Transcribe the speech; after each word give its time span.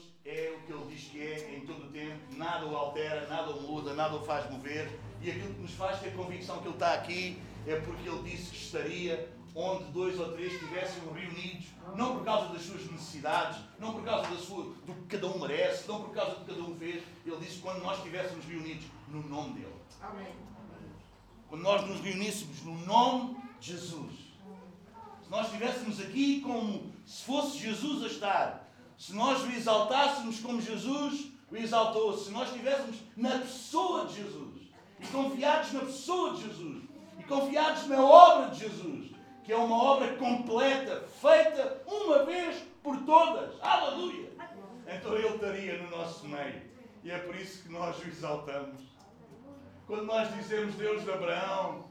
Deus 0.00 0.04
é 0.24 0.54
o 0.56 0.60
que 0.66 0.72
Ele 0.72 0.94
diz 0.94 1.04
que 1.08 1.20
é 1.20 1.56
em 1.56 1.66
todo 1.66 1.86
o 1.86 1.90
tempo, 1.90 2.18
nada 2.36 2.66
o 2.66 2.76
altera, 2.76 3.26
nada 3.28 3.50
o 3.50 3.62
muda, 3.62 3.94
nada 3.94 4.16
o 4.16 4.24
faz 4.24 4.50
mover, 4.50 4.90
e 5.20 5.30
aquilo 5.30 5.54
que 5.54 5.60
nos 5.60 5.72
faz 5.72 6.00
ter 6.00 6.14
convicção 6.14 6.58
que 6.58 6.66
Ele 6.66 6.74
está 6.74 6.94
aqui 6.94 7.42
é 7.66 7.76
porque 7.80 8.08
Ele 8.08 8.22
disse 8.30 8.50
que 8.50 8.56
estaria 8.56 9.28
onde 9.54 9.84
dois 9.92 10.18
ou 10.18 10.32
três 10.32 10.52
estivessem 10.52 11.02
reunidos, 11.12 11.66
não 11.96 12.16
por 12.16 12.24
causa 12.24 12.52
das 12.52 12.62
suas 12.62 12.88
necessidades, 12.90 13.58
não 13.78 13.94
por 13.94 14.04
causa 14.04 14.30
da 14.30 14.36
sua, 14.36 14.64
do 14.86 14.94
que 14.94 15.16
cada 15.16 15.26
um 15.26 15.40
merece, 15.40 15.88
não 15.88 16.02
por 16.02 16.14
causa 16.14 16.36
do 16.36 16.44
que 16.44 16.54
cada 16.54 16.62
um 16.62 16.76
fez. 16.76 17.02
Ele 17.26 17.36
disse 17.38 17.58
quando 17.58 17.82
nós 17.82 17.98
estivéssemos 17.98 18.44
reunidos 18.44 18.86
no 19.08 19.22
nome 19.28 19.54
dele. 19.54 19.74
Amém. 20.00 20.32
Quando 21.48 21.62
nós 21.62 21.84
nos 21.84 22.00
reuníssemos 22.00 22.62
no 22.62 22.78
nome 22.86 23.36
de 23.58 23.72
Jesus. 23.72 24.12
Se 25.24 25.30
nós 25.30 25.46
estivéssemos 25.46 26.00
aqui 26.00 26.40
como 26.42 26.92
se 27.04 27.24
fosse 27.24 27.58
Jesus 27.58 28.04
a 28.04 28.06
estar, 28.06 28.69
se 29.00 29.14
nós 29.14 29.42
o 29.44 29.50
exaltássemos 29.50 30.40
como 30.40 30.60
Jesus 30.60 31.32
o 31.50 31.56
exaltou, 31.56 32.18
se 32.18 32.30
nós 32.30 32.50
estivéssemos 32.50 32.96
na 33.16 33.38
pessoa 33.38 34.04
de 34.04 34.16
Jesus 34.16 34.60
e 35.00 35.06
confiados 35.06 35.72
na 35.72 35.80
pessoa 35.80 36.34
de 36.34 36.42
Jesus 36.42 36.84
e 37.18 37.22
confiados 37.22 37.86
na 37.86 38.04
obra 38.04 38.50
de 38.50 38.60
Jesus, 38.60 39.10
que 39.42 39.54
é 39.54 39.56
uma 39.56 39.82
obra 39.82 40.16
completa, 40.16 41.08
feita 41.18 41.82
uma 41.86 42.26
vez 42.26 42.62
por 42.82 42.98
todas. 43.06 43.58
Aleluia! 43.62 44.32
Então 44.86 45.16
Ele 45.16 45.28
estaria 45.28 45.82
no 45.82 45.96
nosso 45.96 46.28
meio. 46.28 46.62
E 47.02 47.10
é 47.10 47.18
por 47.20 47.34
isso 47.34 47.62
que 47.62 47.70
nós 47.70 47.98
o 48.04 48.06
exaltamos. 48.06 48.82
Quando 49.86 50.04
nós 50.04 50.30
dizemos 50.34 50.74
Deus 50.74 51.04
de 51.04 51.10
Abraão, 51.10 51.90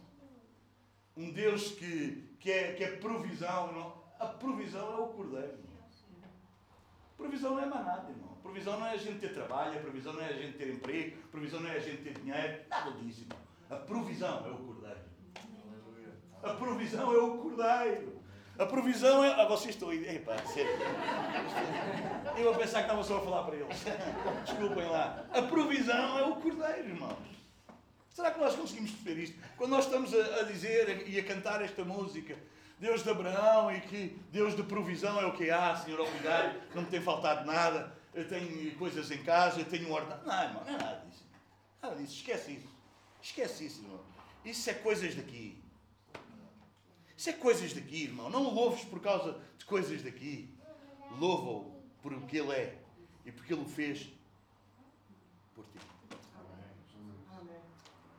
um 1.17 1.31
Deus 1.31 1.71
que, 1.71 2.35
que, 2.39 2.51
é, 2.51 2.73
que 2.73 2.83
é 2.83 2.97
provisão, 2.97 3.73
não? 3.73 3.93
a 4.19 4.27
provisão 4.27 4.93
é 4.93 5.01
o 5.01 5.07
cordeiro. 5.07 5.68
Provisão 7.19 7.51
não 7.51 7.59
é 7.59 7.65
mais 7.65 7.85
nada, 7.85 8.09
irmão. 8.09 8.29
Provisão 8.41 8.79
não 8.79 8.87
é 8.87 8.91
a 8.91 8.97
gente 8.97 9.19
ter 9.19 9.33
trabalho, 9.33 9.77
a 9.77 9.81
provisão 9.81 10.13
não 10.13 10.21
é 10.21 10.29
a 10.29 10.33
gente 10.33 10.57
ter 10.57 10.69
emprego, 10.69 11.17
a 11.25 11.27
provisão 11.27 11.59
não 11.59 11.69
é 11.69 11.75
a 11.75 11.79
gente 11.79 12.01
ter 12.01 12.13
dinheiro, 12.13 12.61
nada 12.69 12.91
disso, 12.91 13.21
irmão. 13.21 13.37
A 13.69 13.75
provisão 13.75 14.45
é 14.47 14.49
o 14.49 14.57
cordeiro. 14.57 14.99
A 16.41 16.53
provisão 16.53 17.13
é 17.13 17.17
o 17.17 17.37
cordeiro. 17.37 18.19
A 18.57 18.65
provisão 18.65 19.23
é. 19.23 19.33
Ah, 19.33 19.45
vocês 19.45 19.75
estão 19.75 19.89
aí. 19.89 20.15
Epá, 20.15 20.37
sério. 20.45 20.71
Eu 22.37 22.45
vou 22.45 22.55
pensar 22.55 22.79
que 22.79 22.85
estava 22.85 23.03
só 23.03 23.17
a 23.17 23.21
falar 23.21 23.43
para 23.43 23.55
eles. 23.57 23.83
Desculpem 24.45 24.89
lá. 24.89 25.25
A 25.31 25.41
provisão 25.41 26.19
é 26.19 26.23
o 26.23 26.35
cordeiro, 26.37 26.87
irmãos. 26.87 27.17
Será 28.09 28.31
que 28.31 28.39
nós 28.39 28.55
conseguimos 28.55 28.91
perceber 28.91 29.21
isto? 29.23 29.37
Quando 29.57 29.71
nós 29.71 29.85
estamos 29.85 30.13
a, 30.13 30.39
a 30.39 30.43
dizer 30.43 31.07
e 31.07 31.19
a 31.19 31.23
cantar 31.23 31.61
esta 31.61 31.83
música, 31.83 32.37
Deus 32.79 33.03
de 33.03 33.09
Abraão 33.09 33.71
e 33.71 33.81
que 33.81 34.19
Deus 34.31 34.55
de 34.55 34.63
provisão 34.63 35.19
é 35.19 35.25
o 35.25 35.33
que 35.33 35.51
há, 35.51 35.75
Senhor, 35.75 35.99
obrigado, 35.99 36.61
não 36.73 36.83
me 36.83 36.87
tem 36.87 37.01
faltado 37.01 37.45
nada, 37.45 37.93
eu 38.13 38.27
tenho 38.27 38.75
coisas 38.77 39.11
em 39.11 39.21
casa, 39.23 39.59
eu 39.59 39.65
tenho 39.65 39.89
um 39.89 39.91
ordenado. 39.91 40.25
Não, 40.25 40.43
irmão, 40.43 40.63
não 40.63 40.73
é 40.73 40.77
nada 40.77 41.05
disso. 41.05 41.25
Nada 41.81 41.95
disso, 41.95 42.13
esquece 42.13 42.51
isso. 42.53 42.69
Esquece 43.21 43.65
isso, 43.65 43.81
irmão. 43.81 43.99
Isso 44.45 44.69
é 44.69 44.73
coisas 44.73 45.13
daqui. 45.13 45.61
Isso 47.17 47.29
é 47.29 47.33
coisas 47.33 47.73
daqui, 47.73 48.03
irmão. 48.03 48.29
Não 48.29 48.45
o 48.45 48.53
louves 48.53 48.85
por 48.85 49.01
causa 49.01 49.37
de 49.57 49.65
coisas 49.65 50.01
daqui. 50.01 50.49
Louva-o 51.17 51.83
por 52.01 52.13
o 52.13 52.21
que 52.21 52.37
ele 52.37 52.53
é 52.53 52.77
e 53.25 53.31
porque 53.31 53.53
ele 53.53 53.61
o 53.61 53.65
fez 53.65 54.07
por 55.53 55.65
ti. 55.65 55.79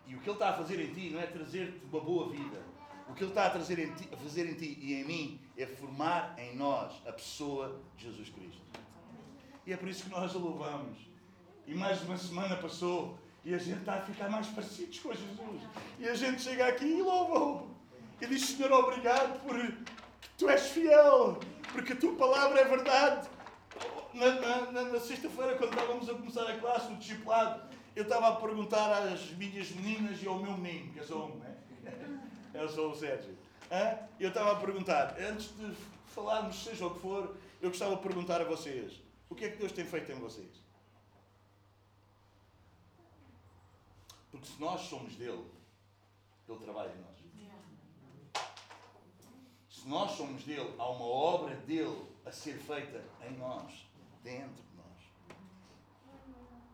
E 0.07 0.15
o 0.15 0.21
que 0.21 0.29
ele 0.29 0.37
está 0.37 0.51
a 0.51 0.57
fazer 0.57 0.79
em 0.81 0.93
ti 0.93 1.11
não 1.11 1.21
é 1.21 1.27
trazer-te 1.27 1.85
uma 1.87 2.01
boa 2.01 2.29
vida. 2.29 2.70
O 3.11 3.15
que 3.15 3.25
ele 3.25 3.31
está 3.31 3.47
a, 3.47 3.51
trazer 3.51 3.79
em 3.79 3.93
ti, 3.93 4.09
a 4.13 4.17
fazer 4.17 4.49
em 4.49 4.55
ti 4.55 4.79
e 4.81 4.95
em 4.95 5.05
mim 5.05 5.41
é 5.59 5.67
formar 5.67 6.35
em 6.39 6.57
nós 6.57 6.93
a 7.07 7.13
pessoa 7.13 7.81
de 7.97 8.05
Jesus 8.05 8.29
Cristo. 8.29 8.63
E 9.67 9.73
é 9.73 9.77
por 9.77 9.89
isso 9.89 10.05
que 10.05 10.11
nós 10.11 10.35
o 10.35 10.39
louvamos. 10.39 10.97
E 11.67 11.75
mais 11.75 12.01
uma 12.03 12.17
semana 12.17 12.57
passou 12.57 13.19
e 13.45 13.53
a 13.53 13.59
gente 13.59 13.81
está 13.81 13.95
a 13.95 14.01
ficar 14.03 14.29
mais 14.29 14.47
parecidos 14.47 14.99
com 15.01 15.13
Jesus. 15.13 15.63
E 15.99 16.09
a 16.09 16.15
gente 16.15 16.41
chega 16.41 16.69
aqui 16.69 16.85
e 16.85 17.03
louva-o 17.03 17.71
e 18.21 18.27
diz: 18.27 18.43
Senhor, 18.43 18.71
obrigado 18.73 19.41
por 19.41 19.57
tu 20.39 20.49
és 20.49 20.69
fiel, 20.69 21.39
porque 21.73 21.93
a 21.93 21.97
tua 21.97 22.15
palavra 22.15 22.61
é 22.61 22.65
verdade. 22.65 23.29
Na, 24.15 24.71
na, 24.73 24.83
na, 24.83 25.01
sexta-feira, 25.01 25.57
quando 25.57 25.71
estávamos 25.73 26.09
a 26.09 26.15
começar 26.15 26.43
a 26.43 26.59
classe, 26.59 26.91
no 26.91 26.97
discipulado, 26.97 27.63
eu 27.95 28.03
estava 28.05 28.29
a 28.29 28.37
perguntar 28.37 29.03
às 29.03 29.31
minhas 29.33 29.71
meninas 29.71 30.23
e 30.23 30.27
ao 30.27 30.39
meu 30.39 30.57
menino, 30.57 30.93
que 30.93 30.99
eu 30.99 31.05
sou 31.05 31.29
um, 31.29 31.37
né? 31.37 31.60
Eu 32.53 32.69
sou 32.69 32.91
o 32.93 32.97
Sérgio. 32.97 33.37
Eu 34.19 34.29
estava 34.29 34.53
a 34.53 34.57
perguntar, 34.57 35.17
antes 35.21 35.57
de 35.57 35.75
falarmos, 36.07 36.63
seja 36.65 36.87
o 36.87 36.95
que 36.95 37.01
for, 37.01 37.37
eu 37.61 37.71
gostava 37.71 37.97
de 37.97 38.03
perguntar 38.03 38.41
a 38.41 38.45
vocês: 38.45 39.01
o 39.29 39.35
que 39.35 39.45
é 39.45 39.51
que 39.51 39.59
Deus 39.59 39.73
tem 39.73 39.85
feito 39.85 40.11
em 40.11 40.19
vocês? 40.19 40.61
Porque 44.31 44.47
se 44.47 44.61
nós 44.61 44.81
somos 44.83 45.15
dele, 45.17 45.45
ele 46.49 46.59
trabalha 46.59 46.93
em 46.93 47.01
nós. 47.01 47.21
Se 49.69 49.89
nós 49.89 50.11
somos 50.11 50.45
dele, 50.45 50.75
há 50.79 50.91
uma 50.91 51.07
obra 51.07 51.57
dele 51.57 52.05
a 52.27 52.31
ser 52.31 52.59
feita 52.59 53.03
em 53.27 53.39
nós, 53.39 53.87
dentro 54.23 54.63
de 54.63 54.77
nós. 54.77 55.39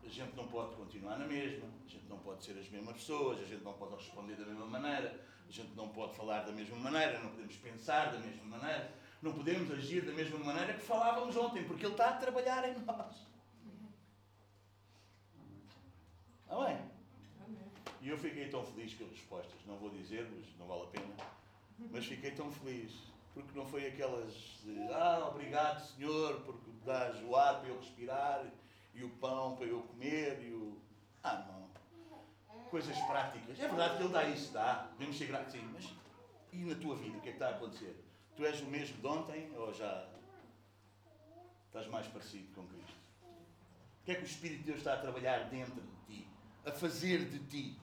A 0.05 0.09
gente 0.09 0.35
não 0.35 0.49
pode 0.49 0.75
continuar 0.75 1.17
na 1.17 1.25
mesma, 1.25 1.69
a 1.85 1.89
gente 1.89 2.05
não 2.07 2.19
pode 2.19 2.45
ser 2.45 2.59
as 2.59 2.69
mesmas 2.69 2.97
pessoas, 2.97 3.39
a 3.39 3.45
gente 3.45 3.63
não 3.63 3.75
pode 3.75 3.95
responder 3.95 4.35
da 4.35 4.45
mesma 4.45 4.67
maneira, 4.67 5.25
a 5.49 5.53
gente 5.53 5.75
não 5.75 5.89
pode 5.89 6.15
falar 6.17 6.43
da 6.43 6.53
mesma 6.53 6.77
maneira, 6.77 7.19
não 7.21 7.31
podemos 7.31 7.57
pensar 7.57 8.13
da 8.13 8.19
mesma 8.19 8.45
maneira, 8.45 8.93
não 9.23 9.33
podemos 9.33 9.71
agir 9.73 10.05
da 10.05 10.13
mesma 10.13 10.39
maneira 10.39 10.75
que 10.75 10.83
falávamos 10.83 11.37
ontem, 11.37 11.65
porque 11.65 11.87
Ele 11.87 11.95
está 11.95 12.11
a 12.11 12.17
trabalhar 12.17 12.69
em 12.69 12.79
nós. 12.81 13.17
Amém? 16.49 16.79
E 18.01 18.09
eu 18.09 18.19
fiquei 18.19 18.49
tão 18.49 18.65
feliz 18.65 18.95
com 18.95 19.05
as 19.05 19.11
respostas, 19.11 19.59
não 19.67 19.77
vou 19.77 19.91
dizer-vos, 19.91 20.47
não 20.59 20.67
vale 20.67 20.83
a 20.83 20.87
pena 20.87 21.37
mas 21.91 22.07
fiquei 22.07 22.31
tão 22.31 22.51
feliz, 22.51 22.93
porque 23.35 23.57
não 23.57 23.67
foi 23.67 23.87
aquelas 23.87 24.33
de, 24.65 24.93
ah, 24.93 25.29
obrigado 25.31 25.87
Senhor, 25.95 26.41
porque 26.41 26.71
dás 26.85 27.23
o 27.23 27.37
ar 27.37 27.61
para 27.61 27.69
eu 27.69 27.79
respirar, 27.79 28.45
e 28.95 29.05
o 29.05 29.11
pão 29.11 29.57
para 29.57 29.67
eu 29.67 29.83
comer, 29.83 30.43
e 30.43 30.53
o. 30.53 30.79
Ah, 31.23 31.45
não. 31.47 31.56
Coisas 32.71 32.99
práticas. 33.01 33.59
É 33.59 33.69
verdade 33.69 33.97
que 33.97 34.03
Ele 34.03 34.13
dá 34.13 34.25
isso, 34.25 34.53
dá. 34.53 34.89
Devemos 34.99 35.17
ser 35.17 35.27
gratos, 35.27 35.53
sim, 35.53 35.71
mas 35.73 35.85
e 36.57 36.65
na 36.65 36.75
tua 36.75 36.97
vida, 36.97 37.19
o 37.19 37.21
que 37.21 37.29
é 37.29 37.33
que 37.33 37.37
está 37.37 37.49
a 37.49 37.57
acontecer? 37.57 38.03
Tu 38.35 38.45
és 38.45 38.61
o 38.63 38.67
mesmo 38.67 38.99
de 38.99 39.07
ontem 39.07 39.55
ou 39.57 39.75
já 39.75 40.09
estás 41.67 41.87
mais 41.89 42.07
parecido 42.07 42.55
com 42.55 42.67
Cristo? 42.67 42.97
O 44.01 44.05
que 44.05 44.13
é 44.13 44.15
que 44.15 44.23
o 44.23 44.27
Espírito 44.27 44.59
de 44.61 44.65
Deus 44.65 44.79
está 44.79 44.95
a 44.95 44.99
trabalhar 44.99 45.51
dentro 45.51 45.75
de 45.75 46.07
ti? 46.07 46.29
A 46.65 46.73
fazer 46.73 47.29
de 47.29 47.41
ti? 47.41 47.79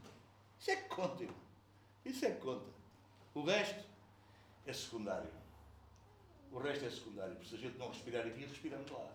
Isso 0.59 0.71
é 0.71 0.75
que 0.75 0.89
conta. 0.89 1.27
Isso 2.03 2.25
é 2.25 2.31
que 2.31 2.41
conta. 2.41 2.65
O 3.35 3.43
resto 3.43 3.85
é 4.65 4.73
secundário. 4.73 5.31
O 6.51 6.57
resto 6.57 6.85
é 6.85 6.89
secundário. 6.89 7.35
Porque 7.35 7.49
se 7.49 7.55
a 7.55 7.59
gente 7.59 7.77
não 7.77 7.89
respirar 7.89 8.25
aqui, 8.25 8.41
respiramos 8.45 8.89
lá. 8.89 9.07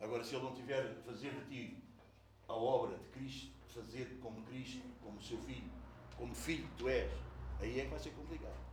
Agora, 0.00 0.22
se 0.22 0.34
ele 0.34 0.44
não 0.44 0.54
tiver 0.54 0.84
a 0.84 1.02
fazer 1.02 1.32
de 1.32 1.44
ti 1.46 1.84
a 2.46 2.52
obra 2.52 2.98
de 2.98 3.08
Cristo, 3.08 3.52
fazer 3.74 4.18
como 4.22 4.40
Cristo, 4.44 4.82
como 5.02 5.20
seu 5.20 5.38
filho, 5.38 5.70
como 6.16 6.32
filho 6.34 6.66
que 6.68 6.76
tu 6.76 6.88
és, 6.88 7.10
aí 7.60 7.80
é 7.80 7.84
que 7.84 7.90
vai 7.90 7.98
ser 7.98 8.10
complicado. 8.10 8.64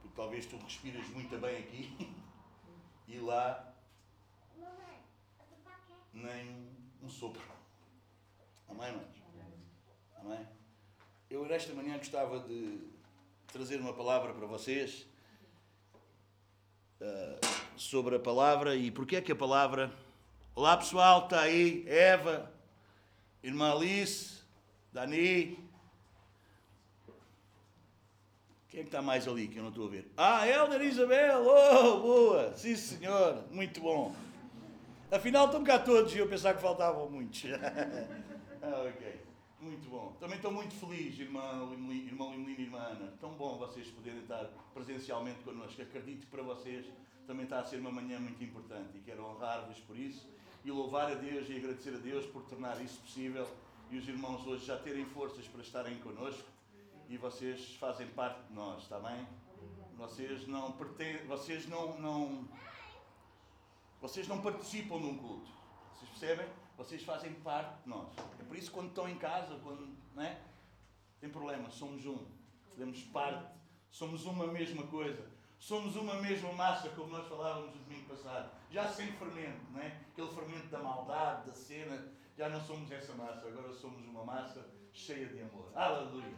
Porque 0.00 0.16
talvez 0.16 0.46
tu 0.46 0.56
respiras 0.56 1.06
muito 1.08 1.38
bem 1.38 1.58
aqui 1.58 2.14
e 3.06 3.18
lá 3.18 3.74
nem 6.14 6.66
um 7.02 7.08
sopro. 7.08 7.42
Amém, 8.68 8.88
irmãos? 8.88 9.16
Amém? 10.16 10.48
Eu, 11.28 11.44
nesta 11.46 11.74
manhã, 11.74 11.98
gostava 11.98 12.40
de 12.40 12.88
trazer 13.48 13.78
uma 13.80 13.92
palavra 13.92 14.32
para 14.32 14.46
vocês 14.46 15.06
uh, 17.00 17.46
sobre 17.76 18.16
a 18.16 18.18
palavra 18.20 18.74
e 18.74 18.90
porque 18.90 19.16
é 19.16 19.20
que 19.20 19.32
a 19.32 19.36
palavra. 19.36 19.92
Olá, 20.54 20.74
pessoal, 20.76 21.24
está 21.24 21.40
aí, 21.40 21.86
Eva, 21.86 22.50
irmã 23.46 23.72
Alice, 23.72 24.42
Dani. 24.92 25.56
Quem 28.68 28.80
é 28.80 28.82
que 28.82 28.88
está 28.88 29.00
mais 29.00 29.28
ali 29.28 29.46
que 29.46 29.56
eu 29.56 29.62
não 29.62 29.70
estou 29.70 29.86
a 29.86 29.90
ver? 29.90 30.10
Ah, 30.16 30.46
Helder 30.46 30.82
Isabel, 30.82 31.46
oh, 31.46 32.00
boa, 32.00 32.52
sim 32.56 32.74
senhor, 32.74 33.44
muito 33.52 33.80
bom. 33.80 34.14
Afinal, 35.12 35.46
estão 35.46 35.62
cá 35.62 35.78
todos 35.78 36.12
e 36.12 36.18
eu 36.18 36.28
pensava 36.28 36.56
que 36.56 36.60
faltavam 36.60 37.08
muitos. 37.08 37.44
ah, 38.60 38.84
ok. 38.88 39.20
Muito 39.60 39.88
bom. 39.88 40.14
Também 40.18 40.36
estou 40.36 40.50
muito 40.50 40.74
feliz, 40.74 41.16
irmã 41.18 41.68
Limelina, 41.70 42.10
irmã 42.10 42.30
Limelina 42.30 42.60
e 42.60 42.64
irmã 42.64 42.78
Ana. 42.78 43.12
Tão 43.20 43.30
bom 43.34 43.56
vocês 43.56 43.86
poderem 43.88 44.20
estar 44.22 44.44
presencialmente 44.74 45.38
connosco. 45.44 45.80
Acredito 45.80 46.22
que 46.22 46.26
para 46.26 46.42
vocês 46.42 46.84
também 47.28 47.44
está 47.44 47.60
a 47.60 47.64
ser 47.64 47.78
uma 47.78 47.92
manhã 47.92 48.18
muito 48.18 48.42
importante 48.42 48.98
e 48.98 49.00
quero 49.00 49.24
honrar-vos 49.24 49.78
por 49.80 49.96
isso 49.96 50.28
e 50.66 50.70
louvar 50.72 51.12
a 51.12 51.14
Deus 51.14 51.48
e 51.48 51.54
agradecer 51.54 51.94
a 51.94 51.98
Deus 51.98 52.26
por 52.26 52.42
tornar 52.42 52.82
isso 52.82 52.98
possível 52.98 53.48
e 53.88 53.96
os 53.96 54.08
irmãos 54.08 54.44
hoje 54.44 54.66
já 54.66 54.76
terem 54.76 55.06
forças 55.06 55.46
para 55.46 55.60
estarem 55.60 55.96
connosco 56.00 56.42
e 57.08 57.16
vocês 57.16 57.76
fazem 57.76 58.08
parte 58.08 58.42
de 58.48 58.52
nós, 58.52 58.82
está 58.82 58.98
bem? 58.98 59.24
Vocês 59.96 60.48
não 60.48 60.72
pretendem, 60.72 61.24
vocês 61.28 61.68
não, 61.68 61.96
não 62.00 62.48
Vocês 64.00 64.26
não 64.26 64.42
participam 64.42 64.98
num 64.98 65.16
culto. 65.16 65.48
Vocês 65.94 66.10
percebem? 66.10 66.48
Vocês 66.76 67.04
fazem 67.04 67.32
parte 67.34 67.84
de 67.84 67.88
nós. 67.88 68.08
É 68.40 68.42
por 68.42 68.56
isso 68.56 68.66
que 68.66 68.74
quando 68.74 68.88
estão 68.88 69.08
em 69.08 69.18
casa, 69.18 69.56
quando. 69.62 69.96
Não 70.16 70.22
é? 70.24 70.36
Tem 71.20 71.30
problema, 71.30 71.70
somos 71.70 72.04
um. 72.04 72.26
Fazemos 72.70 73.04
parte. 73.04 73.54
Somos 73.92 74.24
uma 74.26 74.48
mesma 74.48 74.84
coisa. 74.88 75.30
Somos 75.58 75.96
uma 75.96 76.14
mesma 76.16 76.52
massa, 76.52 76.88
como 76.90 77.08
nós 77.08 77.26
falávamos 77.26 77.74
no 77.74 77.82
domingo 77.82 78.08
passado. 78.08 78.50
Já 78.70 78.88
sem 78.88 79.12
fermento, 79.12 79.60
não 79.72 79.80
é? 79.80 79.92
Aquele 80.12 80.28
fermento 80.28 80.66
da 80.68 80.78
maldade, 80.78 81.46
da 81.46 81.54
cena. 81.54 82.12
Já 82.36 82.48
não 82.48 82.60
somos 82.60 82.90
essa 82.90 83.14
massa, 83.14 83.46
agora 83.46 83.72
somos 83.72 84.04
uma 84.06 84.24
massa 84.24 84.66
cheia 84.92 85.26
de 85.26 85.40
amor. 85.40 85.70
Aleluia. 85.74 86.34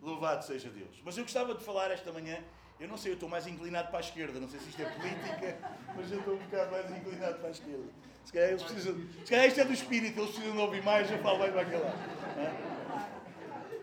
Louvado 0.00 0.44
seja 0.44 0.70
Deus. 0.70 1.00
Mas 1.04 1.16
eu 1.16 1.24
gostava 1.24 1.54
de 1.54 1.62
falar 1.62 1.90
esta 1.90 2.12
manhã 2.12 2.42
eu 2.78 2.88
não 2.88 2.96
sei, 2.96 3.12
eu 3.12 3.14
estou 3.14 3.28
mais 3.28 3.46
inclinado 3.46 3.88
para 3.88 3.98
a 3.98 4.00
esquerda. 4.00 4.40
Não 4.40 4.48
sei 4.48 4.60
se 4.60 4.70
isto 4.70 4.82
é 4.82 4.90
política, 4.90 5.58
mas 5.94 6.10
eu 6.10 6.18
estou 6.18 6.34
um 6.34 6.38
bocado 6.38 6.70
mais 6.72 6.90
inclinado 6.90 7.38
para 7.38 7.48
a 7.48 7.50
esquerda. 7.50 7.84
Se 8.24 8.32
calhar, 8.32 8.48
eles 8.50 8.62
precisam, 8.62 8.94
se 9.24 9.30
calhar 9.30 9.46
isto 9.46 9.60
é 9.60 9.64
do 9.64 9.72
espírito, 9.72 10.18
eles 10.18 10.30
precisam 10.30 10.56
de 10.56 10.62
ouvir 10.62 10.82
mais, 10.82 11.10
eu 11.10 11.18
falo 11.18 11.38
mais 11.38 11.52
para 11.52 11.62
aquele 11.62 11.82
lado. 11.82 11.98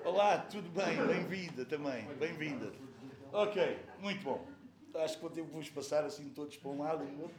Olá, 0.03 0.37
tudo 0.39 0.69
bem? 0.69 0.97
Bem-vinda 1.07 1.63
também. 1.65 2.05
Bem-vinda. 2.19 2.71
Ok, 3.31 3.79
muito 3.99 4.23
bom. 4.23 4.45
Acho 4.95 5.15
que 5.15 5.21
vou 5.21 5.29
ter 5.29 5.41
vos 5.41 5.69
passar 5.69 6.03
assim 6.03 6.29
todos 6.29 6.57
para 6.57 6.69
um 6.69 6.81
lado 6.81 7.03
e 7.03 7.21
outro. 7.21 7.37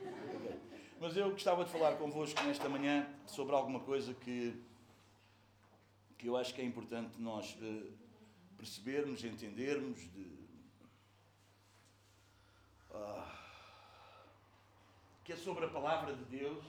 Mas 0.98 1.16
eu 1.16 1.30
gostava 1.30 1.64
de 1.64 1.70
falar 1.70 1.96
convosco 1.96 2.42
nesta 2.44 2.68
manhã 2.68 3.06
sobre 3.26 3.54
alguma 3.54 3.80
coisa 3.80 4.14
que, 4.14 4.58
que 6.16 6.28
eu 6.28 6.36
acho 6.36 6.54
que 6.54 6.62
é 6.62 6.64
importante 6.64 7.20
nós 7.20 7.56
uh, 7.60 7.92
percebermos, 8.56 9.24
entendermos, 9.24 9.98
de, 10.12 10.38
uh, 12.90 13.22
que 15.24 15.32
é 15.32 15.36
sobre 15.36 15.66
a 15.66 15.68
palavra 15.68 16.14
de 16.14 16.24
Deus 16.24 16.64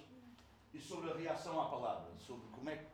e 0.74 0.80
sobre 0.80 1.12
a 1.12 1.16
reação 1.16 1.62
à 1.62 1.70
palavra, 1.70 2.12
sobre 2.18 2.48
como 2.52 2.70
é 2.70 2.78
que, 2.78 2.86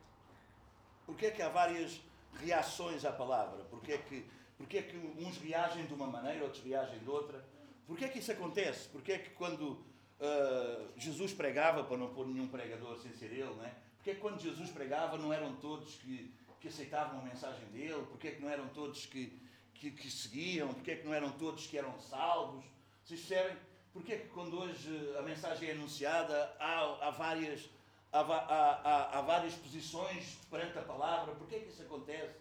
porque 1.06 1.26
é 1.26 1.30
que 1.30 1.42
há 1.42 1.48
várias 1.48 2.00
reações 2.34 3.04
à 3.04 3.12
palavra, 3.12 3.64
porque 3.64 3.92
é 3.92 3.98
que, 3.98 4.26
porque 4.56 4.78
é 4.78 4.82
que 4.82 4.96
uns 4.96 5.38
reagem 5.38 5.86
de 5.86 5.94
uma 5.94 6.06
maneira, 6.06 6.44
outros 6.44 6.62
reagem 6.62 6.98
de 6.98 7.08
outra, 7.08 7.42
porque 7.90 8.04
é 8.04 8.08
que 8.08 8.20
isso 8.20 8.30
acontece, 8.30 8.88
porque 8.90 9.10
é 9.10 9.18
que 9.18 9.30
quando 9.30 9.72
uh, 9.72 10.92
Jesus 10.96 11.32
pregava, 11.32 11.82
para 11.82 11.96
não 11.96 12.14
pôr 12.14 12.24
nenhum 12.24 12.46
pregador 12.46 12.96
sem 13.00 13.12
ser 13.12 13.32
ele, 13.32 13.52
né? 13.54 13.74
porque 13.96 14.10
é 14.10 14.14
que 14.14 14.20
quando 14.20 14.40
Jesus 14.40 14.70
pregava 14.70 15.18
não 15.18 15.32
eram 15.32 15.56
todos 15.56 15.96
que, 15.96 16.32
que 16.60 16.68
aceitavam 16.68 17.18
a 17.18 17.22
mensagem 17.24 17.66
dele, 17.70 18.06
porque 18.08 18.28
é 18.28 18.30
que 18.30 18.40
não 18.40 18.48
eram 18.48 18.68
todos 18.68 19.06
que, 19.06 19.36
que, 19.74 19.90
que 19.90 20.08
seguiam, 20.08 20.72
porque 20.72 20.92
é 20.92 20.96
que 20.98 21.04
não 21.04 21.12
eram 21.12 21.32
todos 21.32 21.66
que 21.66 21.76
eram 21.76 21.98
salvos, 21.98 22.64
vocês 23.02 23.18
percebem? 23.22 23.56
Porque 23.92 24.12
é 24.12 24.18
que 24.18 24.28
quando 24.28 24.56
hoje 24.56 25.16
a 25.18 25.22
mensagem 25.22 25.70
é 25.70 25.72
anunciada 25.72 26.54
há, 26.60 27.08
há 27.08 27.10
várias, 27.10 27.68
há, 28.12 28.20
há, 28.20 29.18
há, 29.18 29.20
várias 29.22 29.54
posições 29.54 30.38
perante 30.48 30.78
a 30.78 30.82
palavra? 30.82 31.34
Porquê 31.34 31.56
é 31.56 31.58
que 31.58 31.70
isso 31.70 31.82
acontece? 31.82 32.36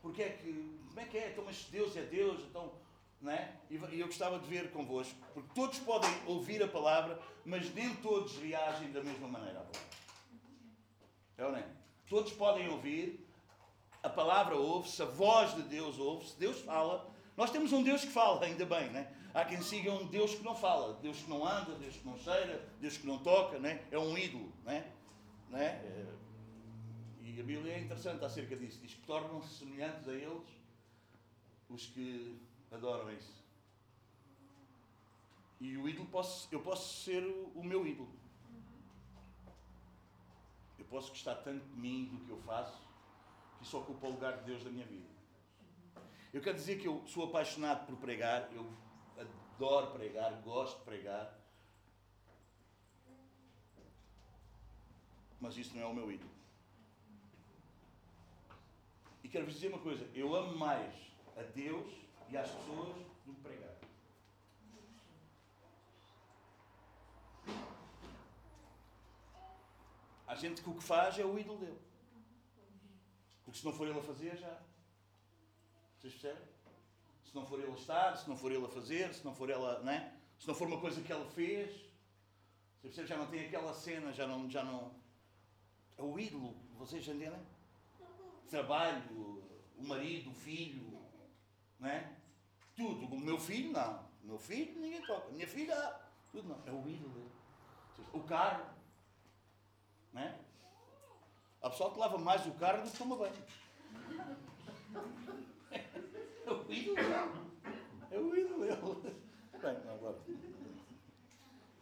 Porquê 0.00 0.22
é 0.22 0.30
que, 0.30 0.78
como 0.88 1.00
é 1.00 1.04
que 1.04 1.18
é? 1.18 1.28
Então, 1.28 1.44
mas 1.44 1.62
Deus 1.64 1.94
é 1.94 2.02
Deus, 2.04 2.40
então, 2.48 2.72
não 3.24 3.32
é? 3.32 3.56
E 3.70 3.76
eu 3.98 4.06
gostava 4.06 4.38
de 4.38 4.46
ver 4.46 4.70
convosco, 4.70 5.18
porque 5.32 5.48
todos 5.54 5.78
podem 5.78 6.10
ouvir 6.26 6.62
a 6.62 6.68
palavra, 6.68 7.18
mas 7.42 7.72
nem 7.74 7.96
todos 7.96 8.36
reagem 8.36 8.92
da 8.92 9.02
mesma 9.02 9.26
maneira 9.26 9.60
à 9.60 9.62
palavra. 9.62 9.90
É 11.38 11.44
ou 11.46 11.52
não 11.52 11.58
é? 11.58 11.66
Todos 12.06 12.32
podem 12.34 12.68
ouvir, 12.68 13.26
a 14.02 14.10
palavra 14.10 14.56
ouve-se, 14.56 15.02
a 15.02 15.06
voz 15.06 15.54
de 15.54 15.62
Deus 15.62 15.98
ouve-se, 15.98 16.38
Deus 16.38 16.60
fala. 16.60 17.10
Nós 17.34 17.50
temos 17.50 17.72
um 17.72 17.82
Deus 17.82 18.02
que 18.02 18.10
fala, 18.10 18.44
ainda 18.44 18.66
bem, 18.66 18.90
não 18.90 19.00
é? 19.00 19.10
Há 19.32 19.44
quem 19.46 19.60
siga 19.62 19.90
um 19.90 20.06
Deus 20.06 20.34
que 20.34 20.44
não 20.44 20.54
fala, 20.54 21.00
Deus 21.00 21.16
que 21.16 21.30
não 21.30 21.44
anda, 21.44 21.74
Deus 21.76 21.96
que 21.96 22.06
não 22.06 22.18
cheira, 22.18 22.68
Deus 22.78 22.98
que 22.98 23.06
não 23.06 23.18
toca, 23.18 23.58
né? 23.58 23.82
é 23.90 23.98
um 23.98 24.16
ídolo. 24.16 24.52
Né? 24.64 24.84
Né? 25.48 26.06
E 27.20 27.40
a 27.40 27.42
Bíblia 27.42 27.72
é 27.72 27.80
interessante 27.80 28.24
acerca 28.24 28.54
disso. 28.54 28.78
Diz 28.80 28.94
que 28.94 29.00
tornam-se 29.00 29.58
semelhantes 29.58 30.06
a 30.06 30.12
eles 30.12 30.54
os 31.68 31.86
que 31.86 32.38
adoram 32.74 33.10
isso. 33.12 33.44
E 35.60 35.76
o 35.76 35.88
ídolo, 35.88 36.06
posso, 36.08 36.48
eu 36.52 36.60
posso 36.60 37.02
ser 37.04 37.22
o 37.54 37.62
meu 37.62 37.86
ídolo. 37.86 38.12
Eu 40.78 40.84
posso 40.86 41.08
gostar 41.10 41.36
tanto 41.36 41.64
de 41.64 41.76
mim, 41.76 42.06
do 42.06 42.24
que 42.24 42.30
eu 42.30 42.38
faço, 42.42 42.78
que 43.58 43.64
isso 43.64 43.78
ocupa 43.78 44.06
o 44.06 44.10
lugar 44.10 44.38
de 44.38 44.44
Deus 44.44 44.62
da 44.62 44.70
minha 44.70 44.86
vida. 44.86 45.08
Eu 46.32 46.42
quero 46.42 46.56
dizer 46.56 46.78
que 46.80 46.86
eu 46.86 47.02
sou 47.06 47.24
apaixonado 47.24 47.86
por 47.86 47.96
pregar, 47.96 48.52
eu 48.52 48.70
adoro 49.18 49.92
pregar, 49.92 50.32
gosto 50.42 50.78
de 50.78 50.84
pregar. 50.84 51.32
Mas 55.40 55.56
isso 55.56 55.74
não 55.74 55.82
é 55.82 55.86
o 55.86 55.94
meu 55.94 56.10
ídolo. 56.10 56.30
E 59.22 59.28
quero 59.28 59.44
vos 59.44 59.54
dizer 59.54 59.68
uma 59.68 59.78
coisa: 59.78 60.06
eu 60.14 60.34
amo 60.34 60.56
mais 60.58 60.94
a 61.36 61.42
Deus 61.42 62.03
e 62.34 62.36
às 62.36 62.50
pessoas 62.50 62.96
do 63.24 63.32
que 63.32 63.40
pregar. 63.42 63.76
Há 70.26 70.34
gente 70.34 70.60
que 70.60 70.68
o 70.68 70.74
que 70.74 70.82
faz 70.82 71.16
é 71.16 71.24
o 71.24 71.38
ídolo 71.38 71.58
dele. 71.58 71.80
Porque 73.44 73.60
se 73.60 73.64
não 73.64 73.72
for 73.72 73.86
ele 73.86 73.98
a 73.98 74.02
fazer, 74.02 74.36
já. 74.36 74.60
Vocês 75.98 76.14
percebem? 76.14 76.54
se 77.24 77.34
não 77.34 77.46
for 77.46 77.58
ele 77.58 77.72
a 77.72 77.74
estar, 77.74 78.16
se 78.16 78.28
não 78.28 78.36
for 78.36 78.52
ele 78.52 78.64
a 78.64 78.68
fazer, 78.68 79.12
se 79.12 79.24
não 79.24 79.34
for 79.34 79.50
ela, 79.50 79.80
né? 79.80 80.16
se 80.38 80.46
não 80.46 80.54
for 80.54 80.68
uma 80.68 80.80
coisa 80.80 81.02
que 81.02 81.10
ela 81.10 81.26
fez, 81.30 81.70
você 82.80 82.88
percebe? 82.88 83.08
Já 83.08 83.16
não 83.16 83.26
tem 83.26 83.46
aquela 83.46 83.74
cena, 83.74 84.12
já 84.12 84.24
não, 84.24 84.48
já 84.48 84.62
não. 84.62 84.94
É 85.96 86.02
o 86.02 86.16
ídolo, 86.16 86.54
vocês 86.76 87.06
entendem? 87.08 87.40
Trabalho, 88.48 89.02
o 89.76 89.82
marido, 89.82 90.30
o 90.30 90.34
filho, 90.34 90.96
né? 91.80 92.13
Tudo. 92.76 93.06
O 93.06 93.20
meu 93.20 93.38
filho, 93.38 93.72
não. 93.72 94.00
O 94.22 94.26
meu 94.26 94.38
filho, 94.38 94.80
ninguém 94.80 95.02
toca. 95.02 95.28
A 95.28 95.32
minha 95.32 95.46
filha, 95.46 96.00
tudo 96.32 96.48
não. 96.48 96.58
É 96.66 96.72
o 96.72 96.88
ídolo 96.88 97.10
dele. 97.10 97.30
O 98.12 98.20
carro, 98.20 98.64
né? 100.12 100.38
Há 101.62 101.70
pessoal 101.70 101.92
que 101.92 101.98
lava 101.98 102.18
mais 102.18 102.44
o 102.46 102.52
carro 102.52 102.82
do 102.82 102.90
que 102.90 102.98
toma 102.98 103.16
banho. 103.16 103.34
É 106.46 106.52
o 106.52 106.72
ídolo 106.72 106.98
É 108.10 108.18
o 108.18 108.36
ídolo 108.36 108.60
dele. 108.60 109.16
Bem, 109.60 109.76
agora. 109.90 110.18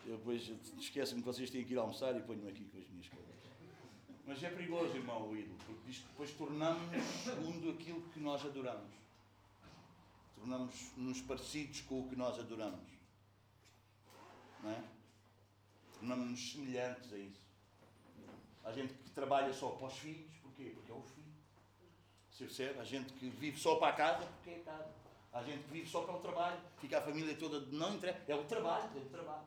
Eu 0.05 0.17
depois 0.17 0.53
esqueço-me 0.79 1.21
que 1.21 1.27
vocês 1.27 1.51
têm 1.51 1.65
que 1.65 1.75
ir 1.75 1.79
almoçar 1.79 2.15
e 2.17 2.21
ponho-me 2.21 2.51
aqui 2.51 2.65
com 2.65 2.79
as 2.79 2.89
minhas 2.89 3.09
coisas. 3.09 3.33
Mas 4.27 4.43
é 4.43 4.51
perigoso, 4.51 4.97
irmão, 4.97 5.29
o 5.29 5.37
ídolo, 5.37 5.57
porque 5.67 5.81
diz 5.87 5.99
que 5.99 6.09
depois 6.09 6.31
tornamos-nos 6.33 7.05
segundo 7.25 7.71
aquilo 7.71 8.03
que 8.11 8.21
nós 8.21 8.45
adoramos. 8.45 8.93
Tornamos-nos 10.43 11.21
parecidos 11.21 11.83
com 11.83 12.01
o 12.01 12.09
que 12.09 12.17
nós 12.17 12.37
adoramos. 12.37 12.91
Não 14.61 14.71
é? 14.71 14.83
Tornamos-nos 15.95 16.53
semelhantes 16.53 17.13
a 17.13 17.17
isso. 17.17 17.47
Há 18.65 18.73
gente 18.73 18.93
que 18.93 19.11
trabalha 19.11 19.53
só 19.53 19.71
para 19.71 19.87
os 19.87 19.95
filhos, 19.95 20.37
porquê? 20.43 20.73
Porque 20.75 20.91
é 20.91 20.95
o 20.95 21.03
filho. 21.03 21.33
Você 22.29 22.47
percebe? 22.47 22.81
Há 22.81 22.85
gente 22.85 23.13
que 23.13 23.29
vive 23.29 23.57
só 23.57 23.77
para 23.77 23.91
a 23.91 23.93
casa 23.93 24.27
porque 24.27 24.51
é 24.51 24.57
a 24.57 24.65
casa. 24.65 24.93
Há 25.33 25.45
gente 25.45 25.63
que 25.63 25.73
vive 25.75 25.89
só 25.89 26.03
para 26.03 26.17
o 26.17 26.19
trabalho, 26.19 26.61
fica 26.79 26.99
a 26.99 27.03
família 27.03 27.37
toda, 27.37 27.61
não 27.67 27.95
entrega. 27.95 28.21
É 28.27 28.35
o 28.35 28.43
trabalho, 28.43 28.91
é 28.97 28.99
o 28.99 29.09
trabalho. 29.11 29.47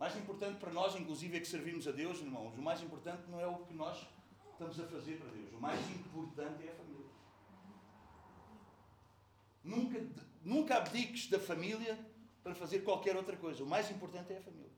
Mais 0.00 0.16
importante 0.16 0.58
para 0.58 0.72
nós, 0.72 0.96
inclusive, 0.96 1.36
é 1.36 1.40
que 1.40 1.46
servimos 1.46 1.86
a 1.86 1.92
Deus, 1.92 2.18
irmãos. 2.18 2.58
O 2.58 2.60
mais 2.60 2.82
importante 2.82 3.22
não 3.30 3.38
é 3.38 3.46
o 3.46 3.58
que 3.58 3.72
nós 3.72 4.04
estamos 4.50 4.80
a 4.80 4.86
fazer 4.88 5.18
para 5.18 5.28
Deus. 5.28 5.52
O 5.52 5.60
mais 5.60 5.78
importante 5.90 6.66
é 6.66 6.70
a. 6.72 6.83
Nunca, 9.64 10.06
nunca 10.42 10.76
abdiques 10.76 11.28
da 11.28 11.40
família 11.40 11.98
para 12.42 12.54
fazer 12.54 12.80
qualquer 12.80 13.16
outra 13.16 13.36
coisa. 13.36 13.64
O 13.64 13.66
mais 13.66 13.90
importante 13.90 14.32
é 14.32 14.36
a 14.36 14.42
família. 14.42 14.70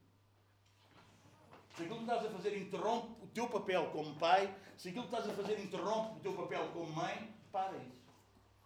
Se 1.77 1.83
aquilo 1.83 1.99
que 1.99 2.05
estás 2.05 2.25
a 2.25 2.31
fazer 2.31 2.57
interrompe 2.57 3.25
o 3.25 3.27
teu 3.27 3.49
papel 3.49 3.91
como 3.91 4.15
pai, 4.15 4.55
se 4.79 4.89
aquilo 4.89 5.09
que 5.09 5.15
estás 5.15 5.29
a 5.29 5.35
fazer 5.35 5.59
interrompe 5.61 6.19
o 6.19 6.21
teu 6.21 6.33
papel 6.33 6.71
como 6.73 6.91
mãe, 6.93 7.35
para 7.53 7.77
isso. 7.77 8.07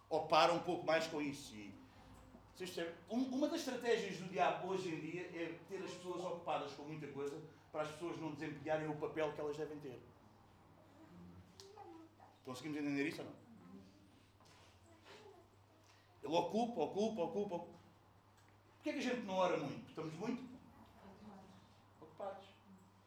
Ou 0.09 0.27
para 0.27 0.53
um 0.53 0.59
pouco 0.59 0.85
mais 0.85 1.07
com 1.07 1.21
isso. 1.21 1.55
E, 1.55 1.73
uma 3.09 3.47
das 3.47 3.61
estratégias 3.61 4.17
do 4.17 4.29
diabo 4.29 4.67
hoje 4.67 4.89
em 4.93 4.99
dia 4.99 5.21
é 5.33 5.57
ter 5.67 5.83
as 5.83 5.91
pessoas 5.91 6.23
ocupadas 6.23 6.71
com 6.73 6.83
muita 6.83 7.07
coisa 7.07 7.41
para 7.71 7.81
as 7.81 7.91
pessoas 7.91 8.19
não 8.19 8.31
desempenharem 8.33 8.87
o 8.87 8.95
papel 8.95 9.33
que 9.33 9.41
elas 9.41 9.57
devem 9.57 9.79
ter. 9.79 9.99
Conseguimos 12.45 12.77
entender 12.77 13.07
isso 13.07 13.21
ou 13.21 13.27
não? 13.27 13.40
Ele 16.23 16.35
ocupa, 16.35 16.81
ocupa, 16.81 17.23
ocupa. 17.23 17.59
Porquê 18.75 18.89
é 18.89 18.93
que 18.93 18.99
a 18.99 19.01
gente 19.01 19.21
não 19.25 19.35
ora 19.35 19.57
muito? 19.57 19.89
Estamos 19.89 20.13
muito 20.15 20.43
ocupados. 21.99 22.45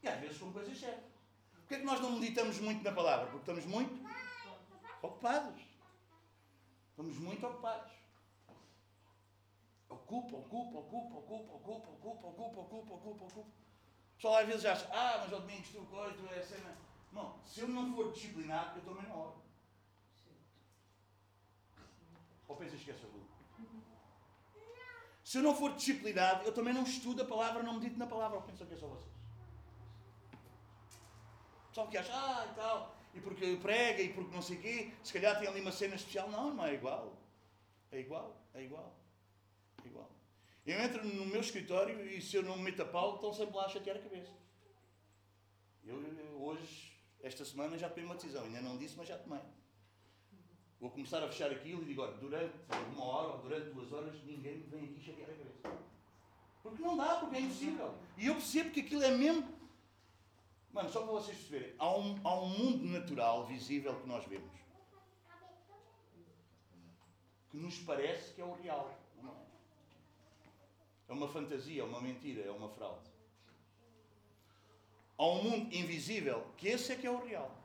E 0.03 0.09
às 0.09 0.21
vezes 0.21 0.39
com 0.39 0.53
coisas 0.53 0.79
certas. 0.79 1.13
Porquê 1.53 1.75
é 1.75 1.79
que 1.79 1.85
nós 1.85 2.01
não 2.01 2.13
meditamos 2.13 2.59
muito 2.61 2.83
na 2.83 2.93
palavra? 2.93 3.27
Porque 3.27 3.51
estamos 3.51 3.67
muito 3.67 4.09
ocupados. 5.03 5.63
Estamos 6.91 7.19
muito 7.19 7.47
ocupados. 7.47 7.93
Ocupa, 9.89 10.37
ocupa, 10.37 10.79
ocupa, 10.79 11.17
ocupa, 11.17 11.53
ocupa, 11.55 11.91
ocupa, 11.91 12.27
ocupa, 12.27 12.61
ocupa, 12.61 12.95
ocupa, 12.95 13.25
ocupa. 13.25 13.51
pessoal 14.17 14.37
às 14.37 14.47
vezes 14.47 14.65
acha, 14.65 14.89
ah, 14.93 15.19
mas 15.23 15.33
ao 15.33 15.41
domingo 15.41 15.63
estou 15.63 15.87
coisa, 15.87 16.17
tu 16.17 16.27
é 16.35 16.43
cena. 16.43 16.77
Não, 17.13 17.39
se 17.45 17.61
eu 17.61 17.69
não 17.69 17.95
for 17.95 18.13
disciplinado, 18.13 18.79
eu 18.79 18.85
também 18.85 19.09
não 19.09 19.21
oro. 19.21 19.44
Ou 22.49 22.57
pensas 22.57 22.81
que 22.81 22.91
é 22.91 22.95
tudo? 22.95 23.25
Se 25.25 25.39
eu 25.39 25.43
não 25.43 25.55
for 25.57 25.73
disciplinado, 25.75 26.45
eu 26.45 26.53
também 26.53 26.75
não 26.75 26.83
estudo 26.83 27.23
a 27.23 27.25
palavra, 27.25 27.63
não 27.63 27.75
medito 27.75 27.99
na 27.99 28.07
palavra. 28.07 28.37
Ou 28.37 28.43
pensam 28.43 28.67
que 28.67 28.75
é 28.75 28.77
só 28.77 28.87
vocês? 28.87 29.13
Pessoal 31.69 31.89
que 31.89 31.97
acha, 31.97 32.13
ah, 32.15 32.47
e 32.51 32.55
tal, 32.55 32.97
e 33.15 33.21
porque 33.21 33.57
prega, 33.57 34.03
e 34.03 34.13
porque 34.13 34.35
não 34.35 34.43
sei 34.43 34.59
o 34.59 34.61
quê, 34.61 34.93
se 35.03 35.13
calhar 35.13 35.39
tem 35.39 35.49
ali 35.49 35.61
uma 35.61 35.73
cena 35.73 35.95
especial. 35.95 36.29
Não, 36.31 36.53
não 36.53 36.67
é 36.67 36.75
igual. 36.75 37.17
É 37.91 38.01
igual, 38.01 38.37
é 38.53 38.63
igual. 38.63 38.95
É 39.85 39.89
igual. 39.89 40.11
Eu 40.67 40.81
entro 40.81 41.05
no 41.05 41.27
meu 41.27 41.41
escritório 41.41 42.07
e 42.07 42.21
se 42.21 42.37
eu 42.37 42.43
não 42.43 42.57
me 42.57 42.65
meto 42.65 42.83
a 42.83 42.87
pau, 42.87 43.17
estão 43.17 43.33
sempre 43.33 43.57
lá 43.57 43.67
a 43.67 43.69
chatear 43.69 43.97
a 43.97 44.01
cabeça. 44.01 44.33
Eu, 45.85 46.03
eu 46.03 46.43
hoje 46.43 46.93
esta 47.23 47.45
semana 47.45 47.79
já 47.79 47.89
tomei 47.89 48.05
uma 48.05 48.15
decisão, 48.15 48.45
ainda 48.45 48.61
não 48.61 48.77
disse, 48.77 48.97
mas 48.97 49.09
já 49.09 49.19
tomei. 49.19 49.41
Vou 50.85 50.91
começar 50.91 51.23
a 51.25 51.29
fechar 51.29 51.51
aquilo 51.51 51.81
e 51.81 51.87
digo, 51.87 52.03
olha, 52.03 52.13
durante 52.19 52.55
uma 52.95 53.05
hora 53.07 53.29
ou 53.29 53.39
durante 53.39 53.71
duas 53.71 53.91
horas 53.91 54.23
ninguém 54.25 54.59
me 54.59 54.65
vem 54.65 54.85
aqui 54.85 55.01
chatear 55.01 55.31
a 55.31 55.33
cabeça. 55.33 55.83
Porque 56.63 56.83
não 56.83 56.95
dá, 56.95 57.17
porque 57.17 57.37
é 57.37 57.41
impossível. 57.41 57.95
E 58.19 58.27
eu 58.27 58.35
percebo 58.35 58.71
que 58.71 58.81
aquilo 58.81 59.03
é 59.03 59.11
mesmo. 59.11 59.49
Mano, 60.75 60.91
só 60.91 61.01
para 61.01 61.13
vocês 61.13 61.39
perceberem, 61.39 61.75
há 61.79 61.97
um, 61.97 62.21
há 62.23 62.39
um 62.39 62.49
mundo 62.51 62.85
natural, 62.85 63.47
visível, 63.47 63.99
que 63.99 64.07
nós 64.07 64.27
vemos. 64.27 64.53
Que 67.49 67.57
nos 67.57 67.79
parece 67.79 68.35
que 68.35 68.43
é 68.43 68.45
o 68.45 68.53
real. 68.53 68.95
Não 69.23 69.31
é? 69.31 69.37
É 71.09 71.13
uma 71.15 71.29
fantasia, 71.29 71.81
é 71.81 71.85
uma 71.87 72.03
mentira, 72.03 72.43
é 72.43 72.51
uma 72.51 72.69
fraude 72.69 73.09
a 75.17 75.27
um 75.27 75.45
mundo 75.45 75.75
invisível, 75.75 76.45
que 76.59 76.69
esse 76.69 76.93
é 76.93 76.97
que 76.97 77.07
é 77.07 77.11
o 77.11 77.25
real. 77.25 77.64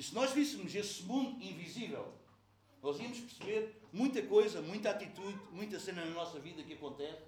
E 0.00 0.02
se 0.02 0.14
nós 0.14 0.32
víssemos 0.32 0.74
esse 0.74 1.02
mundo 1.02 1.44
invisível, 1.44 2.10
nós 2.82 2.98
íamos 2.98 3.20
perceber 3.20 3.82
muita 3.92 4.22
coisa, 4.22 4.62
muita 4.62 4.88
atitude, 4.92 5.38
muita 5.52 5.78
cena 5.78 6.06
na 6.06 6.12
nossa 6.12 6.40
vida 6.40 6.62
que 6.62 6.72
acontece, 6.72 7.22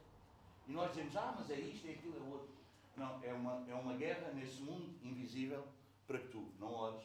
e 0.66 0.72
nós 0.72 0.88
dizemos, 0.88 1.14
ah, 1.14 1.34
mas 1.38 1.50
é 1.50 1.60
isto, 1.60 1.86
é 1.86 1.90
aquilo, 1.90 2.16
é 2.16 2.32
outro. 2.32 2.48
Não, 2.96 3.22
é 3.22 3.30
uma, 3.34 3.62
é 3.68 3.74
uma 3.74 3.94
guerra 3.94 4.32
nesse 4.32 4.62
mundo 4.62 4.90
invisível 5.02 5.68
para 6.06 6.18
que 6.18 6.28
tu 6.28 6.50
não 6.58 6.72
ores, 6.72 7.04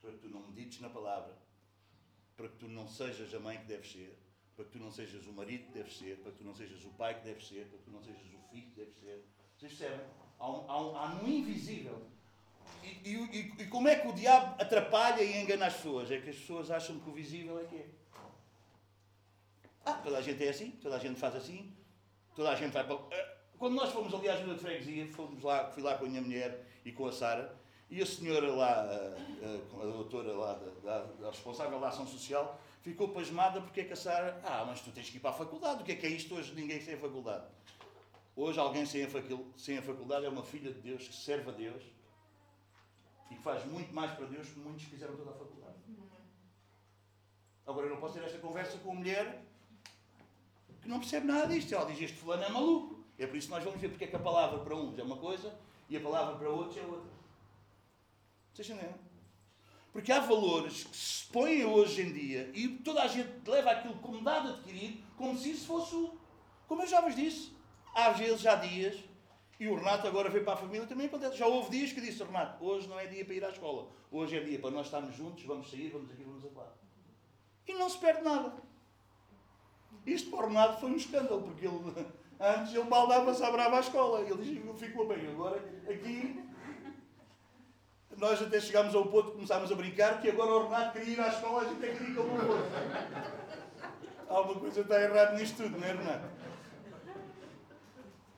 para 0.00 0.10
que 0.10 0.18
tu 0.18 0.28
não 0.28 0.40
medites 0.48 0.80
na 0.80 0.90
palavra, 0.90 1.38
para 2.36 2.48
que 2.48 2.56
tu 2.56 2.66
não 2.66 2.88
sejas 2.88 3.32
a 3.32 3.38
mãe 3.38 3.58
que 3.58 3.66
deves 3.66 3.92
ser, 3.92 4.18
para 4.56 4.64
que 4.64 4.72
tu 4.72 4.78
não 4.80 4.90
sejas 4.90 5.24
o 5.24 5.32
marido 5.32 5.66
que 5.66 5.72
deves 5.72 5.96
ser, 5.96 6.16
para 6.16 6.32
que 6.32 6.38
tu 6.38 6.44
não 6.44 6.54
sejas 6.56 6.84
o 6.84 6.90
pai 6.94 7.16
que 7.16 7.24
deves 7.24 7.46
ser, 7.46 7.68
para 7.68 7.78
que 7.78 7.84
tu 7.84 7.92
não 7.92 8.02
sejas 8.02 8.26
o 8.26 8.48
filho 8.50 8.70
que 8.70 8.74
deves 8.74 8.98
ser. 8.98 9.24
Vocês 9.56 9.72
percebem? 9.72 10.04
Há, 10.40 10.50
um, 10.50 10.68
há, 10.68 10.82
um, 10.82 10.98
há 10.98 11.28
invisível. 11.28 12.10
E, 12.82 13.10
e, 13.10 13.54
e, 13.58 13.66
como 13.66 13.88
é 13.88 13.96
que 13.96 14.06
o 14.06 14.12
diabo 14.12 14.60
atrapalha 14.60 15.22
e 15.22 15.42
engana 15.42 15.66
as 15.66 15.74
pessoas? 15.74 16.10
É 16.10 16.20
que 16.20 16.30
as 16.30 16.36
pessoas 16.36 16.70
acham 16.70 16.98
que 17.00 17.10
o 17.10 17.12
visível 17.12 17.60
é 17.60 17.64
que 17.64 17.76
é. 17.76 17.86
Ah, 19.84 19.94
toda 19.94 20.18
a 20.18 20.22
gente 20.22 20.44
é 20.44 20.48
assim, 20.48 20.70
toda 20.70 20.96
a 20.96 20.98
gente 20.98 21.18
faz 21.18 21.34
assim, 21.34 21.74
toda 22.36 22.50
a 22.50 22.54
gente 22.54 22.72
vai 22.72 22.84
para. 22.84 22.94
Eh, 23.10 23.36
quando 23.58 23.74
nós 23.74 23.92
fomos 23.92 24.14
ali 24.14 24.28
à 24.28 24.34
ajuda 24.34 24.54
de 24.54 24.60
freguesia, 24.60 25.08
fomos 25.08 25.42
lá, 25.42 25.70
fui 25.70 25.82
lá 25.82 25.96
com 25.96 26.04
a 26.04 26.08
minha 26.08 26.22
mulher 26.22 26.64
e 26.84 26.92
com 26.92 27.06
a 27.06 27.12
Sara, 27.12 27.56
e 27.90 28.00
a 28.00 28.06
senhora 28.06 28.52
lá, 28.52 28.72
a, 28.72 28.86
a, 28.86 29.82
a 29.82 29.86
doutora 29.86 30.32
lá, 30.32 30.60
da, 30.84 31.28
responsável 31.28 31.80
da 31.80 31.88
ação 31.88 32.06
social, 32.06 32.60
ficou 32.82 33.08
pasmada 33.08 33.60
porque 33.60 33.80
é 33.80 33.84
que 33.84 33.92
a 33.92 33.96
Sara. 33.96 34.40
Ah, 34.44 34.64
mas 34.64 34.80
tu 34.80 34.90
tens 34.92 35.10
que 35.10 35.16
ir 35.16 35.20
para 35.20 35.30
a 35.30 35.34
faculdade, 35.34 35.82
o 35.82 35.84
que 35.84 35.92
é 35.92 35.96
que 35.96 36.06
é 36.06 36.10
isto 36.10 36.34
hoje? 36.34 36.54
Ninguém 36.54 36.78
tem 36.78 36.96
faculdade. 36.96 37.44
Hoje, 38.34 38.58
alguém 38.58 38.86
sem 38.86 39.04
a 39.78 39.82
faculdade 39.82 40.24
é 40.24 40.28
uma 40.28 40.42
filha 40.42 40.72
de 40.72 40.80
Deus 40.80 41.06
que 41.06 41.14
serve 41.14 41.50
a 41.50 41.52
Deus 41.52 41.82
e 43.32 43.34
que 43.34 43.42
faz 43.42 43.64
muito 43.64 43.92
mais 43.94 44.12
para 44.12 44.26
Deus 44.26 44.48
que 44.48 44.58
muitos 44.58 44.84
fizeram 44.84 45.16
toda 45.16 45.30
a 45.30 45.34
faculdade. 45.34 45.76
Agora, 47.66 47.86
eu 47.86 47.90
não 47.90 48.00
posso 48.00 48.14
ter 48.14 48.24
esta 48.24 48.38
conversa 48.38 48.78
com 48.78 48.90
uma 48.90 48.98
mulher 48.98 49.42
que 50.80 50.88
não 50.88 50.98
percebe 50.98 51.26
nada 51.26 51.46
disto. 51.46 51.74
Ela 51.74 51.86
diz: 51.86 52.00
Este 52.00 52.18
fulano 52.18 52.42
é 52.42 52.48
maluco. 52.50 53.02
É 53.18 53.26
por 53.26 53.36
isso 53.36 53.46
que 53.46 53.54
nós 53.54 53.64
vamos 53.64 53.80
ver 53.80 53.88
porque 53.88 54.04
é 54.04 54.06
que 54.08 54.16
a 54.16 54.18
palavra 54.18 54.58
para 54.58 54.74
uns 54.74 54.98
é 54.98 55.02
uma 55.02 55.16
coisa 55.16 55.56
e 55.88 55.96
a 55.96 56.00
palavra 56.00 56.36
para 56.36 56.48
outros 56.50 56.76
é 56.76 56.82
outra. 56.82 57.10
Vocês 58.52 58.68
entendem? 58.68 58.94
Porque 59.92 60.10
há 60.10 60.20
valores 60.20 60.84
que 60.84 60.96
se 60.96 61.26
põem 61.26 61.64
hoje 61.64 62.02
em 62.02 62.12
dia 62.12 62.50
e 62.54 62.68
toda 62.68 63.02
a 63.02 63.08
gente 63.08 63.48
leva 63.48 63.70
aquilo 63.70 63.94
como 63.96 64.22
dado 64.22 64.50
adquirido, 64.50 65.02
como 65.16 65.38
se 65.38 65.52
isso 65.52 65.66
fosse 65.66 65.94
o. 65.94 66.18
Como 66.66 66.82
eu 66.82 66.86
já 66.86 67.00
vos 67.00 67.14
disse, 67.14 67.52
às 67.94 68.18
vezes 68.18 68.44
há 68.46 68.56
dias, 68.56 68.98
e 69.62 69.68
o 69.68 69.76
Renato 69.76 70.08
agora 70.08 70.28
veio 70.28 70.44
para 70.44 70.54
a 70.54 70.56
família 70.56 70.88
também. 70.88 71.08
Já 71.34 71.46
houve 71.46 71.70
dias 71.70 71.92
que 71.92 72.00
disse, 72.00 72.20
Renato, 72.24 72.64
hoje 72.64 72.88
não 72.88 72.98
é 72.98 73.06
dia 73.06 73.24
para 73.24 73.34
ir 73.34 73.44
à 73.44 73.48
escola, 73.48 73.86
hoje 74.10 74.36
é 74.36 74.40
dia 74.40 74.58
para 74.58 74.72
nós 74.72 74.86
estarmos 74.86 75.14
juntos, 75.14 75.44
vamos 75.44 75.70
sair, 75.70 75.88
vamos 75.88 76.10
aqui, 76.10 76.24
vamos 76.24 76.42
lá. 76.56 76.66
E 77.68 77.72
não 77.74 77.88
se 77.88 77.96
perde 77.98 78.22
nada. 78.22 78.54
Isto 80.04 80.30
para 80.30 80.46
o 80.46 80.48
Renato 80.48 80.80
foi 80.80 80.90
um 80.90 80.96
escândalo, 80.96 81.42
porque 81.42 81.64
ele, 81.64 81.78
antes 82.40 82.74
ele 82.74 82.90
mal 82.90 83.06
dava-se 83.06 83.44
a 83.44 83.52
brava 83.52 83.76
à 83.76 83.80
escola. 83.80 84.22
Ele 84.22 84.42
disse, 84.42 84.84
ficou 84.84 85.06
bem. 85.06 85.28
Agora, 85.28 85.62
aqui, 85.88 86.44
nós 88.16 88.42
até 88.42 88.58
chegámos 88.60 88.96
ao 88.96 89.06
ponto 89.06 89.28
que 89.28 89.36
começámos 89.36 89.70
a 89.70 89.76
brincar, 89.76 90.20
que 90.20 90.28
agora 90.28 90.50
o 90.50 90.64
Renato 90.64 90.98
queria 90.98 91.14
ir 91.14 91.20
à 91.20 91.28
escola, 91.28 91.62
a 91.62 91.64
gente 91.66 91.86
é 91.86 91.94
que 91.94 92.02
ir 92.02 92.16
como 92.16 92.30
o 92.30 92.48
outro. 92.48 92.66
Alguma 94.28 94.58
coisa 94.58 94.80
está 94.80 95.00
errada 95.00 95.38
nisto 95.38 95.62
tudo, 95.62 95.78
não 95.78 95.86
é, 95.86 95.92
Renato? 95.92 96.41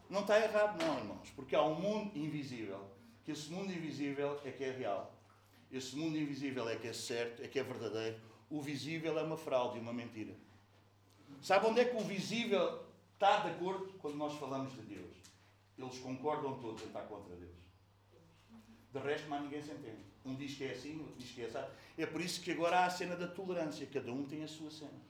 Não 0.09 0.21
está 0.21 0.39
errado, 0.39 0.79
não, 0.83 0.99
irmãos, 0.99 1.31
porque 1.35 1.57
há 1.57 1.63
um 1.63 1.75
mundo 1.75 2.17
invisível, 2.17 2.81
que 3.25 3.33
esse 3.33 3.51
mundo 3.51 3.73
invisível 3.73 4.41
é 4.45 4.51
que 4.51 4.65
é 4.65 4.71
real. 4.71 5.15
Esse 5.73 5.97
mundo 5.97 6.17
invisível 6.17 6.69
é 6.69 6.77
que 6.77 6.87
é 6.87 6.93
certo, 6.93 7.43
é 7.43 7.49
que 7.49 7.59
é 7.59 7.63
verdadeiro. 7.63 8.21
O 8.51 8.61
visível 8.61 9.19
é 9.19 9.23
uma 9.23 9.37
fraude 9.37 9.79
uma 9.79 9.93
mentira. 9.93 10.35
Sabe 11.43 11.67
onde 11.67 11.81
é 11.81 11.85
que 11.85 11.97
o 11.97 12.01
visível 12.01 12.85
está 13.15 13.41
de 13.41 13.51
acordo 13.51 13.93
quando 13.99 14.17
nós 14.17 14.35
falamos 14.35 14.73
de 14.75 14.83
Deus? 14.83 15.17
Eles 15.77 15.99
concordam 15.99 16.59
todos 16.61 16.83
em 16.83 16.87
estar 16.87 17.03
contra 17.03 17.35
Deus. 17.35 17.57
De 18.93 19.01
resto, 19.01 19.29
mais 19.29 19.43
ninguém 19.43 19.61
se 19.61 19.73
entende. 19.73 20.05
Um 20.25 20.35
diz 20.35 20.55
que 20.55 20.65
é 20.65 20.71
assim, 20.71 21.01
outro 21.01 21.17
diz 21.19 21.33
que 21.33 21.43
é 21.43 21.47
assim. 21.47 21.73
É 21.99 22.07
por 22.07 22.21
isso 22.21 22.41
que 22.41 22.53
agora 22.53 22.81
há 22.81 22.87
a 22.87 22.91
cena 22.91 23.17
da 23.17 23.27
tolerância. 23.27 23.87
Cada 23.87 24.13
um 24.13 24.25
tem 24.25 24.45
a 24.45 24.49
sua 24.49 24.71
cena. 24.71 25.01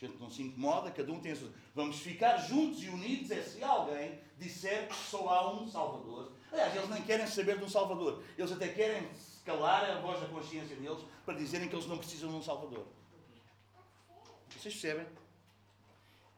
Gente 0.00 0.16
não 0.18 0.30
se 0.30 0.42
incomoda, 0.42 0.92
cada 0.92 1.12
um 1.12 1.18
tem 1.18 1.32
a 1.32 1.36
sua. 1.36 1.50
Vamos 1.74 1.98
ficar 1.98 2.36
juntos 2.36 2.82
e 2.84 2.88
unidos 2.88 3.32
é 3.32 3.42
se 3.42 3.64
alguém 3.64 4.20
disser 4.38 4.86
que 4.86 4.94
só 4.94 5.28
há 5.28 5.52
um 5.52 5.68
Salvador. 5.68 6.30
Aliás, 6.52 6.76
eles 6.76 6.88
nem 6.88 7.02
querem 7.02 7.26
saber 7.26 7.58
de 7.58 7.64
um 7.64 7.68
Salvador. 7.68 8.22
Eles 8.36 8.52
até 8.52 8.68
querem 8.68 9.08
calar 9.44 9.84
a 9.90 10.00
voz 10.00 10.20
da 10.20 10.28
consciência 10.28 10.76
deles 10.76 10.98
para 11.26 11.34
dizerem 11.34 11.68
que 11.68 11.74
eles 11.74 11.86
não 11.86 11.98
precisam 11.98 12.30
de 12.30 12.36
um 12.36 12.42
Salvador. 12.42 12.86
Vocês 14.48 14.74
percebem? 14.74 15.06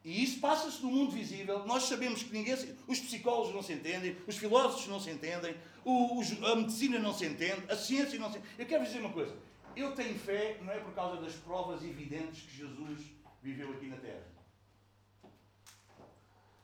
E 0.03 0.23
isso 0.23 0.39
passa-se 0.39 0.81
no 0.81 0.89
mundo 0.89 1.11
visível. 1.11 1.63
Nós 1.67 1.83
sabemos 1.83 2.23
que 2.23 2.33
ninguém. 2.33 2.55
Os 2.87 2.99
psicólogos 2.99 3.53
não 3.53 3.61
se 3.61 3.73
entendem, 3.73 4.17
os 4.27 4.37
filósofos 4.37 4.87
não 4.87 4.99
se 4.99 5.11
entendem, 5.11 5.55
a 5.85 6.55
medicina 6.55 6.97
não 6.97 7.13
se 7.13 7.27
entende, 7.27 7.63
a 7.69 7.75
ciência 7.75 8.17
não 8.17 8.31
se 8.31 8.39
entende. 8.39 8.55
Eu 8.57 8.65
quero 8.65 8.83
dizer 8.83 8.99
uma 9.01 9.13
coisa. 9.13 9.35
Eu 9.75 9.93
tenho 9.93 10.17
fé, 10.17 10.57
não 10.63 10.73
é 10.73 10.79
por 10.79 10.93
causa 10.93 11.21
das 11.21 11.33
provas 11.35 11.83
evidentes 11.83 12.41
que 12.41 12.57
Jesus 12.57 13.20
viveu 13.41 13.71
aqui 13.71 13.87
na 13.87 13.97
Terra. 13.97 14.25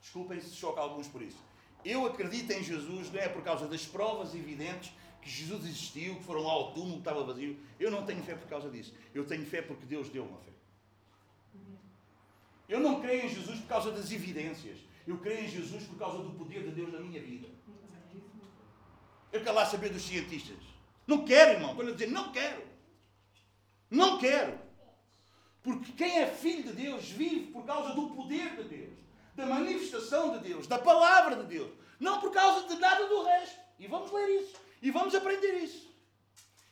Desculpem 0.00 0.40
se 0.40 0.54
choca 0.54 0.80
alguns 0.80 1.08
por 1.08 1.20
isso. 1.22 1.38
Eu 1.84 2.06
acredito 2.06 2.50
em 2.50 2.62
Jesus 2.62 3.12
não 3.12 3.20
é 3.20 3.28
por 3.28 3.42
causa 3.42 3.68
das 3.68 3.84
provas 3.84 4.34
evidentes 4.34 4.92
que 5.20 5.28
Jesus 5.28 5.64
existiu, 5.64 6.16
que 6.16 6.24
foram 6.24 6.48
ao 6.48 6.72
túmulo, 6.72 6.94
que 6.94 6.98
estava 7.00 7.24
vazio. 7.24 7.58
Eu 7.78 7.90
não 7.90 8.04
tenho 8.06 8.22
fé 8.22 8.34
por 8.34 8.48
causa 8.48 8.70
disso. 8.70 8.94
Eu 9.14 9.26
tenho 9.26 9.44
fé 9.44 9.62
porque 9.62 9.84
Deus 9.84 10.08
deu 10.08 10.24
uma 10.24 10.38
fé. 10.38 10.52
Eu 12.68 12.80
não 12.80 13.00
creio 13.00 13.26
em 13.26 13.28
Jesus 13.28 13.60
por 13.60 13.68
causa 13.68 13.90
das 13.90 14.10
evidências. 14.10 14.78
Eu 15.06 15.18
creio 15.18 15.44
em 15.44 15.48
Jesus 15.48 15.84
por 15.84 15.98
causa 15.98 16.18
do 16.18 16.30
poder 16.30 16.64
de 16.64 16.70
Deus 16.70 16.92
na 16.92 17.00
minha 17.00 17.20
vida. 17.20 17.48
Eu 19.32 19.42
quero 19.42 19.54
lá 19.54 19.64
saber 19.66 19.90
dos 19.90 20.02
cientistas. 20.02 20.56
Não 21.06 21.24
quero, 21.24 21.52
irmão. 21.52 21.74
Quando 21.74 21.88
eu 21.88 21.94
dizer 21.94 22.10
não 22.10 22.32
quero. 22.32 22.62
Não 23.90 24.18
quero. 24.18 24.67
Porque 25.68 25.92
quem 25.92 26.20
é 26.20 26.26
filho 26.26 26.62
de 26.62 26.72
Deus 26.72 27.10
vive 27.10 27.52
por 27.52 27.62
causa 27.66 27.92
do 27.92 28.08
poder 28.08 28.56
de 28.56 28.62
Deus, 28.62 28.98
da 29.34 29.44
manifestação 29.44 30.30
de 30.30 30.48
Deus, 30.48 30.66
da 30.66 30.78
palavra 30.78 31.36
de 31.36 31.42
Deus, 31.42 31.70
não 32.00 32.18
por 32.20 32.32
causa 32.32 32.66
de 32.66 32.80
nada 32.80 33.06
do 33.06 33.22
resto. 33.24 33.58
E 33.78 33.86
vamos 33.86 34.10
ler 34.10 34.40
isso. 34.40 34.56
E 34.80 34.90
vamos 34.90 35.14
aprender 35.14 35.58
isso. 35.58 35.86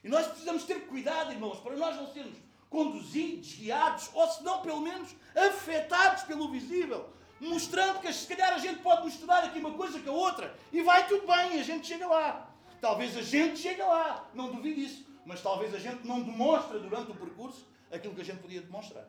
E 0.02 0.08
nós 0.08 0.26
precisamos 0.26 0.64
ter 0.64 0.86
cuidado, 0.86 1.30
irmãos, 1.30 1.60
para 1.60 1.76
nós 1.76 1.94
não 1.94 2.10
sermos 2.10 2.38
conduzidos, 2.70 3.52
guiados, 3.56 4.08
ou 4.14 4.26
se 4.28 4.42
não, 4.42 4.62
pelo 4.62 4.80
menos, 4.80 5.14
afetados 5.34 6.22
pelo 6.22 6.50
visível. 6.50 7.10
Mostrando 7.38 8.00
que 8.00 8.10
se 8.10 8.26
calhar 8.26 8.54
a 8.54 8.58
gente 8.58 8.80
pode 8.80 9.04
misturar 9.04 9.44
aqui 9.44 9.58
uma 9.58 9.74
coisa 9.74 10.00
com 10.00 10.08
a 10.08 10.14
outra 10.14 10.58
e 10.72 10.80
vai 10.80 11.06
tudo 11.06 11.26
bem, 11.26 11.60
a 11.60 11.62
gente 11.62 11.86
chega 11.86 12.06
lá. 12.06 12.50
Talvez 12.80 13.14
a 13.14 13.20
gente 13.20 13.58
chegue 13.58 13.82
lá, 13.82 14.26
não 14.32 14.50
duvido 14.50 14.80
isso, 14.80 15.06
mas 15.26 15.42
talvez 15.42 15.74
a 15.74 15.78
gente 15.78 16.06
não 16.06 16.22
demonstre 16.22 16.78
durante 16.78 17.10
o 17.10 17.14
percurso 17.14 17.75
aquilo 17.90 18.14
que 18.14 18.20
a 18.20 18.24
gente 18.24 18.40
podia 18.40 18.60
demonstrar. 18.60 19.08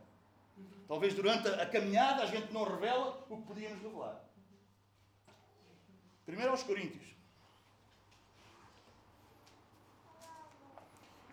Talvez 0.88 1.14
durante 1.14 1.48
a 1.48 1.66
caminhada 1.66 2.24
a 2.24 2.26
gente 2.26 2.52
não 2.54 2.64
revela 2.64 3.26
o 3.30 3.38
que 3.38 3.48
podíamos 3.48 3.82
revelar. 3.82 4.24
Primeiro 6.26 6.52
aos 6.52 6.64
Coríntios. 6.64 7.08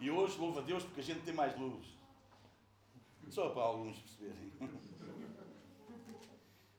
E 0.01 0.11
hoje, 0.11 0.39
louva 0.39 0.61
a 0.61 0.63
Deus, 0.63 0.83
porque 0.85 1.01
a 1.01 1.05
gente 1.05 1.25
tem 1.25 1.33
mais 1.33 1.59
luz. 1.59 1.87
Só 3.31 3.49
para 3.51 3.63
alguns 3.63 3.99
perceberem. 3.99 4.53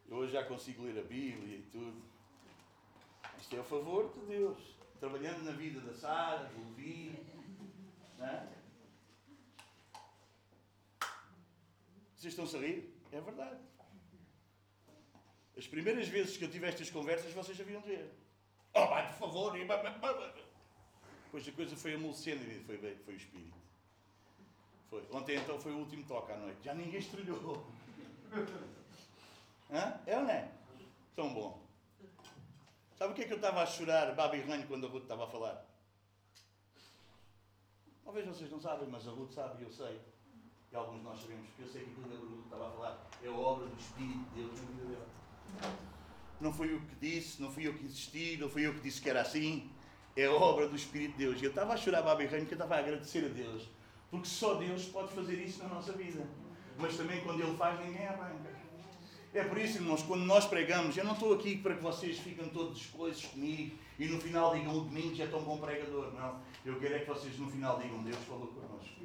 Eu 0.07 0.17
hoje 0.17 0.34
já 0.34 0.43
consigo 0.43 0.84
ler 0.84 1.00
a 1.00 1.03
Bíblia 1.03 1.57
e 1.57 1.62
tudo. 1.72 2.01
Isto 3.39 3.55
é 3.55 3.60
a 3.60 3.63
favor 3.63 4.13
de 4.13 4.19
Deus. 4.27 4.75
Trabalhando 5.00 5.43
na 5.43 5.51
vida 5.51 5.81
da 5.81 5.93
Sara, 5.93 6.43
do 6.50 6.69
Levi. 6.69 7.19
É? 8.19 8.54
Vocês 12.25 12.34
estão-se 12.34 12.58
a 12.58 12.60
rir? 12.60 12.91
É 13.12 13.22
verdade. 13.22 13.60
As 15.55 15.67
primeiras 15.67 16.08
vezes 16.08 16.36
que 16.36 16.44
eu 16.44 16.50
tive 16.50 16.65
estas 16.65 16.89
conversas, 16.89 17.32
vocês 17.32 17.62
haviam 17.62 17.79
de 17.82 17.88
ver. 17.88 18.12
Oh, 18.74 18.88
vai, 18.88 19.08
por 19.10 19.29
favor. 19.29 19.53
Depois 21.25 21.48
a 21.48 21.51
coisa 21.51 21.75
foi 21.75 21.94
amolecendo 21.94 22.44
e 22.44 22.63
foi, 22.63 22.79
foi 22.79 23.13
o 23.13 23.17
espírito. 23.17 23.55
Foi. 24.89 25.08
Ontem 25.12 25.36
então 25.36 25.60
foi 25.60 25.72
o 25.72 25.77
último 25.77 26.03
toque 26.08 26.32
à 26.32 26.38
noite. 26.38 26.63
Já 26.63 26.74
ninguém 26.74 27.00
estrelhou. 27.00 27.63
Hã? 29.70 30.01
É 30.08 30.17
ou 30.17 30.24
não 30.24 30.32
é? 30.32 30.51
Tão 31.15 31.32
bom. 31.32 31.63
Sabe 32.96 33.13
o 33.13 33.15
que 33.15 33.22
é 33.22 33.27
que 33.27 33.34
eu 33.34 33.38
estava 33.38 33.62
a 33.62 33.67
chorar, 33.67 34.15
baba 34.15 34.36
e 34.36 34.41
ranho, 34.41 34.65
quando 34.67 34.88
a 34.88 34.89
Ruth 34.89 35.03
estava 35.03 35.25
a 35.25 35.27
falar? 35.27 35.63
Talvez 38.03 38.25
vocês 38.25 38.50
não 38.50 38.60
sabem, 38.60 38.89
mas 38.89 39.08
a 39.08 39.12
Ruth 39.12 39.32
sabe 39.32 39.62
e 39.62 39.65
eu 39.67 39.72
sei. 39.72 40.14
E 40.72 40.75
alguns 40.75 40.98
de 40.98 41.03
nós 41.03 41.22
sabemos, 41.22 41.48
porque 41.48 41.63
eu 41.63 41.67
sei 41.67 41.84
que 41.84 41.91
aquilo 41.91 42.07
que 42.07 42.15
a 42.15 42.19
Ruth 42.19 42.43
estava 42.45 42.67
a 42.67 42.72
falar 42.72 43.07
é 43.24 43.29
obra 43.29 43.67
do 43.67 43.77
Espírito 43.77 44.19
de 44.19 44.41
Deus 44.41 44.51
na 44.60 44.67
vida 44.67 44.86
dela. 44.89 45.07
Não 46.41 46.53
fui 46.53 46.74
eu 46.74 46.81
que 46.81 46.95
disse, 46.95 47.41
não 47.41 47.51
fui 47.51 47.67
eu 47.67 47.74
que 47.74 47.86
insisti, 47.86 48.38
não 48.38 48.50
fui 48.50 48.67
eu 48.67 48.74
que 48.74 48.81
disse 48.81 49.01
que 49.01 49.10
era 49.10 49.22
assim. 49.22 49.69
É 50.15 50.27
obra 50.27 50.67
do 50.67 50.75
Espírito 50.75 51.13
de 51.13 51.25
Deus. 51.25 51.41
Eu 51.41 51.50
estava 51.50 51.74
a 51.74 51.77
chorar, 51.77 52.01
baba 52.01 52.24
ranho, 52.24 52.41
porque 52.41 52.53
eu 52.53 52.57
estava 52.57 52.75
a 52.75 52.79
agradecer 52.79 53.25
a 53.25 53.29
Deus. 53.29 53.69
Porque 54.10 54.27
só 54.27 54.55
Deus 54.55 54.86
pode 54.86 55.13
fazer 55.13 55.36
isso 55.36 55.63
na 55.63 55.69
nossa 55.69 55.93
vida. 55.93 56.25
Mas 56.77 56.98
também 56.98 57.22
quando 57.22 57.41
Ele 57.41 57.55
faz, 57.57 57.79
ninguém 57.79 58.05
arranca. 58.05 58.55
É 59.34 59.43
por 59.43 59.57
isso, 59.57 59.79
irmãos, 59.79 60.01
quando 60.01 60.24
nós 60.24 60.45
pregamos, 60.45 60.95
eu 60.95 61.03
não 61.03 61.12
estou 61.12 61.34
aqui 61.34 61.57
para 61.57 61.75
que 61.75 61.84
vocês 61.84 62.17
fiquem 62.19 62.48
todos 62.48 62.86
coisas 62.86 63.25
comigo 63.25 63.75
e 64.00 64.07
no 64.07 64.17
final 64.17 64.55
digam 64.55 64.77
o 64.77 64.81
domingo 64.86 65.13
já 65.13 65.25
é 65.25 65.27
tão 65.27 65.43
bom 65.43 65.57
pregador. 65.57 66.13
Não. 66.13 66.39
Eu 66.63 66.79
quero 66.79 66.95
é 66.95 67.00
que 67.00 67.10
vocês 67.10 67.38
no 67.38 67.50
final 67.51 67.77
digam 67.77 68.01
Deus 68.01 68.15
falou 68.24 68.48
connosco. 68.48 69.01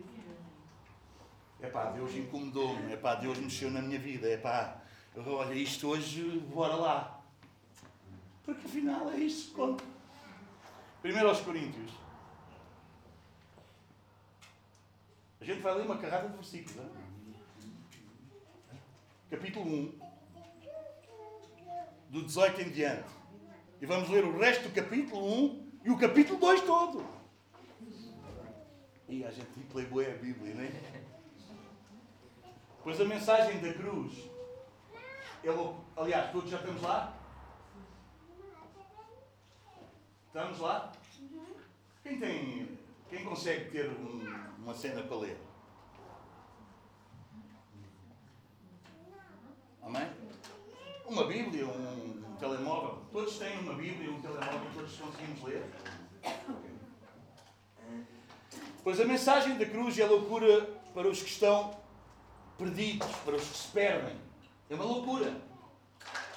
É 1.62 1.69
pá, 1.69 1.90
Deus 1.90 2.14
incomodou-me. 2.14 2.93
É 2.93 2.97
pá, 2.97 3.14
Deus 3.14 3.38
mexeu 3.38 3.71
na 3.71 3.83
minha 3.83 3.99
vida. 3.99 4.29
É 4.29 4.37
pá, 4.37 4.81
olha, 5.17 5.55
isto 5.55 5.88
hoje, 5.88 6.40
bora 6.52 6.75
lá. 6.75 7.23
Porque 8.45 8.67
afinal 8.67 9.11
é 9.11 9.17
isso 9.17 9.50
que 9.50 9.55
conta. 9.55 9.85
Primeiro 11.02 11.29
aos 11.29 11.40
Coríntios. 11.40 11.93
A 15.40 15.45
gente 15.45 15.61
vai 15.61 15.75
ler 15.75 15.87
uma 15.87 15.99
carrada 15.99 16.29
de 16.29 16.35
versículos. 16.35 16.76
Não? 16.76 16.90
Capítulo 19.31 19.67
1 19.67 20.00
do 22.11 22.25
18 22.25 22.62
em 22.62 22.71
diante. 22.71 23.09
E 23.81 23.87
vamos 23.87 24.11
ler 24.11 24.25
o 24.25 24.37
resto 24.38 24.64
do 24.64 24.75
capítulo 24.75 25.25
1 25.25 25.71
e 25.85 25.90
o 25.90 25.97
capítulo 25.97 26.38
2 26.38 26.62
todo. 26.62 27.07
E 29.09 29.25
a 29.25 29.31
gente 29.31 29.49
lê 29.73 29.85
boa 29.85 30.07
a 30.07 30.17
Bíblia, 30.17 30.55
não 30.55 30.62
é? 30.62 30.89
Pois 32.83 33.01
a 33.01 33.05
mensagem 33.05 33.61
da 33.61 33.73
cruz, 33.73 34.31
ele, 35.45 35.75
aliás, 35.97 36.31
todos 36.33 36.51
já 36.51 36.59
estamos 36.59 36.83
lá? 36.83 37.15
Estamos 40.27 40.59
lá? 40.61 40.93
Quem 42.03 42.19
tem, 42.19 42.79
quem 43.09 43.25
consegue 43.25 43.71
ter 43.71 43.90
um, 43.90 44.23
uma 44.59 44.75
cena 44.75 45.03
para 45.03 45.16
ler? 45.16 45.38
Amém? 49.83 50.09
uma 51.11 51.25
Bíblia, 51.25 51.66
um, 51.66 52.31
um 52.31 52.37
telemóvel. 52.37 52.99
Todos 53.11 53.37
têm 53.37 53.59
uma 53.59 53.75
Bíblia, 53.75 54.11
um 54.11 54.23
telemóvel, 54.23 54.71
todos 54.73 54.97
conseguimos 54.97 55.43
ler. 55.43 55.64
Pois 58.85 59.01
a 59.01 59.05
mensagem 59.05 59.59
da 59.59 59.66
cruz 59.66 59.99
é 59.99 60.07
loucura 60.07 60.62
para 60.95 61.09
os 61.09 61.21
que 61.21 61.29
estão 61.29 61.77
perdidos, 62.61 63.09
para 63.25 63.37
os 63.37 63.42
que 63.42 63.57
se 63.57 63.68
perdem. 63.68 64.14
É 64.68 64.75
uma 64.75 64.85
loucura. 64.85 65.33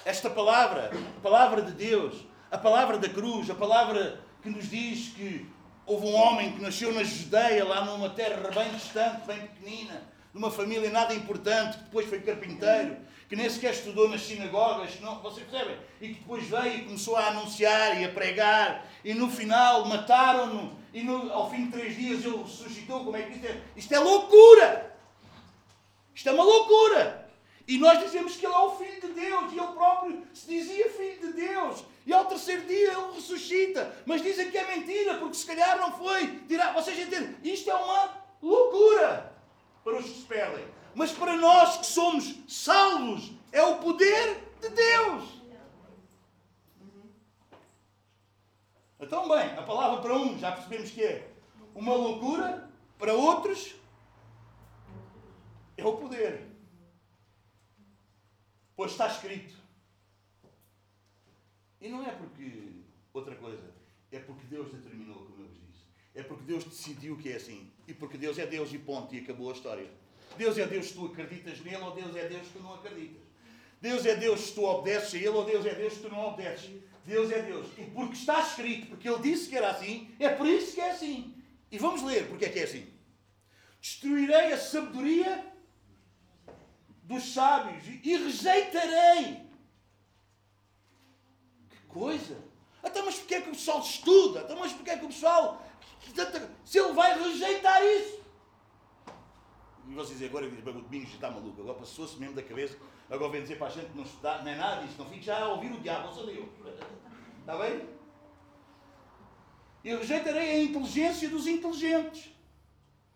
Esta 0.06 0.30
palavra, 0.30 0.90
a 1.18 1.20
palavra 1.20 1.60
de 1.60 1.72
Deus, 1.72 2.24
a 2.50 2.56
palavra 2.56 2.98
da 2.98 3.08
cruz, 3.08 3.50
a 3.50 3.54
palavra 3.54 4.20
que 4.42 4.48
nos 4.48 4.70
diz 4.70 5.10
que 5.10 5.46
houve 5.84 6.06
um 6.06 6.14
homem 6.14 6.52
que 6.52 6.62
nasceu 6.62 6.92
na 6.94 7.04
Judeia, 7.04 7.64
lá 7.64 7.84
numa 7.84 8.08
terra 8.08 8.50
bem 8.50 8.70
distante, 8.70 9.26
bem 9.26 9.38
pequenina, 9.38 10.02
numa 10.32 10.50
família 10.50 10.90
nada 10.90 11.14
importante, 11.14 11.76
que 11.76 11.84
depois 11.84 12.08
foi 12.08 12.20
carpinteiro, 12.20 12.96
que 13.28 13.36
nem 13.36 13.48
sequer 13.48 13.72
estudou 13.72 14.08
nas 14.08 14.22
sinagogas, 14.22 14.98
não, 15.00 15.20
vocês 15.20 15.46
percebem? 15.46 15.76
E 16.00 16.08
que 16.08 16.14
depois 16.20 16.44
veio 16.44 16.74
e 16.74 16.84
começou 16.84 17.16
a 17.16 17.28
anunciar 17.28 18.00
e 18.00 18.04
a 18.04 18.08
pregar, 18.08 18.86
e 19.04 19.12
no 19.12 19.30
final 19.30 19.84
mataram-no, 19.86 20.72
e 20.92 21.02
no, 21.02 21.30
ao 21.32 21.50
fim 21.50 21.66
de 21.66 21.72
três 21.72 21.96
dias 21.96 22.24
ele 22.24 22.38
ressuscitou. 22.38 23.04
Como 23.04 23.16
é 23.16 23.22
que 23.22 23.32
isto 23.32 23.46
é? 23.46 23.60
Isto 23.76 23.94
é 23.94 23.98
loucura! 23.98 24.93
Isto 26.14 26.28
é 26.28 26.32
uma 26.32 26.44
loucura! 26.44 27.24
E 27.66 27.78
nós 27.78 27.98
dizemos 27.98 28.36
que 28.36 28.44
ele 28.44 28.54
é 28.54 28.58
o 28.58 28.76
Filho 28.76 29.00
de 29.00 29.08
Deus, 29.08 29.52
e 29.52 29.58
ele 29.58 29.72
próprio 29.72 30.22
se 30.34 30.46
dizia 30.46 30.90
Filho 30.90 31.20
de 31.20 31.32
Deus. 31.32 31.84
E 32.06 32.12
ao 32.12 32.26
terceiro 32.26 32.66
dia 32.66 32.92
ele 32.92 33.12
ressuscita. 33.14 33.94
Mas 34.04 34.22
dizem 34.22 34.50
que 34.50 34.58
é 34.58 34.76
mentira, 34.76 35.14
porque 35.14 35.34
se 35.34 35.46
calhar 35.46 35.78
não 35.78 35.90
foi 35.92 36.26
tirar. 36.46 36.74
Vocês 36.74 36.98
entendem? 36.98 37.36
Isto 37.42 37.70
é 37.70 37.74
uma 37.74 38.22
loucura 38.42 39.32
para 39.82 39.96
os 39.96 40.04
que 40.04 40.14
se 40.14 40.26
perdem. 40.26 40.66
Mas 40.94 41.10
para 41.12 41.36
nós 41.36 41.78
que 41.78 41.86
somos 41.86 42.34
salvos, 42.46 43.32
é 43.50 43.62
o 43.62 43.76
poder 43.76 44.36
de 44.60 44.68
Deus. 44.68 45.24
Então, 49.00 49.28
bem, 49.28 49.50
a 49.56 49.62
palavra 49.62 50.00
para 50.00 50.14
uns 50.14 50.40
já 50.40 50.52
percebemos 50.52 50.90
que 50.90 51.02
é 51.02 51.28
uma 51.74 51.94
loucura, 51.94 52.70
para 52.98 53.12
outros 53.12 53.74
é 55.86 55.90
o 55.90 55.96
poder. 55.96 56.42
Pois 58.76 58.92
está 58.92 59.06
escrito. 59.06 59.54
E 61.80 61.88
não 61.88 62.04
é 62.04 62.12
porque 62.12 62.82
outra 63.12 63.34
coisa, 63.36 63.62
é 64.10 64.18
porque 64.18 64.46
Deus 64.46 64.72
determinou, 64.72 65.16
como 65.16 65.42
eu 65.42 65.48
vos 65.48 65.54
disse. 65.54 65.84
É 66.14 66.22
porque 66.22 66.44
Deus 66.44 66.64
decidiu 66.64 67.16
que 67.16 67.30
é 67.30 67.36
assim. 67.36 67.70
E 67.86 67.92
porque 67.92 68.16
Deus 68.16 68.38
é 68.38 68.46
Deus 68.46 68.72
e 68.72 68.78
ponto, 68.78 69.14
e 69.14 69.18
acabou 69.18 69.50
a 69.50 69.52
história. 69.52 69.88
Deus 70.36 70.58
é 70.58 70.66
Deus 70.66 70.86
se 70.86 70.94
tu 70.94 71.06
acreditas 71.06 71.60
nele 71.60 71.76
ou 71.76 71.92
Deus 71.92 72.16
é 72.16 72.28
Deus 72.28 72.46
se 72.46 72.52
tu 72.52 72.60
não 72.60 72.74
acreditas. 72.74 73.22
Deus 73.80 74.06
é 74.06 74.16
Deus 74.16 74.40
se 74.40 74.54
tu 74.54 74.64
obedeces 74.64 75.14
a 75.14 75.18
Ele 75.18 75.28
ou 75.28 75.44
Deus 75.44 75.66
é 75.66 75.74
Deus 75.74 75.92
se 75.92 76.00
tu 76.00 76.08
não 76.08 76.26
obedeces. 76.26 76.70
Deus 77.04 77.30
é 77.30 77.42
Deus. 77.42 77.66
E 77.76 77.82
porque 77.90 78.14
está 78.14 78.40
escrito, 78.40 78.86
porque 78.86 79.08
Ele 79.08 79.22
disse 79.22 79.48
que 79.48 79.56
era 79.56 79.70
assim, 79.70 80.10
é 80.18 80.30
por 80.30 80.46
isso 80.46 80.74
que 80.74 80.80
é 80.80 80.90
assim. 80.90 81.34
E 81.70 81.78
vamos 81.78 82.02
ler 82.02 82.28
porque 82.28 82.46
é 82.46 82.48
que 82.48 82.60
é 82.60 82.64
assim. 82.64 82.86
Destruirei 83.80 84.52
a 84.52 84.58
sabedoria 84.58 85.53
dos 87.04 87.32
sábios 87.32 87.86
e 87.86 88.16
rejeitarei. 88.16 89.48
Que 91.70 91.80
coisa! 91.88 92.42
Até 92.82 93.02
mas 93.02 93.18
porque 93.18 93.34
é 93.36 93.40
que 93.40 93.48
o 93.48 93.52
pessoal 93.52 93.80
estuda? 93.80 94.40
Até 94.40 94.54
mas 94.54 94.72
porque 94.72 94.90
é 94.90 94.98
que 94.98 95.04
o 95.04 95.08
pessoal. 95.08 95.62
Se 96.64 96.78
ele 96.78 96.92
vai 96.92 97.18
rejeitar 97.18 97.82
isso. 97.82 98.22
E 99.86 99.94
vocês 99.94 100.18
dizem 100.18 100.28
agora, 100.28 100.46
o 100.46 100.82
Domingos 100.82 101.12
está 101.12 101.30
maluco, 101.30 101.60
agora 101.60 101.78
passou-se 101.78 102.18
mesmo 102.18 102.34
da 102.34 102.42
cabeça, 102.42 102.76
agora 103.10 103.32
vem 103.32 103.42
dizer 103.42 103.58
para 103.58 103.66
a 103.66 103.70
gente 103.70 103.90
que 103.90 103.96
não 103.96 104.04
estudar, 104.04 104.42
não 104.42 104.50
é 104.50 104.56
nada 104.56 104.82
disso, 104.82 104.96
não 104.98 105.06
fique 105.10 105.24
já 105.24 105.44
a 105.44 105.48
ouvir 105.48 105.72
o 105.72 105.80
diabo, 105.80 106.12
sou 106.12 106.28
eu. 106.30 106.50
Está 107.40 107.58
bem? 107.58 107.86
Eu 109.84 109.98
rejeitarei 109.98 110.50
a 110.50 110.62
inteligência 110.62 111.28
dos 111.28 111.46
inteligentes. 111.46 112.34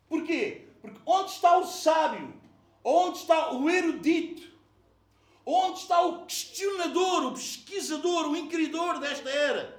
Porquê? 0.08 0.68
Porque 0.82 1.00
onde 1.06 1.30
está 1.30 1.56
o 1.56 1.66
sábio? 1.66 2.37
Onde 2.90 3.18
está 3.18 3.52
o 3.52 3.68
erudito? 3.68 4.50
Onde 5.44 5.80
está 5.80 6.00
o 6.00 6.24
questionador, 6.24 7.26
o 7.26 7.32
pesquisador, 7.32 8.30
o 8.30 8.34
inquiridor 8.36 8.98
desta 8.98 9.28
era? 9.28 9.78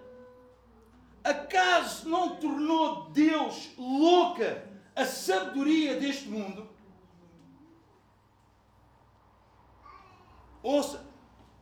Acaso 1.23 2.07
não 2.07 2.35
tornou 2.35 3.09
Deus 3.09 3.69
louca 3.79 4.63
a 4.95 5.05
sabedoria 5.07 5.99
deste 5.99 6.29
mundo? 6.29 6.69
Ouça, 10.61 11.03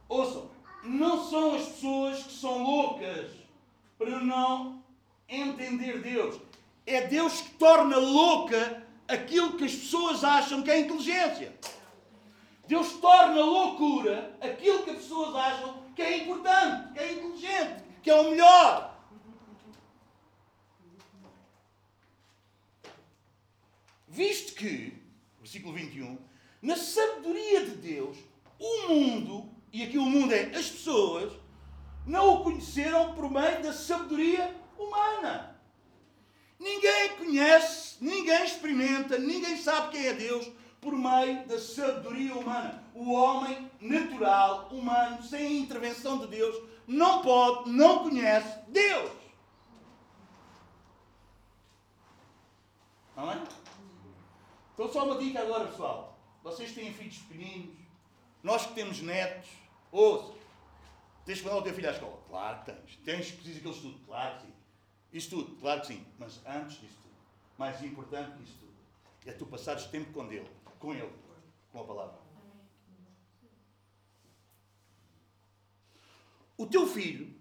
ouçam, 0.10 0.52
não 0.84 1.30
são 1.30 1.56
as 1.56 1.66
pessoas 1.66 2.24
que 2.24 2.34
são 2.34 2.62
loucas 2.62 3.32
para 3.98 4.20
não 4.20 4.84
entender 5.30 6.02
Deus. 6.02 6.42
É 6.86 7.08
Deus 7.08 7.40
que 7.40 7.52
torna 7.52 7.96
louca 7.98 8.86
aquilo 9.08 9.58
que 9.58 9.64
as 9.64 9.74
pessoas 9.74 10.24
acham 10.24 10.62
que 10.62 10.72
é 10.72 10.80
inteligência. 10.80 11.58
Deus 12.68 12.94
torna 12.94 13.44
loucura 13.44 14.38
aquilo 14.42 14.84
que 14.84 14.90
as 14.90 14.98
pessoas 14.98 15.34
acham 15.36 15.84
que 15.96 16.02
é 16.02 16.18
importante, 16.18 16.94
que 16.94 17.00
é 17.00 17.14
inteligente, 17.14 17.84
que 18.04 18.10
é 18.10 18.16
o 18.16 18.30
melhor. 18.30 18.98
Visto 24.08 24.54
que, 24.56 25.02
versículo 25.40 25.74
21, 25.74 26.18
na 26.62 26.76
sabedoria 26.76 27.66
de 27.66 27.76
Deus, 27.76 28.18
o 28.60 28.88
mundo, 28.90 29.50
e 29.72 29.84
aqui 29.84 29.98
o 29.98 30.04
mundo 30.04 30.34
é 30.34 30.46
as 30.56 30.70
pessoas, 30.70 31.32
não 32.06 32.36
o 32.36 32.44
conheceram 32.44 33.14
por 33.14 33.30
meio 33.30 33.62
da 33.62 33.72
sabedoria 33.72 34.56
humana. 34.78 35.57
Ninguém 36.60 37.16
conhece, 37.18 37.98
ninguém 38.02 38.44
experimenta, 38.44 39.18
ninguém 39.18 39.58
sabe 39.58 39.92
quem 39.92 40.08
é 40.08 40.14
Deus 40.14 40.50
por 40.82 40.94
meio 40.94 41.46
da 41.48 41.60
sabedoria 41.60 42.36
humana. 42.36 42.84
O 42.94 43.12
homem 43.12 43.70
natural, 43.80 44.70
humano, 44.72 45.22
sem 45.22 45.60
intervenção 45.60 46.18
de 46.20 46.28
Deus, 46.28 46.64
não 46.88 47.22
pode, 47.22 47.70
não 47.70 48.04
conhece 48.04 48.60
Deus. 48.70 49.12
Amém? 53.16 53.44
Então, 54.74 54.92
só 54.92 55.06
uma 55.06 55.18
dica 55.18 55.42
agora, 55.42 55.66
pessoal. 55.66 56.18
Vocês 56.44 56.72
têm 56.72 56.94
filhos 56.94 57.18
pequeninos, 57.18 57.76
nós 58.44 58.66
que 58.66 58.74
temos 58.74 59.02
netos, 59.02 59.50
ouça, 59.92 60.34
tens 61.26 61.40
que 61.40 61.46
mandar 61.46 61.58
o 61.58 61.64
teu 61.64 61.74
filho 61.74 61.90
à 61.90 61.92
escola. 61.92 62.22
Claro 62.30 62.60
que 62.60 62.72
tens. 62.72 62.96
Tens 63.04 63.32
que 63.32 63.38
precisar 63.38 63.60
que 63.60 63.68
ele 63.68 63.76
estude. 63.76 64.00
Claro 64.06 64.36
que 64.36 64.42
sim. 64.44 64.54
Isso 65.12 65.30
tudo, 65.30 65.56
claro 65.58 65.82
que 65.82 65.88
sim. 65.88 66.06
Mas 66.18 66.42
antes 66.46 66.80
disso 66.80 66.98
tudo, 67.02 67.16
mais 67.58 67.84
importante 67.84 68.38
que 68.38 68.44
isso 68.44 68.58
tudo, 68.60 68.74
é 69.26 69.32
tu 69.34 69.46
passares 69.46 69.86
tempo 69.86 70.12
com 70.14 70.32
ele, 70.32 70.50
com 70.80 70.94
ele, 70.94 71.14
com 71.72 71.82
a 71.82 71.84
palavra. 71.84 72.20
O 76.58 76.66
teu 76.66 76.88
filho, 76.88 77.36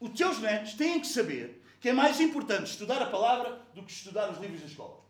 os 0.00 0.10
teus 0.10 0.38
netos 0.38 0.74
têm 0.74 1.00
que 1.00 1.06
saber 1.06 1.62
que 1.80 1.90
é 1.90 1.92
mais 1.92 2.18
importante 2.20 2.70
estudar 2.70 3.02
a 3.02 3.10
palavra 3.10 3.60
do 3.74 3.82
que 3.82 3.92
estudar 3.92 4.30
os 4.30 4.38
livros 4.38 4.60
da 4.60 4.66
escola. 4.66 5.04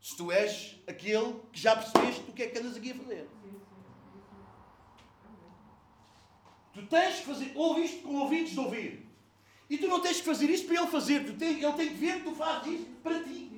Se 0.00 0.16
tu 0.16 0.32
és 0.32 0.76
aquele 0.86 1.40
que 1.52 1.60
já 1.60 1.76
percebeste 1.76 2.22
o 2.28 2.32
que 2.32 2.42
é 2.42 2.48
que 2.48 2.58
andas 2.58 2.76
aqui 2.76 2.92
a 2.92 2.94
fazer. 2.94 3.28
Tu 6.72 6.86
tens 6.86 7.20
que 7.20 7.26
fazer, 7.26 7.52
ouve 7.54 7.84
isto 7.84 8.02
com 8.02 8.14
ouvidos 8.16 8.52
de 8.52 8.60
ouvir. 8.60 9.07
E 9.70 9.76
tu 9.76 9.86
não 9.86 10.00
tens 10.00 10.18
que 10.18 10.26
fazer 10.26 10.48
isto 10.48 10.66
para 10.66 10.76
ele 10.80 10.86
fazer. 10.86 11.26
Tu 11.26 11.34
tem, 11.34 11.62
ele 11.62 11.72
tem 11.72 11.88
que 11.88 11.94
ver 11.94 12.18
que 12.18 12.24
tu 12.24 12.34
fazes 12.34 12.80
isso 12.80 12.86
para 13.02 13.22
ti. 13.22 13.48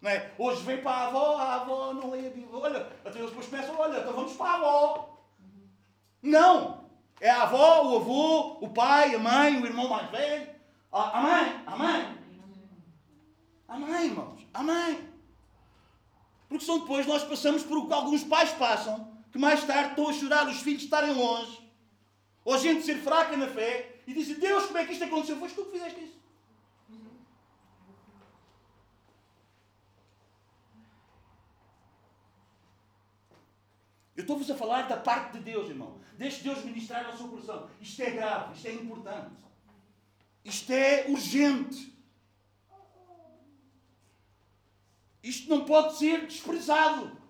Não 0.00 0.10
é? 0.10 0.32
Hoje 0.38 0.62
vem 0.64 0.82
para 0.82 0.90
a 0.90 1.06
avó, 1.06 1.36
a 1.38 1.54
avó 1.54 1.94
não 1.94 2.10
lê 2.10 2.26
a 2.26 2.30
Bíblia. 2.30 2.48
Olha, 2.52 2.92
até 3.02 3.18
eles 3.18 3.30
depois 3.30 3.46
começam, 3.48 3.74
olha, 3.78 4.00
então 4.00 4.12
vamos 4.12 4.34
para 4.34 4.50
a 4.50 4.54
avó. 4.54 5.18
Não! 6.22 6.84
É 7.20 7.30
a 7.30 7.44
avó, 7.44 7.84
o 7.84 7.96
avô, 7.96 8.58
o 8.60 8.68
pai, 8.68 9.14
a 9.14 9.18
mãe, 9.18 9.62
o 9.62 9.64
irmão 9.64 9.88
mais 9.88 10.10
velho. 10.10 10.54
A 10.92 11.22
mãe, 11.22 11.62
a 11.66 11.76
mãe. 11.76 12.18
A 13.66 13.78
mãe, 13.78 14.04
irmãos, 14.04 14.46
a 14.52 14.62
mãe. 14.62 15.08
Porque 16.50 16.66
são 16.66 16.80
depois 16.80 17.06
nós 17.06 17.24
passamos 17.24 17.62
por 17.62 17.78
o 17.78 17.86
que 17.86 17.92
alguns 17.94 18.22
pais 18.24 18.52
passam, 18.52 19.13
que 19.34 19.38
mais 19.40 19.64
tarde 19.64 19.90
estão 19.90 20.08
a 20.08 20.12
chorar 20.12 20.48
os 20.48 20.60
filhos 20.60 20.84
estarem 20.84 21.12
longe, 21.12 21.60
ou 22.44 22.56
gente 22.56 22.84
ser 22.84 22.98
fraca 22.98 23.36
na 23.36 23.48
fé, 23.48 24.00
e 24.06 24.14
dizem, 24.14 24.38
Deus, 24.38 24.66
como 24.66 24.78
é 24.78 24.86
que 24.86 24.92
isto 24.92 25.02
aconteceu? 25.02 25.36
Foste 25.36 25.56
tu 25.56 25.64
que 25.64 25.72
fizeste 25.72 26.04
isso. 26.04 26.20
Eu 34.16 34.20
estou-vos 34.20 34.48
a 34.48 34.54
falar 34.54 34.82
da 34.82 34.98
parte 34.98 35.38
de 35.38 35.40
Deus, 35.40 35.68
irmão. 35.68 35.98
Deixe 36.16 36.44
Deus 36.44 36.64
ministrar 36.64 37.04
ao 37.04 37.16
seu 37.16 37.26
coração. 37.26 37.68
Isto 37.80 38.02
é 38.02 38.10
grave, 38.12 38.54
isto 38.54 38.68
é 38.68 38.72
importante. 38.72 39.34
Isto 40.44 40.72
é 40.72 41.06
urgente. 41.08 41.92
Isto 45.24 45.50
não 45.50 45.64
pode 45.64 45.96
ser 45.96 46.24
desprezado. 46.24 47.23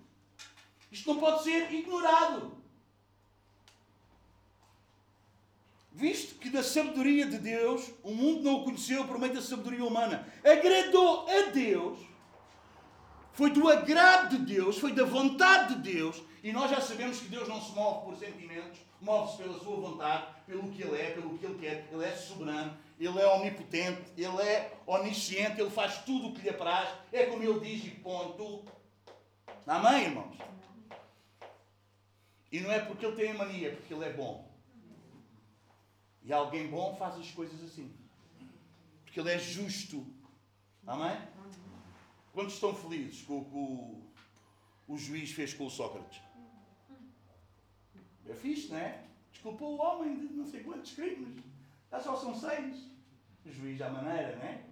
Isto 0.94 1.12
não 1.12 1.18
pode 1.18 1.42
ser 1.42 1.72
ignorado. 1.72 2.56
Visto 5.90 6.36
que 6.38 6.48
da 6.48 6.62
sabedoria 6.62 7.26
de 7.26 7.38
Deus, 7.38 7.90
o 8.00 8.14
mundo 8.14 8.44
não 8.44 8.60
o 8.60 8.64
conheceu 8.64 9.04
por 9.04 9.18
meio 9.18 9.34
da 9.34 9.42
sabedoria 9.42 9.84
humana, 9.84 10.24
agradou 10.44 11.28
a 11.28 11.50
Deus, 11.50 11.98
foi 13.32 13.50
do 13.50 13.68
agrado 13.68 14.38
de 14.38 14.54
Deus, 14.54 14.78
foi 14.78 14.92
da 14.92 15.04
vontade 15.04 15.74
de 15.74 15.94
Deus, 15.94 16.22
e 16.44 16.52
nós 16.52 16.70
já 16.70 16.80
sabemos 16.80 17.18
que 17.18 17.26
Deus 17.26 17.48
não 17.48 17.60
se 17.60 17.72
move 17.72 18.04
por 18.04 18.16
sentimentos, 18.16 18.78
move-se 19.00 19.38
pela 19.38 19.58
sua 19.58 19.76
vontade, 19.76 20.26
pelo 20.46 20.70
que 20.70 20.80
Ele 20.80 20.96
é, 20.96 21.10
pelo 21.10 21.36
que 21.36 21.44
Ele 21.44 21.58
quer. 21.58 21.88
Ele 21.90 22.04
é 22.04 22.12
soberano, 22.12 22.76
Ele 23.00 23.20
é 23.20 23.26
omnipotente, 23.26 24.12
Ele 24.16 24.42
é 24.42 24.78
onisciente, 24.86 25.60
Ele 25.60 25.70
faz 25.70 26.04
tudo 26.04 26.28
o 26.28 26.32
que 26.32 26.42
lhe 26.42 26.50
apraz. 26.50 26.88
É 27.12 27.26
como 27.26 27.42
Ele 27.42 27.58
diz 27.58 27.84
e 27.84 27.90
ponto. 27.90 28.64
Amém, 29.66 30.04
irmãos? 30.04 30.54
E 32.54 32.60
não 32.60 32.70
é 32.70 32.78
porque 32.78 33.04
Ele 33.04 33.16
tem 33.16 33.32
a 33.32 33.34
mania, 33.34 33.66
é 33.66 33.74
porque 33.74 33.92
Ele 33.92 34.04
é 34.04 34.12
bom. 34.12 34.48
E 36.22 36.32
alguém 36.32 36.68
bom 36.68 36.94
faz 36.94 37.16
as 37.16 37.28
coisas 37.32 37.60
assim. 37.64 37.92
Porque 39.02 39.18
Ele 39.18 39.32
é 39.32 39.38
justo. 39.40 40.06
Amém? 40.86 41.20
Quantos 42.32 42.54
estão 42.54 42.72
felizes 42.72 43.22
com 43.22 43.38
o 43.38 43.44
que 44.86 44.92
o, 44.92 44.96
juiz 44.96 45.32
fez 45.32 45.52
com 45.52 45.66
o 45.66 45.70
Sócrates? 45.70 46.22
É 48.24 48.34
fixe, 48.34 48.68
não 48.68 48.78
é? 48.78 49.02
Desculpou 49.32 49.76
o 49.76 49.80
homem 49.80 50.16
de 50.16 50.32
não 50.32 50.46
sei 50.46 50.62
quantos 50.62 50.92
crimes. 50.92 51.42
Já 51.90 51.98
só 51.98 52.14
são 52.14 52.38
seis. 52.38 52.88
O 53.44 53.50
juiz, 53.50 53.82
à 53.82 53.90
maneira, 53.90 54.36
não 54.36 54.44
é? 54.44 54.62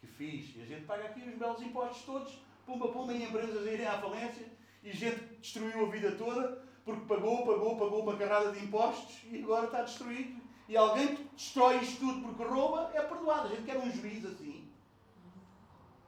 Que 0.00 0.06
fiz. 0.06 0.56
E 0.56 0.62
a 0.62 0.64
gente 0.64 0.86
paga 0.86 1.04
aqui 1.04 1.28
os 1.28 1.36
belos 1.36 1.60
impostos 1.60 2.06
todos, 2.06 2.38
pumba, 2.64 2.88
pumba, 2.88 3.12
em 3.12 3.24
empresas 3.24 3.66
a 3.66 3.70
irem 3.70 3.86
à 3.86 4.00
falência. 4.00 4.50
E 4.82 4.88
a 4.88 4.94
gente 4.94 5.36
destruiu 5.42 5.84
a 5.84 5.90
vida 5.90 6.12
toda 6.12 6.66
porque 6.88 7.04
pagou, 7.04 7.44
pagou, 7.44 7.76
pagou 7.76 8.02
uma 8.02 8.16
carrada 8.16 8.50
de 8.50 8.64
impostos 8.64 9.18
e 9.30 9.42
agora 9.42 9.66
está 9.66 9.82
destruído. 9.82 10.40
E 10.66 10.74
alguém 10.74 11.16
que 11.16 11.22
destrói 11.36 11.76
isto 11.82 11.98
tudo 11.98 12.22
porque 12.22 12.42
rouba 12.42 12.90
é 12.94 13.02
perdoado. 13.02 13.48
A 13.48 13.50
gente 13.50 13.64
quer 13.64 13.76
um 13.76 13.92
juiz 13.92 14.24
assim. 14.24 14.66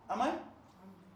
Amém? 0.09 0.33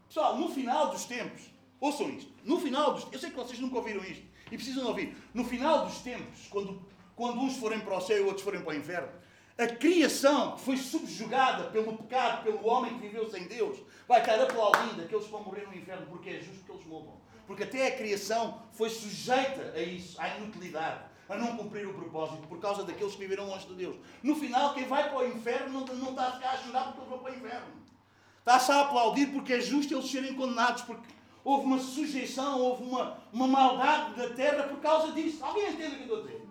Pessoal, 0.07 0.37
no 0.37 0.49
final 0.49 0.91
dos 0.91 1.05
tempos, 1.05 1.49
ouçam 1.79 2.11
isto. 2.11 2.31
No 2.43 2.59
final 2.59 2.93
dos 2.93 3.11
Eu 3.11 3.17
sei 3.17 3.31
que 3.31 3.35
vocês 3.35 3.59
nunca 3.59 3.77
ouviram 3.77 4.03
isto. 4.03 4.23
E 4.51 4.55
precisam 4.55 4.85
ouvir. 4.85 5.17
No 5.33 5.43
final 5.43 5.87
dos 5.87 5.97
tempos, 6.01 6.47
quando, 6.51 6.85
quando 7.15 7.39
uns 7.39 7.57
forem 7.57 7.79
para 7.79 7.97
o 7.97 8.01
céu 8.01 8.17
e 8.17 8.21
outros 8.21 8.43
forem 8.43 8.61
para 8.61 8.71
o 8.71 8.77
inferno, 8.77 9.09
a 9.57 9.65
criação 9.65 10.51
que 10.51 10.61
foi 10.61 10.77
subjugada 10.77 11.71
pelo 11.71 11.97
pecado, 11.97 12.43
pelo 12.43 12.67
homem 12.67 12.93
que 12.93 13.07
viveu 13.07 13.27
sem 13.31 13.47
Deus, 13.47 13.79
vai 14.07 14.19
estar 14.19 14.39
aplaudida 14.39 15.07
que 15.07 15.15
eles 15.15 15.27
vão 15.27 15.43
morrer 15.43 15.65
no 15.65 15.75
inferno 15.75 16.05
porque 16.05 16.29
é 16.29 16.39
justo 16.39 16.63
que 16.63 16.71
eles 16.71 16.85
morram. 16.85 17.24
Porque 17.47 17.63
até 17.63 17.87
a 17.87 17.97
criação 17.97 18.61
foi 18.71 18.89
sujeita 18.89 19.73
a 19.75 19.81
isso, 19.81 20.19
à 20.19 20.29
inutilidade, 20.37 21.03
a 21.29 21.37
não 21.37 21.55
cumprir 21.57 21.87
o 21.87 21.93
propósito, 21.93 22.47
por 22.47 22.59
causa 22.59 22.83
daqueles 22.83 23.13
que 23.13 23.19
viveram 23.19 23.47
longe 23.47 23.67
de 23.67 23.75
Deus. 23.75 23.95
No 24.23 24.35
final, 24.35 24.73
quem 24.73 24.85
vai 24.85 25.09
para 25.09 25.19
o 25.19 25.27
inferno 25.27 25.81
não, 25.81 25.95
não 25.95 26.09
está 26.11 26.27
a 26.27 26.57
chorar 26.57 26.85
porque 26.85 26.99
eles 26.99 27.09
vão 27.09 27.19
para 27.19 27.31
o 27.31 27.35
inferno. 27.35 27.67
Está-se 28.39 28.71
a 28.71 28.81
aplaudir 28.81 29.27
porque 29.27 29.53
é 29.53 29.59
justo 29.59 29.93
eles 29.93 30.09
serem 30.09 30.35
condenados, 30.35 30.83
porque 30.83 31.07
houve 31.43 31.65
uma 31.65 31.79
sujeição, 31.79 32.59
houve 32.59 32.83
uma, 32.83 33.17
uma 33.31 33.47
maldade 33.47 34.15
da 34.15 34.29
terra 34.29 34.63
por 34.63 34.79
causa 34.79 35.11
disso. 35.13 35.43
Alguém 35.43 35.71
entende 35.71 35.95
o 35.95 35.97
que 35.97 36.09
eu 36.09 36.17
estou 36.17 36.19
a 36.19 36.21
dizer? 36.21 36.45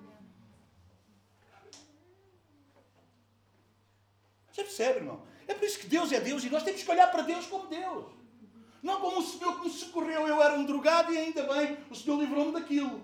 Você 4.50 4.62
percebe, 4.62 4.98
irmão? 5.00 5.22
É 5.48 5.54
por 5.54 5.64
isso 5.64 5.80
que 5.80 5.88
Deus 5.88 6.12
é 6.12 6.20
Deus 6.20 6.44
e 6.44 6.50
nós 6.50 6.62
temos 6.62 6.83
que 6.83 6.90
olhar 6.90 7.11
para 7.11 7.22
Deus 7.22 7.46
como 7.46 7.66
Deus. 7.66 8.23
Não 8.84 9.00
como 9.00 9.18
o 9.18 9.22
Senhor 9.22 9.58
que 9.58 9.64
me 9.64 9.70
socorreu, 9.70 10.28
eu 10.28 10.42
era 10.42 10.58
um 10.58 10.64
drogado 10.66 11.10
e 11.10 11.16
ainda 11.16 11.42
bem, 11.44 11.78
o 11.90 11.94
Senhor 11.94 12.20
livrou-me 12.20 12.52
daquilo. 12.52 13.00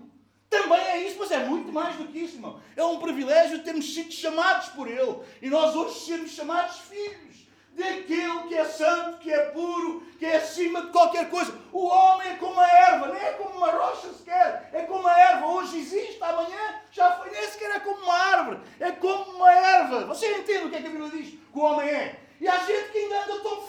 Também 0.47 0.79
é 0.79 1.07
isso, 1.07 1.17
mas 1.17 1.31
é 1.31 1.39
muito 1.39 1.71
mais 1.71 1.95
do 1.95 2.05
que 2.05 2.19
isso, 2.19 2.35
irmão. 2.35 2.61
É 2.75 2.83
um 2.83 2.99
privilégio 2.99 3.63
termos 3.63 3.91
sido 3.91 4.11
chamados 4.11 4.69
por 4.69 4.87
Ele 4.87 5.17
e 5.41 5.49
nós 5.49 5.75
hoje 5.75 5.99
sermos 6.01 6.29
chamados 6.29 6.77
filhos 6.81 7.47
daquele 7.71 8.43
que 8.47 8.53
é 8.53 8.63
santo, 8.65 9.17
que 9.17 9.33
é 9.33 9.45
puro, 9.45 10.05
que 10.19 10.25
é 10.27 10.35
acima 10.35 10.83
de 10.83 10.91
qualquer 10.91 11.31
coisa. 11.31 11.51
O 11.73 11.87
homem 11.87 12.27
é 12.27 12.35
como 12.35 12.59
a 12.59 12.67
erva, 12.67 13.07
nem 13.07 13.23
é 13.23 13.31
como 13.31 13.57
uma 13.57 13.71
rocha 13.71 14.13
sequer, 14.13 14.69
é 14.71 14.83
como 14.83 15.07
a 15.07 15.19
erva. 15.19 15.47
Hoje 15.47 15.79
existe, 15.79 16.21
amanhã 16.21 16.79
já 16.91 17.11
foi, 17.13 17.31
nem 17.31 17.49
sequer 17.49 17.71
é 17.77 17.79
como 17.79 18.03
uma 18.03 18.13
árvore, 18.13 18.59
é 18.79 18.91
como 18.91 19.31
uma 19.31 19.51
erva. 19.51 20.05
Você 20.05 20.31
entende 20.31 20.65
o 20.65 20.69
que 20.69 20.75
é 20.75 20.81
que 20.81 20.87
a 20.87 20.91
Bíblia 20.91 21.09
diz 21.09 21.29
que 21.29 21.39
o 21.51 21.59
homem 21.59 21.89
é? 21.89 22.19
E 22.39 22.47
há 22.47 22.57
gente 22.59 22.91
que 22.91 22.99
ainda 22.99 23.23
anda 23.23 23.39
tão 23.39 23.61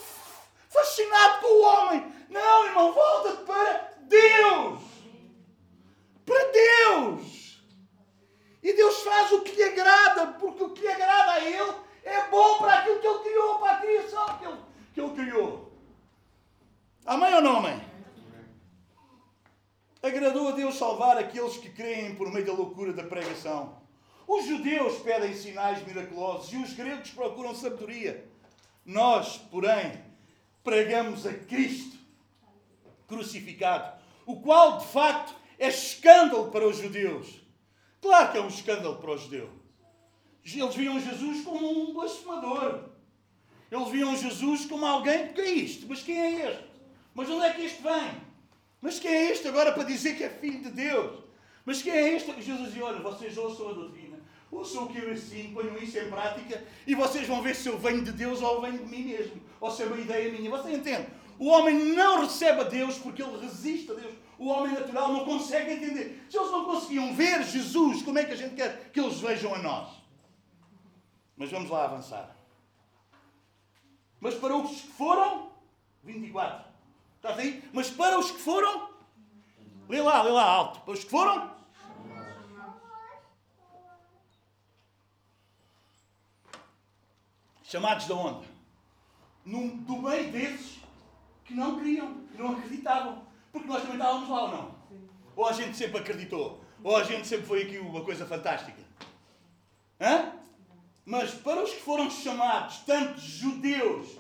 fascinado 0.73 1.41
com 1.41 1.47
o 1.47 1.63
homem. 1.63 2.13
Não, 2.29 2.67
irmão, 2.67 2.93
volta-te 2.93 3.45
para 3.45 3.93
Deus. 4.03 4.81
Para 6.25 6.45
Deus. 6.51 7.63
E 8.63 8.73
Deus 8.73 9.03
faz 9.03 9.33
o 9.33 9.43
que 9.43 9.53
lhe 9.53 9.63
agrada, 9.63 10.27
porque 10.39 10.63
o 10.63 10.71
que 10.71 10.81
lhe 10.81 10.89
agrada 10.89 11.33
a 11.33 11.41
Ele 11.41 11.75
é 12.05 12.29
bom 12.29 12.59
para 12.59 12.79
aquilo 12.79 13.01
que 13.01 13.07
ele 13.07 13.19
criou, 13.21 13.59
para 13.59 13.73
a 13.73 13.81
criação 13.81 14.39
que 14.39 14.45
ele, 14.45 14.59
que 14.95 15.01
ele 15.01 15.11
criou. 15.11 15.73
Amém 17.05 17.35
ou 17.35 17.41
não 17.41 17.57
amém? 17.59 17.93
Deus 20.53 20.77
salvar 20.77 21.19
aqueles 21.19 21.57
que 21.57 21.71
creem 21.71 22.15
por 22.15 22.31
meio 22.33 22.47
da 22.47 22.53
loucura 22.53 22.93
da 22.93 23.05
pregação. 23.05 23.83
Os 24.27 24.47
judeus 24.47 24.99
pedem 24.99 25.35
sinais 25.35 25.85
miraculosos 25.87 26.53
e 26.53 26.57
os 26.57 26.73
gregos 26.73 27.11
procuram 27.11 27.55
sabedoria. 27.55 28.29
Nós, 28.85 29.39
porém, 29.39 30.03
pregamos 30.63 31.27
a 31.27 31.35
Cristo 31.35 31.97
crucificado, 33.07 34.01
o 34.25 34.41
qual 34.41 34.79
de 34.79 34.87
facto 34.87 35.35
é 35.59 35.69
escândalo 35.69 36.51
para 36.51 36.67
os 36.67 36.79
judeus. 36.79 37.29
Claro 38.01 38.33
que 38.33 38.39
é 38.39 38.41
um 38.41 38.49
escândalo 38.49 38.97
para 38.97 39.13
os 39.13 39.23
judeus. 39.23 39.51
Eles 40.45 40.75
viam 40.75 40.99
Jesus 40.99 41.45
como 41.45 41.71
um 41.71 41.95
blasfemador. 41.95 42.91
Eles 43.71 43.89
viam 43.89 44.17
Jesus 44.17 44.67
como 44.67 44.85
alguém, 44.85 45.33
que 45.33 45.41
é 45.41 45.53
isto? 45.53 45.87
Mas 45.89 46.03
quem 46.03 46.21
é 46.21 46.51
este? 46.51 46.65
Mas 47.15 47.31
onde 47.31 47.47
é 47.47 47.53
que 47.53 47.63
este 47.63 47.83
vem? 47.83 48.21
Mas 48.81 48.99
quem 48.99 49.11
é 49.11 49.31
este 49.31 49.47
agora 49.47 49.73
para 49.73 49.85
dizer 49.85 50.17
que 50.17 50.25
é 50.25 50.29
filho 50.29 50.63
de 50.63 50.71
Deus? 50.71 51.23
Mas 51.65 51.81
quem 51.81 51.93
é 51.93 52.17
este? 52.17 52.43
Jesus 52.43 52.69
dizia, 52.69 52.85
olha, 52.85 52.99
vocês 52.99 53.39
ouçam 53.39 53.69
a 53.69 53.73
doutrina, 53.73 54.02
ouçam 54.53 54.85
o 54.85 54.89
que 54.89 54.99
eu 54.99 55.13
ensino, 55.13 55.55
ponham 55.55 55.77
isso 55.79 55.99
em 55.99 56.11
prática 56.11 56.63
e 56.87 56.95
vocês 56.95 57.27
vão 57.27 57.43
ver 57.43 57.57
se 57.57 57.69
eu 57.69 57.79
venho 57.79 58.05
de 58.05 58.13
Deus 58.13 58.43
ou 58.43 58.61
venho 58.61 58.79
de 58.79 58.85
mim 58.85 59.05
mesmo. 59.05 59.41
Ou 59.59 59.71
se 59.71 59.83
é 59.83 59.87
uma 59.87 59.99
ideia 59.99 60.31
minha. 60.31 60.51
Você 60.51 60.73
entende? 60.73 61.09
O 61.39 61.49
homem 61.49 61.75
não 61.75 62.21
recebe 62.21 62.61
a 62.61 62.65
Deus 62.65 62.99
porque 62.99 63.23
ele 63.23 63.39
resiste 63.41 63.91
a 63.91 63.95
Deus. 63.95 64.15
O 64.39 64.49
homem 64.49 64.75
natural 64.75 65.13
não 65.13 65.25
consegue 65.25 65.73
entender. 65.73 66.25
Se 66.29 66.37
eles 66.37 66.51
não 66.51 66.65
conseguiam 66.67 67.15
ver 67.15 67.43
Jesus, 67.45 68.03
como 68.03 68.19
é 68.19 68.25
que 68.25 68.33
a 68.33 68.37
gente 68.37 68.55
quer 68.55 68.91
que 68.93 69.01
eles 69.01 69.19
vejam 69.19 69.55
a 69.55 69.59
nós? 69.59 69.89
Mas 71.37 71.51
vamos 71.51 71.71
lá 71.71 71.85
avançar. 71.85 72.37
Mas 74.21 74.35
para 74.35 74.55
os 74.57 74.83
que 74.83 74.89
foram, 74.89 75.51
24. 76.05 76.65
Está 77.17 77.35
aí? 77.35 77.65
Mas 77.73 77.91
para 77.91 78.19
os 78.19 78.31
que 78.31 78.39
foram, 78.39 78.89
lê 79.89 80.03
lá, 80.03 80.23
lê 80.23 80.31
lá 80.31 80.45
alto. 80.45 80.81
Para 80.81 80.95
os 80.95 81.05
que 81.05 81.11
foram, 81.11 81.52
chamados 87.73 88.11
onde? 88.11 88.47
Num, 89.47 89.79
do 89.79 89.97
meio 89.97 90.31
desses 90.31 90.79
que 91.43 91.55
não 91.55 91.79
queriam, 91.79 92.21
que 92.31 92.37
não 92.37 92.53
acreditavam. 92.53 93.23
Porque 93.51 93.67
nós 93.67 93.81
também 93.81 93.97
estávamos 93.97 94.29
lá 94.29 94.43
ou 94.43 94.49
não? 94.51 94.75
Ou 95.35 95.47
a 95.47 95.53
gente 95.53 95.75
sempre 95.75 95.99
acreditou? 95.99 96.63
Ou 96.85 96.97
a 96.97 97.03
gente 97.03 97.27
sempre 97.27 97.47
foi 97.47 97.63
aqui 97.63 97.79
uma 97.79 98.05
coisa 98.05 98.27
fantástica? 98.27 98.79
Hã? 99.99 100.33
Mas 101.07 101.33
para 101.33 101.63
os 101.63 101.71
que 101.71 101.81
foram 101.81 102.11
chamados, 102.11 102.81
tanto 102.81 103.19
judeus 103.19 104.19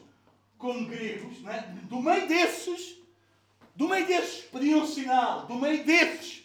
como 0.57 0.87
gregos, 0.87 1.45
é? 1.47 1.61
do 1.85 2.01
meio 2.01 2.27
desses, 2.27 2.97
do 3.77 3.87
meio 3.87 4.07
desses 4.07 4.45
pediam 4.47 4.81
um 4.81 4.87
sinal, 4.87 5.47
do 5.47 5.57
meio 5.57 5.85
desses 5.85 6.43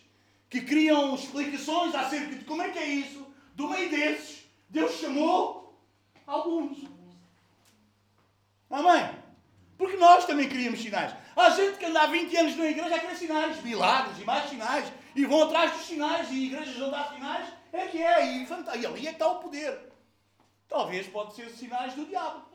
que 0.49 0.61
queriam 0.61 1.15
explicações 1.15 1.95
acerca 1.95 2.35
de 2.35 2.43
como 2.43 2.61
é 2.61 2.69
que 2.69 2.79
é 2.79 2.85
isso, 2.85 3.25
do 3.55 3.69
meio 3.69 3.89
desses, 3.89 4.45
Deus 4.69 4.91
chamou 4.99 5.73
alguns. 6.25 6.96
Amém? 8.69 9.23
Porque 9.77 9.95
nós 9.95 10.25
também 10.25 10.49
queríamos 10.49 10.81
sinais. 10.81 11.15
Há 11.35 11.49
gente 11.51 11.77
que 11.77 11.85
anda 11.85 12.01
há 12.01 12.07
20 12.07 12.35
anos 12.35 12.57
na 12.57 12.65
igreja 12.65 12.95
a 12.95 12.99
querer 12.99 13.15
sinais, 13.15 13.63
milagres 13.63 14.19
e 14.19 14.25
mais 14.25 14.49
sinais, 14.49 14.91
e 15.15 15.25
vão 15.25 15.43
atrás 15.43 15.71
dos 15.71 15.85
sinais, 15.85 16.29
e 16.31 16.45
igrejas 16.45 16.77
não 16.77 16.89
dão 16.89 17.13
sinais, 17.13 17.53
é 17.71 17.87
que 17.87 18.01
é, 18.01 18.25
e, 18.25 18.43
e 18.43 18.85
ali 18.85 19.07
é 19.07 19.09
que 19.09 19.15
está 19.15 19.27
o 19.27 19.39
poder. 19.39 19.91
Talvez 20.67 21.07
pode 21.07 21.35
ser 21.35 21.49
sinais 21.49 21.93
do 21.93 22.05
diabo. 22.05 22.45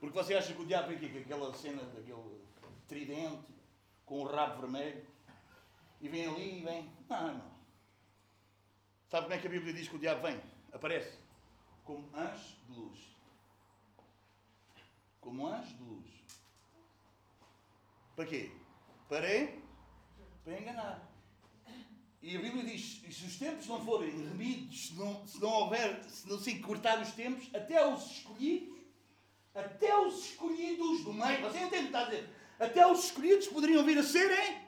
Porque 0.00 0.16
você 0.16 0.34
acha 0.34 0.54
que 0.54 0.62
o 0.62 0.66
diabo 0.66 0.92
aqui 0.92 1.10
com 1.10 1.18
aquela 1.18 1.52
cena 1.54 1.82
daquele 1.82 2.40
tridente, 2.88 3.44
com 4.06 4.22
o 4.22 4.24
rabo 4.24 4.62
vermelho, 4.62 5.06
e 6.00 6.08
vem 6.08 6.26
ali 6.26 6.58
e 6.58 6.64
vem. 6.64 6.90
Não, 7.08 7.34
não. 7.34 7.50
Sabe 9.08 9.24
como 9.24 9.34
é 9.34 9.38
que 9.38 9.46
a 9.46 9.50
Bíblia 9.50 9.74
diz 9.74 9.88
que 9.88 9.96
o 9.96 9.98
diabo 9.98 10.22
vem? 10.22 10.40
Aparece 10.72 11.19
como 11.90 12.08
anjo 12.14 12.56
de 12.68 12.80
luz. 12.80 12.98
Como 15.20 15.46
anjo 15.48 15.74
de 15.74 15.82
luz. 15.82 16.06
Para 18.14 18.26
quê? 18.26 18.52
Para, 19.08 19.26
para 20.44 20.60
enganar. 20.60 21.10
E 22.22 22.36
a 22.36 22.40
Bíblia 22.40 22.64
diz: 22.64 23.02
se 23.10 23.24
os 23.24 23.36
tempos 23.38 23.66
não 23.66 23.84
forem 23.84 24.10
remidos, 24.10 24.88
se 24.88 24.94
não, 24.94 25.26
se 25.26 25.40
não 25.40 25.48
houver, 25.48 26.04
se 26.04 26.28
não 26.28 26.38
se 26.38 26.52
encurtar 26.52 27.00
os 27.02 27.10
tempos, 27.12 27.52
até 27.52 27.84
os 27.84 28.08
escolhidos, 28.08 28.78
até 29.52 29.98
os 29.98 30.26
escolhidos 30.26 31.02
do 31.02 31.12
meio, 31.12 31.40
você 31.40 31.58
entende 31.58 31.76
o 31.76 31.80
que 31.80 31.86
está 31.86 32.00
a 32.02 32.04
dizer? 32.04 32.28
Até 32.60 32.86
os 32.86 33.04
escolhidos 33.06 33.48
poderiam 33.48 33.84
vir 33.84 33.98
a 33.98 34.02
serem, 34.04 34.60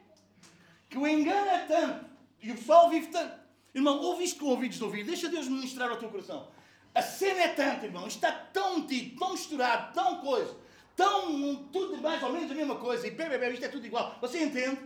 que 0.90 0.98
o 0.98 1.06
engano 1.06 1.50
é 1.50 1.66
tanto, 1.66 2.10
e 2.40 2.50
o 2.50 2.56
pessoal 2.56 2.90
vive 2.90 3.08
tanto. 3.08 3.40
Irmão, 3.74 4.00
ouve 4.00 4.24
isto 4.24 4.40
com 4.40 4.46
ouvidos 4.46 4.78
de 4.78 4.84
ouvir, 4.84 5.04
deixa 5.04 5.28
Deus 5.28 5.46
ministrar 5.46 5.88
ao 5.88 5.98
teu 5.98 6.10
coração. 6.10 6.50
A 6.94 7.00
cena 7.00 7.40
é 7.40 7.48
tanta, 7.54 7.86
irmão, 7.86 8.06
está 8.06 8.30
tão 8.30 8.80
metido, 8.80 9.18
tão 9.18 9.32
misturado, 9.32 9.94
tão 9.94 10.20
coisa, 10.20 10.54
tão 10.94 11.64
tudo 11.68 11.96
mais 12.02 12.22
ou 12.22 12.32
menos 12.32 12.50
a 12.50 12.54
mesma 12.54 12.76
coisa, 12.76 13.06
e 13.06 13.10
bem, 13.10 13.28
bem, 13.30 13.52
isto 13.52 13.64
é 13.64 13.68
tudo 13.68 13.86
igual. 13.86 14.18
Você 14.20 14.44
entende? 14.44 14.78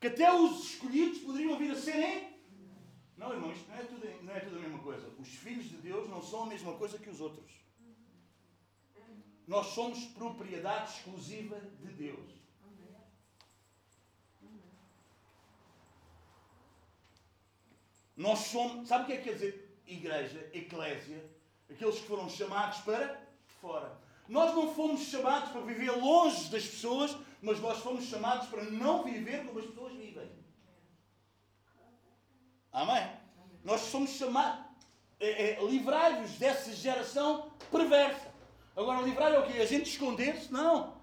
Que 0.00 0.06
até 0.06 0.32
os 0.32 0.70
escolhidos 0.70 1.18
poderiam 1.18 1.58
vir 1.58 1.72
a 1.72 1.74
serem. 1.74 2.36
Não, 3.16 3.32
irmão, 3.32 3.50
isto 3.50 3.68
não 3.68 3.76
é, 3.76 3.82
tudo, 3.82 4.22
não 4.22 4.36
é 4.36 4.40
tudo 4.40 4.56
a 4.56 4.60
mesma 4.60 4.78
coisa. 4.78 5.08
Os 5.18 5.28
filhos 5.28 5.64
de 5.68 5.78
Deus 5.78 6.08
não 6.08 6.22
são 6.22 6.44
a 6.44 6.46
mesma 6.46 6.74
coisa 6.74 6.98
que 6.98 7.10
os 7.10 7.20
outros. 7.20 7.50
Nós 9.48 9.66
somos 9.68 10.04
propriedade 10.06 10.92
exclusiva 10.92 11.60
de 11.80 11.92
Deus. 11.92 12.36
Nós 18.16 18.38
somos. 18.40 18.88
Sabe 18.88 19.04
o 19.04 19.06
que 19.06 19.12
é 19.12 19.16
que 19.16 19.24
quer 19.24 19.34
dizer 19.34 19.65
igreja, 19.86 20.50
eclésia? 20.52 21.24
Aqueles 21.70 21.98
que 21.98 22.06
foram 22.06 22.28
chamados 22.28 22.78
para 22.78 23.20
fora. 23.60 23.98
Nós 24.28 24.54
não 24.54 24.74
fomos 24.74 25.02
chamados 25.02 25.50
para 25.50 25.60
viver 25.60 25.90
longe 25.92 26.50
das 26.50 26.66
pessoas, 26.66 27.16
mas 27.40 27.60
nós 27.60 27.78
fomos 27.78 28.04
chamados 28.04 28.48
para 28.48 28.64
não 28.64 29.04
viver 29.04 29.44
como 29.46 29.58
as 29.58 29.66
pessoas 29.66 29.92
vivem. 29.92 30.30
Amém? 32.72 33.10
Nós 33.64 33.80
somos 33.82 34.10
chamados. 34.10 34.64
É, 35.18 35.52
é, 35.52 35.64
livrai-vos 35.64 36.32
dessa 36.32 36.72
geração 36.72 37.50
perversa. 37.70 38.34
Agora, 38.76 39.00
livrar 39.00 39.32
é 39.32 39.38
o 39.38 39.46
quê? 39.46 39.60
A 39.60 39.66
gente 39.66 39.88
esconder-se? 39.88 40.52
Não. 40.52 40.94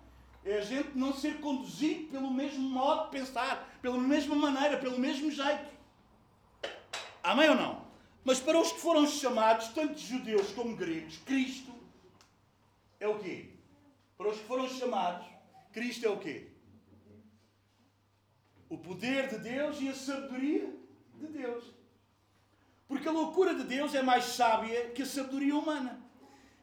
É 0.46 0.58
a 0.58 0.62
gente 0.62 0.96
não 0.96 1.14
ser 1.14 1.40
conduzido 1.40 2.12
pelo 2.12 2.30
mesmo 2.30 2.62
modo 2.62 3.06
de 3.06 3.18
pensar, 3.18 3.78
pela 3.82 3.98
mesma 3.98 4.36
maneira, 4.36 4.78
pelo 4.78 5.00
mesmo 5.00 5.32
jeito. 5.32 5.74
Amém 7.24 7.50
ou 7.50 7.56
não? 7.56 7.83
Mas 8.24 8.40
para 8.40 8.60
os 8.60 8.72
que 8.72 8.80
foram 8.80 9.06
chamados, 9.06 9.70
tanto 9.70 10.00
judeus 10.00 10.52
como 10.52 10.76
gregos, 10.76 11.18
Cristo 11.26 11.74
é 13.00 13.08
o 13.08 13.20
quê? 13.20 13.50
Para 14.18 14.30
os 14.30 14.38
que 14.38 14.46
foram 14.46 14.68
chamados, 14.68 15.28
Cristo 15.74 16.06
é 16.06 16.10
o 16.10 16.18
quê? 16.18 16.48
O 18.70 18.78
poder 18.78 19.28
de 19.28 19.38
Deus 19.40 19.82
e 19.82 19.90
a 19.90 19.94
sabedoria 19.94 20.74
de 21.16 21.28
Deus. 21.28 21.66
Porque 22.88 23.08
a 23.08 23.12
loucura 23.12 23.54
de 23.56 23.64
Deus 23.64 23.94
é 23.94 24.02
mais 24.02 24.26
sábia 24.26 24.90
que 24.92 25.02
a 25.02 25.06
sabedoria 25.06 25.56
humana. 25.56 26.02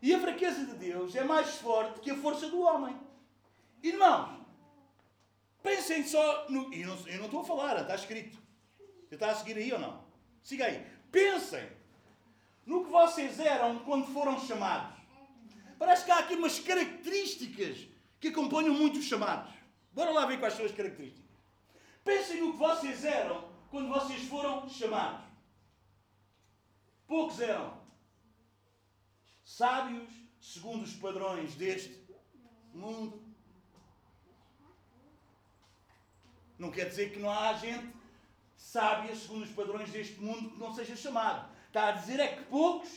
E 0.03 0.14
a 0.14 0.20
fraqueza 0.20 0.64
de 0.64 0.75
Deus 0.75 1.14
é 1.14 1.23
mais 1.23 1.57
forte 1.57 2.01
que 2.01 2.11
a 2.11 2.16
força 2.16 2.49
do 2.49 2.61
homem. 2.61 2.96
Irmãos, 3.83 4.40
pensem 5.62 6.05
só 6.05 6.49
no. 6.49 6.73
Eu 6.73 6.88
não, 6.88 7.25
estou 7.27 7.40
a 7.40 7.44
falar, 7.44 7.81
está 7.83 7.94
escrito. 7.94 8.38
Está 9.11 9.31
a 9.31 9.35
seguir 9.35 9.57
aí 9.59 9.73
ou 9.73 9.79
não? 9.79 10.05
Siga 10.42 10.66
aí. 10.66 10.87
Pensem 11.11 11.68
no 12.64 12.85
que 12.85 12.90
vocês 12.90 13.40
eram 13.40 13.81
quando 13.81 14.12
foram 14.12 14.38
chamados. 14.46 14.99
Parece 15.79 16.05
que 16.05 16.11
há 16.11 16.18
aqui 16.18 16.35
umas 16.35 16.59
características 16.59 17.88
que 18.20 18.29
acompanham 18.29 18.75
muito 18.75 18.99
os 18.99 19.07
chamados. 19.07 19.53
Bora 19.92 20.11
lá 20.11 20.27
ver 20.27 20.38
quais 20.38 20.55
são 20.55 20.64
as 20.64 20.73
características. 20.73 21.29
Pensem 22.05 22.40
no 22.40 22.53
que 22.53 22.59
vocês 22.59 23.05
eram 23.05 23.49
quando 23.70 23.88
vocês 23.88 24.23
foram 24.29 24.68
chamados. 24.68 25.25
Poucos 27.07 27.40
eram 27.40 27.81
sábios 29.42 30.09
segundo 30.40 30.85
os 30.85 30.94
padrões 30.94 31.55
deste 31.55 32.01
mundo. 32.73 33.23
Não 36.59 36.70
quer 36.70 36.88
dizer 36.88 37.11
que 37.12 37.18
não 37.18 37.31
há 37.31 37.53
gente 37.55 38.00
sábia 38.61 39.16
segundo 39.16 39.42
os 39.42 39.51
padrões 39.51 39.90
deste 39.90 40.20
mundo 40.20 40.51
que 40.51 40.59
não 40.59 40.73
seja 40.75 40.94
chamado. 40.94 41.51
Está 41.66 41.88
a 41.88 41.92
dizer 41.92 42.20
é 42.20 42.37
que 42.37 42.44
poucos 42.44 42.90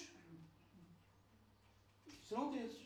são 2.27 2.51
desses. 2.51 2.83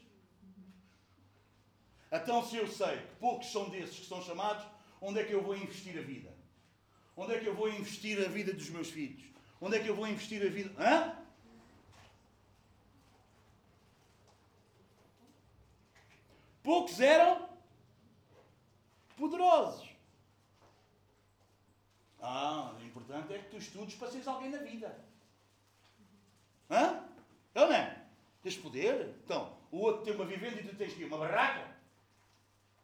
Então, 2.12 2.46
se 2.46 2.56
eu 2.56 2.68
sei 2.68 2.98
que 2.98 3.16
poucos 3.16 3.52
são 3.52 3.70
desses 3.70 4.00
que 4.00 4.06
são 4.06 4.22
chamados, 4.22 4.66
onde 5.02 5.20
é 5.20 5.26
que 5.26 5.34
eu 5.34 5.44
vou 5.44 5.58
investir 5.58 5.98
a 5.98 6.02
vida? 6.02 6.34
Onde 7.16 7.34
é 7.34 7.40
que 7.40 7.48
eu 7.48 7.56
vou 7.56 7.68
investir 7.68 8.24
a 8.24 8.30
vida 8.30 8.54
dos 8.54 8.70
meus 8.70 8.90
filhos? 8.90 9.26
Onde 9.60 9.76
é 9.76 9.80
que 9.80 9.88
eu 9.88 9.96
vou 9.96 10.08
investir 10.08 10.42
a 10.46 10.50
vida? 10.50 10.72
Hã? 10.82 11.18
Poucos 16.62 17.00
eram 17.00 17.50
poderosos. 19.18 19.87
Que 23.48 23.50
tu 23.50 23.58
estudes 23.58 23.96
para 23.96 24.10
seres 24.10 24.28
alguém 24.28 24.50
na 24.50 24.58
vida. 24.58 25.04
Hã? 26.70 27.04
Não 27.56 27.72
é? 27.72 28.06
Tens 28.44 28.58
poder? 28.58 29.16
Então, 29.24 29.58
o 29.72 29.80
outro 29.80 30.04
tem 30.04 30.13
uma 30.13 30.26
vivenda 30.26 30.60
e 30.60 30.68
tu 30.68 30.76
tens 30.76 30.94
que 30.94 31.02
ir 31.02 31.06
uma 31.06 31.18
barraca? 31.18 31.76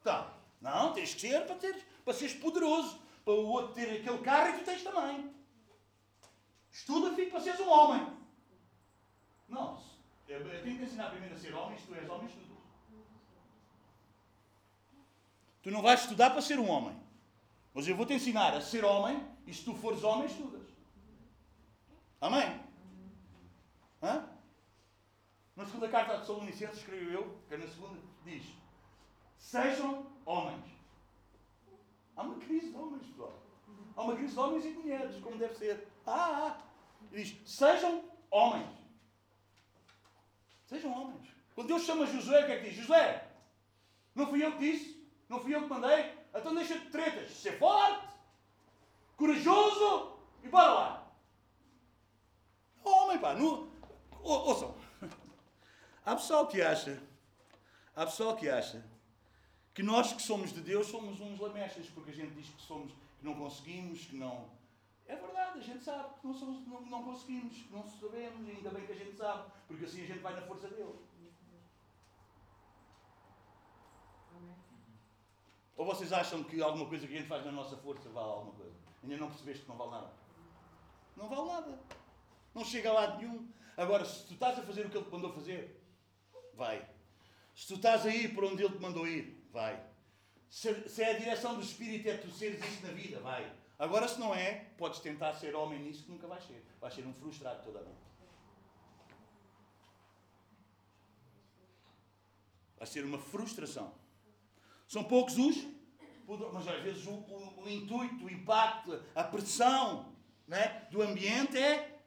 Então, 0.01 0.33
não, 0.61 0.93
tens 0.93 1.13
que 1.13 1.21
ser 1.21 1.45
para, 1.45 1.55
teres, 1.55 1.83
para 2.03 2.13
seres 2.13 2.33
poderoso. 2.35 3.01
Para 3.23 3.33
o 3.33 3.47
outro 3.47 3.73
ter 3.73 3.99
aquele 3.99 4.17
carro 4.19 4.49
e 4.49 4.59
tu 4.59 4.65
tens 4.65 4.83
também. 4.83 5.33
Estuda, 6.71 7.15
filho, 7.15 7.31
para 7.31 7.39
seres 7.39 7.59
um 7.59 7.69
homem. 7.69 8.17
Não, 9.47 9.81
eu 10.27 10.43
tenho 10.63 10.77
que 10.77 10.83
ensinar 10.83 11.09
primeiro 11.09 11.35
a 11.35 11.37
ser 11.37 11.53
homem, 11.53 11.77
se 11.77 11.85
tu 11.85 11.93
és 11.95 12.09
homem, 12.09 12.27
estudas. 12.27 12.47
Tu 15.61 15.71
não 15.71 15.81
vais 15.81 16.01
estudar 16.01 16.31
para 16.31 16.41
ser 16.41 16.59
um 16.59 16.69
homem. 16.69 17.02
Mas 17.73 17.87
eu 17.87 17.95
vou-te 17.95 18.13
ensinar 18.13 18.53
a 18.53 18.61
ser 18.61 18.85
homem 18.85 19.25
e 19.47 19.53
se 19.53 19.65
tu 19.65 19.73
fores 19.73 20.03
homem, 20.03 20.27
estudas. 20.27 20.67
Amém? 22.21 22.61
Hã? 24.01 24.29
Na 25.55 25.65
segunda 25.65 25.89
carta 25.89 26.17
de 26.17 26.25
Salonicenses, 26.25 26.77
escrevo 26.77 27.11
eu, 27.11 27.37
que 27.47 27.53
é 27.53 27.57
na 27.57 27.67
segunda, 27.67 27.99
diz: 28.23 28.43
Sejam 29.37 30.05
homens. 30.25 30.65
Há 32.15 32.21
uma 32.21 32.35
crise 32.39 32.69
de 32.69 32.77
homens, 32.77 33.05
pessoal. 33.07 33.41
Há 33.95 34.01
uma 34.03 34.15
crise 34.15 34.33
de 34.33 34.39
homens 34.39 34.65
e 34.65 34.71
de 34.71 34.77
mulheres, 34.77 35.23
como 35.23 35.37
deve 35.37 35.55
ser. 35.55 35.87
Ah, 36.05 36.47
ah. 36.47 36.61
E 37.11 37.23
diz: 37.23 37.41
Sejam 37.49 38.03
homens. 38.29 38.69
Sejam 40.65 40.91
homens. 40.91 41.27
Quando 41.53 41.67
Deus 41.67 41.83
chama 41.83 42.05
Josué, 42.05 42.43
o 42.43 42.45
que 42.45 42.51
é 42.51 42.57
que 42.59 42.69
diz? 42.69 42.75
Josué, 42.75 43.27
não 44.15 44.27
fui 44.27 44.43
eu 44.43 44.51
que 44.53 44.71
disse? 44.71 45.07
Não 45.29 45.39
fui 45.39 45.53
eu 45.53 45.63
que 45.63 45.69
mandei? 45.69 46.22
Então 46.33 46.55
deixa 46.55 46.79
de 46.79 46.89
tretas. 46.89 47.31
Ser 47.31 47.57
forte, 47.59 48.07
corajoso 49.15 50.17
e 50.43 50.49
bora 50.49 50.73
lá. 50.73 51.13
Homem, 52.83 53.19
pá. 53.19 53.33
No... 53.33 53.71
Ouçam. 54.21 54.75
Há 56.05 56.15
pessoal 56.15 56.47
que 56.47 56.61
acha, 56.61 57.01
há 57.95 58.05
pessoal 58.05 58.35
que 58.35 58.49
acha 58.49 58.83
que 59.73 59.81
nós 59.81 60.13
que 60.13 60.21
somos 60.21 60.53
de 60.53 60.61
Deus 60.61 60.87
somos 60.87 61.19
uns 61.19 61.39
lamechas, 61.39 61.87
porque 61.87 62.11
a 62.11 62.13
gente 62.13 62.33
diz 62.33 62.49
que 62.49 62.61
somos, 62.61 62.91
que 62.91 63.25
não 63.25 63.35
conseguimos, 63.35 64.05
que 64.05 64.17
não. 64.17 64.49
É 65.07 65.15
verdade, 65.15 65.59
a 65.59 65.61
gente 65.61 65.83
sabe 65.83 66.13
que 66.19 66.27
não, 66.27 66.33
somos, 66.33 66.67
não, 66.67 66.81
não 66.81 67.03
conseguimos, 67.03 67.57
que 67.57 67.73
não 67.73 67.87
sabemos, 67.87 68.47
ainda 68.47 68.69
bem 68.69 68.85
que 68.85 68.91
a 68.91 68.95
gente 68.95 69.15
sabe, 69.15 69.51
porque 69.67 69.85
assim 69.85 70.03
a 70.03 70.07
gente 70.07 70.19
vai 70.19 70.35
na 70.35 70.41
força 70.41 70.67
dele. 70.67 70.93
Ou 75.75 75.85
vocês 75.85 76.13
acham 76.13 76.43
que 76.43 76.61
alguma 76.61 76.85
coisa 76.85 77.07
que 77.07 77.13
a 77.13 77.17
gente 77.17 77.27
faz 77.27 77.43
na 77.45 77.51
nossa 77.51 77.75
força 77.77 78.09
vale 78.09 78.27
alguma 78.27 78.53
coisa? 78.53 78.75
Ainda 79.01 79.17
não 79.17 79.29
percebeste 79.29 79.63
que 79.63 79.69
não 79.69 79.77
vale 79.77 79.91
nada? 79.91 80.13
Não 81.15 81.27
vale 81.27 81.47
nada. 81.47 81.79
Não 82.53 82.63
chega 82.63 82.89
a 82.89 82.93
lado 82.93 83.17
nenhum. 83.17 83.47
Agora, 83.75 84.05
se 84.05 84.25
tu 84.27 84.33
estás 84.33 84.59
a 84.59 84.61
fazer 84.61 84.85
o 84.85 84.89
que 84.89 84.97
ele 84.97 85.05
te 85.05 85.11
mandou 85.11 85.33
fazer, 85.33 85.83
vai. 86.53 86.87
Se 87.55 87.67
tu 87.67 87.75
estás 87.75 88.05
a 88.05 88.09
ir 88.09 88.35
para 88.35 88.47
onde 88.47 88.63
ele 88.63 88.75
te 88.75 88.81
mandou 88.81 89.07
ir, 89.07 89.47
vai. 89.51 89.83
Se, 90.49 90.87
se 90.87 91.01
é 91.01 91.15
a 91.15 91.19
direção 91.19 91.55
do 91.55 91.61
Espírito 91.61 92.07
é 92.07 92.17
tu 92.17 92.29
seres 92.29 92.63
isto 92.63 92.85
na 92.85 92.93
vida, 92.93 93.19
vai. 93.19 93.51
Agora, 93.79 94.07
se 94.07 94.19
não 94.19 94.33
é, 94.33 94.65
podes 94.77 94.99
tentar 94.99 95.33
ser 95.33 95.55
homem 95.55 95.79
nisso 95.79 96.03
que 96.03 96.11
nunca 96.11 96.27
vais 96.27 96.43
ser. 96.43 96.63
Vais 96.79 96.93
ser 96.93 97.05
um 97.05 97.13
frustrado 97.13 97.63
toda 97.63 97.79
a 97.79 97.83
vida. 97.83 97.97
Vai 102.77 102.87
ser 102.87 103.03
uma 103.03 103.17
frustração. 103.17 104.02
São 104.93 105.03
poucos 105.03 105.39
os, 105.39 105.57
mas 106.53 106.67
às 106.67 106.83
vezes 106.83 107.07
o, 107.07 107.13
o, 107.13 107.63
o 107.63 107.67
intuito, 107.67 108.25
o 108.25 108.29
impacto, 108.29 109.03
a 109.15 109.23
pressão 109.23 110.13
né, 110.47 110.87
do 110.91 111.01
ambiente 111.01 111.57
é 111.57 111.99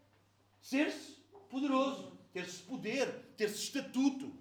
ser-se 0.61 1.15
poderoso, 1.51 2.17
ter-se 2.33 2.63
poder, 2.63 3.13
ter-se 3.37 3.57
estatuto. 3.57 4.33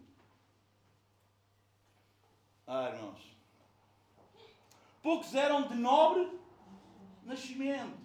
Ah, 2.67 2.91
irmãos. 2.93 3.35
Poucos 5.01 5.33
eram 5.33 5.67
de 5.67 5.73
nobre 5.73 6.39
nascimento. 7.23 7.97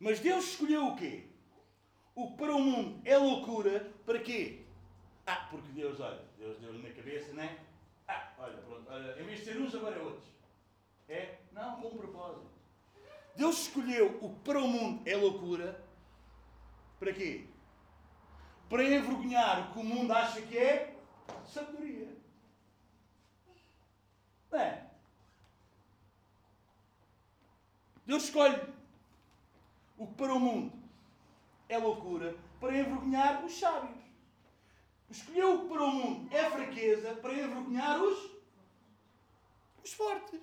Mas 0.00 0.18
Deus 0.18 0.44
escolheu 0.44 0.88
o 0.88 0.96
quê? 0.96 1.28
O 2.16 2.32
que 2.32 2.36
para 2.36 2.52
o 2.52 2.60
mundo 2.60 3.00
é 3.04 3.16
loucura, 3.16 3.94
para 4.04 4.18
quê? 4.18 4.63
Ah, 5.26 5.48
porque 5.50 5.68
Deus, 5.72 6.00
olha, 6.00 6.20
Deus 6.38 6.58
deu-lhe 6.58 6.86
na 6.86 6.94
cabeça, 6.94 7.32
não 7.32 7.42
é? 7.42 7.58
Ah, 8.06 8.32
olha, 8.38 8.58
pronto, 8.58 8.90
olha, 8.90 9.20
em 9.20 9.24
vez 9.24 9.40
de 9.40 9.44
ser 9.46 9.60
uns, 9.60 9.74
agora 9.74 9.96
é 9.96 10.02
outros. 10.02 10.28
É? 11.08 11.38
Não, 11.52 11.80
com 11.80 11.88
um 11.88 11.96
propósito. 11.96 12.46
Deus 13.36 13.62
escolheu 13.62 14.18
o 14.20 14.34
que 14.34 14.40
para 14.40 14.58
o 14.58 14.68
mundo 14.68 15.02
é 15.08 15.16
loucura. 15.16 15.82
Para 16.98 17.12
quê? 17.12 17.46
Para 18.68 18.84
envergonhar 18.84 19.68
o 19.68 19.72
que 19.72 19.78
o 19.80 19.84
mundo 19.84 20.12
acha 20.12 20.40
que 20.42 20.56
é 20.56 20.96
sabedoria. 21.46 22.14
É? 24.52 24.84
Deus 28.06 28.24
escolhe 28.24 28.60
o 29.98 30.06
que 30.06 30.14
para 30.14 30.32
o 30.32 30.38
mundo 30.38 30.72
é 31.68 31.76
loucura 31.76 32.36
para 32.60 32.78
envergonhar 32.78 33.44
os 33.44 33.58
sábios. 33.58 34.03
Escolheu 35.14 35.54
o 35.54 35.62
que 35.62 35.68
para 35.68 35.84
o 35.84 35.92
mundo 35.92 36.34
é 36.34 36.50
fraqueza 36.50 37.14
para 37.14 37.32
envergonhar 37.32 38.02
os, 38.02 38.30
os 39.84 39.92
fortes. 39.92 40.40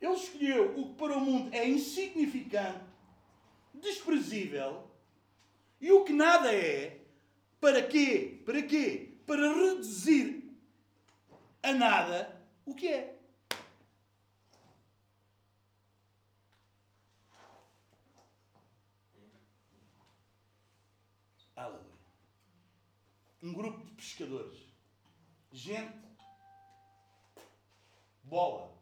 Ele 0.00 0.12
escolheu 0.14 0.74
o 0.78 0.88
que 0.88 0.94
para 0.94 1.18
o 1.18 1.20
mundo 1.20 1.54
é 1.54 1.68
insignificante, 1.68 2.82
desprezível 3.74 4.90
e 5.82 5.92
o 5.92 6.02
que 6.02 6.14
nada 6.14 6.50
é. 6.50 6.98
Para 7.60 7.82
quê? 7.86 8.40
Para 8.46 8.62
quê? 8.62 9.10
Para 9.26 9.52
reduzir 9.52 10.50
a 11.62 11.74
nada 11.74 12.42
o 12.64 12.74
que 12.74 12.88
é. 12.88 13.18
um 23.42 23.52
grupo 23.52 23.84
de 23.84 24.01
pescadores. 24.12 24.58
Gente, 25.50 25.94
bola. 28.24 28.72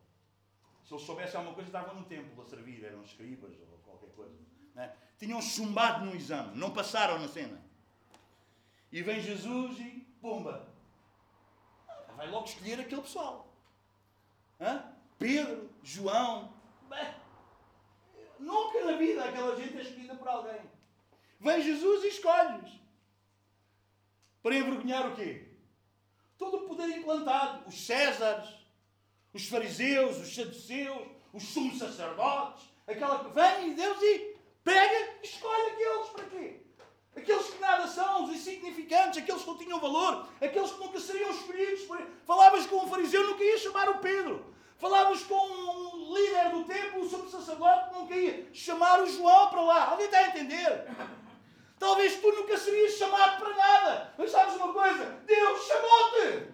Se 0.84 0.94
eles 0.94 1.06
soubessem 1.06 1.36
alguma 1.36 1.54
coisa, 1.54 1.68
estavam 1.68 1.94
no 1.94 2.04
templo 2.04 2.42
a 2.42 2.46
servir, 2.46 2.84
eram 2.84 3.02
escribas 3.02 3.52
ou 3.60 3.78
qualquer 3.84 4.10
coisa. 4.10 4.34
Né? 4.74 4.94
Tinham 5.18 5.40
chumbado 5.40 6.04
no 6.04 6.14
exame, 6.14 6.56
não 6.56 6.72
passaram 6.72 7.18
na 7.18 7.28
cena. 7.28 7.60
E 8.90 9.02
vem 9.02 9.20
Jesus 9.20 9.78
e 9.78 10.06
pumba! 10.20 10.68
Vai 12.16 12.28
logo 12.28 12.46
escolher 12.46 12.80
aquele 12.80 13.00
pessoal. 13.00 13.48
Hã? 14.60 14.92
Pedro, 15.18 15.70
João. 15.82 16.52
Bem, 16.88 17.14
nunca 18.38 18.84
na 18.84 18.96
vida 18.96 19.24
aquela 19.24 19.56
gente 19.56 19.78
é 19.78 19.82
escolhida 19.82 20.14
por 20.16 20.28
alguém. 20.28 20.60
Vem 21.38 21.62
Jesus 21.62 22.04
e 22.04 22.08
escolhe-os. 22.08 22.80
Para 24.42 24.56
envergonhar 24.56 25.06
o 25.06 25.14
quê? 25.14 25.48
Todo 26.38 26.58
o 26.58 26.68
poder 26.68 26.88
implantado. 26.88 27.68
Os 27.68 27.86
Césares, 27.86 28.48
os 29.32 29.46
fariseus, 29.46 30.18
os 30.18 30.34
saduceus, 30.34 31.08
os 31.32 31.42
sumos 31.42 31.78
sacerdotes, 31.78 32.64
aquela 32.86 33.24
que 33.24 33.30
vem 33.32 33.70
e 33.70 33.74
Deus 33.74 34.02
e 34.02 34.36
pega 34.64 35.18
e 35.22 35.26
escolhe 35.26 35.70
aqueles 35.70 36.08
para 36.08 36.24
quê? 36.24 36.60
Aqueles 37.16 37.50
que 37.50 37.58
nada 37.60 37.86
são, 37.86 38.24
os 38.24 38.30
insignificantes, 38.30 39.22
aqueles 39.22 39.42
que 39.42 39.48
não 39.48 39.58
tinham 39.58 39.80
valor, 39.80 40.28
aqueles 40.40 40.70
que 40.70 40.80
nunca 40.80 41.00
seriam 41.00 41.30
escolhidos. 41.30 41.86
Falavas 42.24 42.66
com 42.66 42.84
um 42.84 42.88
fariseu, 42.88 43.26
nunca 43.26 43.44
ia 43.44 43.58
chamar 43.58 43.88
o 43.88 43.98
Pedro. 43.98 44.54
Falavas 44.78 45.22
com 45.24 45.34
um 45.34 46.14
líder 46.14 46.50
do 46.50 46.64
templo, 46.64 47.02
o 47.02 47.08
sumo 47.08 47.28
sacerdote, 47.28 47.92
nunca 47.92 48.16
ia 48.16 48.48
chamar 48.54 49.02
o 49.02 49.06
João 49.06 49.50
para 49.50 49.60
lá. 49.60 49.90
Alguém 49.90 50.06
está 50.06 50.18
a 50.18 50.28
entender? 50.28 50.86
Talvez 51.80 52.20
tu 52.20 52.30
nunca 52.30 52.58
serias 52.58 52.92
chamado 52.92 53.40
para 53.40 53.56
nada. 53.56 54.14
Mas 54.18 54.30
sabes 54.30 54.54
uma 54.54 54.70
coisa? 54.70 55.06
Deus 55.24 55.66
chamou-te. 55.66 56.52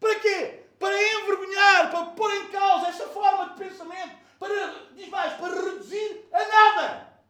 Para 0.00 0.14
quê? 0.16 0.64
Para 0.80 1.00
envergonhar, 1.00 1.90
para 1.92 2.06
pôr 2.06 2.34
em 2.34 2.48
causa 2.48 2.88
essa 2.88 3.06
forma 3.08 3.50
de 3.50 3.64
pensamento. 3.64 4.18
Para, 4.36 4.90
diz 4.96 5.08
mais, 5.08 5.34
para 5.34 5.54
reduzir 5.54 6.28
a 6.32 6.44
nada. 6.44 7.22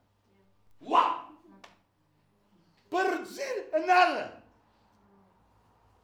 Uau! 0.81 1.33
Para 2.89 3.11
reduzir 3.11 3.68
a 3.74 3.78
nada. 3.81 4.43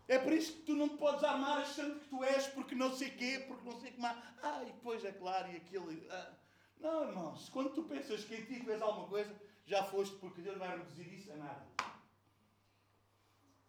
É 0.08 0.18
por 0.18 0.32
isso 0.34 0.52
que 0.52 0.62
tu 0.62 0.74
não 0.74 0.90
te 0.90 0.98
podes 0.98 1.24
armar 1.24 1.62
achando 1.62 1.98
que 2.00 2.08
tu 2.08 2.22
és 2.22 2.46
porque 2.48 2.74
não 2.74 2.94
sei 2.94 3.10
quê, 3.10 3.44
porque 3.48 3.66
não 3.66 3.80
sei 3.80 3.92
que 3.92 4.00
mais. 4.00 4.18
Ah, 4.42 4.62
e 4.62 4.66
depois 4.66 5.02
é 5.06 5.12
claro, 5.12 5.50
e 5.50 5.56
aquele. 5.56 6.06
Ah, 6.10 6.32
Não, 6.78 7.08
irmãos, 7.08 7.48
quando 7.48 7.70
tu 7.70 7.82
pensas 7.84 8.24
que 8.24 8.34
em 8.34 8.44
ti 8.44 8.62
tu 8.62 8.70
és 8.70 8.82
alguma 8.82 9.08
coisa, 9.08 9.34
já 9.66 9.82
foste, 9.82 10.14
porque 10.16 10.40
Deus 10.40 10.56
vai 10.56 10.76
reduzir 10.76 11.12
isso 11.12 11.32
a 11.32 11.36
nada. 11.36 11.66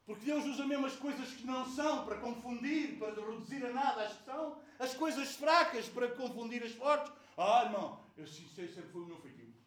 Porque 0.06 0.26
Deus 0.26 0.45
usa 0.45 0.66
mesmo 0.66 0.86
as 0.86 0.95
coisas 0.95 1.30
que 1.34 1.45
não 1.45 1.66
são 1.76 2.06
para 2.06 2.20
confundir, 2.20 2.98
para 2.98 3.14
reduzir 3.14 3.66
a 3.66 3.74
nada 3.74 4.04
as 4.04 4.14
que 4.14 4.24
são, 4.24 4.62
as 4.80 4.93
coisas 4.95 5.36
fracas 5.36 5.89
para 5.89 6.10
confundir 6.12 6.64
as 6.64 6.72
fortes. 6.72 7.12
Ah, 7.36 7.64
irmão, 7.66 8.06
eu 8.16 8.26
sei, 8.26 8.68
sempre 8.70 8.89
foi 8.91 9.02
o 9.02 9.06
meu 9.06 9.18
feitiço. 9.18 9.58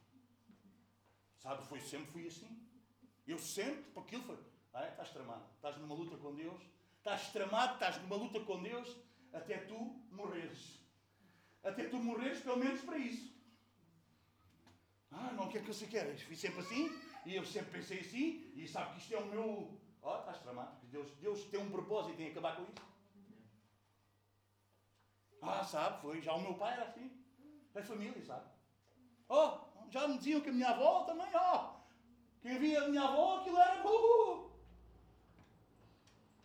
Sabe, 1.37 1.67
foi, 1.67 1.81
sempre 1.81 2.11
fui 2.11 2.27
assim. 2.27 2.67
Eu 3.27 3.39
sempre, 3.39 3.83
para 3.93 4.03
aquilo 4.03 4.23
foi. 4.23 4.39
Ah, 4.73 4.87
estás 4.87 5.11
tramado, 5.11 5.45
estás 5.57 5.77
numa 5.79 5.95
luta 5.95 6.17
com 6.17 6.35
Deus, 6.35 6.63
estás 6.97 7.33
tramado, 7.33 7.75
estás 7.75 8.01
numa 8.03 8.17
luta 8.17 8.41
com 8.41 8.63
Deus, 8.63 8.97
até 9.33 9.59
tu 9.59 9.77
morreres. 10.11 10.81
Até 11.63 11.85
tu 11.89 11.99
morreres, 11.99 12.41
pelo 12.41 12.57
menos 12.57 12.81
para 12.81 12.97
isso. 12.97 13.31
Ah, 15.13 15.33
não, 15.33 15.49
que 15.49 15.59
é 15.59 15.61
que 15.61 15.67
você 15.67 15.87
quer? 15.87 16.07
Eu 16.09 16.19
fui 16.19 16.37
sempre 16.37 16.61
assim, 16.61 16.89
e 17.27 17.35
eu 17.35 17.45
sempre 17.45 17.73
pensei 17.73 18.01
assim, 18.01 18.53
e 18.55 18.67
sabe 18.69 18.95
que 18.95 19.01
isto 19.01 19.15
é 19.15 19.19
o 19.19 19.27
meu. 19.27 19.79
Oh, 20.03 20.17
estás 20.17 20.39
tramado, 20.39 20.71
porque 20.73 20.87
Deus, 20.87 21.11
Deus 21.17 21.45
tem 21.45 21.61
um 21.61 21.71
propósito 21.71 22.21
em 22.21 22.31
acabar 22.31 22.57
com 22.57 22.63
isso. 22.63 22.91
Ah, 25.43 25.65
sabe, 25.65 26.01
foi, 26.01 26.21
já 26.21 26.33
o 26.35 26.41
meu 26.41 26.55
pai 26.55 26.75
era 26.75 26.85
assim. 26.85 27.11
É 27.75 27.83
família, 27.83 28.25
sabe? 28.25 28.49
Oh, 29.29 29.59
já 29.91 30.07
me 30.07 30.19
diziam 30.19 30.41
que 30.41 30.49
a 30.49 30.53
minha 30.53 30.69
avó 30.69 31.05
também. 31.05 31.29
Oh, 31.35 31.81
quem 32.41 32.59
via 32.59 32.83
a 32.83 32.89
minha 32.89 33.03
avó, 33.03 33.41
aquilo 33.41 33.59
era. 33.59 33.87
Uh, 33.87 34.51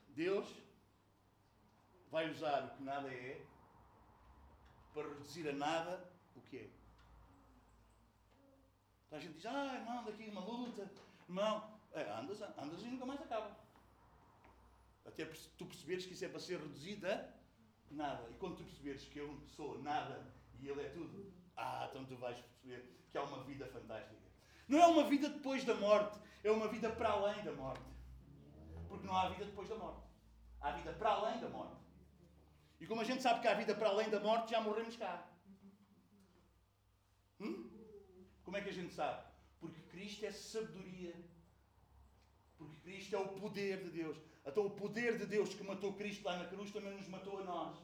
Deus 0.10 0.48
vai 2.10 2.30
usar 2.30 2.64
o 2.64 2.70
que 2.76 2.84
nada 2.84 3.10
é 3.10 3.42
para 4.94 5.10
reduzir 5.10 5.50
a 5.50 5.54
nada 5.54 6.10
o 6.36 6.42
que 6.42 6.58
é. 6.58 6.70
A 9.16 9.20
gente 9.20 9.36
diz, 9.36 9.46
ah, 9.46 9.76
irmão, 9.76 10.04
daqui 10.04 10.28
uma 10.30 10.42
luta, 10.42 10.92
irmão, 11.30 11.80
é, 11.94 12.02
andas, 12.20 12.42
andas 12.42 12.82
e 12.82 12.88
nunca 12.88 13.06
mais 13.06 13.22
acaba. 13.22 13.56
Até 15.06 15.24
tu 15.58 15.66
perceberes 15.66 16.06
que 16.06 16.14
isso 16.14 16.26
é 16.26 16.28
para 16.28 16.40
ser 16.40 16.60
reduzido 16.60 17.08
a 17.08 17.30
nada. 17.92 18.30
E 18.30 18.34
quando 18.34 18.58
tu 18.58 18.66
perceberes 18.66 19.06
que 19.06 19.20
eu 19.20 19.40
sou 19.56 19.82
nada 19.82 20.22
e 20.60 20.68
ele 20.68 20.82
é 20.82 20.90
tudo, 20.90 21.32
ah, 21.56 21.88
então 21.90 22.04
tu 22.06 22.18
vais 22.18 22.38
perceber 22.38 22.94
que 23.10 23.18
há 23.18 23.24
uma 23.24 23.42
vida 23.46 23.66
fantástica. 23.68 24.22
Não 24.68 24.80
é 24.80 24.88
uma 24.88 25.06
vida 25.06 25.30
depois 25.30 25.64
da 25.64 25.76
morte, 25.76 26.20
é 26.44 26.52
uma 26.52 26.68
vida 26.68 26.90
para 26.90 27.12
além 27.12 27.42
da 27.44 27.54
morte. 27.54 27.86
Porque 28.90 29.08
não 29.08 29.16
há 29.16 29.30
vida 29.30 29.46
depois 29.46 29.70
da 29.70 29.76
morte. 29.76 30.02
Há 30.60 30.72
vida 30.72 30.92
para 30.92 31.12
além 31.12 31.40
da 31.40 31.48
morte. 31.48 31.82
E 32.82 32.86
como 32.86 33.00
a 33.00 33.06
gente 33.06 33.22
sabe 33.22 33.40
que 33.40 33.48
há 33.48 33.54
vida 33.54 33.74
para 33.74 33.88
além 33.88 34.10
da 34.10 34.20
morte, 34.20 34.52
já 34.52 34.60
morremos 34.60 34.98
cá. 34.98 35.26
Hum? 37.40 37.70
Como 38.44 38.55
é 38.55 38.55
que 38.66 38.72
a 38.72 38.74
gente 38.74 38.94
sabe? 38.94 39.24
Porque 39.60 39.80
Cristo 39.94 40.26
é 40.26 40.32
sabedoria. 40.32 41.14
Porque 42.58 42.78
Cristo 42.82 43.16
é 43.16 43.20
o 43.20 43.28
poder 43.30 43.84
de 43.84 43.90
Deus. 43.92 44.18
Então 44.46 44.66
o 44.66 44.72
poder 44.72 45.18
de 45.18 45.26
Deus 45.26 45.54
que 45.54 45.64
matou 45.64 45.94
Cristo 45.94 46.26
lá 46.26 46.38
na 46.38 46.46
cruz 46.46 46.72
também 46.72 46.94
nos 46.94 47.08
matou 47.08 47.40
a 47.40 47.44
nós. 47.44 47.78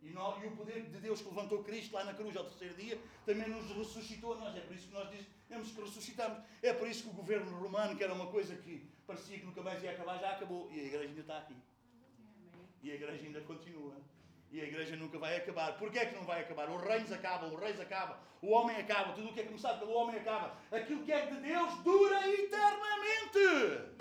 E, 0.00 0.10
nós, 0.10 0.42
e 0.42 0.46
o 0.46 0.56
poder 0.56 0.82
de 0.82 1.00
Deus 1.00 1.20
que 1.20 1.28
levantou 1.28 1.64
Cristo 1.64 1.92
lá 1.94 2.04
na 2.04 2.14
cruz 2.14 2.36
ao 2.36 2.44
terceiro 2.44 2.74
dia 2.74 3.00
também 3.26 3.48
nos 3.48 3.70
ressuscitou 3.70 4.34
a 4.34 4.36
nós. 4.36 4.56
É 4.56 4.60
por 4.60 4.74
isso 4.76 4.88
que 4.88 4.94
nós 4.94 5.08
dizemos 5.10 5.70
que 5.72 5.80
ressuscitamos. 5.80 6.38
É 6.62 6.72
por 6.72 6.88
isso 6.88 7.04
que 7.04 7.10
o 7.10 7.12
governo 7.12 7.58
romano, 7.58 7.96
que 7.96 8.04
era 8.04 8.14
uma 8.14 8.28
coisa 8.28 8.56
que 8.56 8.88
parecia 9.06 9.38
que 9.38 9.46
nunca 9.46 9.62
mais 9.62 9.82
ia 9.82 9.92
acabar, 9.92 10.18
já 10.18 10.32
acabou. 10.32 10.70
E 10.72 10.80
a 10.80 10.84
igreja 10.84 11.08
ainda 11.08 11.20
está 11.20 11.38
aqui. 11.38 11.56
E 12.82 12.90
a 12.90 12.94
igreja 12.94 13.24
ainda 13.24 13.40
continua. 13.42 13.96
E 14.50 14.60
a 14.60 14.64
igreja 14.64 14.96
nunca 14.96 15.18
vai 15.18 15.36
acabar. 15.36 15.76
Porquê 15.76 15.98
é 15.98 16.06
que 16.06 16.14
não 16.14 16.24
vai 16.24 16.40
acabar? 16.40 16.70
Os 16.70 16.82
reinos 16.82 17.12
acabam, 17.12 17.52
os 17.52 17.60
reis 17.60 17.78
acabam, 17.78 18.16
o 18.40 18.50
homem 18.50 18.76
acaba, 18.76 19.12
tudo 19.12 19.28
o 19.28 19.32
que 19.34 19.40
é 19.40 19.44
começado 19.44 19.78
pelo 19.78 19.92
homem 19.92 20.16
acaba. 20.16 20.56
Aquilo 20.72 21.04
que 21.04 21.12
é 21.12 21.26
de 21.26 21.36
Deus 21.36 21.74
dura 21.82 22.28
eternamente. 22.28 23.98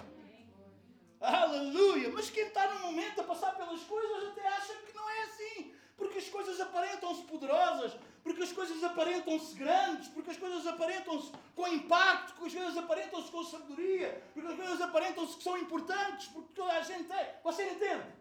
Aleluia! 1.20 2.10
Mas 2.12 2.30
quem 2.30 2.46
está 2.48 2.74
no 2.74 2.80
momento 2.80 3.20
a 3.22 3.24
passar 3.24 3.56
pelas 3.56 3.82
coisas 3.82 4.30
até 4.30 4.48
acha 4.48 4.74
que 4.74 4.96
não 4.96 5.10
é 5.10 5.24
assim. 5.24 5.74
Porque 5.98 6.20
as 6.20 6.30
coisas 6.30 6.62
aparentam-se 6.62 7.24
poderosas, 7.24 7.98
porque 8.24 8.44
as 8.44 8.52
coisas 8.52 8.84
aparentam-se 8.84 9.56
grandes, 9.56 10.08
porque 10.10 10.30
as 10.30 10.38
coisas 10.38 10.66
aparentam-se 10.68 11.32
com 11.56 11.68
impacto, 11.68 12.34
porque 12.34 12.48
as 12.48 12.54
coisas 12.54 12.78
aparentam-se 12.78 13.32
com 13.32 13.44
sabedoria, 13.44 14.24
porque 14.34 14.48
as 14.48 14.56
coisas 14.56 14.80
aparentam-se 14.80 15.38
que 15.38 15.44
são 15.44 15.58
importantes, 15.58 16.28
porque 16.28 16.54
toda 16.54 16.72
a 16.74 16.82
gente 16.82 17.12
é. 17.12 17.40
Você 17.44 17.68
entende? 17.68 18.17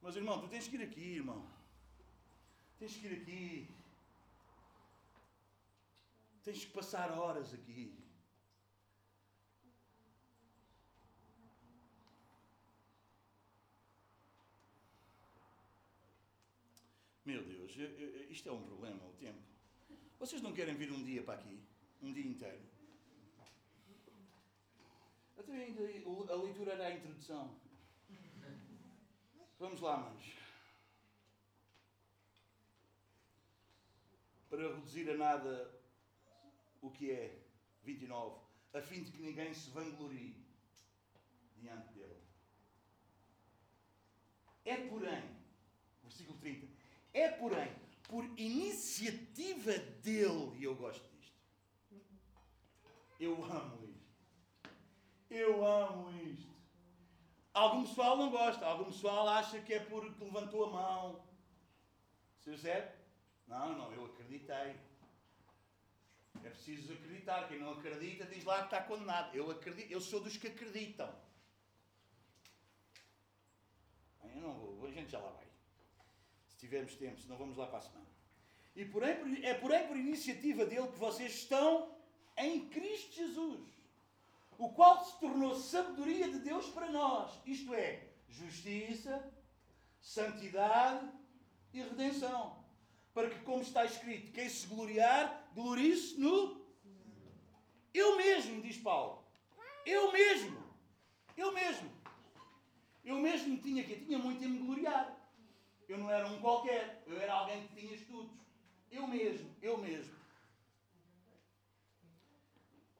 Mas 0.00 0.16
irmão, 0.16 0.40
tu 0.40 0.48
tens 0.48 0.68
que 0.68 0.76
ir 0.76 0.82
aqui, 0.82 1.16
irmão. 1.16 1.48
Tens 2.78 2.96
que 2.96 3.06
ir 3.06 3.20
aqui. 3.20 3.68
Tens 6.44 6.64
que 6.64 6.72
passar 6.72 7.10
horas 7.10 7.52
aqui. 7.52 7.94
Meu 17.24 17.44
Deus, 17.44 17.76
eu, 17.76 17.90
eu, 17.90 18.30
isto 18.30 18.48
é 18.48 18.52
um 18.52 18.62
problema, 18.62 19.04
o 19.04 19.12
tempo. 19.12 19.42
Vocês 20.18 20.40
não 20.40 20.54
querem 20.54 20.74
vir 20.74 20.90
um 20.90 21.04
dia 21.04 21.22
para 21.22 21.34
aqui? 21.34 21.60
Um 22.00 22.10
dia 22.10 22.26
inteiro? 22.26 22.62
Até 25.36 25.52
ainda 25.52 25.82
a 26.32 26.36
leitura 26.36 26.72
era 26.72 26.86
a 26.86 26.94
introdução. 26.94 27.54
Vamos 29.58 29.80
lá, 29.80 29.96
manos. 29.96 30.24
Para 34.48 34.74
reduzir 34.74 35.10
a 35.10 35.16
nada 35.16 35.70
o 36.80 36.90
que 36.90 37.10
é 37.10 37.42
29, 37.82 38.40
a 38.72 38.80
fim 38.80 39.02
de 39.02 39.10
que 39.10 39.20
ninguém 39.20 39.52
se 39.52 39.70
vanglorie 39.70 40.36
diante 41.56 41.92
dele. 41.92 42.22
É 44.64 44.76
porém, 44.76 45.24
versículo 46.04 46.38
30, 46.38 46.68
é 47.12 47.28
porém 47.28 47.74
por 48.04 48.24
iniciativa 48.38 49.76
dele, 50.02 50.56
e 50.56 50.64
eu 50.64 50.76
gosto 50.76 51.04
disto. 51.16 51.36
Eu 53.18 53.44
amo 53.44 53.84
isto. 53.84 54.70
Eu 55.28 55.66
amo 55.66 56.10
isto. 56.22 56.57
Algum 57.52 57.84
pessoal 57.84 58.16
não 58.16 58.30
gosta, 58.30 58.64
algum 58.66 58.84
pessoal 58.84 59.28
acha 59.28 59.60
que 59.60 59.74
é 59.74 59.80
porque 59.80 60.24
levantou 60.24 60.66
a 60.66 60.70
mão. 60.70 61.24
Você 62.38 62.50
percebe? 62.50 62.92
Não, 63.46 63.76
não, 63.76 63.92
eu 63.92 64.04
acreditei. 64.06 64.76
É 66.44 66.50
preciso 66.50 66.92
acreditar. 66.92 67.48
Quem 67.48 67.58
não 67.58 67.72
acredita 67.72 68.26
diz 68.26 68.44
lá 68.44 68.58
que 68.58 68.64
está 68.64 68.82
condenado. 68.82 69.34
Eu, 69.34 69.50
acredito, 69.50 69.90
eu 69.90 70.00
sou 70.00 70.20
dos 70.20 70.36
que 70.36 70.46
acreditam. 70.46 71.12
Eu 74.22 74.40
não 74.42 74.54
vou, 74.54 74.86
a 74.86 74.90
gente 74.90 75.10
já 75.10 75.18
lá 75.18 75.30
vai. 75.30 75.46
Se 76.52 76.58
tivermos 76.58 76.94
tempo, 76.94 77.20
senão 77.20 77.36
vamos 77.36 77.56
lá 77.56 77.66
para 77.66 77.78
a 77.78 77.82
semana. 77.82 78.06
E 78.76 78.84
porém, 78.84 79.44
é 79.44 79.54
porém 79.54 79.86
por 79.88 79.96
iniciativa 79.96 80.64
dele 80.64 80.88
que 80.88 80.98
vocês 80.98 81.32
estão 81.32 81.96
em 82.36 82.68
Cristo 82.68 83.16
Jesus 83.16 83.77
o 84.58 84.70
qual 84.70 85.04
se 85.04 85.18
tornou 85.20 85.54
sabedoria 85.54 86.28
de 86.28 86.40
Deus 86.40 86.66
para 86.70 86.90
nós, 86.90 87.40
isto 87.46 87.72
é, 87.72 88.08
justiça, 88.28 89.32
santidade 90.00 91.08
e 91.72 91.80
redenção. 91.80 92.58
Para 93.14 93.30
que, 93.30 93.38
como 93.44 93.62
está 93.62 93.84
escrito, 93.84 94.32
quem 94.32 94.48
se 94.48 94.66
gloriar, 94.66 95.48
glorie-se 95.54 96.18
no. 96.18 96.66
Eu 97.94 98.16
mesmo, 98.16 98.60
diz 98.60 98.76
Paulo. 98.78 99.24
Eu 99.86 100.12
mesmo. 100.12 100.62
Eu 101.36 101.52
mesmo. 101.52 101.90
Eu 103.04 103.16
mesmo 103.18 103.56
tinha 103.58 103.84
que 103.84 103.96
tinha 104.04 104.18
muito 104.18 104.42
em 104.42 104.48
me 104.48 104.58
gloriar. 104.58 105.16
Eu 105.88 105.98
não 105.98 106.10
era 106.10 106.26
um 106.26 106.40
qualquer, 106.40 107.02
eu 107.06 107.18
era 107.20 107.32
alguém 107.32 107.66
que 107.68 107.76
tinha 107.76 107.94
estudos. 107.94 108.36
Eu 108.90 109.06
mesmo, 109.06 109.54
eu 109.62 109.78
mesmo. 109.78 110.14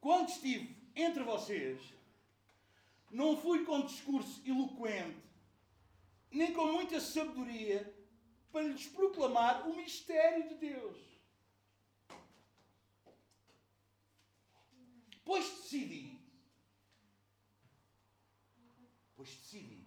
Quando 0.00 0.28
estive 0.28 0.77
entre 1.02 1.22
vocês, 1.22 1.80
não 3.10 3.36
fui 3.36 3.64
com 3.64 3.86
discurso 3.86 4.42
eloquente, 4.44 5.22
nem 6.30 6.52
com 6.52 6.66
muita 6.72 7.00
sabedoria, 7.00 7.94
para 8.50 8.62
lhes 8.62 8.86
proclamar 8.86 9.68
o 9.68 9.76
mistério 9.76 10.48
de 10.48 10.54
Deus. 10.56 10.98
Pois 15.24 15.44
decidi, 15.44 16.18
pois 19.14 19.28
decidi, 19.28 19.86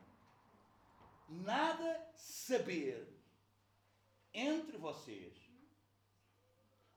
nada 1.28 2.12
saber 2.16 3.08
entre 4.34 4.78
vocês. 4.78 5.34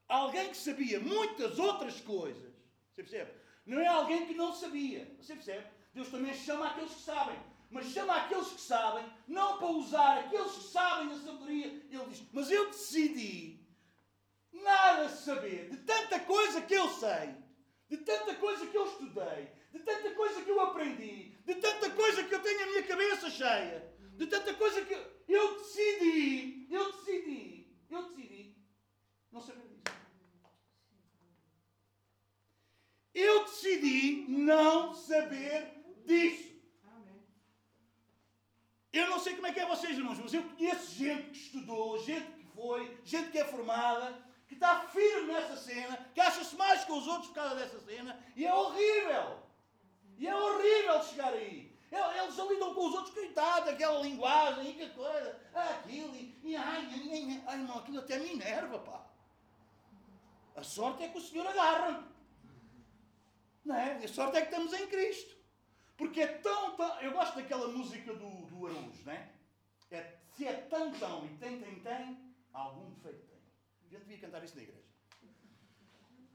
Alguém 0.06 0.50
que 0.50 0.56
sabia 0.56 1.00
muitas 1.00 1.58
outras 1.58 2.00
coisas, 2.02 2.54
você 2.94 3.02
percebe? 3.02 3.43
Não 3.66 3.80
é 3.80 3.86
alguém 3.86 4.26
que 4.26 4.34
não 4.34 4.52
sabia. 4.52 5.10
Você 5.20 5.34
percebe? 5.34 5.66
Deus 5.94 6.08
também 6.08 6.34
chama 6.34 6.68
aqueles 6.68 6.92
que 6.92 7.00
sabem. 7.00 7.38
Mas 7.70 7.86
chama 7.86 8.14
aqueles 8.14 8.48
que 8.48 8.60
sabem, 8.60 9.04
não 9.26 9.58
para 9.58 9.66
usar 9.68 10.18
aqueles 10.18 10.52
que 10.52 10.64
sabem 10.64 11.10
a 11.10 11.18
sabedoria. 11.18 11.66
Ele 11.66 12.04
diz: 12.08 12.22
Mas 12.32 12.50
eu 12.50 12.66
decidi 12.66 13.58
nada 14.52 15.08
saber 15.08 15.70
de 15.70 15.78
tanta 15.78 16.20
coisa 16.20 16.62
que 16.62 16.74
eu 16.74 16.88
sei, 16.88 17.34
de 17.88 17.96
tanta 17.98 18.34
coisa 18.36 18.66
que 18.66 18.76
eu 18.76 18.86
estudei, 18.86 19.50
de 19.72 19.80
tanta 19.80 20.10
coisa 20.14 20.42
que 20.42 20.50
eu 20.50 20.60
aprendi, 20.60 21.36
de 21.44 21.54
tanta 21.56 21.90
coisa 21.90 22.22
que 22.22 22.34
eu 22.34 22.42
tenho 22.42 22.62
a 22.62 22.66
minha 22.66 22.82
cabeça 22.84 23.30
cheia, 23.30 23.92
de 24.16 24.26
tanta 24.26 24.54
coisa 24.54 24.84
que 24.84 24.94
eu 25.26 25.58
decidi, 25.58 26.68
eu 26.70 26.92
decidi, 26.92 27.76
eu 27.90 28.02
decidi 28.02 28.56
não 29.32 29.40
saber 29.40 29.62
disso. 29.62 29.74
Eu 33.14 33.44
decidi 33.44 34.26
não 34.28 34.92
saber 34.94 35.72
disso. 36.04 36.52
Eu 38.92 39.08
não 39.10 39.18
sei 39.18 39.34
como 39.34 39.46
é 39.46 39.52
que 39.52 39.60
é 39.60 39.66
vocês, 39.66 39.96
irmãos, 39.96 40.18
mas 40.18 40.32
eu 40.32 40.42
conheço 40.42 40.94
gente 40.94 41.30
que 41.30 41.36
estudou, 41.36 41.98
gente 42.04 42.30
que 42.32 42.44
foi, 42.54 43.00
gente 43.04 43.30
que 43.30 43.38
é 43.38 43.44
formada, 43.44 44.16
que 44.46 44.54
está 44.54 44.80
firme 44.88 45.32
nessa 45.32 45.56
cena, 45.56 45.96
que 46.14 46.20
acha-se 46.20 46.54
mais 46.56 46.84
que 46.84 46.92
os 46.92 47.06
outros 47.06 47.28
por 47.28 47.34
causa 47.34 47.56
dessa 47.56 47.80
cena, 47.80 48.18
e 48.36 48.46
é 48.46 48.54
horrível. 48.54 49.42
E 50.16 50.28
é 50.28 50.34
horrível 50.34 51.02
chegar 51.02 51.32
aí. 51.32 51.74
Eles 51.90 52.34
já 52.34 52.44
lidam 52.44 52.74
com 52.74 52.86
os 52.86 52.94
outros, 52.94 53.14
coitados, 53.14 53.68
aquela 53.68 54.00
linguagem, 54.00 54.70
e 54.70 54.74
que 54.74 54.88
coisa, 54.90 55.40
aquilo, 55.54 56.14
e, 56.16 56.38
e 56.42 56.56
ai, 56.56 56.88
ai, 56.92 57.42
ai, 57.46 57.58
irmão, 57.60 57.78
aquilo 57.78 57.98
até 58.00 58.18
me 58.18 58.32
enerva, 58.32 58.78
pá. 58.80 59.06
A 60.56 60.62
sorte 60.62 61.02
é 61.02 61.08
que 61.08 61.18
o 61.18 61.20
Senhor 61.20 61.46
agarra. 61.46 62.13
Não 63.64 63.74
é? 63.74 63.94
A 63.94 64.08
sorte 64.08 64.36
é 64.36 64.40
que 64.42 64.48
estamos 64.48 64.72
em 64.72 64.86
Cristo. 64.88 65.36
Porque 65.96 66.20
é 66.20 66.26
tão, 66.26 66.76
tão. 66.76 67.00
Eu 67.00 67.12
gosto 67.12 67.36
daquela 67.36 67.68
música 67.68 68.12
do, 68.14 68.46
do 68.46 68.66
Araújo, 68.66 69.04
não 69.04 69.12
é? 69.12 69.30
é? 69.90 70.18
Se 70.32 70.46
é 70.46 70.52
tão, 70.52 70.92
tão 70.92 71.24
e 71.26 71.36
tem, 71.36 71.60
tem, 71.60 71.80
tem, 71.80 72.34
algum 72.52 72.90
defeito 72.90 73.26
tem. 73.26 73.38
Gente 73.88 74.02
devia 74.02 74.18
cantar 74.18 74.42
isso 74.42 74.56
na 74.56 74.62
igreja. 74.62 74.84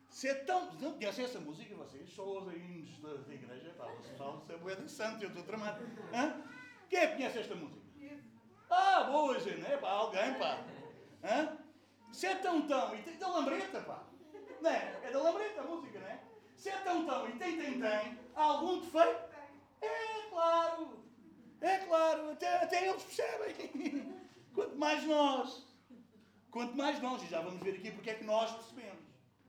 Se 0.09 0.29
é 0.29 0.33
tão. 0.33 0.73
Não 0.75 0.93
conhecem 0.93 1.25
essa 1.25 1.39
música 1.39 1.75
vocês? 1.75 2.09
Só 2.09 2.39
os 2.39 2.53
hinos 2.53 2.99
da, 2.99 3.13
da 3.15 3.33
igreja? 3.33 3.73
Pá, 3.77 3.85
vocês 3.87 4.17
falam 4.17 4.41
se 4.45 4.53
é 4.53 4.57
boa 4.57 4.75
de 4.75 4.89
santo, 4.89 5.23
eu 5.23 5.29
estou 5.29 5.43
tramado. 5.43 5.83
Hã? 6.13 6.41
Quem 6.89 6.99
é 6.99 7.07
que 7.07 7.15
conhece 7.17 7.39
esta 7.39 7.55
música? 7.55 7.79
Ah, 8.69 9.03
boa, 9.05 9.39
gente, 9.39 9.65
é 9.65 9.77
pá, 9.77 9.89
alguém, 9.89 10.33
pá. 10.35 10.63
Hã? 11.23 11.57
Se 12.11 12.27
é 12.27 12.35
tão, 12.35 12.67
tão 12.67 12.95
e 12.95 13.01
tem 13.01 13.17
da 13.17 13.27
lambreta, 13.27 13.81
pá. 13.81 14.07
Não 14.61 14.69
é? 14.69 14.99
É 15.03 15.11
da 15.11 15.21
lambreta 15.21 15.61
a 15.61 15.63
música, 15.65 15.99
não 15.99 16.07
é? 16.07 16.28
Se 16.59 16.67
é 16.67 16.77
tão, 16.79 17.05
tão 17.05 17.25
e 17.29 17.31
tem, 17.39 17.55
tem, 17.55 17.79
tem, 17.79 18.19
algum 18.35 18.81
defeito? 18.81 19.29
É 19.81 20.29
claro, 20.29 21.01
é 21.61 21.77
claro, 21.77 22.31
até, 22.31 22.55
até 22.57 22.89
eles 22.89 23.01
percebem. 23.01 24.19
Quanto 24.53 24.75
mais 24.77 25.05
nós, 25.05 25.65
quanto 26.51 26.75
mais 26.75 26.99
nós, 27.01 27.23
e 27.23 27.27
já 27.27 27.39
vamos 27.39 27.61
ver 27.61 27.75
aqui 27.75 27.91
porque 27.91 28.09
é 28.09 28.15
que 28.15 28.25
nós 28.25 28.51
percebemos. 28.51 29.05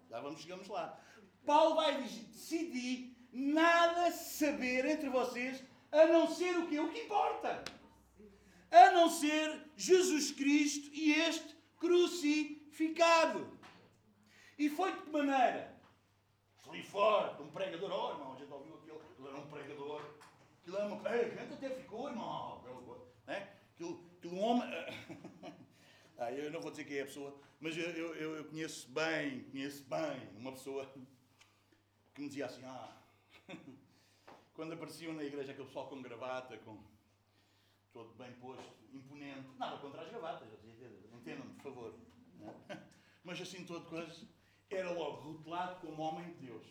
Já 0.08 0.20
vamos, 0.20 0.40
chegamos 0.40 0.68
lá. 0.68 1.00
Paulo 1.44 1.74
vai 1.74 2.00
decidir 2.00 3.16
nada 3.32 4.12
saber 4.12 4.84
entre 4.84 5.08
vocês 5.08 5.64
a 5.90 6.06
não 6.06 6.28
ser 6.28 6.56
o 6.58 6.68
que? 6.68 6.78
O 6.78 6.92
que 6.92 7.00
importa. 7.00 7.64
A 8.70 8.92
não 8.92 9.11
ser 9.11 9.68
Jesus 9.76 10.30
Cristo 10.30 10.90
e 10.92 11.12
este 11.12 11.56
crucificado. 11.76 13.58
E 14.56 14.68
foi 14.68 14.92
de 14.92 15.02
que 15.02 15.11
maneira? 15.11 15.79
Forte, 16.82 17.42
um 17.42 17.50
pregador, 17.50 17.90
oh 17.92 18.12
irmão, 18.12 18.32
a 18.32 18.36
gente 18.36 18.52
ouviu 18.52 18.74
aquilo, 18.76 19.00
ele 19.18 19.28
era 19.28 19.36
um 19.36 19.46
pregador 19.48 20.02
Aquilo 20.60 20.76
é 20.76 20.84
uma. 20.84 21.08
A 21.08 21.16
gente 21.16 21.54
até 21.54 21.70
ficou, 21.70 22.08
irmão. 22.08 22.62
Né? 23.26 23.48
Aquilo, 23.74 24.04
aquilo 24.18 24.38
homem. 24.38 24.68
ah, 26.18 26.32
eu 26.32 26.50
não 26.50 26.60
vou 26.60 26.70
dizer 26.70 26.84
quem 26.84 26.98
é 26.98 27.02
a 27.02 27.06
pessoa, 27.06 27.34
mas 27.60 27.76
eu, 27.76 28.14
eu, 28.14 28.36
eu 28.36 28.44
conheço 28.44 28.90
bem, 28.90 29.44
conheço 29.44 29.84
bem 29.84 30.28
uma 30.36 30.52
pessoa 30.52 30.86
que 32.14 32.20
me 32.20 32.28
dizia 32.28 32.46
assim: 32.46 32.62
ah, 32.64 32.96
quando 34.54 34.74
apareciam 34.74 35.14
na 35.14 35.24
igreja 35.24 35.52
aquele 35.52 35.66
pessoal 35.66 35.88
com 35.88 36.02
gravata, 36.02 36.56
com 36.58 36.78
todo 37.92 38.14
bem 38.14 38.32
posto, 38.34 38.62
imponente, 38.92 39.48
nada 39.58 39.78
contra 39.78 40.02
as 40.02 40.08
gravatas, 40.10 40.48
entendam-me, 41.12 41.54
por 41.54 41.62
favor. 41.62 41.94
Mas 43.24 43.40
assim, 43.40 43.64
todo 43.64 43.86
coisa, 43.86 44.26
era 44.76 44.90
logo 44.92 45.20
rotulado 45.20 45.80
como 45.80 46.02
homem 46.02 46.24
de 46.26 46.46
Deus. 46.46 46.66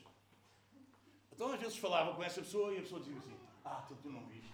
Então 1.32 1.54
às 1.54 1.60
vezes 1.60 1.78
falava 1.78 2.16
com 2.16 2.24
essa 2.24 2.42
pessoa 2.42 2.74
e 2.74 2.80
a 2.80 2.82
pessoa 2.82 3.02
dizia 3.02 3.18
assim: 3.18 3.38
ah, 3.64 3.84
tu, 3.88 3.96
tu 3.96 4.10
não 4.10 4.26
viste? 4.28 4.54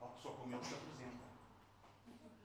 Oh, 0.00 0.08
só 0.20 0.30
com 0.30 0.50
ele 0.50 0.64
se 0.64 0.74
apresenta. 0.74 1.24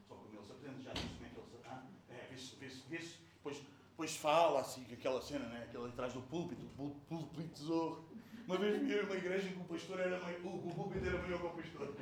Só 0.08 0.16
com 0.16 0.28
ele 0.28 0.44
se 0.44 0.52
apresenta. 0.52 0.82
Já 0.82 0.94
viste 0.94 1.10
como 1.16 1.26
é 1.26 1.30
que 1.30 1.40
ele 1.40 1.48
se 1.48 1.68
ah, 1.68 1.84
É, 2.10 2.28
vê-se, 2.30 2.56
vê-se, 2.56 2.84
vê-se. 2.88 3.18
Depois, 3.36 3.62
depois 3.90 4.16
fala 4.16 4.62
assim, 4.62 4.86
aquela 4.92 5.22
cena, 5.22 5.46
né? 5.48 5.64
Aquela 5.64 5.88
atrás 5.88 6.14
do 6.14 6.22
púlpito, 6.22 6.66
púlpito 7.08 7.48
tesouro. 7.50 8.10
Uma 8.46 8.58
vez 8.58 8.82
vi 8.82 9.00
uma 9.00 9.16
igreja 9.16 9.50
que 9.50 9.60
o 9.60 9.64
pastor 9.66 10.00
era 10.00 10.20
maior, 10.20 10.40
o, 10.44 10.74
púlpito 10.74 11.06
era 11.06 11.22
maior 11.22 11.40
que 11.40 11.46
o 11.46 11.50
pastor. 11.50 11.96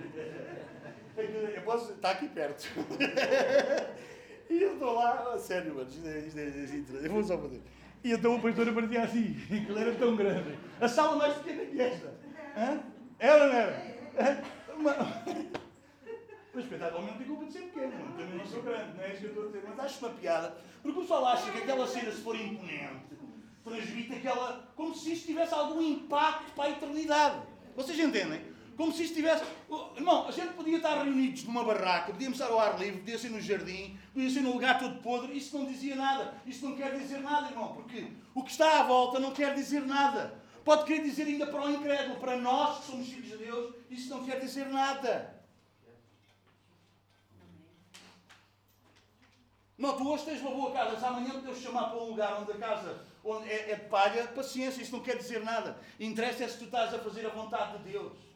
Eu 1.55 1.61
posso, 1.63 1.91
está 1.93 2.11
aqui 2.11 2.29
perto. 2.29 2.63
E 4.49 4.61
eu 4.61 4.73
estou 4.73 4.93
lá, 4.93 5.37
sério, 5.37 5.75
mano, 5.75 5.89
isto 5.89 6.07
é, 6.07 6.19
isto 6.19 6.39
é, 6.39 6.47
isto 6.47 6.97
é, 6.97 7.23
só 7.23 7.37
fazer. 7.37 7.61
E 8.07 8.13
então 8.13 8.37
o 8.37 8.41
pastor 8.41 8.69
aparecia 8.69 9.03
assim, 9.03 9.33
que 9.47 9.53
ele 9.53 9.79
era 9.81 9.93
tão 9.95 10.15
grande. 10.15 10.57
A 10.79 10.87
sala 10.87 11.17
mais 11.17 11.33
pequena 11.39 11.65
que 11.65 11.81
esta. 11.81 12.13
Hã? 12.55 12.79
Era 13.19 13.43
ou 13.43 13.49
não 13.49 13.59
era? 13.59 13.97
Mas 16.53 16.63
espetacularmente 16.63 17.17
tem 17.17 17.27
culpa 17.27 17.45
de 17.45 17.51
ser 17.51 17.63
pequeno, 17.63 17.91
também 18.17 18.37
não 18.37 18.45
sou 18.45 18.63
grande, 18.63 18.95
não 18.95 19.03
é 19.03 19.11
isso 19.11 19.19
que 19.19 19.25
eu 19.25 19.29
estou 19.29 19.43
a 19.43 19.47
dizer. 19.47 19.63
Mas 19.67 19.79
acho 19.79 20.05
uma 20.05 20.13
piada, 20.13 20.57
porque 20.81 20.97
o 20.97 21.01
pessoal 21.01 21.25
acha 21.25 21.51
que 21.51 21.57
aquela 21.57 21.85
cena, 21.85 22.11
se 22.11 22.21
for 22.21 22.35
imponente, 22.35 23.17
transmite 23.65 24.13
aquela. 24.13 24.71
como 24.73 24.95
se 24.95 25.11
isto 25.11 25.27
tivesse 25.27 25.53
algum 25.53 25.81
impacto 25.81 26.53
para 26.55 26.63
a 26.63 26.69
eternidade. 26.69 27.41
Vocês 27.75 27.99
entendem? 27.99 28.41
Como 28.77 28.93
se 28.93 29.03
isto 29.03 29.15
tivesse. 29.15 29.43
Irmão, 29.95 30.27
a 30.27 30.31
gente 30.31 30.53
podia 30.53 30.77
estar 30.77 31.03
reunidos 31.03 31.43
numa 31.45 31.63
barraca, 31.63 32.13
podíamos 32.13 32.39
estar 32.39 32.53
ao 32.53 32.59
ar 32.59 32.79
livre, 32.79 32.99
podia 32.99 33.17
ser 33.17 33.31
no 33.31 33.41
jardim, 33.41 33.97
podia 34.13 34.29
ser 34.29 34.41
num 34.41 34.53
lugar 34.53 34.77
todo 34.79 35.01
podre, 35.01 35.35
isso 35.35 35.57
não 35.57 35.65
dizia 35.65 35.95
nada. 35.95 36.35
Isso 36.45 36.63
não 36.63 36.75
quer 36.75 36.95
dizer 36.95 37.19
nada, 37.19 37.49
irmão, 37.49 37.73
porque 37.73 38.07
o 38.35 38.43
que 38.43 38.51
está 38.51 38.81
à 38.81 38.83
volta 38.83 39.19
não 39.19 39.31
quer 39.31 39.55
dizer 39.55 39.81
nada. 39.81 40.39
Pode 40.63 40.85
querer 40.85 41.01
dizer 41.01 41.23
ainda 41.23 41.47
para 41.47 41.65
o 41.65 41.71
incrédulo, 41.71 42.19
para 42.19 42.37
nós 42.37 42.79
que 42.79 42.91
somos 42.91 43.07
filhos 43.07 43.29
de 43.29 43.37
Deus, 43.37 43.73
isso 43.89 44.09
não 44.09 44.23
quer 44.23 44.39
dizer 44.39 44.67
nada. 44.67 45.35
Não, 49.75 49.95
tu 49.95 50.07
hoje 50.07 50.25
tens 50.25 50.41
uma 50.41 50.51
boa 50.51 50.71
casa, 50.71 50.99
se 50.99 51.05
amanhã 51.05 51.39
Deus 51.39 51.59
chamar 51.59 51.89
para 51.89 51.99
um 51.99 52.09
lugar 52.09 52.41
onde 52.41 52.51
a 52.51 52.57
casa 52.57 53.05
onde 53.23 53.49
é, 53.49 53.71
é 53.71 53.75
de 53.75 53.89
palha, 53.89 54.27
paciência, 54.27 54.81
isso 54.81 54.93
não 54.93 55.03
quer 55.03 55.17
dizer 55.17 55.43
nada. 55.43 55.77
Interessa 55.99 56.45
é 56.45 56.47
se 56.47 56.57
tu 56.57 56.65
estás 56.65 56.93
a 56.93 56.99
fazer 56.99 57.25
a 57.25 57.29
vontade 57.29 57.77
de 57.77 57.91
Deus. 57.91 58.26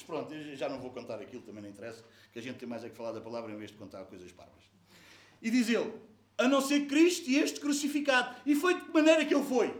Mas 0.00 0.02
pronto, 0.02 0.32
eu 0.32 0.56
já 0.56 0.66
não 0.66 0.78
vou 0.78 0.90
contar 0.90 1.20
aquilo, 1.20 1.42
também 1.42 1.62
não 1.62 1.68
interessa, 1.68 2.02
que 2.32 2.38
a 2.38 2.42
gente 2.42 2.58
tem 2.58 2.66
mais 2.66 2.82
é 2.82 2.88
que 2.88 2.96
falar 2.96 3.12
da 3.12 3.20
palavra 3.20 3.52
em 3.52 3.56
vez 3.56 3.70
de 3.70 3.76
contar 3.76 4.02
coisas 4.06 4.32
parvas. 4.32 4.64
E 5.42 5.50
diz 5.50 5.68
ele, 5.68 5.92
a 6.38 6.48
não 6.48 6.62
ser 6.62 6.86
Cristo 6.86 7.28
e 7.28 7.36
este 7.36 7.60
crucificado. 7.60 8.34
E 8.46 8.54
foi 8.54 8.74
de 8.74 8.80
que 8.80 8.92
maneira 8.92 9.26
que 9.26 9.34
ele 9.34 9.44
foi? 9.44 9.78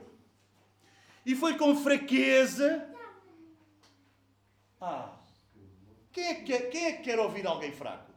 E 1.25 1.35
foi 1.35 1.57
com 1.57 1.75
fraqueza. 1.75 2.87
Ah, 4.79 5.17
quem 6.13 6.27
é 6.27 6.35
que 6.35 6.45
quer, 6.45 6.71
quem 6.71 6.85
é 6.85 6.93
que 6.93 7.03
quer 7.03 7.19
ouvir 7.19 7.47
alguém 7.47 7.73
fraco? 7.73 8.13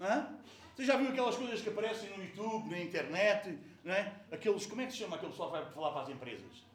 Hã? 0.00 0.36
Você 0.74 0.84
já 0.84 0.96
viu 0.96 1.10
aquelas 1.10 1.36
coisas 1.36 1.60
que 1.60 1.68
aparecem 1.68 2.10
no 2.16 2.24
YouTube, 2.24 2.70
na 2.70 2.80
internet? 2.80 3.56
Não 3.84 3.94
é? 3.94 4.14
Aqueles, 4.32 4.66
como 4.66 4.80
é 4.80 4.86
que 4.86 4.92
se 4.92 4.98
chama 4.98 5.14
aquele 5.14 5.30
pessoal 5.30 5.52
que 5.52 5.58
vai 5.58 5.72
falar 5.72 5.92
para 5.92 6.02
as 6.02 6.08
empresas? 6.08 6.67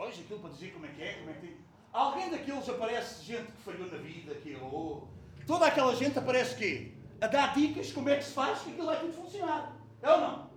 Pois, 0.00 0.18
aquilo 0.18 0.40
para 0.40 0.48
dizer 0.48 0.72
como 0.72 0.86
é 0.86 0.88
que 0.88 1.02
é, 1.02 1.12
como 1.12 1.28
é 1.28 1.34
que 1.34 1.40
tem. 1.40 1.56
Alguém 1.92 2.30
daqueles 2.30 2.66
aparece 2.66 3.22
gente 3.22 3.52
que 3.52 3.62
falhou 3.62 3.86
na 3.86 3.98
vida, 3.98 4.34
que 4.36 4.48
errou. 4.48 5.06
Toda 5.46 5.66
aquela 5.66 5.94
gente 5.94 6.18
aparece 6.18 6.56
quê? 6.56 6.92
a 7.20 7.26
dar 7.26 7.52
dicas 7.52 7.92
como 7.92 8.08
é 8.08 8.16
que 8.16 8.24
se 8.24 8.32
faz 8.32 8.62
que 8.62 8.70
aquilo 8.70 8.86
vai 8.86 8.98
tudo 8.98 9.12
funcionar. 9.12 9.76
É 10.00 10.10
ou 10.10 10.20
não? 10.22 10.50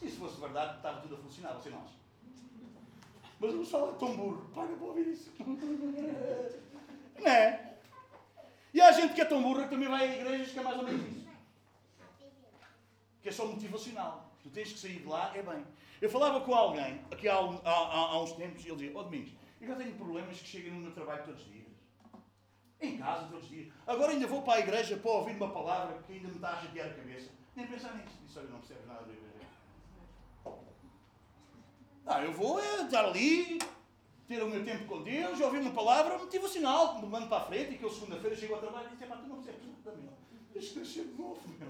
Se 0.00 0.06
isso 0.06 0.18
fosse 0.18 0.40
verdade, 0.40 0.78
estava 0.78 1.00
tudo 1.00 1.14
a 1.14 1.18
funcionar, 1.18 1.52
você 1.52 1.70
não 1.70 1.78
acha? 1.78 1.94
Mas 3.38 3.54
o 3.54 3.58
pessoal 3.58 3.90
é 3.90 3.98
tão 4.00 4.16
burro, 4.16 4.50
paga 4.52 4.74
para 4.74 4.84
ouvir 4.84 5.06
isso. 5.06 5.30
Não 7.20 7.30
é? 7.30 7.76
E 8.74 8.80
há 8.80 8.90
gente 8.90 9.14
que 9.14 9.20
é 9.20 9.24
tão 9.24 9.40
burra 9.42 9.62
que 9.64 9.70
também 9.70 9.88
vai 9.88 10.08
a 10.08 10.16
igrejas 10.16 10.50
que 10.50 10.58
é 10.58 10.62
mais 10.62 10.78
ou 10.78 10.84
menos 10.84 11.06
isso. 11.08 11.28
Que 13.22 13.28
é 13.28 13.32
só 13.32 13.46
motivacional. 13.46 14.32
Tu 14.42 14.50
tens 14.50 14.72
que 14.72 14.78
sair 14.78 15.00
de 15.00 15.06
lá, 15.06 15.30
é 15.36 15.42
bem. 15.42 15.64
Eu 16.02 16.10
falava 16.10 16.40
com 16.40 16.52
alguém, 16.52 17.00
aqui 17.12 17.28
há, 17.28 17.36
há, 17.36 17.70
há 17.70 18.20
uns 18.20 18.32
tempos, 18.32 18.64
e 18.64 18.68
ele 18.68 18.74
dizia, 18.74 18.92
ó 18.92 19.00
oh, 19.00 19.04
Domingos, 19.04 19.34
eu 19.60 19.68
já 19.68 19.76
tenho 19.76 19.94
problemas 19.94 20.36
que 20.36 20.48
chegam 20.48 20.74
no 20.74 20.80
meu 20.80 20.90
trabalho 20.90 21.24
todos 21.24 21.42
os 21.42 21.52
dias. 21.52 21.68
Em 22.80 22.98
casa, 22.98 23.28
todos 23.28 23.44
os 23.44 23.48
dias. 23.48 23.72
Agora 23.86 24.10
ainda 24.10 24.26
vou 24.26 24.42
para 24.42 24.54
a 24.54 24.58
igreja 24.58 24.96
para 24.96 25.10
ouvir 25.12 25.36
uma 25.36 25.50
palavra 25.50 26.02
que 26.02 26.14
ainda 26.14 26.26
me 26.26 26.34
está 26.34 26.54
a 26.54 26.60
chatear 26.60 26.88
a 26.88 26.94
cabeça. 26.94 27.30
Nem 27.54 27.68
pensar 27.68 27.94
nisso. 27.94 28.18
Disse, 28.26 28.36
olha, 28.36 28.48
não 28.48 28.58
percebes 28.58 28.84
nada 28.88 29.04
da 29.04 29.12
igreja. 29.12 29.46
Ah, 32.04 32.24
eu 32.24 32.32
vou 32.32 32.60
é, 32.60 32.82
estar 32.82 33.04
ali, 33.04 33.60
ter 34.26 34.42
o 34.42 34.48
meu 34.48 34.64
tempo 34.64 34.86
com 34.86 35.04
Deus, 35.04 35.40
ouvir 35.40 35.60
uma 35.60 35.70
palavra 35.70 36.18
motivacional, 36.18 36.96
que 36.96 37.02
me 37.02 37.12
mando 37.12 37.28
para 37.28 37.44
a 37.44 37.46
frente 37.46 37.74
e 37.74 37.78
que 37.78 37.84
eu 37.84 37.90
segunda-feira 37.90 38.34
chego 38.34 38.54
ao 38.54 38.60
trabalho 38.60 38.88
e 38.88 38.96
disse, 38.96 39.06
pá, 39.06 39.18
tu 39.18 39.28
não 39.28 39.36
percebes 39.36 39.68
nada, 39.84 39.96
meu. 39.98 40.12
Tens 40.52 40.68
que 40.68 40.78
nascer 40.80 41.04
de 41.04 41.12
novo, 41.12 41.40
meu. 41.60 41.68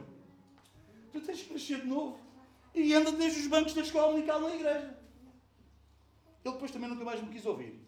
Tu 1.12 1.20
tens 1.20 1.42
que 1.42 1.52
nascer 1.52 1.82
de 1.82 1.86
novo. 1.86 2.31
E 2.74 2.94
anda 2.94 3.12
desde 3.12 3.40
os 3.40 3.46
bancos 3.46 3.74
da 3.74 3.82
escola 3.82 4.08
dominical 4.08 4.40
na 4.40 4.54
igreja. 4.54 4.96
Ele 6.44 6.54
depois 6.54 6.70
também 6.70 6.88
nunca 6.88 7.04
mais 7.04 7.22
me 7.22 7.28
quis 7.28 7.46
ouvir. 7.46 7.80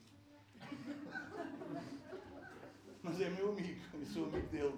Mas 3.03 3.21
é 3.21 3.29
meu 3.31 3.51
amigo, 3.51 3.81
eu 3.93 4.07
sou 4.07 4.25
amigo 4.25 4.47
dele. 4.49 4.75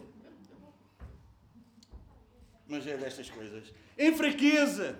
Mas 2.66 2.86
é 2.86 2.96
destas 2.96 3.30
coisas. 3.30 3.72
Em 3.96 4.14
fraqueza, 4.14 4.98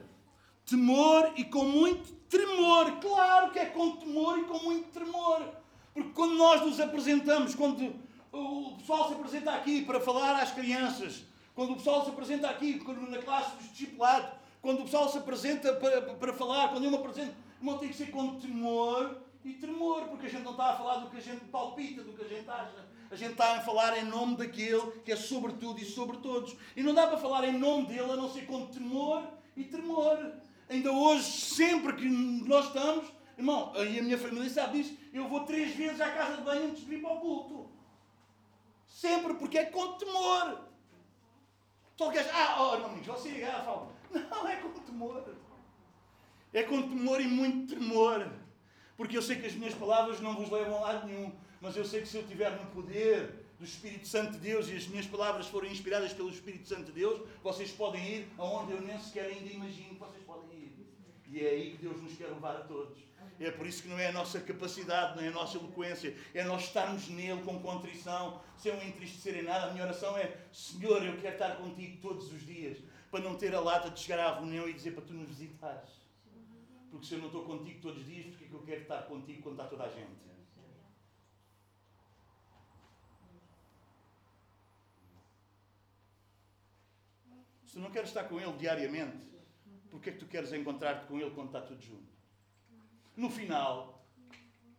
temor 0.65 1.33
e 1.37 1.45
com 1.45 1.65
muito 1.65 2.13
tremor. 2.29 3.01
Claro 3.01 3.51
que 3.53 3.59
é 3.59 3.67
com 3.67 3.97
temor 3.97 4.39
e 4.39 4.45
com 4.45 4.59
muito 4.59 4.91
tremor. 4.91 5.55
Porque 5.95 6.11
quando 6.11 6.35
nós 6.35 6.61
nos 6.61 6.79
apresentamos, 6.79 7.55
quando 7.55 7.95
o 8.31 8.77
pessoal 8.77 9.09
se 9.09 9.15
apresenta 9.15 9.53
aqui 9.53 9.85
para 9.85 9.99
falar 9.99 10.41
às 10.41 10.53
crianças, 10.53 11.25
quando 11.55 11.73
o 11.73 11.77
pessoal 11.77 12.05
se 12.05 12.11
apresenta 12.11 12.51
aqui 12.51 12.83
na 13.09 13.23
classe 13.23 13.57
dos 13.57 13.71
discipulados, 13.71 14.31
quando 14.61 14.81
o 14.81 14.85
pessoal 14.85 15.09
se 15.09 15.19
apresenta 15.19 15.73
para, 15.75 16.03
para 16.03 16.33
falar, 16.33 16.71
quando 16.71 16.85
eu 16.85 16.91
me 16.91 16.97
apresento, 16.97 17.35
não 17.61 17.79
tem 17.79 17.89
que 17.89 17.97
ser 17.97 18.11
com 18.11 18.39
temor 18.39 19.19
e 19.45 19.55
tremor, 19.55 20.09
porque 20.09 20.27
a 20.27 20.29
gente 20.29 20.43
não 20.43 20.53
está 20.53 20.71
a 20.71 20.77
falar 20.77 20.97
do 20.97 21.11
que 21.11 21.17
a 21.17 21.21
gente 21.21 21.45
palpita, 21.47 22.03
do 22.03 22.13
que 22.13 22.25
a 22.25 22.29
gente 22.29 22.49
acha. 22.49 22.87
A 23.11 23.15
gente 23.15 23.33
está 23.33 23.57
a 23.57 23.61
falar 23.61 23.97
em 23.99 24.05
nome 24.05 24.37
daquele 24.37 24.91
que 25.05 25.13
é 25.13 25.17
sobre 25.17 25.53
tudo 25.53 25.81
e 25.81 25.85
sobre 25.85 26.17
todos. 26.19 26.57
E 26.75 26.83
não 26.83 26.93
dá 26.93 27.07
para 27.07 27.19
falar 27.19 27.45
em 27.45 27.57
nome 27.57 27.87
dele 27.87 28.11
a 28.11 28.17
não 28.17 28.29
ser 28.29 28.47
com 28.47 28.67
temor 28.67 29.23
e 29.57 29.65
tremor. 29.65 30.33
Ainda 30.69 30.91
hoje, 30.91 31.23
sempre 31.23 31.93
que 31.95 32.09
nós 32.09 32.67
estamos, 32.67 33.07
irmão, 33.39 33.73
e 33.77 33.99
a 34.01 34.03
minha 34.03 34.19
família 34.19 34.51
sabe 34.51 34.83
disso, 34.83 34.99
eu 35.13 35.29
vou 35.29 35.45
três 35.45 35.75
vezes 35.77 36.01
à 36.01 36.11
casa 36.11 36.39
de 36.39 36.43
banho 36.43 36.71
antes 36.71 36.81
de 36.81 36.87
vir 36.87 37.01
para 37.01 37.15
o 37.15 37.21
culto. 37.21 37.71
Sempre, 38.89 39.35
porque 39.35 39.59
é 39.59 39.67
com 39.67 39.93
temor. 39.93 40.67
Só 41.97 42.11
que 42.11 42.19
ah, 42.19 42.57
oh, 42.59 42.75
irmão, 42.75 42.97
você 43.03 43.45
ah, 43.45 43.63
fala, 43.63 43.89
não, 44.11 44.49
é 44.49 44.57
com 44.57 44.71
temor. 44.71 45.25
É 46.53 46.63
com 46.63 46.83
temor 46.89 47.21
e 47.21 47.27
muito 47.27 47.75
temor. 47.75 48.31
Porque 48.97 49.17
eu 49.17 49.23
sei 49.23 49.37
que 49.37 49.47
as 49.47 49.55
minhas 49.55 49.75
palavras 49.75 50.21
não 50.21 50.35
vos 50.35 50.51
levam 50.51 50.77
a 50.77 50.81
lado 50.81 51.07
nenhum. 51.07 51.33
Mas 51.61 51.77
eu 51.77 51.85
sei 51.85 52.01
que 52.01 52.09
se 52.09 52.17
eu 52.17 52.23
estiver 52.23 52.51
no 52.51 52.67
poder 52.71 53.47
do 53.59 53.65
Espírito 53.65 54.07
Santo 54.07 54.33
de 54.33 54.39
Deus 54.39 54.69
e 54.69 54.77
as 54.77 54.87
minhas 54.87 55.07
palavras 55.07 55.47
forem 55.47 55.73
inspiradas 55.73 56.13
pelo 56.13 56.31
Espírito 56.31 56.69
Santo 56.69 56.85
de 56.85 56.93
Deus, 56.93 57.21
vocês 57.43 57.71
podem 57.71 58.07
ir 58.07 58.29
aonde 58.39 58.73
eu 58.73 58.81
nem 58.81 58.99
sequer 58.99 59.27
ainda 59.27 59.51
imagino 59.51 59.91
que 59.91 60.01
vocês 60.01 60.25
podem 60.25 60.59
ir. 60.59 60.73
E 61.29 61.45
é 61.45 61.51
aí 61.51 61.71
que 61.73 61.79
Deus 61.79 62.01
nos 62.03 62.17
quer 62.17 62.29
levar 62.29 62.57
a 62.57 62.61
todos. 62.61 63.07
É 63.39 63.51
por 63.51 63.67
isso 63.67 63.83
que 63.83 63.89
não 63.89 63.99
é 63.99 64.07
a 64.07 64.13
nossa 64.13 64.41
capacidade, 64.41 65.17
não 65.17 65.23
é 65.23 65.29
a 65.29 65.33
nossa 65.33 65.59
eloquência, 65.59 66.17
é 66.33 66.43
nós 66.45 66.65
estarmos 66.65 67.09
nele 67.09 67.43
com 67.43 67.59
contrição, 67.61 68.41
sem 68.57 68.73
um 68.73 68.83
entristecer 68.83 69.37
em 69.37 69.43
nada. 69.43 69.67
A 69.67 69.73
minha 69.73 69.85
oração 69.85 70.17
é: 70.17 70.35
Senhor, 70.53 71.05
eu 71.05 71.19
quero 71.19 71.35
estar 71.35 71.57
contigo 71.57 71.99
todos 72.01 72.33
os 72.33 72.47
dias, 72.47 72.79
para 73.11 73.21
não 73.21 73.37
ter 73.37 73.55
a 73.55 73.61
lata 73.61 73.91
de 73.91 74.01
chegar 74.01 74.21
à 74.21 74.35
reunião 74.35 74.69
e 74.69 74.73
dizer 74.73 74.93
para 74.93 75.05
tu 75.05 75.13
nos 75.13 75.29
visitares. 75.29 75.91
Porque 76.91 77.07
se 77.07 77.15
eu 77.15 77.19
não 77.19 77.27
estou 77.27 77.45
contigo 77.45 77.81
todos 77.81 78.01
os 78.01 78.07
dias, 78.07 78.27
porque 78.27 78.45
é 78.45 78.49
que 78.49 78.55
eu 78.55 78.63
quero 78.63 78.83
estar 78.83 79.03
contigo 79.03 79.43
quando 79.43 79.55
está 79.55 79.69
toda 79.69 79.85
a 79.85 79.89
gente? 79.89 80.27
Se 87.67 87.73
tu 87.75 87.81
não 87.81 87.91
queres 87.91 88.09
estar 88.09 88.25
com 88.25 88.41
Ele 88.41 88.53
diariamente, 88.53 89.19
porque 89.91 90.11
é 90.11 90.13
que 90.13 90.19
tu 90.19 90.27
queres 90.27 90.53
encontrar-te 90.53 91.07
com 91.07 91.19
Ele 91.21 91.31
quando 91.33 91.49
está 91.49 91.61
tudo 91.61 91.83
junto? 91.83 92.17
No 93.17 93.31
final, 93.31 94.07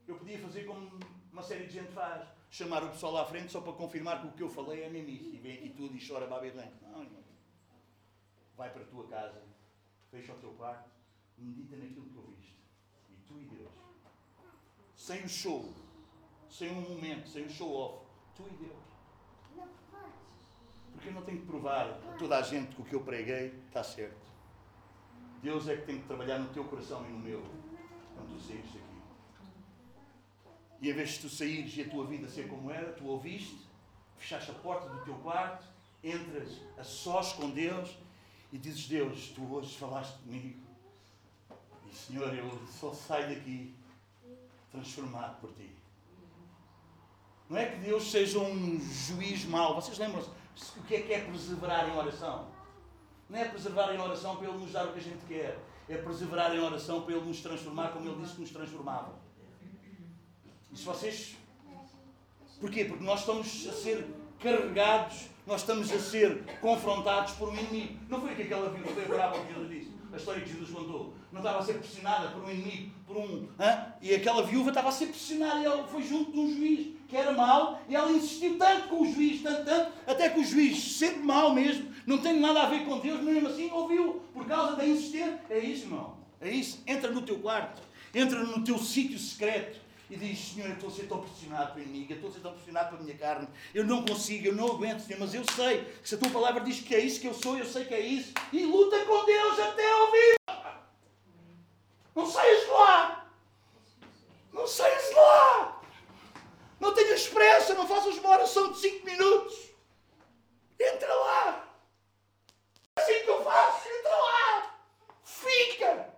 eu 0.08 0.16
podia 0.16 0.40
fazer 0.40 0.66
como 0.66 1.00
uma 1.32 1.44
série 1.44 1.66
de 1.66 1.74
gente 1.74 1.92
faz. 1.92 2.28
Chamar 2.50 2.84
o 2.84 2.90
pessoal 2.90 3.18
à 3.18 3.26
frente 3.26 3.52
só 3.52 3.60
para 3.62 3.74
confirmar 3.74 4.22
que 4.22 4.28
o 4.28 4.32
que 4.32 4.42
eu 4.42 4.50
falei 4.50 4.84
é 4.84 4.90
mesmo 4.90 5.10
isso. 5.10 5.36
E 5.36 5.38
vem 5.38 5.54
aqui 5.54 5.70
tudo 5.70 5.96
e 5.96 6.08
chora 6.08 6.26
babi 6.26 6.52
Não, 6.54 7.04
irmão. 7.04 7.27
Vai 8.58 8.72
para 8.72 8.82
a 8.82 8.86
tua 8.86 9.08
casa, 9.08 9.44
fecha 10.10 10.34
o 10.34 10.38
teu 10.38 10.50
quarto, 10.54 10.90
medita 11.38 11.76
naquilo 11.76 12.08
que 12.08 12.18
ouviste. 12.18 12.58
E 13.10 13.16
tu 13.28 13.40
e 13.40 13.46
Deus. 13.46 13.72
Sem 14.96 15.24
o 15.24 15.30
show, 15.30 15.72
sem 16.50 16.72
um 16.72 16.82
momento, 16.82 17.30
sem 17.30 17.46
o 17.46 17.50
show 17.50 17.72
off. 17.72 18.06
Tu 18.36 18.44
e 18.48 18.66
Deus. 18.66 19.68
Porque 20.92 21.10
eu 21.10 21.14
não 21.14 21.22
tenho 21.22 21.42
que 21.42 21.46
provar 21.46 21.88
a 21.92 22.18
toda 22.18 22.40
a 22.40 22.42
gente 22.42 22.76
que 22.76 22.82
o 22.82 22.86
que 22.86 22.96
eu 22.96 23.04
preguei 23.04 23.54
está 23.68 23.84
certo. 23.84 24.26
Deus 25.44 25.68
é 25.68 25.78
que 25.78 25.86
tem 25.86 26.02
que 26.02 26.08
trabalhar 26.08 26.40
no 26.40 26.50
teu 26.50 26.66
coração 26.66 27.06
e 27.08 27.12
no 27.12 27.20
meu 27.20 27.44
quando 28.16 28.36
tu 28.36 28.42
saíres 28.42 28.66
daqui. 28.74 28.88
E 30.82 30.90
em 30.90 30.94
vez 30.94 31.10
de 31.12 31.20
tu 31.20 31.30
saíres 31.30 31.78
e 31.78 31.84
a 31.84 31.90
tua 31.90 32.06
vida 32.08 32.28
ser 32.28 32.48
como 32.48 32.72
era, 32.72 32.92
tu 32.94 33.06
ouviste, 33.06 33.68
fechaste 34.18 34.50
a 34.50 34.56
porta 34.56 34.90
do 34.90 35.04
teu 35.06 35.14
quarto, 35.16 35.64
entras 36.04 36.60
a 36.78 36.84
sós 36.84 37.34
com 37.34 37.52
Deus 37.52 37.96
e 38.52 38.58
dizes: 38.58 38.88
Deus, 38.88 39.30
tu 39.36 39.54
hoje 39.54 39.78
falaste 39.78 40.18
comigo. 40.20 40.60
E 41.90 41.96
Senhor, 41.96 42.34
eu 42.34 42.50
só 42.80 42.94
saio 42.94 43.36
daqui 43.36 43.76
transformado 44.72 45.40
por 45.40 45.54
ti. 45.54 45.72
Não 47.50 47.58
é 47.58 47.66
que 47.66 47.78
Deus 47.80 48.12
seja 48.12 48.40
um 48.40 48.80
juiz 48.80 49.46
mau. 49.46 49.76
Vocês 49.76 49.98
lembram-se 49.98 50.30
o 50.78 50.84
que 50.84 50.96
é 50.96 51.02
que 51.02 51.14
é 51.14 51.22
perseverar 51.22 51.90
em 51.90 51.96
oração? 51.96 52.48
Não 53.30 53.40
é 53.40 53.46
perseverar 53.46 53.96
em 53.96 54.00
oração 54.00 54.36
para 54.36 54.48
Ele 54.48 54.58
nos 54.58 54.72
dar 54.72 54.88
o 54.88 54.94
que 54.94 55.00
a 55.00 55.04
gente 55.04 55.26
quer 55.26 55.58
é 55.90 55.98
perseverar 55.98 56.54
em 56.54 56.60
oração 56.60 57.02
para 57.02 57.16
Ele 57.16 57.26
nos 57.26 57.42
transformar 57.42 57.90
como 57.90 58.10
Ele 58.10 58.22
disse 58.22 58.36
que 58.36 58.42
nos 58.42 58.52
transformava. 58.52 59.16
E 60.72 60.78
se 60.78 60.84
vocês. 60.84 61.38
Porquê? 62.60 62.86
Porque 62.86 63.04
nós 63.04 63.22
estamos 63.22 63.68
a 63.68 63.74
ser 63.74 64.06
carregados, 64.40 65.28
nós 65.46 65.62
estamos 65.62 65.92
a 65.92 66.00
ser 66.00 66.44
confrontados 66.60 67.34
por 67.34 67.50
um 67.50 67.56
inimigo. 67.56 68.00
Não 68.10 68.22
foi 68.22 68.36
que 68.36 68.44
aquela 68.44 68.70
viúva 68.70 68.92
foi 68.92 69.06
brava 69.06 69.40
que 69.40 69.54
Jesus 69.54 69.70
disse, 69.70 69.92
a 70.12 70.18
história 70.18 70.42
que 70.42 70.52
Jesus 70.52 70.70
contou. 70.70 71.14
Não 71.32 71.40
estava 71.40 71.60
a 71.60 71.62
ser 71.62 71.76
pressionada 71.76 72.30
por 72.30 72.44
um 72.44 72.50
inimigo, 72.50 72.92
por 73.06 73.18
um. 73.18 73.48
E 74.02 74.14
aquela 74.14 74.44
viúva 74.44 74.70
estava 74.70 74.90
a 74.90 74.92
ser 74.92 75.08
pressionada 75.08 75.60
e 75.60 75.66
ela 75.66 75.88
foi 75.88 76.04
junto 76.04 76.32
de 76.32 76.40
um 76.40 76.54
juiz 76.54 76.88
que 77.08 77.16
era 77.16 77.32
mau 77.32 77.82
e 77.88 77.96
ela 77.96 78.12
insistiu 78.12 78.58
tanto 78.58 78.90
com 78.90 79.02
o 79.02 79.12
juiz, 79.12 79.42
tanto, 79.42 79.64
tanto, 79.64 79.92
até 80.06 80.30
que 80.30 80.40
o 80.40 80.44
juiz, 80.44 80.98
sempre 80.98 81.20
mau 81.20 81.54
mesmo, 81.54 81.90
não 82.06 82.18
tem 82.18 82.40
nada 82.40 82.64
a 82.64 82.70
ver 82.70 82.86
com 82.86 83.00
Deus, 83.00 83.22
mesmo 83.22 83.48
assim 83.48 83.72
ouviu, 83.72 84.22
por 84.34 84.46
causa 84.46 84.76
da 84.76 84.86
insistência. 84.86 85.40
É 85.50 85.60
isso, 85.60 85.86
irmão. 85.86 86.18
É 86.42 86.50
isso. 86.50 86.84
Entra 86.86 87.10
no 87.10 87.22
teu 87.22 87.40
quarto, 87.40 87.82
entra 88.14 88.44
no 88.44 88.64
teu 88.64 88.78
sítio 88.78 89.18
secreto 89.18 89.87
e 90.10 90.16
diz: 90.16 90.54
Senhor, 90.54 90.68
eu 90.70 90.74
estou 90.74 90.90
a 90.90 90.92
ser 90.92 91.08
tão 91.08 91.22
pressionado 91.22 91.74
pelo 91.74 91.86
inimigo, 91.86 92.14
eu 92.14 92.16
estou 92.16 92.30
a 92.30 92.34
ser 92.34 92.40
tão 92.40 92.54
pressionado 92.54 92.90
pela 92.90 93.04
minha 93.04 93.18
carne, 93.18 93.48
eu 93.74 93.86
não 93.86 94.06
consigo, 94.06 94.48
eu 94.48 94.56
não 94.56 94.68
aguento, 94.68 95.02
Senhor, 95.02 95.20
mas 95.20 95.34
eu 95.34 95.44
sei 95.56 95.84
que 95.84 96.08
se 96.08 96.16
a 96.16 96.18
tua 96.18 96.30
palavra 96.30 96.62
diz 96.62 96.80
que 96.82 96.96
é 96.96 97.00
isso 97.00 97.20
que 97.20 97.28
eu 97.28 97.34
sou, 97.34 97.58
eu 97.58 97.66
sei 97.66 97.86
que 97.86 97.94
é 97.94 98.00
isso, 98.00 98.34
e 98.52 98.66
luta 98.66 99.06
com 99.06 99.26
Deus 99.26 99.60
até 99.60 99.96
ouvir. 99.96 100.36
Não 102.16 102.26
saias 102.26 102.62
de 102.62 102.72
lá! 102.72 103.32
Não 104.52 104.68
saias 104.68 105.10
de 105.10 105.14
lá! 105.16 105.82
Não 106.80 106.94
tenhas 106.94 107.28
pressa, 107.28 107.74
não 107.74 107.88
faças 107.88 108.18
uma 108.18 108.30
oração 108.30 108.72
de 108.72 108.80
5 108.80 109.06
minutos. 109.06 109.56
Entra 110.80 111.14
lá! 111.14 111.68
assim 113.08 113.24
que 113.24 113.30
eu 113.30 113.44
faço, 113.44 113.88
entra 113.88 114.16
lá, 114.16 114.80
fica, 115.24 116.14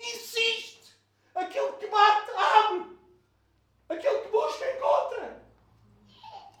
insiste. 0.00 0.96
Aquele 1.34 1.72
que 1.72 1.86
bate, 1.88 2.30
abre. 2.30 2.96
Aquele 3.88 4.20
que 4.20 4.28
busca, 4.28 4.70
encontra. 4.72 5.42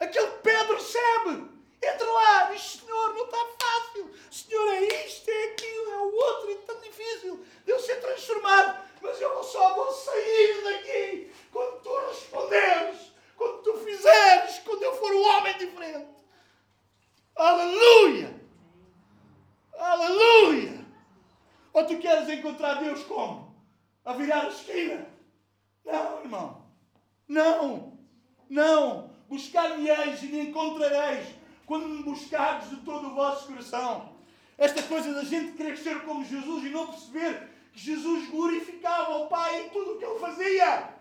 Aquele 0.00 0.26
que 0.26 0.38
pede, 0.38 0.72
recebe. 0.72 1.48
Entra 1.82 2.12
lá, 2.12 2.44
diz: 2.44 2.62
Senhor, 2.62 3.14
não 3.14 3.24
está 3.24 3.46
fácil. 3.60 4.14
Senhor, 4.30 4.68
é 4.74 5.06
isto, 5.06 5.30
é 5.30 5.44
aquilo, 5.52 5.90
é 5.90 5.98
o 5.98 6.14
outro, 6.14 6.50
é 6.50 6.54
tão 6.66 6.80
difícil 6.80 7.44
de 7.64 7.70
eu 7.70 7.78
ser 7.78 8.00
transformado. 8.00 8.84
Mas 9.00 9.20
eu 9.20 9.42
só 9.44 9.74
vou 9.74 9.92
sair 9.92 10.64
daqui 10.64 11.32
quando 11.52 11.82
tu 11.82 11.96
responderes, 12.08 13.12
quando 13.36 13.62
tu 13.62 13.74
fizeres, 13.78 14.58
quando 14.58 14.82
eu 14.82 14.96
for 14.96 15.12
um 15.12 15.22
homem 15.22 15.56
diferente. 15.58 16.08
Aleluia! 17.36 18.44
Aleluia! 19.78 20.84
Ou 21.72 21.84
tu 21.84 21.98
queres 21.98 22.28
encontrar 22.28 22.74
Deus 22.74 23.02
como? 23.04 23.54
A 24.04 24.12
virar 24.12 24.44
a 24.44 24.48
esquina? 24.48 25.06
Não, 25.84 26.20
irmão. 26.20 26.64
Não. 27.26 27.98
Não. 28.48 29.10
Buscar-me-eis 29.28 30.22
e 30.22 30.26
me 30.26 30.40
encontrareis 30.48 31.26
quando 31.66 31.88
me 31.88 32.02
buscardes 32.02 32.70
de 32.70 32.76
todo 32.76 33.08
o 33.08 33.14
vosso 33.14 33.48
coração. 33.48 34.14
Esta 34.56 34.82
coisa 34.84 35.12
da 35.12 35.24
gente 35.24 35.56
querer 35.56 35.76
ser 35.76 36.02
como 36.04 36.24
Jesus 36.24 36.64
e 36.64 36.68
não 36.68 36.86
perceber 36.86 37.50
que 37.72 37.80
Jesus 37.80 38.28
glorificava 38.30 39.16
o 39.16 39.26
Pai 39.26 39.64
em 39.64 39.68
tudo 39.70 39.92
o 39.92 39.98
que 39.98 40.04
ele 40.04 40.18
fazia. 40.20 40.94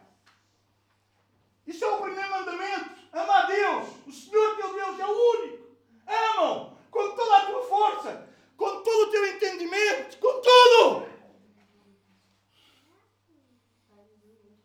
Isso 1.67 1.85
é 1.85 1.87
o 1.87 2.01
primeiro 2.01 2.31
mandamento. 2.31 2.89
Ama 3.13 3.33
a 3.33 3.45
Deus. 3.45 3.87
O 4.07 4.11
Senhor 4.11 4.55
teu 4.55 4.73
Deus 4.73 4.99
é 4.99 5.05
o 5.05 5.39
único. 5.39 5.63
Amam 6.07 6.77
com 6.89 7.15
toda 7.15 7.37
a 7.37 7.45
tua 7.45 7.63
força 7.63 8.33
com 8.57 8.81
todo 8.81 9.07
o 9.07 9.11
teu 9.11 9.25
entendimento, 9.27 10.17
com 10.19 10.41
tudo. 10.41 11.13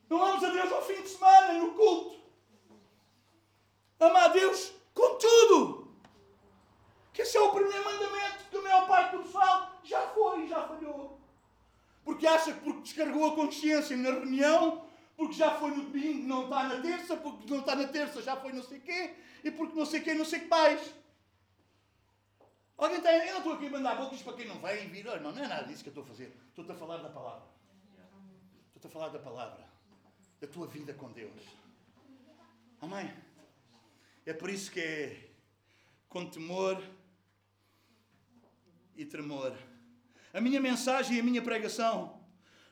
Não 0.09 0.19
vamos 0.19 0.45
a 0.45 0.51
Deus 0.51 0.73
ao 0.73 0.83
fim 0.83 1.03
de 1.03 1.09
semana, 1.09 1.53
no 1.53 1.75
culto. 1.75 2.19
Amar 4.01 4.25
a 4.25 4.29
Deus 4.29 4.73
com 4.95 5.17
tudo. 5.17 5.89
porque 12.05 12.27
acha 12.27 12.53
que 12.53 12.61
porque 12.61 12.81
descarregou 12.83 13.27
a 13.27 13.35
consciência 13.35 13.97
na 13.97 14.11
reunião, 14.11 14.87
porque 15.17 15.35
já 15.35 15.51
foi 15.59 15.73
no 15.73 15.83
domingo, 15.83 16.27
não 16.27 16.45
está 16.45 16.63
na 16.63 16.81
terça, 16.81 17.17
porque 17.17 17.51
não 17.51 17.61
está 17.61 17.75
na 17.75 17.89
terça, 17.89 18.23
já 18.23 18.37
foi 18.37 18.53
não 18.53 18.63
sei 18.63 18.79
quê, 18.79 19.15
e 19.43 19.51
porque 19.51 19.77
não 19.77 19.85
sei 19.85 20.01
quê, 20.01 20.15
não 20.15 20.25
sei 20.25 20.41
que 20.41 20.47
mais. 20.47 20.81
Alguém 22.79 23.01
tem. 23.01 23.27
Eu 23.27 23.33
não 23.33 23.39
estou 23.39 23.57
para 24.23 24.35
quem 24.35 24.47
não 24.47 24.59
vai 24.59 24.87
vir. 24.87 25.07
Olha, 25.07 25.21
não, 25.21 25.33
não 25.33 25.45
é 25.45 25.49
nada 25.49 25.67
disso 25.67 25.83
que 25.83 25.89
eu 25.89 25.93
estou 25.93 26.05
a 26.05 26.07
fazer. 26.07 26.35
Estou-te 26.49 26.71
a 26.71 26.75
falar 26.75 26.99
da 26.99 27.11
palavra. 27.11 27.49
Estou-te 28.67 28.87
a 28.87 28.91
falar 28.91 29.09
da 29.09 29.19
palavra. 29.19 29.67
Da 30.41 30.47
tua 30.47 30.67
vida 30.67 30.95
com 30.95 31.11
Deus. 31.13 31.43
Amém? 32.81 33.13
É 34.25 34.33
por 34.33 34.51
isso 34.51 34.71
que 34.71 34.81
é 34.81 35.31
com 36.09 36.29
temor 36.29 36.83
e 38.97 39.05
tremor. 39.05 39.57
A 40.33 40.41
minha 40.41 40.61
mensagem 40.61 41.17
e 41.17 41.21
a 41.21 41.23
minha 41.23 41.43
pregação 41.43 42.21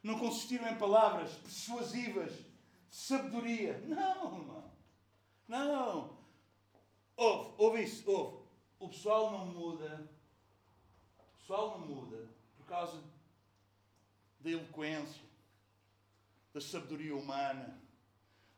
não 0.03 0.19
consistiram 0.19 0.69
em 0.69 0.77
palavras 0.77 1.33
persuasivas, 1.37 2.33
de 2.33 2.97
sabedoria. 2.97 3.83
Não, 3.87 4.39
irmão. 4.39 4.73
Não. 5.49 6.19
Ouve, 7.17 7.55
ouve 7.59 7.83
isso, 7.83 8.09
ouve. 8.11 8.47
O 8.79 8.89
pessoal 8.89 9.33
não 9.33 9.47
muda. 9.47 10.09
Pessoal 11.47 11.79
não 11.79 11.87
muda 11.87 12.27
por 12.57 12.67
causa 12.67 13.01
da 14.41 14.51
eloquência, 14.51 15.23
da 16.53 16.61
sabedoria 16.61 17.15
humana, 17.15 17.81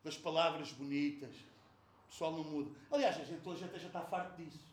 das 0.03 0.17
palavras 0.17 0.73
bonitas. 0.73 1.37
O 2.07 2.09
pessoal 2.09 2.33
não 2.33 2.45
muda. 2.45 2.71
Aliás, 2.91 3.21
a 3.21 3.25
gente 3.25 3.47
hoje 3.47 3.63
até 3.63 3.79
já 3.79 3.89
está 3.89 4.01
farto 4.01 4.43
disso. 4.43 4.65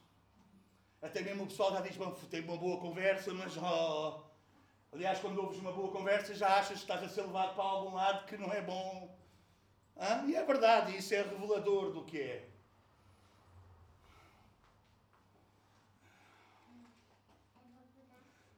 Até 1.01 1.21
mesmo 1.23 1.43
o 1.43 1.47
pessoal 1.47 1.73
já 1.73 1.81
diz, 1.81 1.97
bom, 1.97 2.15
uma 2.45 2.57
boa 2.57 2.79
conversa, 2.79 3.33
mas 3.33 3.57
oh. 3.57 4.23
Aliás, 4.93 5.19
quando 5.19 5.37
ouves 5.39 5.59
uma 5.59 5.73
boa 5.73 5.91
conversa, 5.91 6.33
já 6.33 6.57
achas 6.57 6.77
que 6.77 6.83
estás 6.85 7.03
a 7.03 7.09
ser 7.09 7.23
levado 7.23 7.53
para 7.53 7.65
algum 7.65 7.95
lado 7.95 8.25
que 8.27 8.37
não 8.37 8.49
é 8.49 8.61
bom. 8.61 9.13
Hã? 9.97 10.23
E 10.25 10.37
é 10.37 10.45
verdade, 10.45 10.95
isso 10.95 11.13
é 11.13 11.21
revelador 11.21 11.91
do 11.91 12.05
que 12.05 12.21
é. 12.21 12.49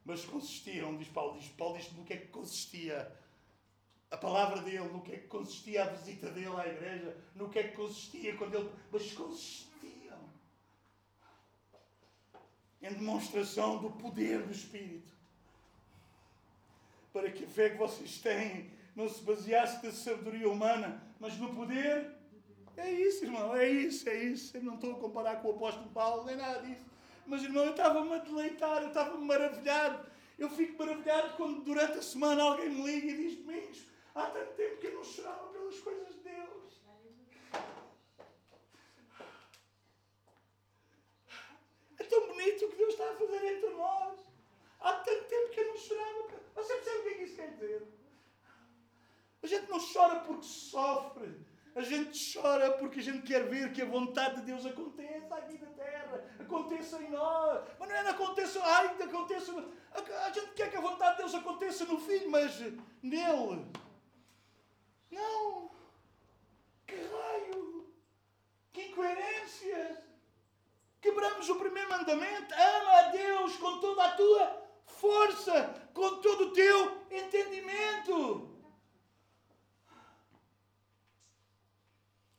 Mas 0.08 0.24
consistiam, 0.24 0.96
diz 0.96 1.08
Paulo, 1.08 1.38
diz 1.38 1.50
Paulo 1.50 1.76
diz 1.76 1.92
no 1.92 2.02
que 2.02 2.14
é 2.14 2.16
que 2.16 2.28
consistia 2.28 3.14
a 4.10 4.16
palavra 4.16 4.62
dele, 4.62 4.88
no 4.88 5.02
que 5.02 5.12
é 5.12 5.18
que 5.18 5.26
consistia 5.26 5.84
a 5.84 5.88
visita 5.88 6.30
dele 6.30 6.56
à 6.56 6.66
igreja, 6.66 7.14
no 7.34 7.50
que 7.50 7.58
é 7.58 7.64
que 7.64 7.76
consistia 7.76 8.34
quando 8.38 8.54
ele. 8.54 8.70
Mas 8.90 9.12
consistiam 9.12 9.68
em 12.80 12.94
demonstração 12.94 13.82
do 13.82 13.90
poder 13.90 14.44
do 14.44 14.50
Espírito. 14.50 15.12
Para 17.12 17.30
que 17.30 17.44
a 17.44 17.48
fé 17.48 17.68
que 17.68 17.76
vocês 17.76 18.18
têm 18.22 18.70
não 18.96 19.10
se 19.10 19.22
baseasse 19.22 19.84
na 19.84 19.92
sabedoria 19.92 20.48
humana, 20.48 21.02
mas 21.20 21.36
no 21.36 21.54
poder. 21.54 22.16
É 22.78 22.90
isso, 22.90 23.26
irmão, 23.26 23.54
é 23.54 23.68
isso, 23.68 24.08
é 24.08 24.16
isso. 24.16 24.56
Eu 24.56 24.62
não 24.62 24.76
estou 24.76 24.92
a 24.92 25.00
comparar 25.00 25.42
com 25.42 25.48
o 25.48 25.56
apóstolo 25.56 25.90
Paulo, 25.90 26.24
nem 26.24 26.36
nada 26.36 26.62
disso. 26.62 26.86
Mas, 27.28 27.42
irmão, 27.44 27.64
eu 27.64 27.70
estava-me 27.72 28.14
a 28.14 28.18
deleitar, 28.18 28.82
eu 28.82 28.88
estava-me 28.88 29.24
maravilhado. 29.24 30.10
Eu 30.38 30.48
fico 30.48 30.78
maravilhado 30.78 31.36
quando 31.36 31.60
durante 31.60 31.98
a 31.98 32.02
semana 32.02 32.42
alguém 32.42 32.70
me 32.70 32.82
liga 32.82 33.06
e 33.06 33.16
diz: 33.16 33.36
Domingos, 33.36 33.84
há 34.14 34.26
tanto 34.26 34.54
tempo 34.54 34.76
que 34.78 34.86
eu 34.86 34.94
não 34.94 35.04
chorava 35.04 35.46
pelas 35.48 35.78
coisas 35.80 36.08
de 36.14 36.20
Deus. 36.20 36.78
tão 42.08 42.26
bonito 42.28 42.64
o 42.64 42.70
que 42.70 42.76
Deus 42.76 42.94
está 42.94 43.10
a 43.10 43.14
fazer 43.14 43.44
entre 43.44 43.70
nós. 43.70 44.18
Há 44.80 44.92
tanto 44.94 45.24
tempo 45.24 45.50
que 45.50 45.60
eu 45.60 45.68
não 45.68 45.76
chorava. 45.76 46.28
Você 46.54 46.74
percebe 46.74 46.98
o 46.98 47.02
que 47.02 47.08
é 47.08 47.14
que 47.14 47.22
isso 47.24 47.36
quer 47.36 47.50
dizer? 47.50 47.88
A 49.42 49.46
gente 49.46 49.70
não 49.70 49.78
chora 49.92 50.20
porque 50.20 50.46
sofre. 50.46 51.46
A 51.74 51.82
gente 51.82 52.32
chora 52.32 52.72
porque 52.72 53.00
a 53.00 53.02
gente 53.02 53.22
quer 53.22 53.44
ver 53.44 53.72
que 53.72 53.82
a 53.82 53.86
vontade 53.86 54.36
de 54.36 54.46
Deus 54.46 54.66
aconteça 54.66 55.34
aqui 55.34 55.58
na 55.58 55.66
terra, 55.66 56.24
aconteça 56.48 57.00
em 57.02 57.10
nós. 57.10 57.62
Mas 57.78 57.88
não 57.88 57.96
é 57.96 58.08
aconteça, 58.08 58.60
ai, 58.64 58.96
que 58.96 59.02
aconteça. 59.02 59.52
A 59.92 60.30
gente 60.30 60.52
quer 60.52 60.70
que 60.70 60.76
a 60.76 60.80
vontade 60.80 61.16
de 61.16 61.22
Deus 61.22 61.34
aconteça 61.34 61.84
no 61.84 62.00
filho, 62.00 62.30
mas 62.30 62.58
nele. 63.02 63.66
Não. 65.10 65.70
Que 66.86 66.96
raio! 66.96 67.86
Que 68.72 68.88
incoerência! 68.88 70.04
Quebramos 71.00 71.48
o 71.48 71.56
primeiro 71.56 71.90
mandamento. 71.90 72.54
Ama 72.54 72.92
a 72.92 73.02
Deus 73.10 73.56
com 73.56 73.78
toda 73.78 74.04
a 74.04 74.16
tua 74.16 74.68
força, 74.86 75.90
com 75.92 76.16
todo 76.20 76.46
o 76.46 76.52
teu 76.52 77.06
entendimento. 77.10 78.48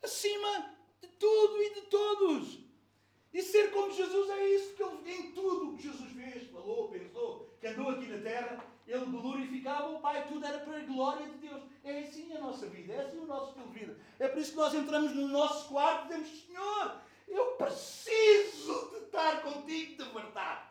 Acima 0.02 0.76
de 1.02 1.08
tudo 1.08 1.62
e 1.62 1.74
de 1.76 1.82
todos. 1.82 2.69
E 3.34 3.42
ser 3.44 3.72
como 3.72 3.92
Jesus 3.92 4.30
é 4.30 4.50
isso, 4.56 4.76
que 4.76 4.84
ele, 4.84 5.12
em 5.12 5.32
tudo 5.32 5.70
o 5.70 5.76
que 5.76 5.84
Jesus 5.84 6.12
fez, 6.12 6.50
falou, 6.50 6.90
pensou, 6.90 7.54
que 7.60 7.68
andou 7.68 7.90
aqui 7.90 8.08
na 8.08 8.22
terra, 8.22 8.66
ele 8.88 9.06
glorificava 9.06 9.90
o 9.90 10.00
Pai, 10.00 10.26
tudo 10.28 10.46
era 10.46 10.58
para 10.60 10.78
a 10.78 10.86
glória 10.86 11.28
de 11.28 11.38
Deus. 11.38 11.62
É 11.84 12.00
assim 12.00 12.34
a 12.36 12.40
nossa 12.40 12.66
vida, 12.68 12.94
é 12.94 13.02
assim 13.02 13.20
o 13.20 13.28
nosso 13.28 13.50
estilo 13.50 13.68
de 13.68 13.80
vida. 13.80 13.98
É 14.18 14.28
por 14.28 14.40
isso 14.40 14.52
que 14.52 14.58
nós 14.58 14.74
entramos 14.74 15.14
no 15.14 15.28
nosso 15.28 15.70
quarto 15.70 16.06
e 16.06 16.08
dizemos, 16.08 16.46
Senhor, 16.46 17.02
eu 17.28 17.46
preciso 17.52 18.90
de 18.90 19.06
estar 19.06 19.44
contigo 19.44 20.04
de 20.04 20.10
verdade. 20.12 20.70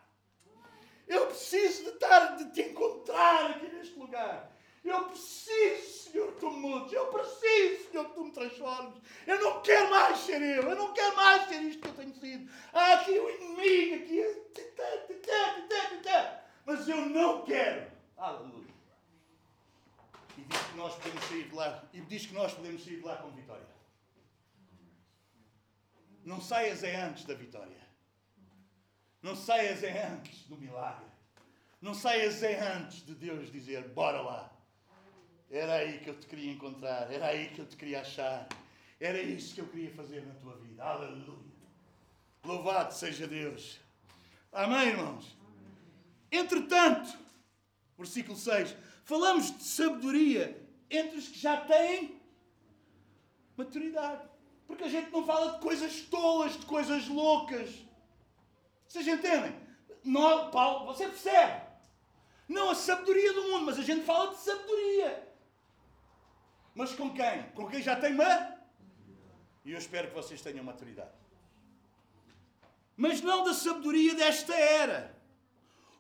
Eu 1.07 1.27
preciso 1.27 1.85
de 1.85 1.91
estar, 1.91 2.37
de 2.37 2.53
te 2.53 2.63
encontrar 2.63 3.53
aqui 3.53 3.69
neste 3.69 3.99
lugar. 3.99 4.53
Eu 4.85 5.05
preciso, 5.07 6.11
Senhor, 6.11 6.33
que 6.33 6.41
tu 6.41 6.51
me 6.51 6.61
mudes. 6.61 6.93
Eu 6.93 7.07
preciso, 7.07 7.91
Senhor, 7.91 8.07
que 8.07 8.15
tu 8.15 8.25
me 8.25 8.33
transformes. 8.33 8.95
Eu 9.27 9.41
não 9.41 9.61
quero 9.63 9.91
mais 9.91 10.19
ser 10.19 10.41
eu. 10.41 10.63
Eu 10.63 10.77
não 10.77 10.93
quero 10.93 11.17
mais 11.17 11.49
ser 11.49 11.63
isto 11.63 11.83
que 11.83 11.89
eu 11.89 11.95
tenho 11.95 12.15
sido. 12.15 12.51
Há 12.73 12.95
aqui 12.95 13.19
o 13.19 13.31
inimigo, 13.31 13.95
aqui. 13.97 14.49
Mas 16.65 16.89
eu 16.89 17.07
não 17.07 17.45
quero. 17.45 17.91
Aleluia. 18.17 18.69
E 20.37 20.43
diz 20.43 20.61
que 20.61 20.77
nós 20.77 20.95
podemos 20.95 21.25
sair 21.25 21.49
de 21.49 21.55
lá. 21.55 21.85
E 21.93 22.01
diz 22.03 22.27
que 22.27 22.35
nós 22.35 22.55
podemos 22.55 22.85
sair 22.85 22.97
de 22.97 23.03
lá 23.03 23.17
com 23.17 23.31
vitória. 23.31 23.67
Não 26.25 26.41
saias 26.41 26.83
é 26.85 26.95
antes 26.97 27.25
da 27.25 27.35
vitória. 27.35 27.89
Não 29.23 29.35
saias 29.35 29.83
é 29.83 30.07
antes 30.07 30.45
do 30.45 30.57
milagre. 30.57 31.07
Não 31.81 31.95
saias 31.95 32.43
é 32.43 32.61
antes 32.61 33.05
de 33.05 33.15
Deus 33.15 33.51
dizer: 33.51 33.89
bora 33.89 34.21
lá. 34.21 34.58
Era 35.51 35.77
aí 35.77 35.99
que 36.01 36.11
eu 36.11 36.19
te 36.19 36.27
queria 36.27 36.53
encontrar. 36.53 37.11
Era 37.11 37.27
aí 37.29 37.49
que 37.49 37.61
eu 37.61 37.67
te 37.67 37.77
queria 37.77 38.01
achar. 38.01 38.47
Era 39.01 39.21
isso 39.21 39.55
que 39.55 39.61
eu 39.61 39.69
queria 39.69 39.91
fazer 39.93 40.25
na 40.27 40.35
tua 40.35 40.57
vida. 40.57 40.83
Aleluia. 40.83 41.49
Louvado 42.45 42.93
seja 42.93 43.27
Deus. 43.27 43.81
Amém, 44.53 44.89
irmãos? 44.89 45.37
Entretanto, 46.31 47.17
versículo 47.97 48.37
6, 48.37 48.75
falamos 49.05 49.57
de 49.57 49.65
sabedoria 49.65 50.61
entre 50.91 51.19
os 51.19 51.29
que 51.29 51.39
já 51.39 51.59
têm 51.63 52.21
maturidade. 53.57 54.29
Porque 54.67 54.85
a 54.85 54.89
gente 54.89 55.11
não 55.11 55.25
fala 55.25 55.53
de 55.53 55.61
coisas 55.61 56.03
tolas, 56.03 56.59
de 56.59 56.67
coisas 56.67 57.09
loucas. 57.09 57.71
Vocês 58.87 59.07
entendem? 59.07 59.55
Não, 60.05 60.51
Paulo, 60.51 60.87
você 60.87 61.07
percebe? 61.07 61.63
Não 62.49 62.71
a 62.71 62.75
sabedoria 62.75 63.33
do 63.33 63.43
mundo, 63.45 63.67
mas 63.67 63.79
a 63.79 63.83
gente 63.83 64.05
fala 64.05 64.31
de 64.31 64.41
sabedoria. 64.41 65.28
Mas 66.79 66.95
com 66.95 67.13
quem? 67.13 67.43
Com 67.57 67.67
quem 67.67 67.83
já 67.83 67.97
tem 67.97 68.15
uma? 68.15 68.57
E 69.65 69.73
eu 69.73 69.79
espero 69.79 70.07
que 70.07 70.15
vocês 70.15 70.41
tenham 70.41 70.63
maturidade. 70.63 71.11
Mas 72.97 73.21
não 73.21 73.43
da 73.43 73.53
sabedoria 73.53 74.15
desta 74.15 74.55
era. 74.55 75.13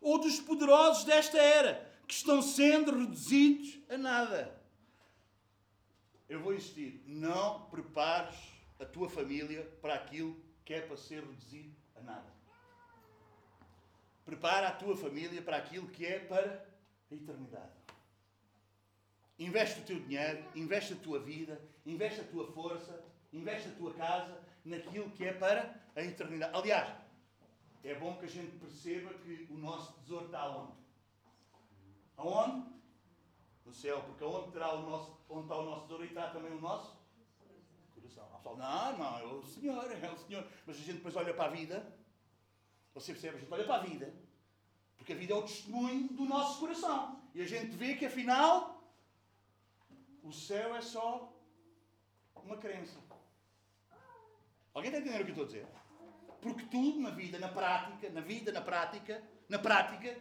Ou 0.00 0.20
dos 0.20 0.38
poderosos 0.38 1.02
desta 1.02 1.36
era, 1.36 1.92
que 2.06 2.14
estão 2.14 2.40
sendo 2.40 2.96
reduzidos 2.96 3.80
a 3.88 3.98
nada. 3.98 4.56
Eu 6.28 6.40
vou 6.40 6.54
insistir. 6.54 7.02
Não 7.08 7.62
prepares 7.62 8.38
a 8.78 8.84
tua 8.84 9.10
família 9.10 9.64
para 9.82 9.94
aquilo 9.94 10.40
que 10.64 10.74
é 10.74 10.80
para 10.80 10.96
ser 10.96 11.24
reduzido 11.24 11.74
a 11.96 12.02
nada. 12.02 12.32
Prepara 14.24 14.68
a 14.68 14.72
tua 14.72 14.96
família 14.96 15.42
para 15.42 15.56
aquilo 15.56 15.88
que 15.88 16.06
é 16.06 16.20
para 16.20 16.64
a 17.10 17.14
eternidade. 17.16 17.77
Investe 19.38 19.80
o 19.80 19.84
teu 19.84 20.00
dinheiro, 20.00 20.44
investe 20.54 20.94
a 20.94 20.96
tua 20.96 21.20
vida, 21.20 21.60
investe 21.86 22.20
a 22.20 22.24
tua 22.24 22.46
força, 22.52 23.04
investe 23.32 23.68
a 23.68 23.72
tua 23.72 23.94
casa 23.94 24.40
naquilo 24.64 25.10
que 25.10 25.24
é 25.24 25.32
para 25.32 25.80
a 25.94 26.02
eternidade. 26.02 26.56
Aliás, 26.56 26.94
é 27.84 27.94
bom 27.94 28.16
que 28.16 28.24
a 28.24 28.28
gente 28.28 28.58
perceba 28.58 29.14
que 29.14 29.46
o 29.50 29.56
nosso 29.56 29.92
tesouro 30.00 30.26
está 30.26 30.48
onde? 30.48 30.72
Aonde? 32.16 32.66
No 33.64 33.72
céu, 33.72 34.02
porque 34.02 34.24
onde, 34.24 34.50
terá 34.50 34.74
o 34.74 34.82
nosso, 34.82 35.16
onde 35.28 35.42
está 35.42 35.56
o 35.56 35.64
nosso 35.64 35.82
tesouro, 35.82 36.02
aí 36.02 36.08
está 36.08 36.30
também 36.30 36.52
o 36.52 36.60
nosso 36.60 36.98
pessoal, 38.48 38.56
não, 38.56 38.98
não, 38.98 39.18
é 39.18 39.24
o 39.24 39.42
Senhor, 39.42 39.90
é 39.90 40.10
o 40.10 40.18
Senhor. 40.18 40.46
Mas 40.66 40.76
a 40.76 40.80
gente 40.80 40.96
depois 40.96 41.16
olha 41.16 41.34
para 41.34 41.44
a 41.46 41.54
vida, 41.54 41.94
você 42.94 43.12
percebe, 43.12 43.36
a 43.36 43.40
gente 43.40 43.52
olha 43.52 43.64
para 43.64 43.76
a 43.76 43.84
vida 43.84 44.12
Porque 44.96 45.12
a 45.12 45.16
vida 45.16 45.34
é 45.34 45.36
o 45.36 45.42
testemunho 45.42 46.08
do 46.08 46.24
nosso 46.24 46.58
coração. 46.58 47.22
E 47.34 47.42
a 47.42 47.46
gente 47.46 47.76
vê 47.76 47.94
que 47.94 48.06
afinal 48.06 48.77
o 50.28 50.32
céu 50.32 50.76
é 50.76 50.82
só 50.82 51.32
uma 52.44 52.58
crença. 52.58 52.98
Alguém 54.74 54.90
está 54.90 55.00
entendendo 55.00 55.22
o 55.22 55.24
que 55.24 55.30
eu 55.30 55.44
estou 55.44 55.44
a 55.44 55.46
dizer? 55.46 55.66
Porque 56.42 56.66
tudo 56.66 57.00
na 57.00 57.10
vida, 57.10 57.38
na 57.38 57.48
prática, 57.48 58.10
na 58.10 58.20
vida, 58.20 58.52
na 58.52 58.60
prática, 58.60 59.22
na 59.48 59.58
prática, 59.58 60.16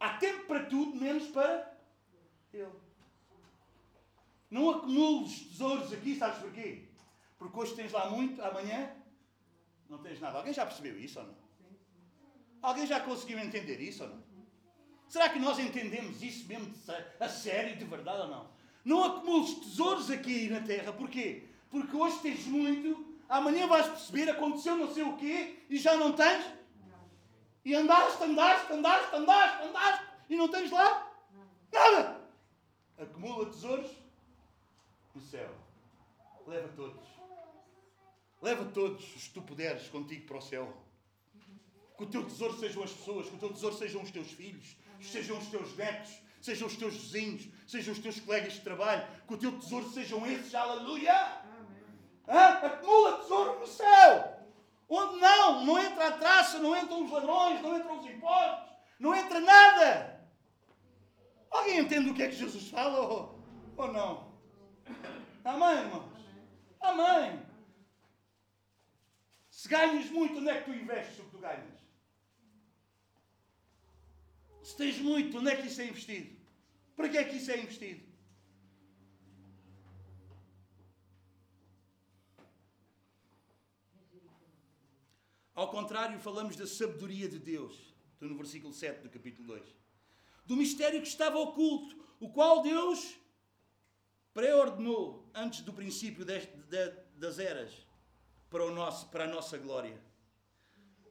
há 0.00 0.18
tempo 0.18 0.46
para 0.46 0.66
tudo, 0.66 0.96
menos 0.96 1.28
para 1.28 1.72
Ele. 2.52 2.72
Não 4.50 4.70
acumules 4.70 5.48
tesouros 5.48 5.92
aqui, 5.92 6.16
sabes 6.16 6.38
porquê? 6.38 6.88
Porque 7.38 7.58
hoje 7.58 7.74
tens 7.74 7.92
lá 7.92 8.10
muito, 8.10 8.42
amanhã 8.42 8.94
não 9.88 9.98
tens 9.98 10.20
nada. 10.20 10.38
Alguém 10.38 10.52
já 10.52 10.66
percebeu 10.66 10.98
isso 10.98 11.20
ou 11.20 11.26
não? 11.26 11.36
Alguém 12.60 12.86
já 12.86 13.00
conseguiu 13.00 13.38
entender 13.38 13.80
isso 13.80 14.02
ou 14.02 14.10
não? 14.10 14.24
Será 15.08 15.28
que 15.28 15.38
nós 15.38 15.58
entendemos 15.58 16.22
isso 16.22 16.46
mesmo 16.48 16.74
a 17.20 17.28
sério, 17.28 17.76
de 17.76 17.84
verdade 17.84 18.22
ou 18.22 18.28
não? 18.28 18.53
Não 18.84 19.02
acumules 19.02 19.54
tesouros 19.54 20.10
aqui 20.10 20.48
na 20.50 20.60
terra. 20.60 20.92
Porquê? 20.92 21.44
Porque 21.70 21.96
hoje 21.96 22.18
tens 22.20 22.46
muito, 22.46 23.16
amanhã 23.28 23.66
vais 23.66 23.88
perceber, 23.88 24.30
aconteceu 24.30 24.76
não 24.76 24.92
sei 24.92 25.02
o 25.02 25.16
quê, 25.16 25.58
e 25.70 25.78
já 25.78 25.96
não 25.96 26.12
tens. 26.12 26.44
E 27.64 27.74
andaste, 27.74 28.22
andaste, 28.22 28.72
andaste, 28.72 29.16
andaste, 29.16 29.66
andaste, 29.66 30.04
e 30.28 30.36
não 30.36 30.48
tens 30.48 30.70
lá 30.70 31.10
nada. 31.72 32.20
Acumula 32.98 33.46
tesouros 33.46 33.90
no 35.14 35.20
céu. 35.20 35.50
Leva 36.46 36.68
todos. 36.76 37.02
Leva 38.42 38.64
todos 38.66 39.16
os 39.16 39.28
que 39.28 39.34
tu 39.34 39.42
puderes 39.42 39.88
contigo 39.88 40.26
para 40.26 40.36
o 40.36 40.42
céu. 40.42 40.76
Que 41.96 42.04
o 42.04 42.06
teu 42.06 42.24
tesouro 42.24 42.58
sejam 42.58 42.82
as 42.82 42.92
pessoas, 42.92 43.28
que 43.28 43.36
o 43.36 43.38
teu 43.38 43.52
tesouro 43.52 43.76
sejam 43.76 44.02
os 44.02 44.10
teus 44.10 44.30
filhos, 44.30 44.76
sejam 45.00 45.38
os 45.38 45.46
teus 45.46 45.74
netos, 45.76 46.12
sejam 46.44 46.68
os 46.68 46.76
teus 46.76 46.94
vizinhos, 46.94 47.48
sejam 47.66 47.94
os 47.94 47.98
teus 47.98 48.20
colegas 48.20 48.52
de 48.52 48.60
trabalho, 48.60 49.08
que 49.26 49.32
o 49.32 49.38
teu 49.38 49.58
tesouro 49.58 49.88
sejam 49.88 50.26
esses, 50.26 50.54
aleluia! 50.54 51.40
Hã? 52.28 52.48
Acumula 52.66 53.18
tesouro 53.18 53.60
no 53.60 53.66
céu! 53.66 54.44
Onde 54.86 55.20
não, 55.20 55.64
não 55.64 55.78
entra 55.78 56.08
a 56.08 56.18
traça, 56.18 56.58
não 56.58 56.76
entram 56.76 57.02
os 57.02 57.10
ladrões, 57.10 57.62
não 57.62 57.78
entram 57.78 57.98
os 57.98 58.06
impostos, 58.06 58.76
não 59.00 59.14
entra 59.14 59.40
nada! 59.40 60.28
Alguém 61.50 61.78
entende 61.78 62.10
o 62.10 62.14
que 62.14 62.22
é 62.22 62.28
que 62.28 62.36
Jesus 62.36 62.68
fala 62.68 63.00
ou, 63.00 63.42
ou 63.78 63.90
não? 63.90 64.34
Amém, 65.46 65.78
irmãos? 65.78 66.12
Amém! 66.78 67.42
Se 69.48 69.66
ganhas 69.66 70.10
muito, 70.10 70.40
onde 70.40 70.50
é 70.50 70.60
que 70.60 70.70
tu 70.70 70.76
investes 70.76 71.18
o 71.20 71.22
que 71.22 71.30
tu 71.30 71.38
ganhas? 71.38 71.73
Se 74.64 74.74
tens 74.78 74.98
muito, 74.98 75.38
onde 75.38 75.50
é 75.50 75.56
que 75.56 75.66
isso 75.66 75.82
é 75.82 75.86
investido? 75.86 76.34
Para 76.96 77.10
que 77.10 77.18
é 77.18 77.24
que 77.24 77.36
isso 77.36 77.50
é 77.50 77.60
investido? 77.60 78.02
Ao 85.54 85.70
contrário, 85.70 86.18
falamos 86.18 86.56
da 86.56 86.66
sabedoria 86.66 87.28
de 87.28 87.38
Deus. 87.38 87.94
Estou 88.14 88.26
no 88.26 88.36
versículo 88.36 88.72
7 88.72 89.02
do 89.02 89.10
capítulo 89.10 89.48
2. 89.48 89.62
Do 90.46 90.56
mistério 90.56 91.02
que 91.02 91.08
estava 91.08 91.38
oculto, 91.38 92.02
o 92.18 92.30
qual 92.30 92.62
Deus 92.62 93.18
pré-ordenou 94.32 95.30
antes 95.34 95.60
do 95.60 95.74
princípio 95.74 96.24
deste, 96.24 96.56
de, 96.56 96.90
das 97.16 97.38
eras 97.38 97.70
para, 98.48 98.64
o 98.64 98.74
nosso, 98.74 99.10
para 99.10 99.24
a 99.24 99.28
nossa 99.28 99.58
glória. 99.58 100.02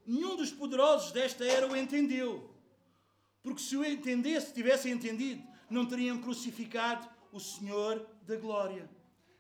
Nenhum 0.08 0.36
dos 0.36 0.52
poderosos 0.52 1.12
desta 1.12 1.46
era 1.46 1.68
o 1.68 1.76
entendeu. 1.78 2.53
Porque 3.44 3.62
se 3.62 3.76
o 3.76 3.84
entendesse, 3.86 4.54
tivesse 4.54 4.90
entendido, 4.90 5.46
não 5.70 5.86
teriam 5.86 6.22
crucificado 6.22 7.08
o 7.32 7.40
Senhor 7.40 8.08
da 8.24 8.38
glória. 8.38 8.90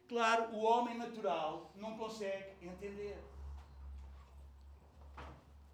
Claro, 0.10 0.54
o 0.54 0.62
homem 0.62 0.97
natural 0.97 1.72
não 1.76 1.97
consegue 1.97 2.54
entender. 2.62 3.18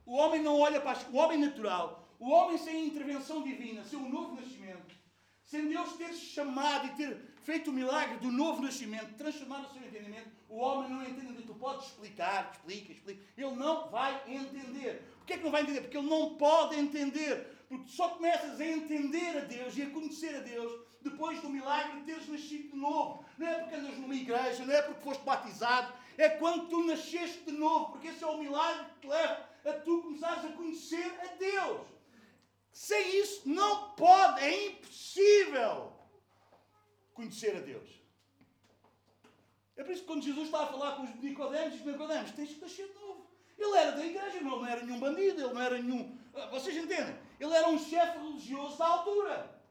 O 0.05 0.13
homem 0.13 0.41
não 0.41 0.59
olha 0.59 0.79
para 0.79 0.91
as... 0.91 1.07
O 1.07 1.15
homem 1.17 1.39
natural, 1.39 2.07
o 2.19 2.29
homem 2.29 2.57
sem 2.57 2.87
intervenção 2.87 3.41
divina, 3.41 3.83
sem 3.83 3.97
o 3.97 4.07
novo 4.07 4.35
nascimento, 4.35 4.95
sem 5.43 5.67
Deus 5.67 5.93
ter 5.93 6.13
chamado 6.13 6.87
e 6.87 6.95
ter 6.95 7.17
feito 7.41 7.71
o 7.71 7.73
milagre 7.73 8.17
do 8.19 8.31
novo 8.31 8.61
nascimento, 8.61 9.17
transformar 9.17 9.61
o 9.61 9.73
seu 9.73 9.81
entendimento, 9.81 10.29
o 10.47 10.57
homem 10.57 10.89
não 10.89 11.03
entende. 11.03 11.43
Tu 11.43 11.53
podes 11.55 11.87
explicar, 11.87 12.51
explica, 12.51 12.91
explica. 12.91 13.23
Ele 13.35 13.55
não 13.55 13.89
vai 13.89 14.21
entender. 14.27 15.01
Porquê 15.17 15.33
é 15.33 15.37
que 15.37 15.43
não 15.43 15.51
vai 15.51 15.63
entender? 15.63 15.81
Porque 15.81 15.97
ele 15.97 16.07
não 16.07 16.35
pode 16.35 16.75
entender. 16.75 17.58
Porque 17.69 17.91
só 17.91 18.09
começas 18.09 18.59
a 18.59 18.65
entender 18.65 19.37
a 19.37 19.41
Deus 19.41 19.77
e 19.77 19.83
a 19.83 19.89
conhecer 19.91 20.35
a 20.35 20.39
Deus 20.39 20.87
depois 21.01 21.39
do 21.39 21.49
milagre 21.49 21.99
de 21.99 22.05
teres 22.07 22.27
nascido 22.27 22.71
de 22.71 22.75
novo. 22.75 23.23
Não 23.37 23.47
é 23.47 23.59
porque 23.59 23.75
andas 23.75 23.97
numa 23.99 24.15
igreja, 24.15 24.65
não 24.65 24.73
é 24.73 24.81
porque 24.81 25.01
foste 25.01 25.23
batizado, 25.23 25.93
é 26.17 26.29
quando 26.29 26.67
tu 26.67 26.83
nasceste 26.83 27.43
de 27.45 27.51
novo, 27.51 27.91
porque 27.91 28.07
esse 28.07 28.23
é 28.23 28.27
o 28.27 28.39
milagre 28.39 28.85
que 28.85 29.01
te 29.01 29.07
leva 29.07 29.49
a 29.65 29.73
tu 29.73 30.01
começares 30.01 30.45
a 30.45 30.51
conhecer 30.53 31.15
a 31.21 31.35
Deus. 31.35 31.87
Sem 32.71 33.19
isso 33.21 33.47
não 33.47 33.91
pode, 33.91 34.43
é 34.43 34.67
impossível 34.67 35.93
conhecer 37.13 37.55
a 37.55 37.59
Deus. 37.59 37.87
É 39.77 39.83
por 39.83 39.93
isso 39.93 40.01
que 40.01 40.07
quando 40.07 40.23
Jesus 40.23 40.45
está 40.45 40.63
a 40.63 40.67
falar 40.67 40.95
com 40.95 41.03
os 41.03 41.15
Nicodemos, 41.21 41.73
diz 41.73 41.85
Nicodemos, 41.85 42.31
tens 42.31 42.49
que 42.49 42.61
nascer 42.61 42.87
de 42.87 42.93
novo. 42.95 43.29
Ele 43.57 43.77
era 43.77 43.91
da 43.91 44.05
igreja, 44.05 44.41
não 44.41 44.65
era 44.65 44.83
nenhum 44.83 44.99
bandido, 44.99 45.41
ele 45.41 45.53
não 45.53 45.61
era 45.61 45.77
nenhum. 45.77 46.17
Ah, 46.33 46.47
vocês 46.47 46.75
entendem? 46.75 47.28
Ele 47.39 47.53
era 47.53 47.69
um 47.69 47.79
chefe 47.79 48.17
religioso 48.17 48.77
da 48.77 48.85
altura. 48.85 49.61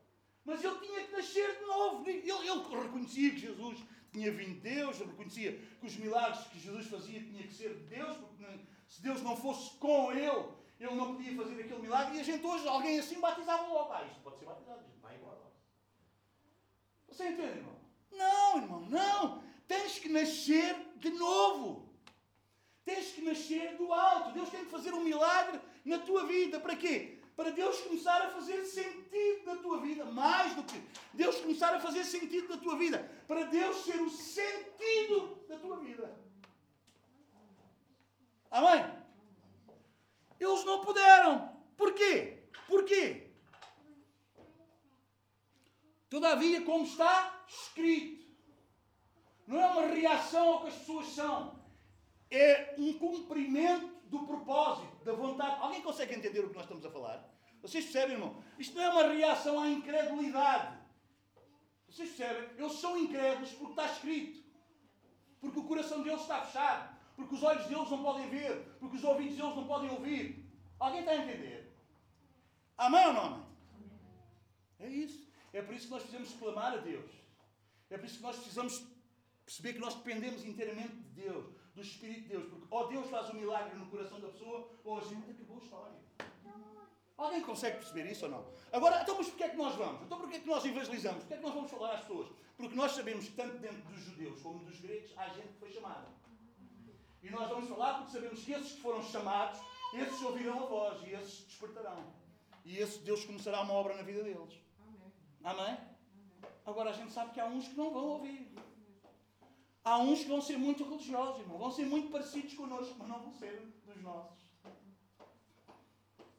Mas 0.44 0.64
ele 0.64 0.78
tinha 0.78 1.04
que 1.04 1.12
nascer 1.12 1.58
de 1.58 1.64
novo. 1.66 2.08
Ele, 2.08 2.30
ele 2.30 2.82
reconhecia 2.82 3.30
que 3.30 3.38
Jesus 3.38 3.78
tinha 4.10 4.32
vindo 4.32 4.54
de 4.54 4.60
Deus, 4.60 4.98
reconhecia 4.98 5.52
que 5.78 5.86
os 5.86 5.96
milagres 5.96 6.46
que 6.46 6.58
Jesus 6.58 6.86
fazia 6.86 7.20
tinha 7.20 7.42
que 7.42 7.52
ser 7.52 7.74
de 7.74 7.84
Deus, 7.84 8.16
porque 8.16 8.44
se 8.88 9.02
Deus 9.02 9.22
não 9.22 9.36
fosse 9.36 9.76
com 9.76 10.10
ele, 10.12 10.44
ele 10.80 10.94
não 10.94 11.14
podia 11.14 11.36
fazer 11.36 11.60
aquele 11.60 11.82
milagre. 11.82 12.16
E 12.16 12.20
a 12.20 12.24
gente 12.24 12.46
hoje, 12.46 12.66
alguém 12.66 12.98
assim, 12.98 13.20
batizava 13.20 13.66
logo. 13.66 13.92
Ah, 13.92 14.04
isto 14.04 14.20
pode 14.20 14.38
ser 14.38 14.46
batizado, 14.46 14.82
gente 14.84 15.00
vai 15.02 15.16
embora. 15.16 15.38
Você 17.08 17.28
entende, 17.28 17.58
irmão? 17.58 17.76
Não, 18.12 18.56
irmão, 18.56 18.80
não. 18.88 19.42
Tens 19.66 19.98
que 19.98 20.08
nascer 20.08 20.74
de 20.96 21.10
novo. 21.10 21.92
Tens 22.84 23.12
que 23.12 23.20
nascer 23.20 23.76
do 23.76 23.92
alto. 23.92 24.32
Deus 24.32 24.48
tem 24.48 24.64
que 24.64 24.70
fazer 24.70 24.94
um 24.94 25.04
milagre 25.04 25.60
na 25.84 25.98
tua 25.98 26.24
vida. 26.24 26.58
Para 26.58 26.76
quê? 26.76 27.17
Para 27.39 27.51
Deus 27.51 27.80
começar 27.82 28.20
a 28.20 28.30
fazer 28.30 28.64
sentido 28.64 29.45
na 29.47 29.55
tua 29.62 29.80
vida. 29.80 30.05
Mais 30.07 30.57
do 30.57 30.64
que 30.64 30.82
Deus 31.14 31.36
começar 31.41 31.72
a 31.72 31.78
fazer 31.78 32.03
sentido 32.03 32.49
na 32.49 32.57
tua 32.57 32.76
vida. 32.76 32.99
Para 33.28 33.45
Deus 33.45 33.76
ser 33.84 34.01
o 34.01 34.11
sentido 34.11 35.39
da 35.49 35.57
tua 35.57 35.76
vida. 35.76 36.18
Amém? 38.51 38.84
Eles 40.41 40.64
não 40.64 40.80
puderam. 40.80 41.57
Porquê? 41.76 42.43
Porquê? 42.66 43.30
Todavia, 46.11 46.62
como 46.62 46.86
está 46.86 47.45
escrito, 47.47 48.26
não 49.47 49.61
é 49.61 49.66
uma 49.66 49.86
reação 49.86 50.45
ao 50.49 50.62
que 50.62 50.68
as 50.70 50.74
pessoas 50.74 51.07
são, 51.11 51.62
é 52.32 52.74
um 52.78 52.95
cumprimento 52.95 53.97
do 54.09 54.26
propósito, 54.26 55.04
da 55.04 55.12
vontade. 55.12 55.61
Alguém 55.61 55.82
consegue 55.82 56.14
entender 56.14 56.40
o 56.40 56.48
que 56.48 56.54
nós 56.54 56.64
estamos 56.64 56.84
a 56.84 56.90
falar? 56.90 57.28
Vocês 57.62 57.84
percebem, 57.84 58.14
irmão? 58.14 58.42
Isto 58.59 58.76
não 58.76 58.82
é 58.82 58.90
uma 58.90 59.14
reação 59.14 59.61
à 59.61 59.68
incredulidade. 59.68 60.78
Vocês 61.88 62.11
percebem? 62.11 62.50
Eles 62.56 62.72
são 62.74 62.96
incrédulos 62.98 63.52
porque 63.52 63.72
está 63.72 63.86
escrito. 63.86 64.44
Porque 65.40 65.59
o 65.59 65.64
coração 65.64 66.02
deles 66.02 66.20
está 66.20 66.42
fechado. 66.42 66.96
Porque 67.16 67.34
os 67.34 67.42
olhos 67.42 67.66
deles 67.66 67.90
não 67.90 68.02
podem 68.02 68.28
ver. 68.28 68.76
Porque 68.78 68.96
os 68.96 69.04
ouvidos 69.04 69.36
deles 69.36 69.56
não 69.56 69.66
podem 69.66 69.90
ouvir. 69.90 70.44
Alguém 70.78 71.00
está 71.00 71.12
a 71.12 71.16
entender? 71.16 71.76
Amém 72.76 73.06
ou 73.06 73.12
não 73.12 73.24
amém? 73.24 73.42
É 74.78 74.88
isso. 74.88 75.28
É 75.52 75.62
por 75.62 75.74
isso 75.74 75.86
que 75.86 75.90
nós 75.90 76.02
precisamos 76.02 76.32
clamar 76.34 76.74
a 76.74 76.76
Deus. 76.76 77.11
É 77.90 77.96
por 77.96 78.06
isso 78.06 78.18
que 78.18 78.22
nós 78.22 78.36
precisamos 78.36 78.84
perceber 79.44 79.72
que 79.72 79.78
nós 79.80 79.94
dependemos 79.94 80.44
inteiramente 80.44 80.94
de 80.94 81.22
Deus, 81.22 81.46
do 81.79 81.83
Espírito 81.83 82.22
de 82.22 82.29
Deus. 82.29 82.45
Porque 82.49 82.66
ou 82.70 82.89
Deus 82.89 83.09
faz 83.09 83.31
um 83.31 83.35
milagre 83.35 83.79
no 83.79 83.87
coração 83.87 84.20
da 84.20 84.29
pessoa, 84.29 84.68
ou 84.85 84.99
a 84.99 85.01
gente 85.01 85.31
acabou 85.31 85.59
a 85.59 85.64
história. 85.64 85.99
Alguém 87.16 87.43
consegue 87.43 87.79
perceber 87.79 88.11
isso 88.11 88.26
ou 88.26 88.31
não? 88.31 88.47
Agora, 88.72 89.03
então, 89.03 89.16
mas 89.16 89.29
porquê 89.29 89.45
é 89.45 89.49
que 89.49 89.57
nós 89.57 89.74
vamos? 89.74 90.03
Então, 90.03 90.18
porquê 90.18 90.37
é 90.37 90.41
que 90.41 90.47
nós 90.47 90.64
evangelizamos? 90.64 91.18
Porquê 91.20 91.35
é 91.35 91.37
que 91.37 91.43
nós 91.43 91.55
vamos 91.55 91.70
falar 91.70 91.95
às 91.95 92.01
pessoas? 92.03 92.29
Porque 92.57 92.74
nós 92.76 92.93
sabemos 92.93 93.24
que 93.24 93.33
tanto 93.33 93.59
dentro 93.59 93.81
dos 93.83 94.01
judeus 94.01 94.41
como 94.41 94.64
dos 94.64 94.81
gregos 94.81 95.11
há 95.16 95.29
gente 95.29 95.49
que 95.49 95.59
foi 95.59 95.70
chamada. 95.72 96.07
E 97.22 97.31
nós 97.31 97.49
vamos 97.49 97.68
falar 97.68 97.95
porque 97.95 98.12
sabemos 98.12 98.45
que 98.45 98.53
esses 98.53 98.72
que 98.72 98.81
foram 98.81 99.03
chamados, 99.03 99.61
esses 99.95 100.22
ouvirão 100.22 100.62
a 100.62 100.66
voz 100.66 101.03
e 101.09 101.12
esses 101.12 101.45
despertarão. 101.47 102.05
E 102.64 102.79
esse 102.79 103.01
Deus 103.01 103.24
começará 103.24 103.62
uma 103.62 103.72
obra 103.72 103.97
na 103.97 104.03
vida 104.03 104.22
deles. 104.22 104.55
Amém? 105.43 105.76
Agora 106.64 106.91
a 106.91 106.93
gente 106.93 107.12
sabe 107.12 107.33
que 107.33 107.41
há 107.41 107.47
uns 107.47 107.66
que 107.66 107.74
não 107.74 107.93
vão 107.93 108.05
ouvir. 108.05 108.49
Há 109.85 109.99
uns 109.99 110.20
que 110.20 110.29
vão 110.29 110.41
ser 110.41 110.59
muito 110.59 110.85
religiosos, 110.85 111.41
irmão. 111.41 111.59
Vão 111.59 111.70
ser 111.70 111.87
muito 111.87 112.11
parecidos 112.11 112.55
connosco, 112.55 112.95
mas 112.99 113.09
não 113.09 113.20
vão 113.20 113.33
ser 113.33 113.61
dos 113.87 114.03
nossos. 114.03 114.47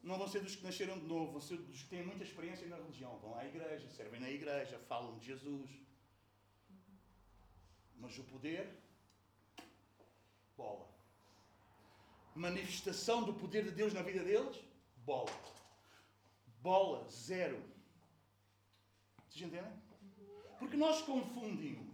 não 0.03 0.17
vão 0.17 0.27
ser 0.27 0.41
dos 0.41 0.55
que 0.55 0.63
nasceram 0.63 0.97
de 0.97 1.05
novo, 1.05 1.33
vão 1.33 1.41
ser 1.41 1.57
dos 1.57 1.83
que 1.83 1.89
têm 1.89 2.03
muita 2.03 2.23
experiência 2.23 2.67
na 2.67 2.77
religião. 2.77 3.17
Vão 3.19 3.37
à 3.37 3.45
igreja, 3.45 3.87
servem 3.89 4.19
na 4.19 4.29
igreja, 4.29 4.79
falam 4.87 5.17
de 5.17 5.25
Jesus. 5.25 5.69
Mas 7.97 8.17
o 8.17 8.23
poder, 8.23 8.67
bola. 10.57 10.87
Manifestação 12.33 13.23
do 13.23 13.33
poder 13.33 13.65
de 13.65 13.71
Deus 13.71 13.93
na 13.93 14.01
vida 14.01 14.23
deles, 14.23 14.57
bola. 15.05 15.31
Bola, 16.61 17.07
zero. 17.09 17.61
Vocês 19.27 19.45
entendem? 19.45 19.71
Porque 20.57 20.77
nós 20.77 21.01
confundimos 21.01 21.88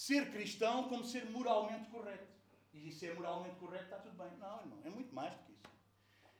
ser 0.00 0.30
cristão 0.30 0.88
como 0.88 1.04
ser 1.04 1.24
moralmente 1.26 1.90
correto. 1.90 2.26
E 2.72 2.90
ser 2.90 3.14
moralmente 3.14 3.56
correto 3.56 3.84
está 3.84 3.98
tudo 3.98 4.16
bem. 4.16 4.34
Não, 4.38 4.60
irmão, 4.60 4.78
é 4.82 4.88
muito 4.88 5.14
mais 5.14 5.34
do 5.34 5.44
que 5.44 5.52
isso. 5.52 5.68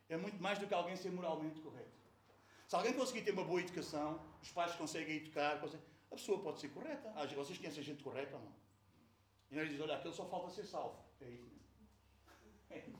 É 0.09 0.17
muito 0.17 0.43
mais 0.43 0.59
do 0.59 0.67
que 0.67 0.73
alguém 0.73 0.97
ser 0.97 1.11
moralmente 1.11 1.61
correto. 1.61 1.99
Se 2.67 2.75
alguém 2.75 2.95
conseguir 2.95 3.23
ter 3.23 3.33
uma 3.33 3.45
boa 3.45 3.61
educação, 3.61 4.19
os 4.41 4.51
pais 4.51 4.75
conseguem 4.77 5.17
educar, 5.17 5.63
a 5.63 6.15
pessoa 6.17 6.43
pode 6.43 6.59
ser 6.59 6.71
correta. 6.71 7.13
Ah, 7.15 7.27
vocês 7.27 7.59
conhecem 7.59 7.83
gente 7.83 8.03
correta 8.03 8.35
ou 8.37 8.43
não? 8.43 8.55
E 9.51 9.59
ele 9.59 9.69
diz, 9.69 9.81
olha, 9.81 9.97
aquele 9.97 10.15
só 10.15 10.25
falta 10.25 10.49
ser 10.51 10.65
salvo. 10.65 10.99
É 11.21 11.29
isso 11.29 11.45
mesmo. 11.45 11.61
É 12.71 12.79
isso. 12.79 12.99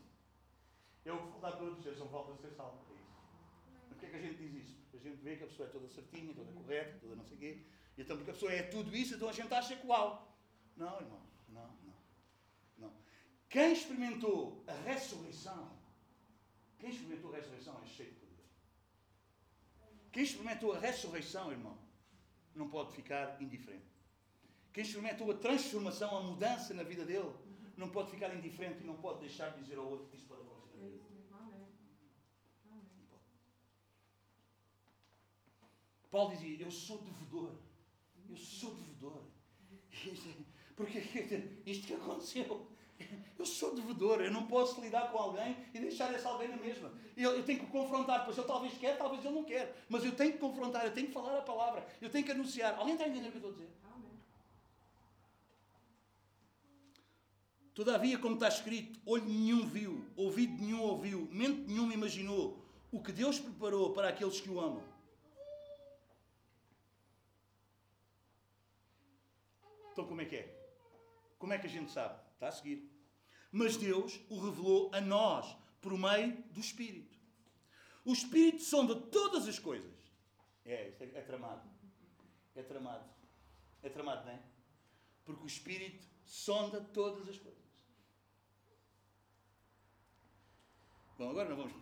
Eu 1.07 1.19
vou 1.19 1.41
falar 1.41 1.57
para 1.57 1.65
outros, 1.65 1.97
só 1.97 2.07
falta 2.07 2.37
ser 2.37 2.51
salvo. 2.51 2.85
É 2.91 2.95
isso. 2.97 3.89
Por 3.89 3.97
que 3.97 4.07
é 4.07 4.11
que 4.11 4.17
a 4.17 4.21
gente 4.21 4.37
diz 4.37 4.55
isso? 4.65 4.77
Porque 4.91 5.09
a 5.09 5.11
gente 5.11 5.23
vê 5.23 5.37
que 5.37 5.45
a 5.45 5.47
pessoa 5.47 5.69
é 5.69 5.73
toda 5.73 5.89
certinha, 5.89 6.35
toda 6.35 6.53
correta, 6.53 6.99
toda 7.01 7.17
não 7.17 7.25
sei 7.25 7.37
o 7.39 7.41
quê. 7.41 7.63
E 7.97 8.03
então, 8.03 8.17
porque 8.17 8.31
a 8.31 8.35
pessoa 8.35 8.53
é 8.53 8.63
tudo 8.63 8.95
isso, 8.95 9.15
então 9.15 9.29
a 9.29 9.33
gente 9.33 9.55
acha 9.55 9.75
que 9.75 9.87
uau. 9.87 10.30
Não, 10.81 10.99
irmão, 10.99 11.21
não, 11.51 11.71
não. 11.85 11.95
não. 12.79 12.93
Quem 13.51 13.75
experimentou 13.75 14.65
a 14.67 14.73
ressurreição, 14.73 15.79
quem 16.79 16.89
experimentou 16.89 17.31
a 17.31 17.37
ressurreição 17.37 17.79
é 17.83 17.87
cheio 17.87 18.09
de 18.09 18.17
poder. 18.17 18.45
Quem 20.11 20.23
experimentou 20.23 20.73
a 20.73 20.79
ressurreição, 20.79 21.53
irmão, 21.53 21.77
não 22.55 22.71
pode 22.71 22.95
ficar 22.95 23.41
indiferente. 23.43 23.93
Quem 24.73 24.83
experimentou 24.83 25.31
a 25.31 25.35
transformação, 25.35 26.17
a 26.17 26.23
mudança 26.23 26.73
na 26.73 26.83
vida 26.83 27.05
dele, 27.05 27.31
não 27.77 27.91
pode 27.91 28.11
ficar 28.11 28.35
indiferente 28.35 28.83
e 28.83 28.87
não 28.87 28.97
pode 28.97 29.21
deixar 29.21 29.51
de 29.51 29.61
dizer 29.61 29.77
ao 29.77 29.87
outro 29.87 30.07
que 30.07 30.17
isso 30.17 30.25
pode 30.25 30.41
acontecer 30.41 30.79
na 30.79 30.87
vida. 30.87 31.05
Paulo 36.11 36.31
dizia: 36.31 36.65
Eu 36.65 36.71
sou 36.71 37.03
devedor. 37.03 37.55
Eu 38.31 38.37
sou 38.37 38.75
devedor. 38.77 39.25
Porque 40.81 40.99
isto 41.67 41.89
que 41.89 41.93
aconteceu. 41.93 42.67
Eu 43.39 43.45
sou 43.45 43.75
devedor, 43.75 44.23
eu 44.23 44.31
não 44.31 44.47
posso 44.47 44.81
lidar 44.81 45.13
com 45.13 45.19
alguém 45.19 45.55
e 45.75 45.79
deixar 45.79 46.15
esse 46.15 46.27
alguém 46.27 46.49
na 46.49 46.57
mesma. 46.57 46.91
Eu, 47.15 47.33
eu 47.33 47.43
tenho 47.43 47.61
que 47.61 47.67
confrontar, 47.67 48.25
pois 48.25 48.39
ele 48.39 48.47
talvez 48.47 48.79
quer, 48.79 48.97
talvez 48.97 49.23
ele 49.23 49.35
não 49.35 49.45
quer. 49.45 49.85
Mas 49.91 50.03
eu 50.07 50.13
tenho 50.13 50.33
que 50.33 50.39
confrontar, 50.39 50.87
eu 50.87 50.93
tenho 50.93 51.09
que 51.09 51.13
falar 51.13 51.37
a 51.37 51.43
palavra, 51.43 51.87
eu 52.01 52.09
tenho 52.09 52.25
que 52.25 52.33
anunciar. 52.33 52.79
Alguém 52.79 52.95
está 52.95 53.05
a 53.05 53.09
entender 53.09 53.29
o 53.29 53.31
que 53.31 53.37
eu 53.37 53.51
estou 53.51 53.51
a 53.51 53.55
dizer? 53.55 53.71
Todavia, 57.75 58.19
como 58.19 58.35
está 58.35 58.49
escrito, 58.49 58.99
olho 59.05 59.25
nenhum 59.25 59.67
viu, 59.67 60.03
ouvido 60.17 60.63
nenhum 60.63 60.83
ouviu, 60.83 61.29
mente 61.31 61.61
nenhuma 61.67 61.93
imaginou 61.93 62.59
o 62.91 63.03
que 63.03 63.13
Deus 63.13 63.39
preparou 63.39 63.93
para 63.93 64.09
aqueles 64.09 64.41
que 64.41 64.49
o 64.49 64.59
amam. 64.59 64.83
Então, 69.93 70.07
como 70.07 70.21
é 70.23 70.25
que 70.25 70.37
é? 70.37 70.60
Como 71.41 71.55
é 71.55 71.59
que 71.59 71.67
a 71.67 71.71
gente 71.71 71.91
sabe? 71.91 72.21
Está 72.35 72.49
a 72.49 72.53
seguir. 72.53 72.87
Mas 73.51 73.77
Deus 73.77 74.21
o 74.29 74.39
revelou 74.39 74.91
a 74.95 75.01
nós 75.01 75.57
por 75.81 75.97
meio 75.99 76.37
do 76.53 76.61
Espírito. 76.61 77.19
O 78.05 78.13
Espírito 78.13 78.63
sonda 78.63 78.95
todas 78.95 79.49
as 79.49 79.59
coisas. 79.59 79.91
É, 80.67 80.93
é, 81.01 81.11
é 81.15 81.23
tramado. 81.23 81.69
É 82.55 82.63
tramado. 82.63 83.05
É 83.83 83.89
tramado, 83.89 84.27
não 84.27 84.33
é? 84.33 84.43
Porque 85.25 85.43
o 85.43 85.47
Espírito 85.47 86.07
sonda 86.27 86.79
todas 86.79 87.27
as 87.27 87.39
coisas. 87.39 87.59
Bom, 91.19 91.31
agora 91.31 91.49
não 91.49 91.57
vamos. 91.57 91.73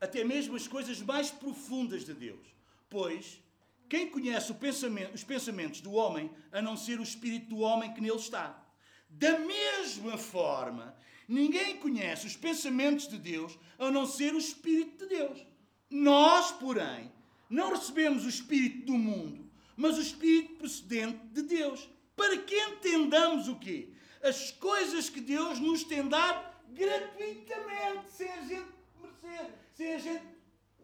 Até 0.00 0.22
mesmo 0.22 0.54
as 0.54 0.68
coisas 0.68 1.02
mais 1.02 1.28
profundas 1.28 2.04
de 2.04 2.14
Deus. 2.14 2.46
Pois, 2.88 3.42
quem 3.88 4.08
conhece 4.08 4.54
pensamento, 4.54 5.12
os 5.12 5.24
pensamentos 5.24 5.80
do 5.80 5.92
homem, 5.92 6.30
a 6.52 6.62
não 6.62 6.76
ser 6.76 7.00
o 7.00 7.02
espírito 7.02 7.48
do 7.48 7.58
homem 7.58 7.92
que 7.92 8.00
nele 8.00 8.16
está? 8.16 8.64
Da 9.08 9.38
mesma 9.38 10.16
forma, 10.16 10.96
ninguém 11.26 11.76
conhece 11.78 12.26
os 12.26 12.36
pensamentos 12.36 13.08
de 13.08 13.18
Deus, 13.18 13.58
a 13.78 13.90
não 13.90 14.06
ser 14.06 14.34
o 14.34 14.38
espírito 14.38 15.06
de 15.06 15.16
Deus. 15.16 15.46
Nós, 15.90 16.52
porém, 16.52 17.10
não 17.48 17.70
recebemos 17.70 18.24
o 18.24 18.28
espírito 18.28 18.86
do 18.86 18.92
mundo, 18.92 19.48
mas 19.76 19.96
o 19.96 20.02
espírito 20.02 20.56
procedente 20.56 21.18
de 21.28 21.42
Deus, 21.42 21.88
para 22.16 22.36
que 22.38 22.54
entendamos 22.54 23.48
o 23.48 23.56
quê? 23.56 23.90
As 24.22 24.50
coisas 24.50 25.08
que 25.08 25.20
Deus 25.20 25.58
nos 25.58 25.84
tem 25.84 26.06
dado 26.08 26.46
gratuitamente, 26.68 28.10
sem 28.10 28.30
a 28.30 28.40
gente 28.42 28.68
merecer, 29.00 29.54
sem 29.72 29.94
a 29.94 29.98
gente 29.98 30.24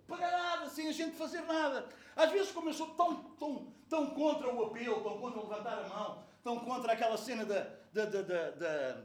pagar 0.06 0.30
nada, 0.30 0.70
sem 0.70 0.88
a 0.88 0.92
gente 0.92 1.16
fazer 1.16 1.42
nada. 1.42 1.88
Às 2.16 2.30
vezes, 2.30 2.52
como 2.52 2.68
eu 2.68 2.74
sou 2.74 2.88
tão, 2.90 3.16
tão, 3.38 3.72
tão 3.88 4.10
contra 4.10 4.52
o 4.54 4.66
apelo, 4.66 5.02
tão 5.02 5.18
contra 5.18 5.40
levantar 5.40 5.84
a 5.84 5.88
mão, 5.88 6.24
tão 6.44 6.60
contra 6.60 6.92
aquela 6.92 7.16
cena 7.16 7.44
da, 7.46 7.60
da, 7.90 8.04
da, 8.04 8.22
da, 8.22 9.02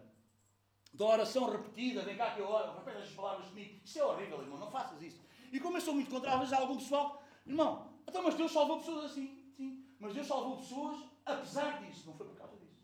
da, 0.93 1.05
oração 1.05 1.49
repetida, 1.49 2.03
vem 2.03 2.17
cá 2.17 2.35
que 2.35 2.41
eu 2.41 2.47
oro, 2.47 2.77
repete 2.77 3.03
as 3.03 3.11
palavras 3.11 3.47
comigo. 3.47 3.79
Isso 3.83 3.97
é 3.97 4.03
horrível, 4.03 4.41
irmão, 4.41 4.59
não 4.59 4.69
faças 4.69 5.01
isso. 5.01 5.21
E 5.51 5.59
como 5.59 5.77
eu 5.77 5.81
sou 5.81 5.93
muito 5.93 6.11
contra, 6.11 6.33
às 6.33 6.39
vezes 6.39 6.53
há 6.53 6.59
algum 6.59 6.75
pessoal, 6.75 7.23
irmão, 7.47 7.89
então, 8.05 8.21
mas 8.21 8.35
Deus 8.35 8.51
salvou 8.51 8.79
pessoas 8.79 9.11
assim, 9.11 9.53
sim, 9.55 9.85
mas 9.99 10.13
Deus 10.13 10.27
salvou 10.27 10.57
pessoas 10.57 11.09
apesar 11.25 11.81
disso, 11.81 12.07
não 12.07 12.17
foi 12.17 12.27
por 12.27 12.35
causa 12.35 12.57
disso. 12.57 12.83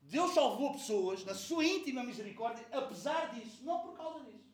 Deus 0.00 0.32
salvou 0.32 0.72
pessoas 0.72 1.24
na 1.24 1.34
sua 1.34 1.64
íntima 1.64 2.02
misericórdia, 2.02 2.66
apesar 2.72 3.34
disso, 3.34 3.62
não 3.62 3.80
por 3.80 3.94
causa 3.94 4.20
disso. 4.24 4.44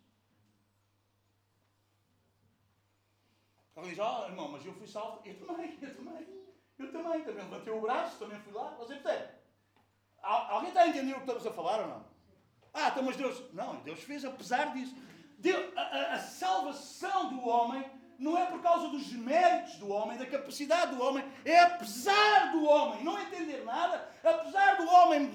Alguém 3.76 3.92
diz, 3.92 4.00
oh, 4.00 4.24
irmão, 4.26 4.48
mas 4.50 4.66
eu 4.66 4.74
fui 4.74 4.86
salvo. 4.86 5.22
Eu 5.24 5.46
também, 5.46 5.78
eu 5.80 5.96
também. 5.96 6.49
Eu 6.80 6.90
também, 6.90 7.20
também 7.20 7.44
levantei 7.44 7.72
o 7.72 7.80
braço, 7.80 8.18
também 8.18 8.40
fui 8.40 8.54
lá. 8.54 8.74
Você 8.78 8.94
percebe? 8.94 9.34
Alguém 10.22 10.70
está 10.70 10.82
a 10.82 10.88
entender 10.88 11.12
o 11.12 11.16
que 11.16 11.20
estamos 11.20 11.46
a 11.46 11.52
falar 11.52 11.80
ou 11.80 11.88
não? 11.88 12.06
Ah, 12.72 12.88
então, 12.88 13.02
mas 13.02 13.16
Deus. 13.16 13.52
Não, 13.52 13.76
Deus 13.82 14.02
fez 14.02 14.24
apesar 14.24 14.72
disso. 14.72 14.96
Deus, 15.38 15.76
a, 15.76 15.82
a, 15.82 16.12
a 16.14 16.18
salvação 16.18 17.28
do 17.28 17.46
homem 17.46 17.84
não 18.18 18.36
é 18.36 18.46
por 18.46 18.62
causa 18.62 18.88
dos 18.88 19.12
méritos 19.12 19.76
do 19.76 19.88
homem, 19.90 20.16
da 20.16 20.26
capacidade 20.26 20.94
do 20.94 21.02
homem, 21.02 21.24
é 21.44 21.58
apesar 21.60 22.52
do 22.52 22.64
homem 22.64 23.04
não 23.04 23.18
entender 23.20 23.64
nada, 23.64 24.10
apesar 24.22 24.76
do 24.76 24.86
homem 24.88 25.30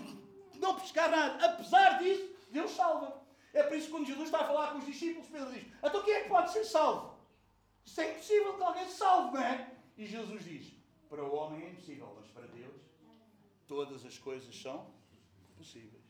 não 0.60 0.76
pescar 0.80 1.10
nada, 1.10 1.46
apesar 1.46 2.00
disso, 2.00 2.28
Deus 2.50 2.72
salva. 2.72 3.22
É 3.54 3.64
por 3.64 3.78
isso 3.78 3.88
que 3.88 3.91
quando 3.91 4.08
Jesus 4.08 4.26
está 4.26 4.41
a 4.41 4.48
falar 4.48 4.72
com 4.72 4.80
os 4.80 4.86
discípulos, 4.86 5.30
Pedro 5.30 5.52
diz: 5.52 5.66
Então 5.84 6.04
quem 6.04 6.14
é 6.14 6.22
que 6.22 6.30
pode 6.30 6.52
ser 6.52 6.64
salvo? 6.64 7.16
Isso 7.86 8.02
é 8.02 8.12
impossível 8.12 8.58
que 8.58 8.64
alguém 8.64 8.86
se 8.86 8.98
salve, 8.98 9.34
não 9.34 9.43
é? 9.43 9.72
E 9.98 10.06
Jesus 10.06 10.43
diz: 10.43 10.75
Para 11.10 11.24
o 11.24 11.34
homem 11.36 11.66
é 11.66 11.70
impossível, 11.72 12.16
mas 12.20 12.30
para 12.32 12.47
Deus 12.47 12.82
todas 13.68 14.06
as 14.06 14.18
coisas 14.18 14.56
são 14.56 14.93
possíveis. 15.56 16.03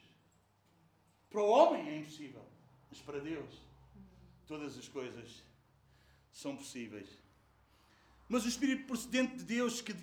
Para 1.30 1.42
o 1.42 1.50
homem 1.50 1.88
é 1.90 1.98
impossível, 2.00 2.46
mas 2.90 3.00
para 3.02 3.20
Deus 3.20 3.62
todas 4.48 4.78
as 4.78 4.88
coisas 4.88 5.44
são 6.32 6.56
possíveis. 6.56 7.10
Mas 8.28 8.46
o 8.46 8.48
Espírito 8.48 8.88
procedente 8.88 9.38
de 9.38 9.44
Deus, 9.44 9.82
que, 9.82 9.96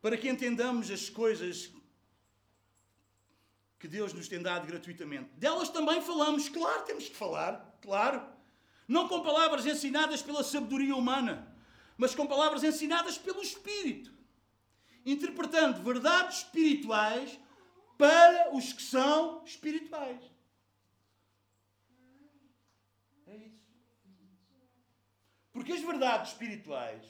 para 0.00 0.16
que 0.16 0.28
entendamos 0.28 0.90
as 0.90 1.08
coisas 1.10 1.70
que 3.78 3.88
Deus 3.88 4.12
nos 4.12 4.28
tem 4.28 4.42
dado 4.42 4.66
gratuitamente, 4.66 5.30
delas 5.36 5.68
também 5.68 6.00
falamos. 6.02 6.48
Claro, 6.48 6.84
temos 6.84 7.08
que 7.08 7.16
falar, 7.16 7.78
claro. 7.80 8.26
Não 8.86 9.08
com 9.08 9.22
palavras 9.22 9.66
ensinadas 9.66 10.22
pela 10.22 10.42
sabedoria 10.42 10.96
humana, 10.96 11.47
mas 11.98 12.14
com 12.14 12.26
palavras 12.26 12.62
ensinadas 12.62 13.18
pelo 13.18 13.42
Espírito. 13.42 14.16
Interpretando 15.04 15.82
verdades 15.82 16.38
espirituais 16.38 17.38
para 17.98 18.54
os 18.56 18.72
que 18.72 18.82
são 18.82 19.44
espirituais. 19.44 20.22
É 23.26 23.36
isso. 23.36 23.66
Porque 25.52 25.72
as 25.72 25.80
verdades 25.80 26.32
espirituais 26.32 27.04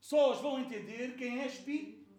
só 0.00 0.32
as 0.32 0.40
vão 0.40 0.58
entender 0.58 1.16
quem 1.16 1.40
é 1.40 1.46
espírito. 1.46 2.10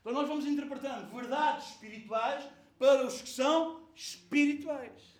Então 0.00 0.12
nós 0.12 0.28
vamos 0.28 0.46
interpretando 0.46 1.14
verdades 1.14 1.70
espirituais 1.70 2.48
para 2.78 3.06
os 3.06 3.20
que 3.20 3.28
são 3.28 3.90
espirituais. 3.94 5.18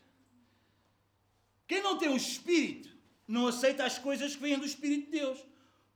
Quem 1.66 1.82
não 1.82 1.98
tem 1.98 2.08
o 2.08 2.16
Espírito 2.16 2.97
não 3.28 3.46
aceita 3.46 3.84
as 3.84 3.98
coisas 3.98 4.34
que 4.34 4.42
vêm 4.42 4.58
do 4.58 4.64
Espírito 4.64 5.10
de 5.10 5.18
Deus, 5.18 5.38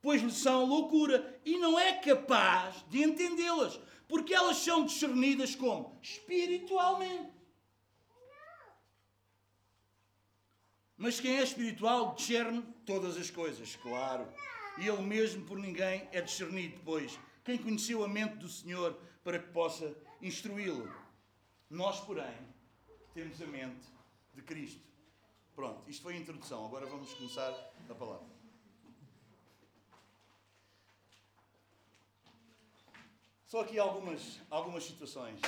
pois 0.02 0.20
lhe 0.20 0.30
são 0.30 0.66
loucura 0.66 1.40
e 1.44 1.56
não 1.56 1.78
é 1.78 1.94
capaz 1.94 2.84
de 2.90 3.02
entendê-las, 3.02 3.80
porque 4.06 4.34
elas 4.34 4.58
são 4.58 4.84
discernidas 4.84 5.54
como? 5.54 5.98
Espiritualmente. 6.02 7.32
Mas 10.96 11.18
quem 11.18 11.38
é 11.38 11.42
espiritual 11.42 12.14
discerne 12.14 12.62
todas 12.84 13.16
as 13.16 13.30
coisas, 13.30 13.74
claro. 13.76 14.28
E 14.78 14.86
ele 14.86 15.02
mesmo 15.02 15.44
por 15.46 15.58
ninguém 15.58 16.08
é 16.12 16.20
discernido, 16.20 16.78
pois 16.84 17.18
quem 17.42 17.58
conheceu 17.58 18.04
a 18.04 18.08
mente 18.08 18.36
do 18.36 18.48
Senhor 18.48 19.00
para 19.24 19.38
que 19.38 19.48
possa 19.48 19.96
instruí-lo? 20.20 20.88
Nós, 21.68 21.98
porém, 22.00 22.36
temos 23.14 23.40
a 23.40 23.46
mente 23.46 23.86
de 24.34 24.42
Cristo. 24.42 24.91
Pronto, 25.62 25.88
isto 25.88 26.02
foi 26.02 26.14
a 26.14 26.18
introdução. 26.18 26.66
Agora 26.66 26.84
vamos 26.86 27.14
começar 27.14 27.54
a 27.88 27.94
palavra. 27.94 28.26
Só 33.46 33.60
aqui 33.60 33.78
algumas, 33.78 34.40
algumas 34.50 34.82
situações. 34.82 35.40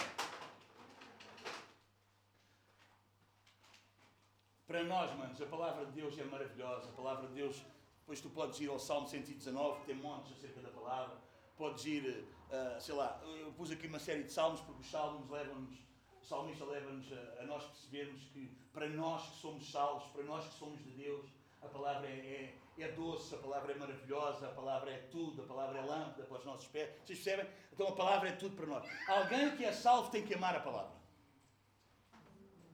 Para 4.68 4.84
nós, 4.84 5.12
manos, 5.18 5.42
a 5.42 5.46
palavra 5.46 5.84
de 5.86 5.90
Deus 5.90 6.16
é 6.16 6.22
maravilhosa. 6.22 6.90
A 6.90 6.92
palavra 6.92 7.26
de 7.26 7.34
Deus, 7.34 7.60
depois 7.98 8.20
tu 8.20 8.30
podes 8.30 8.60
ir 8.60 8.70
ao 8.70 8.78
Salmo 8.78 9.08
119, 9.08 9.80
que 9.80 9.86
tem 9.86 9.96
montes 9.96 10.30
acerca 10.30 10.60
da 10.60 10.70
palavra. 10.70 11.18
Podes 11.56 11.84
ir, 11.86 12.24
uh, 12.50 12.80
sei 12.80 12.94
lá, 12.94 13.20
eu 13.24 13.52
pus 13.54 13.72
aqui 13.72 13.88
uma 13.88 13.98
série 13.98 14.22
de 14.22 14.32
salmos, 14.32 14.60
porque 14.60 14.80
os 14.82 14.90
salmos 14.92 15.28
levam-nos, 15.28 15.76
o 16.24 16.26
salmista 16.26 16.64
leva-nos 16.64 17.12
a, 17.12 17.42
a, 17.42 17.44
nós 17.44 17.64
percebermos 17.64 18.22
que 18.32 18.50
para 18.72 18.88
nós 18.88 19.28
que 19.28 19.36
somos 19.36 19.70
salvos, 19.70 20.10
para 20.10 20.22
nós 20.22 20.46
que 20.46 20.54
somos 20.54 20.82
de 20.82 20.90
Deus, 20.92 21.26
a 21.60 21.68
palavra 21.68 22.08
é, 22.08 22.56
é, 22.78 22.82
é, 22.82 22.92
doce, 22.92 23.34
a 23.34 23.38
palavra 23.38 23.72
é 23.72 23.76
maravilhosa, 23.76 24.48
a 24.48 24.52
palavra 24.52 24.90
é 24.90 24.98
tudo, 25.10 25.42
a 25.42 25.46
palavra 25.46 25.78
é 25.78 25.82
lâmpada 25.82 26.24
para 26.24 26.38
os 26.38 26.44
nossos 26.46 26.66
pés. 26.68 26.88
Vocês 27.04 27.22
percebem? 27.22 27.46
Então 27.70 27.88
a 27.88 27.92
palavra 27.92 28.30
é 28.30 28.32
tudo 28.32 28.56
para 28.56 28.66
nós. 28.66 28.88
Alguém 29.06 29.54
que 29.54 29.66
é 29.66 29.72
salvo 29.72 30.10
tem 30.10 30.24
que 30.24 30.32
amar 30.32 30.56
a 30.56 30.60
palavra. 30.60 30.94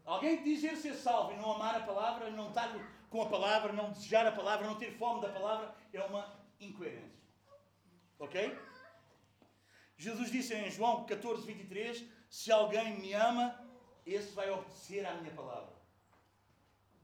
Alguém 0.05 0.39
que 0.39 0.45
dizer 0.45 0.77
ser 0.77 0.95
salvo 0.95 1.33
e 1.33 1.37
não 1.37 1.53
amar 1.53 1.75
a 1.75 1.81
palavra, 1.81 2.31
não 2.31 2.51
estar 2.51 2.73
com 3.11 3.23
a 3.23 3.29
palavra, 3.29 3.73
não 3.73 3.91
desejar 3.91 4.27
a 4.27 4.33
palavra, 4.33 4.67
não 4.67 4.77
ter 4.77 4.93
fome 4.93 5.21
da 5.21 5.29
palavra, 5.29 5.75
é 5.93 6.03
uma 6.05 6.39
incoerência. 6.61 7.19
Ok? 8.17 8.57
Jesus 9.97 10.31
disse 10.31 10.55
em 10.55 10.71
João 10.71 11.05
14, 11.05 11.45
23: 11.45 12.20
Se 12.31 12.51
alguém 12.51 12.99
me 12.99 13.13
ama, 13.13 13.61
esse 14.07 14.33
vai 14.33 14.49
obedecer 14.51 15.05
à 15.05 15.15
minha 15.15 15.35
palavra. 15.35 15.75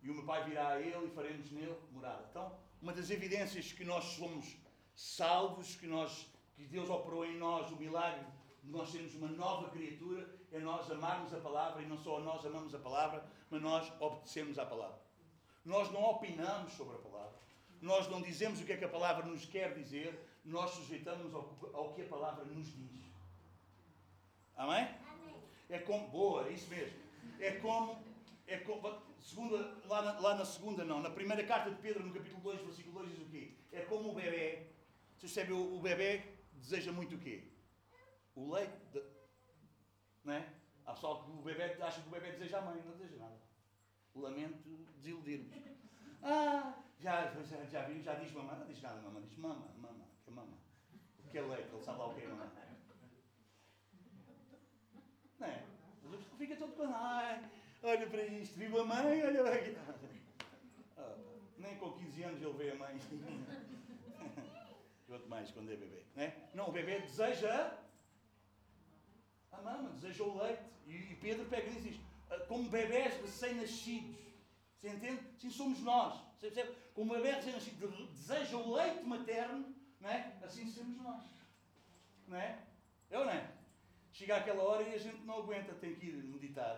E 0.02 0.08
o 0.08 0.14
meu 0.14 0.24
Pai 0.24 0.44
virá 0.44 0.68
a 0.68 0.80
ele 0.80 1.06
e 1.06 1.10
faremos 1.10 1.50
nele 1.50 1.76
morada. 1.90 2.24
Então, 2.30 2.56
uma 2.80 2.92
das 2.92 3.10
evidências 3.10 3.72
que 3.72 3.84
nós 3.84 4.04
somos 4.04 4.56
salvos, 4.94 5.74
que, 5.74 5.86
nós, 5.86 6.26
que 6.54 6.64
Deus 6.64 6.88
operou 6.88 7.26
em 7.26 7.36
nós 7.36 7.70
o 7.70 7.76
milagre 7.76 8.24
nós 8.68 8.90
sermos 8.90 9.14
uma 9.14 9.28
nova 9.28 9.70
criatura, 9.70 10.28
é 10.52 10.58
nós 10.58 10.90
amarmos 10.90 11.32
a 11.32 11.38
palavra 11.38 11.82
e 11.82 11.86
não 11.86 11.98
só 11.98 12.20
nós 12.20 12.44
amamos 12.44 12.74
a 12.74 12.78
palavra, 12.78 13.24
mas 13.50 13.62
nós 13.62 13.92
obedecemos 14.00 14.58
à 14.58 14.66
palavra. 14.66 14.98
Nós 15.64 15.90
não 15.90 16.02
opinamos 16.02 16.72
sobre 16.72 16.96
a 16.96 16.98
palavra, 16.98 17.38
nós 17.80 18.08
não 18.08 18.20
dizemos 18.20 18.60
o 18.60 18.64
que 18.64 18.72
é 18.72 18.76
que 18.76 18.84
a 18.84 18.88
palavra 18.88 19.24
nos 19.26 19.44
quer 19.44 19.74
dizer, 19.74 20.18
nós 20.44 20.70
sujeitamos 20.70 21.34
ao, 21.34 21.58
ao 21.72 21.92
que 21.94 22.02
a 22.02 22.08
palavra 22.08 22.44
nos 22.44 22.66
diz. 22.66 23.04
Amém? 24.56 25.05
É 25.68 25.78
como. 25.78 26.08
Boa, 26.08 26.48
é 26.48 26.52
isso 26.52 26.68
mesmo. 26.70 26.98
É 27.40 27.52
como. 27.52 28.04
É 28.46 28.58
como 28.58 29.02
segunda, 29.20 29.76
lá, 29.86 30.02
na, 30.02 30.20
lá 30.20 30.34
na 30.36 30.44
segunda, 30.44 30.84
não. 30.84 31.00
Na 31.00 31.10
primeira 31.10 31.44
carta 31.44 31.70
de 31.70 31.76
Pedro, 31.76 32.04
no 32.04 32.12
capítulo 32.12 32.40
2, 32.42 32.60
versículo 32.60 33.00
2, 33.00 33.10
diz 33.10 33.26
o 33.26 33.30
quê? 33.30 33.50
É 33.72 33.80
como 33.80 34.10
o 34.10 34.14
bebê. 34.14 34.68
Vocês 35.16 35.32
sabem, 35.32 35.52
o, 35.52 35.76
o 35.76 35.80
bebê 35.80 36.22
deseja 36.52 36.92
muito 36.92 37.16
o 37.16 37.18
quê? 37.18 37.42
o 38.36 38.52
leite. 38.52 38.76
De... 38.92 39.02
Não 40.22 40.34
é? 40.34 40.46
Há 40.84 40.92
pessoal 40.92 41.24
que 41.24 41.30
o 41.30 41.42
bebê 41.42 41.64
acha 41.82 42.00
que 42.00 42.08
o 42.08 42.10
bebê 42.10 42.30
deseja 42.32 42.58
a 42.58 42.62
mãe, 42.62 42.80
não 42.84 42.92
deseja 42.96 43.16
nada. 43.16 43.40
Lamento 44.14 44.86
desiludir-vos. 44.98 45.52
Ah, 46.22 46.74
já, 46.98 47.32
já, 47.42 47.64
já, 47.64 47.90
já 47.90 48.14
diz 48.14 48.32
mamãe, 48.32 48.58
não 48.58 48.66
diz 48.66 48.80
nada, 48.80 49.00
mamãe, 49.00 49.22
diz 49.22 49.36
mama, 49.36 49.68
mama, 49.76 50.04
que 50.24 50.30
é. 50.30 51.26
O 51.26 51.30
que 51.30 51.38
é 51.38 51.42
leite? 51.42 51.72
Ele 51.72 51.82
sabe 51.82 51.98
lá 51.98 52.06
o 52.06 52.14
que 52.14 52.22
é 52.22 52.28
mamãe. 52.28 52.48
Não 55.38 55.46
é? 55.46 55.64
Fica 56.46 56.58
todo 56.58 56.76
com. 56.76 56.94
Ai, 56.94 57.42
olha 57.82 58.06
para 58.06 58.24
isto, 58.24 58.56
viu 58.56 58.80
a 58.80 58.84
mãe, 58.84 59.20
olha 59.24 59.42
para 59.42 59.56
aqui. 59.56 59.76
Ah, 60.96 61.16
nem 61.58 61.76
com 61.76 61.90
15 61.90 62.22
anos 62.22 62.40
ele 62.40 62.52
vê 62.52 62.70
a 62.70 62.76
mãe. 62.76 63.00
Quanto 65.08 65.28
mais 65.28 65.50
quando 65.50 65.72
é 65.72 65.76
bebê. 65.76 66.04
Não, 66.14 66.22
é? 66.22 66.36
não 66.54 66.68
o 66.68 66.72
bebê 66.72 67.00
deseja 67.00 67.76
a 69.50 69.60
mama, 69.60 69.90
deseja 69.90 70.22
o 70.22 70.40
leite. 70.40 70.62
E, 70.86 71.16
Pedro 71.16 71.46
pega 71.46 71.68
e 71.68 71.72
diz 71.72 71.86
isto, 71.86 72.04
ah, 72.30 72.38
como 72.46 72.70
bebés 72.70 73.20
recém-nascidos. 73.20 74.16
Você 74.78 74.88
entende? 74.88 75.20
Assim 75.36 75.50
somos 75.50 75.80
nós. 75.80 76.14
Você 76.38 76.52
percebe? 76.52 76.76
Como 76.94 77.12
bebê 77.12 77.32
recém-nascido 77.32 77.88
deseja 78.12 78.56
o 78.56 78.72
leite 78.72 79.02
materno, 79.02 79.74
não 80.00 80.10
é? 80.10 80.32
assim 80.44 80.70
somos 80.70 80.96
nós. 81.02 81.24
Não 82.28 82.36
é? 82.36 82.56
É 83.10 83.18
ou 83.18 83.24
não 83.24 83.32
é? 83.32 83.55
Chega 84.16 84.36
aquela 84.36 84.62
hora 84.62 84.82
e 84.82 84.94
a 84.94 84.98
gente 84.98 85.22
não 85.24 85.40
aguenta, 85.40 85.74
tem 85.74 85.94
que 85.94 86.06
ir 86.06 86.14
meditar. 86.24 86.76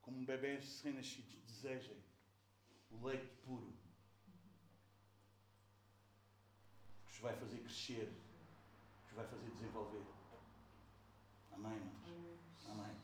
como 0.00 0.26
bebês 0.26 0.64
recém-nascidos 0.64 1.40
desejem 1.46 1.96
o 2.90 3.06
leite 3.06 3.32
puro 3.44 3.72
que 7.06 7.12
os 7.12 7.18
vai 7.18 7.34
fazer 7.36 7.58
crescer, 7.60 8.12
que 9.04 9.10
os 9.10 9.12
vai 9.16 9.26
fazer 9.26 9.50
desenvolver. 9.50 10.04
Amém, 11.52 11.76
irmãos? 11.76 12.68
Amém. 12.68 12.96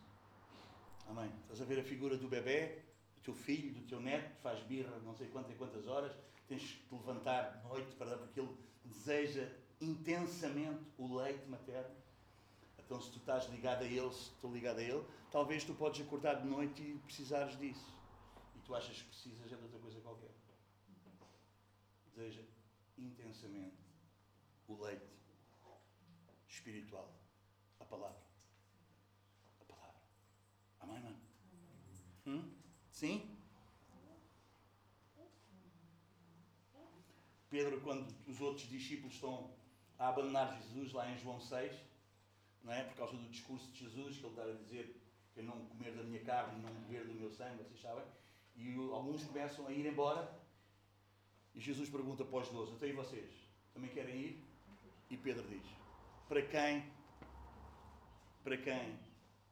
Amém. 1.09 1.33
Estás 1.43 1.63
a 1.63 1.65
ver 1.65 1.81
a 1.81 1.85
figura 1.85 2.17
do 2.17 2.29
bebê, 2.29 2.88
teu 3.29 3.35
filho, 3.35 3.75
do 3.75 3.87
teu 3.87 4.01
neto, 4.01 4.35
faz 4.41 4.59
birra 4.61 4.99
não 5.01 5.15
sei 5.15 5.29
quantas 5.29 5.53
e 5.53 5.55
quantas 5.55 5.87
horas, 5.87 6.17
tens 6.47 6.63
que 6.63 6.89
te 6.89 6.95
levantar 6.95 7.59
de 7.59 7.69
noite 7.69 7.95
para 7.97 8.11
dar, 8.11 8.17
porque 8.17 8.41
ele 8.41 8.57
deseja 8.87 9.47
intensamente 9.83 10.83
o 10.97 11.15
leite 11.15 11.47
materno. 11.47 11.95
Então, 12.79 12.99
se 13.03 13.11
tu 13.11 13.19
estás 13.19 13.45
ligado 13.51 13.83
a 13.83 13.85
Ele, 13.85 14.11
se 14.15 14.31
estou 14.31 14.51
ligado 14.51 14.79
a 14.79 14.83
Ele, 14.83 15.05
talvez 15.31 15.63
tu 15.63 15.75
podes 15.75 16.01
acordar 16.01 16.41
de 16.41 16.49
noite 16.49 16.81
e 16.81 16.99
precisares 17.05 17.59
disso. 17.59 17.93
E 18.57 18.61
tu 18.61 18.75
achas 18.75 18.97
que 18.97 19.09
precisas 19.09 19.47
de 19.47 19.55
outra 19.57 19.79
coisa 19.79 20.01
qualquer. 20.01 20.31
Deseja 22.07 22.43
intensamente 22.97 23.77
o 24.67 24.83
leite 24.83 25.05
espiritual, 26.49 27.13
a 27.79 27.85
palavra. 27.85 28.23
A 29.61 29.65
palavra. 29.67 30.01
Amém, 30.81 31.03
mano? 31.03 31.21
Hum? 32.27 32.59
Sim? 32.99 33.31
Pedro, 37.49 37.81
quando 37.83 38.13
os 38.27 38.41
outros 38.41 38.69
discípulos 38.69 39.15
estão 39.15 39.55
a 39.97 40.09
abandonar 40.09 40.61
Jesus 40.61 40.93
lá 40.93 41.09
em 41.09 41.17
João 41.17 41.39
6, 41.41 41.77
não 42.65 42.73
é? 42.73 42.83
por 42.83 42.97
causa 42.97 43.17
do 43.17 43.29
discurso 43.29 43.71
de 43.71 43.85
Jesus, 43.85 44.17
que 44.17 44.25
ele 44.25 44.31
está 44.31 44.43
a 44.43 44.53
dizer 44.53 45.01
que 45.33 45.39
eu 45.39 45.45
não 45.45 45.65
comer 45.67 45.95
da 45.95 46.03
minha 46.03 46.25
carne 46.25 46.61
não 46.61 46.75
beber 46.75 47.07
do 47.07 47.15
meu 47.15 47.31
sangue, 47.31 47.63
vocês 47.63 47.81
sabem? 47.81 48.05
E 48.57 48.75
alguns 48.93 49.23
começam 49.23 49.69
a 49.69 49.73
ir 49.73 49.87
embora. 49.87 50.37
E 51.55 51.61
Jesus 51.61 51.89
pergunta 51.89 52.25
para 52.25 52.41
os 52.41 52.49
doze: 52.49 52.75
Até 52.75 52.89
e 52.89 52.93
vocês? 52.95 53.31
Também 53.73 53.93
querem 53.93 54.17
ir? 54.17 54.45
E 55.09 55.17
Pedro 55.17 55.47
diz: 55.49 55.69
Para 56.27 56.43
quem? 56.43 56.85
Para 58.43 58.57
quem 58.57 58.99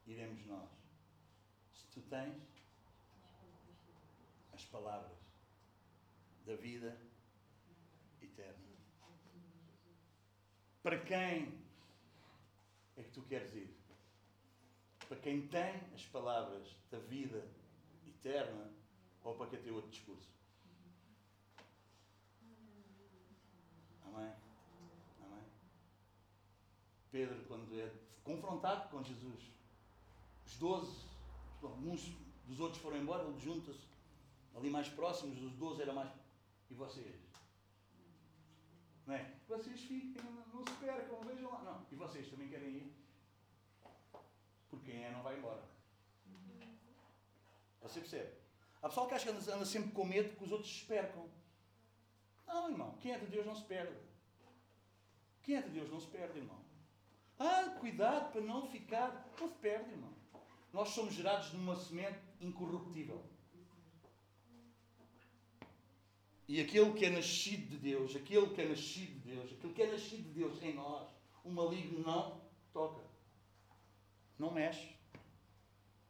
iremos 0.05 0.45
nós? 0.47 0.69
Se 1.73 1.87
tu 1.87 2.01
tens 2.01 2.46
palavras 4.77 5.17
da 6.45 6.55
vida 6.55 6.95
eterna. 8.21 8.63
Para 10.83 10.99
quem 10.99 11.59
é 12.95 13.03
que 13.03 13.11
tu 13.11 13.23
queres 13.23 13.53
ir? 13.55 13.75
Para 15.07 15.17
quem 15.17 15.47
tem 15.47 15.73
as 15.95 16.05
palavras 16.05 16.75
da 16.91 16.99
vida 16.99 17.43
eterna 18.05 18.69
ou 19.23 19.35
para 19.35 19.47
quem 19.47 19.61
tem 19.63 19.73
outro 19.73 19.89
discurso? 19.89 20.29
Amém? 24.05 24.33
Amém? 25.23 25.43
Pedro, 27.11 27.43
quando 27.47 27.79
é 27.79 27.91
confrontado 28.23 28.89
com 28.89 29.03
Jesus, 29.03 29.41
os 30.45 30.57
doze, 30.57 31.07
alguns 31.63 32.11
dos 32.45 32.59
outros 32.59 32.81
foram 32.81 32.97
embora, 32.97 33.23
ele 33.23 33.39
junta-se 33.39 33.96
ali 34.57 34.69
mais 34.69 34.89
próximos, 34.89 35.41
os 35.41 35.53
doze 35.53 35.81
eram 35.83 35.93
mais. 35.93 36.11
E 36.69 36.73
vocês? 36.73 37.15
Não 39.05 39.13
é? 39.13 39.33
Vocês 39.47 39.79
fiquem, 39.81 40.21
não 40.53 40.65
se 40.65 40.73
percam, 40.73 41.21
vejam 41.21 41.49
lá. 41.49 41.61
Não. 41.61 41.85
E 41.91 41.95
vocês 41.95 42.27
também 42.29 42.49
querem 42.49 42.69
ir? 42.69 42.93
Porque 44.69 44.91
quem 44.91 45.05
é 45.05 45.11
não 45.11 45.23
vai 45.23 45.37
embora. 45.37 45.63
Você 47.81 48.01
percebe? 48.01 48.33
Há 48.81 48.89
pessoal 48.89 49.07
que 49.07 49.13
acha 49.13 49.31
que 49.31 49.51
anda 49.51 49.65
sempre 49.65 49.91
com 49.91 50.03
medo 50.03 50.35
que 50.35 50.43
os 50.43 50.51
outros 50.51 50.79
se 50.79 50.85
percam. 50.85 51.29
Não, 52.45 52.69
irmão. 52.69 52.97
Quem 52.99 53.13
é 53.13 53.19
de 53.19 53.27
Deus 53.27 53.45
não 53.45 53.55
se 53.55 53.63
perde. 53.63 53.95
Quem 55.43 55.55
é 55.55 55.61
de 55.61 55.69
Deus 55.69 55.89
não 55.89 55.99
se 55.99 56.07
perde, 56.07 56.39
irmão. 56.39 56.59
Ah, 57.39 57.75
cuidado 57.79 58.31
para 58.31 58.41
não 58.41 58.67
ficar. 58.67 59.29
Não 59.39 59.47
se 59.47 59.55
perde, 59.55 59.91
irmão. 59.91 60.13
Nós 60.73 60.89
somos 60.89 61.13
gerados 61.13 61.51
de 61.51 61.55
uma 61.55 61.75
semente 61.75 62.19
incorruptível. 62.41 63.23
E 66.47 66.61
aquele 66.61 66.93
que 66.93 67.05
é 67.05 67.09
nascido 67.09 67.69
de 67.71 67.77
Deus, 67.77 68.15
aquele 68.15 68.47
que 68.47 68.61
é 68.61 68.69
nascido 68.69 69.19
de 69.19 69.35
Deus, 69.35 69.51
aquele 69.51 69.73
que 69.73 69.81
é 69.81 69.91
nascido 69.91 70.23
de 70.23 70.29
Deus 70.29 70.63
em 70.63 70.73
nós, 70.73 71.09
o 71.43 71.51
maligno 71.51 71.99
não 71.99 72.41
toca. 72.71 73.01
Não 74.39 74.51
mexe. 74.51 74.95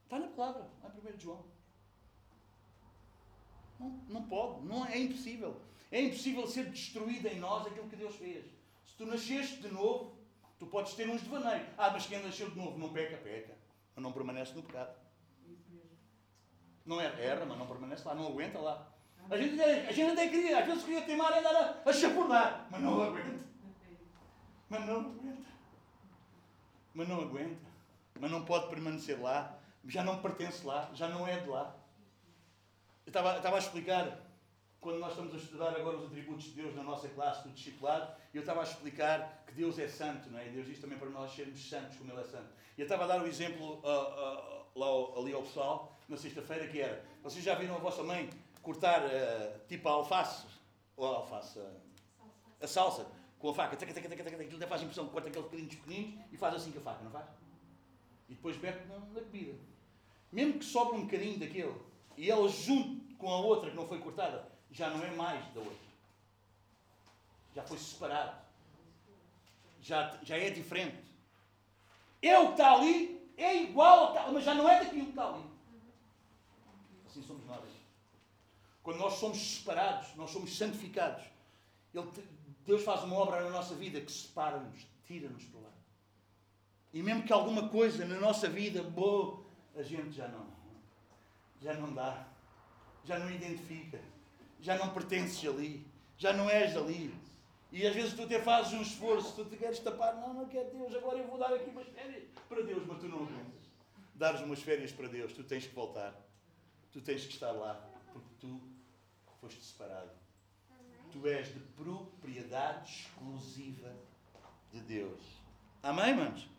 Está 0.03 0.19
na 0.19 0.27
palavra, 0.27 0.69
lá 0.83 0.93
em 0.95 1.15
1 1.15 1.19
João. 1.19 1.45
Não, 3.79 3.89
não 4.09 4.27
pode, 4.27 4.65
não 4.65 4.85
é 4.85 4.97
impossível. 4.99 5.59
É 5.91 6.01
impossível 6.01 6.45
ser 6.47 6.69
destruído 6.69 7.27
em 7.27 7.39
nós 7.39 7.65
aquilo 7.65 7.89
que 7.89 7.95
Deus 7.95 8.15
fez. 8.15 8.45
Se 8.85 8.95
tu 8.95 9.05
nasceste 9.05 9.61
de 9.61 9.69
novo, 9.69 10.17
tu 10.59 10.67
podes 10.67 10.93
ter 10.93 11.09
uns 11.09 11.21
devaneios. 11.21 11.67
Ah, 11.77 11.89
mas 11.89 12.05
quem 12.05 12.21
nasceu 12.21 12.49
de 12.49 12.57
novo 12.57 12.77
não 12.77 12.93
peca, 12.93 13.17
peca. 13.17 13.57
Mas 13.95 14.03
não 14.03 14.11
permanece 14.11 14.53
no 14.53 14.63
pecado. 14.63 14.95
Não 16.85 17.01
erra, 17.01 17.19
erra, 17.19 17.45
mas 17.45 17.57
não 17.57 17.67
permanece 17.67 18.07
lá, 18.07 18.13
não 18.13 18.27
aguenta 18.27 18.59
lá. 18.59 18.96
A 19.29 19.35
gente, 19.35 19.61
a 19.61 19.91
gente 19.91 20.11
até 20.11 20.29
queria, 20.29 20.59
às 20.59 20.65
vezes 20.65 20.83
queria 20.83 21.01
teimar 21.01 21.33
e 21.33 21.39
andar 21.39 21.55
a, 21.55 21.89
a 21.89 21.93
chapurdar, 21.93 22.67
mas 22.71 22.81
não 22.81 23.01
aguenta. 23.01 23.45
Mas 24.69 24.85
não 24.85 24.99
aguenta. 24.99 25.47
Mas 26.93 27.07
não 27.09 27.21
aguenta. 27.21 27.67
Mas 28.19 28.31
não 28.31 28.45
pode 28.45 28.69
permanecer 28.69 29.21
lá. 29.21 29.59
Já 29.85 30.03
não 30.03 30.21
pertence 30.21 30.65
lá, 30.65 30.89
já 30.93 31.07
não 31.09 31.27
é 31.27 31.39
de 31.39 31.49
lá. 31.49 31.75
Eu 33.05 33.09
estava, 33.09 33.37
estava 33.37 33.55
a 33.55 33.59
explicar, 33.59 34.19
quando 34.81 34.99
nós 34.99 35.11
estamos 35.11 35.33
a 35.33 35.37
estudar 35.37 35.75
agora 35.75 35.97
os 35.97 36.07
atributos 36.07 36.45
de 36.45 36.51
Deus 36.51 36.75
na 36.75 36.83
nossa 36.83 37.07
classe 37.09 37.43
do 37.43 37.53
discipulado, 37.53 38.13
eu 38.33 38.41
estava 38.41 38.61
a 38.61 38.63
explicar 38.63 39.43
que 39.45 39.53
Deus 39.53 39.79
é 39.79 39.87
santo, 39.87 40.29
não 40.29 40.39
é? 40.39 40.47
E 40.47 40.51
Deus 40.51 40.67
diz 40.67 40.79
também 40.79 40.97
para 40.97 41.09
nós 41.09 41.33
sermos 41.33 41.69
santos 41.69 41.97
como 41.97 42.11
Ele 42.11 42.21
é 42.21 42.23
santo. 42.23 42.49
E 42.77 42.81
eu 42.81 42.83
estava 42.83 43.05
a 43.05 43.07
dar 43.07 43.21
o 43.21 43.23
um 43.23 43.27
exemplo 43.27 43.75
uh, 43.75 43.79
uh, 43.79 44.67
lá, 44.75 45.19
ali 45.19 45.33
ao 45.33 45.41
pessoal, 45.41 45.97
na 46.09 46.17
sexta-feira, 46.17 46.67
que 46.67 46.81
era, 46.81 47.05
vocês 47.23 47.43
já 47.43 47.55
viram 47.55 47.75
a 47.75 47.79
vossa 47.79 48.03
mãe 48.03 48.29
cortar 48.67 49.01
uh, 49.05 49.59
tipo 49.69 49.87
a 49.87 49.93
alface, 49.93 50.45
ou 50.97 51.05
a 51.05 51.17
alface, 51.19 51.57
a 52.61 52.67
salsa, 52.67 53.07
com 53.39 53.49
a 53.51 53.53
faca, 53.53 53.77
taca, 53.77 53.93
taca, 53.93 54.09
taca, 54.09 54.23
taca, 54.25 54.35
aquilo 54.35 54.57
até 54.57 54.67
faz 54.67 54.81
a 54.81 54.83
impressão 54.83 55.05
que 55.05 55.11
corta 55.13 55.29
aqueles 55.29 55.47
pequeninos 55.47 55.75
pequeninos 55.75 56.25
e 56.33 56.37
faz 56.37 56.55
assim 56.55 56.73
com 56.73 56.79
a 56.79 56.81
faca, 56.81 57.01
não 57.01 57.11
faz? 57.11 57.27
E 58.27 58.33
depois 58.33 58.59
mete 58.59 58.85
na, 58.87 58.99
na 58.99 59.21
bebida. 59.21 59.57
Mesmo 60.33 60.59
que 60.59 60.65
sobre 60.65 60.97
um 60.97 61.05
bocadinho 61.05 61.39
daquele, 61.39 61.73
e 62.17 62.29
ela 62.29 62.49
junto 62.49 63.15
com 63.15 63.29
a 63.29 63.37
outra 63.37 63.69
que 63.69 63.75
não 63.77 63.87
foi 63.87 63.99
cortada, 63.99 64.45
já 64.69 64.89
não 64.89 65.01
é 65.01 65.11
mais 65.11 65.45
da 65.53 65.61
outra. 65.61 65.87
Já 67.55 67.63
foi 67.63 67.77
separado. 67.77 68.37
Já, 69.81 70.19
já 70.23 70.35
é 70.35 70.49
diferente. 70.49 70.97
É 72.21 72.37
o 72.37 72.47
que 72.47 72.51
está 72.51 72.73
ali, 72.73 73.31
é 73.37 73.63
igual 73.63 74.13
mas 74.33 74.43
já 74.43 74.53
não 74.53 74.67
é 74.67 74.83
daquilo 74.83 75.05
que 75.05 75.11
está 75.11 75.29
ali. 75.29 75.45
Assim 77.05 77.21
somos 77.21 77.45
nós. 77.45 77.76
Quando 78.87 78.99
nós 78.99 79.15
somos 79.15 79.57
separados, 79.57 80.15
nós 80.15 80.29
somos 80.29 80.57
santificados. 80.57 81.25
Ele, 81.93 82.07
Deus 82.65 82.85
faz 82.85 83.03
uma 83.03 83.17
obra 83.17 83.43
na 83.43 83.49
nossa 83.49 83.75
vida 83.75 83.99
que 83.99 84.09
separa-nos, 84.09 84.87
tira-nos 85.03 85.43
para 85.43 85.59
lá. 85.59 85.73
E 86.93 87.03
mesmo 87.03 87.23
que 87.23 87.33
alguma 87.33 87.67
coisa 87.67 88.05
na 88.05 88.17
nossa 88.17 88.47
vida 88.47 88.81
boa, 88.81 89.43
a 89.75 89.83
gente 89.83 90.13
já 90.13 90.29
não 90.29 90.47
já 91.61 91.73
não 91.73 91.93
dá, 91.93 92.27
já 93.03 93.19
não 93.19 93.29
identifica, 93.29 93.99
já 94.61 94.77
não 94.77 94.93
pertences 94.93 95.45
ali, 95.45 95.85
já 96.17 96.31
não 96.31 96.49
és 96.49 96.77
ali. 96.77 97.13
E 97.73 97.85
às 97.85 97.93
vezes 97.93 98.13
tu 98.13 98.21
até 98.21 98.39
fazes 98.39 98.71
um 98.71 98.81
esforço, 98.81 99.35
tu 99.35 99.49
te 99.49 99.57
queres 99.57 99.79
tapar, 99.79 100.15
não, 100.15 100.33
não 100.33 100.45
quero 100.45 100.69
Deus, 100.69 100.95
agora 100.95 101.17
eu 101.17 101.27
vou 101.27 101.37
dar 101.37 101.53
aqui 101.53 101.69
umas 101.71 101.89
férias 101.89 102.23
para 102.47 102.63
Deus, 102.63 102.87
mas 102.87 102.99
tu 102.99 103.09
não 103.09 103.17
aguentas. 103.17 103.69
Dares 104.15 104.39
umas 104.39 104.61
férias 104.61 104.93
para 104.93 105.09
Deus, 105.09 105.33
tu 105.33 105.43
tens 105.43 105.67
que 105.67 105.75
voltar, 105.75 106.15
tu 106.93 107.01
tens 107.01 107.25
que 107.25 107.33
estar 107.33 107.51
lá, 107.51 107.85
porque 108.13 108.29
tu 108.39 108.76
foste 109.47 109.63
separado. 109.63 110.11
Tu 111.11 111.25
és 111.25 111.47
de 111.47 111.59
propriedade 111.59 112.91
exclusiva 112.91 113.95
de 114.71 114.81
Deus. 114.81 115.21
Amém, 115.81 116.13
manos? 116.13 116.49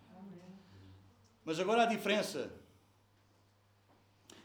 Mas 1.44 1.60
agora 1.60 1.82
a 1.82 1.86
diferença 1.86 2.50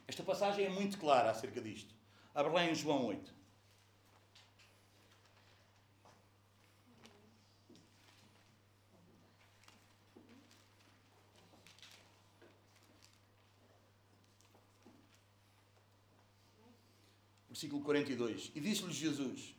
esta 0.05 0.23
passagem 0.23 0.65
é 0.65 0.69
muito 0.69 0.97
clara 0.97 1.31
acerca 1.31 1.61
disto. 1.61 1.95
Abre 2.35 2.51
lá 2.51 2.65
em 2.65 2.75
João 2.75 3.05
8. 3.05 3.33
Versículo 17.53 17.83
42. 17.83 18.51
E 18.55 18.59
disse-lhes 18.59 18.95
Jesus: 18.95 19.53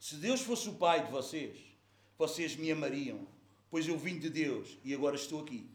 Se 0.00 0.14
Deus 0.14 0.40
fosse 0.40 0.66
o 0.70 0.76
Pai 0.76 1.04
de 1.04 1.12
vocês, 1.12 1.58
vocês 2.16 2.56
me 2.56 2.72
amariam, 2.72 3.26
pois 3.70 3.86
eu 3.86 3.98
vim 3.98 4.18
de 4.18 4.30
Deus 4.30 4.78
e 4.82 4.94
agora 4.94 5.14
estou 5.14 5.42
aqui. 5.42 5.68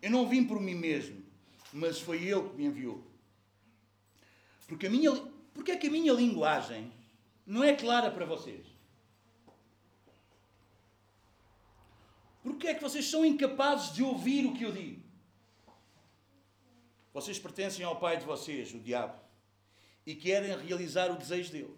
Eu 0.00 0.10
não 0.10 0.26
vim 0.26 0.46
por 0.46 0.58
mim 0.58 0.74
mesmo, 0.74 1.22
mas 1.70 2.00
foi 2.00 2.24
Ele 2.24 2.48
que 2.48 2.56
me 2.56 2.64
enviou. 2.64 3.04
Porque, 4.66 4.86
a 4.86 4.90
minha, 4.90 5.14
porque 5.52 5.72
é 5.72 5.76
que 5.76 5.88
a 5.88 5.90
minha 5.90 6.14
linguagem 6.14 6.90
não 7.46 7.62
é 7.62 7.74
clara 7.74 8.10
para 8.10 8.24
vocês? 8.24 8.66
Porque 12.42 12.68
é 12.68 12.74
que 12.74 12.82
vocês 12.82 13.04
são 13.04 13.22
incapazes 13.22 13.92
de 13.92 14.02
ouvir 14.02 14.46
o 14.46 14.54
que 14.54 14.62
eu 14.62 14.72
digo? 14.72 15.02
Vocês 17.12 17.38
pertencem 17.38 17.84
ao 17.84 18.00
pai 18.00 18.16
de 18.16 18.24
vocês, 18.24 18.72
o 18.72 18.78
diabo, 18.78 19.27
e 20.08 20.14
querem 20.14 20.56
realizar 20.56 21.10
o 21.10 21.18
desejo 21.18 21.52
dele. 21.52 21.76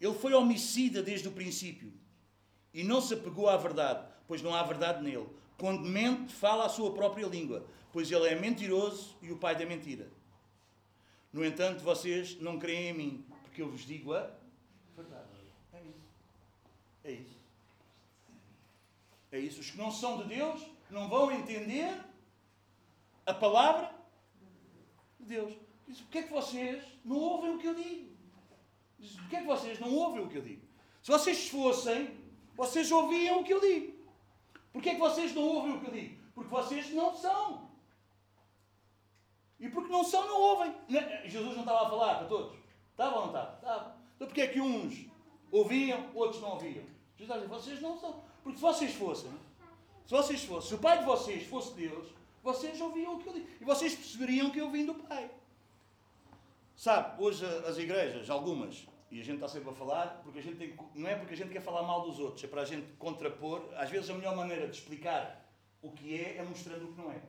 Ele 0.00 0.14
foi 0.14 0.32
homicida 0.32 1.02
desde 1.02 1.28
o 1.28 1.32
princípio 1.32 1.92
e 2.72 2.82
não 2.82 3.02
se 3.02 3.12
apegou 3.12 3.50
à 3.50 3.56
verdade, 3.58 4.08
pois 4.26 4.40
não 4.40 4.54
há 4.54 4.62
verdade 4.62 5.04
nele. 5.04 5.28
Quando 5.58 5.86
mente, 5.86 6.32
fala 6.32 6.64
a 6.64 6.70
sua 6.70 6.94
própria 6.94 7.26
língua, 7.26 7.66
pois 7.92 8.10
ele 8.10 8.28
é 8.28 8.34
mentiroso 8.34 9.14
e 9.20 9.30
o 9.30 9.36
pai 9.36 9.54
da 9.54 9.66
mentira. 9.66 10.08
No 11.30 11.44
entanto, 11.44 11.84
vocês 11.84 12.40
não 12.40 12.58
creem 12.58 12.88
em 12.88 12.94
mim, 12.94 13.26
porque 13.42 13.60
eu 13.60 13.70
vos 13.70 13.84
digo 13.84 14.14
a 14.14 14.30
verdade. 14.96 15.28
É 15.74 15.82
isso. 15.82 16.00
É 17.04 17.10
isso. 17.12 17.38
É 19.32 19.38
isso. 19.38 19.60
Os 19.60 19.70
que 19.70 19.76
não 19.76 19.90
são 19.90 20.16
de 20.16 20.28
Deus 20.34 20.62
não 20.88 21.10
vão 21.10 21.30
entender 21.30 21.94
a 23.26 23.34
palavra 23.34 23.94
de 25.20 25.26
Deus. 25.26 25.63
Diz, 25.86 26.00
porquê 26.00 26.18
é 26.18 26.22
que 26.22 26.32
vocês 26.32 26.84
não 27.04 27.16
ouvem 27.16 27.54
o 27.54 27.58
que 27.58 27.66
eu 27.66 27.74
digo? 27.74 28.12
Diz, 28.98 29.16
porquê 29.16 29.36
é 29.36 29.40
que 29.40 29.46
vocês 29.46 29.80
não 29.80 29.94
ouvem 29.94 30.24
o 30.24 30.28
que 30.28 30.36
eu 30.36 30.42
digo? 30.42 30.62
Se 31.02 31.10
vocês 31.10 31.48
fossem, 31.48 32.16
vocês 32.54 32.90
ouviam 32.90 33.40
o 33.40 33.44
que 33.44 33.52
eu 33.52 33.60
digo. 33.60 33.94
Porquê 34.72 34.90
é 34.90 34.94
que 34.94 35.00
vocês 35.00 35.34
não 35.34 35.42
ouvem 35.42 35.72
o 35.74 35.80
que 35.80 35.86
eu 35.86 35.92
digo? 35.92 36.22
Porque 36.34 36.50
vocês 36.50 36.90
não 36.90 37.14
são. 37.14 37.68
E 39.60 39.68
porque 39.68 39.92
não 39.92 40.02
são, 40.02 40.26
não 40.26 40.40
ouvem. 40.40 40.74
Jesus 41.26 41.54
não 41.54 41.60
estava 41.60 41.86
a 41.86 41.90
falar 41.90 42.14
para 42.16 42.26
todos. 42.26 42.58
Estava 42.90 43.16
ou 43.16 43.20
não 43.22 43.28
estava? 43.28 43.54
Estava. 43.54 43.96
Então 44.16 44.26
porquê 44.28 44.42
é 44.42 44.46
que 44.48 44.60
uns 44.60 45.06
ouviam, 45.50 46.10
outros 46.14 46.40
não 46.40 46.50
ouviam? 46.50 46.84
Jesus 47.16 47.42
está 47.42 47.56
vocês 47.56 47.80
não 47.80 47.98
são. 47.98 48.24
Porque 48.42 48.56
se 48.56 48.62
vocês 48.62 48.94
fossem, 48.94 49.30
se 50.06 50.10
vocês 50.10 50.44
fossem, 50.44 50.68
se 50.68 50.74
o 50.74 50.78
Pai 50.78 50.98
de 50.98 51.04
vocês 51.04 51.46
fosse 51.46 51.72
Deus, 51.74 52.08
vocês 52.42 52.80
ouviam 52.80 53.14
o 53.14 53.18
que 53.20 53.28
eu 53.28 53.32
digo. 53.32 53.48
E 53.60 53.64
vocês 53.64 53.94
perceberiam 53.94 54.50
que 54.50 54.58
eu 54.58 54.70
vim 54.70 54.84
do 54.84 54.94
Pai. 54.94 55.30
Sabe, 56.76 57.22
hoje 57.22 57.44
as 57.66 57.78
igrejas, 57.78 58.28
algumas, 58.28 58.86
e 59.10 59.20
a 59.20 59.24
gente 59.24 59.36
está 59.36 59.48
sempre 59.48 59.70
a 59.70 59.72
falar, 59.72 60.20
porque 60.24 60.40
a 60.40 60.42
gente 60.42 60.56
tem, 60.56 60.76
não 60.94 61.08
é 61.08 61.14
porque 61.14 61.34
a 61.34 61.36
gente 61.36 61.50
quer 61.50 61.62
falar 61.62 61.82
mal 61.82 62.02
dos 62.02 62.18
outros, 62.18 62.42
é 62.42 62.48
para 62.48 62.62
a 62.62 62.64
gente 62.64 62.86
contrapor. 62.98 63.62
Às 63.76 63.88
vezes 63.88 64.10
a 64.10 64.14
melhor 64.14 64.34
maneira 64.34 64.66
de 64.66 64.76
explicar 64.76 65.48
o 65.80 65.92
que 65.92 66.18
é 66.18 66.38
é 66.38 66.42
mostrando 66.42 66.84
o 66.84 66.92
que 66.92 67.00
não 67.00 67.12
é. 67.12 67.20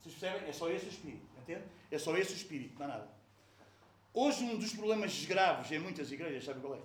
Vocês 0.00 0.16
percebem? 0.16 0.48
É 0.48 0.52
só 0.52 0.68
esse 0.68 0.86
o 0.86 0.88
espírito, 0.88 1.26
entende? 1.40 1.64
É 1.90 1.98
só 1.98 2.16
esse 2.16 2.32
o 2.32 2.36
espírito, 2.36 2.78
não 2.78 2.86
há 2.86 2.88
nada. 2.88 3.08
Hoje, 4.12 4.44
um 4.44 4.58
dos 4.58 4.72
problemas 4.72 5.24
graves 5.24 5.70
em 5.70 5.78
muitas 5.78 6.10
igrejas, 6.10 6.44
sabe 6.44 6.60
qual 6.60 6.74
é? 6.74 6.80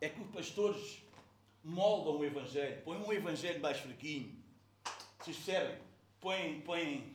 É 0.00 0.08
que 0.10 0.20
os 0.20 0.30
pastores 0.30 1.02
moldam 1.64 2.18
o 2.18 2.24
Evangelho, 2.24 2.82
põem 2.82 2.98
um 2.98 3.12
Evangelho 3.12 3.60
mais 3.60 3.78
fraquinho. 3.78 4.36
Vocês 5.18 5.36
percebem? 5.36 5.85
Põem, 6.26 6.60
põem, 6.62 7.14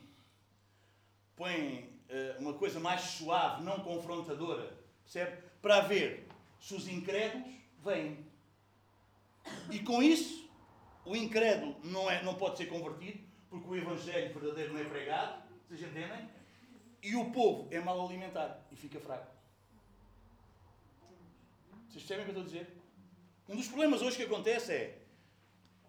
põem 1.36 1.80
uh, 2.08 2.40
uma 2.40 2.54
coisa 2.54 2.80
mais 2.80 3.02
suave, 3.02 3.62
não 3.62 3.80
confrontadora, 3.80 4.72
percebe? 5.02 5.36
Para 5.60 5.80
ver 5.80 6.26
se 6.58 6.74
os 6.74 6.88
incrédulos 6.88 7.46
vêm. 7.84 8.24
E 9.70 9.80
com 9.80 10.02
isso, 10.02 10.50
o 11.04 11.14
incrédulo 11.14 11.76
não, 11.84 12.10
é, 12.10 12.22
não 12.22 12.36
pode 12.36 12.56
ser 12.56 12.70
convertido, 12.70 13.22
porque 13.50 13.68
o 13.68 13.76
Evangelho 13.76 14.32
verdadeiro 14.32 14.72
não 14.72 14.80
é 14.80 14.84
pregado, 14.84 15.42
vocês 15.68 15.82
entendem? 15.82 16.30
E 17.02 17.14
o 17.14 17.30
povo 17.32 17.68
é 17.70 17.78
mal 17.80 18.02
alimentado 18.06 18.64
e 18.72 18.76
fica 18.76 18.98
fraco. 18.98 19.30
Vocês 21.90 22.02
percebem 22.02 22.22
o 22.22 22.32
que 22.32 22.38
eu 22.38 22.42
estou 22.42 22.60
a 22.60 22.62
dizer? 22.62 22.76
Um 23.46 23.56
dos 23.56 23.68
problemas 23.68 24.00
hoje 24.00 24.16
que 24.16 24.22
acontece 24.22 24.72
é 24.72 25.01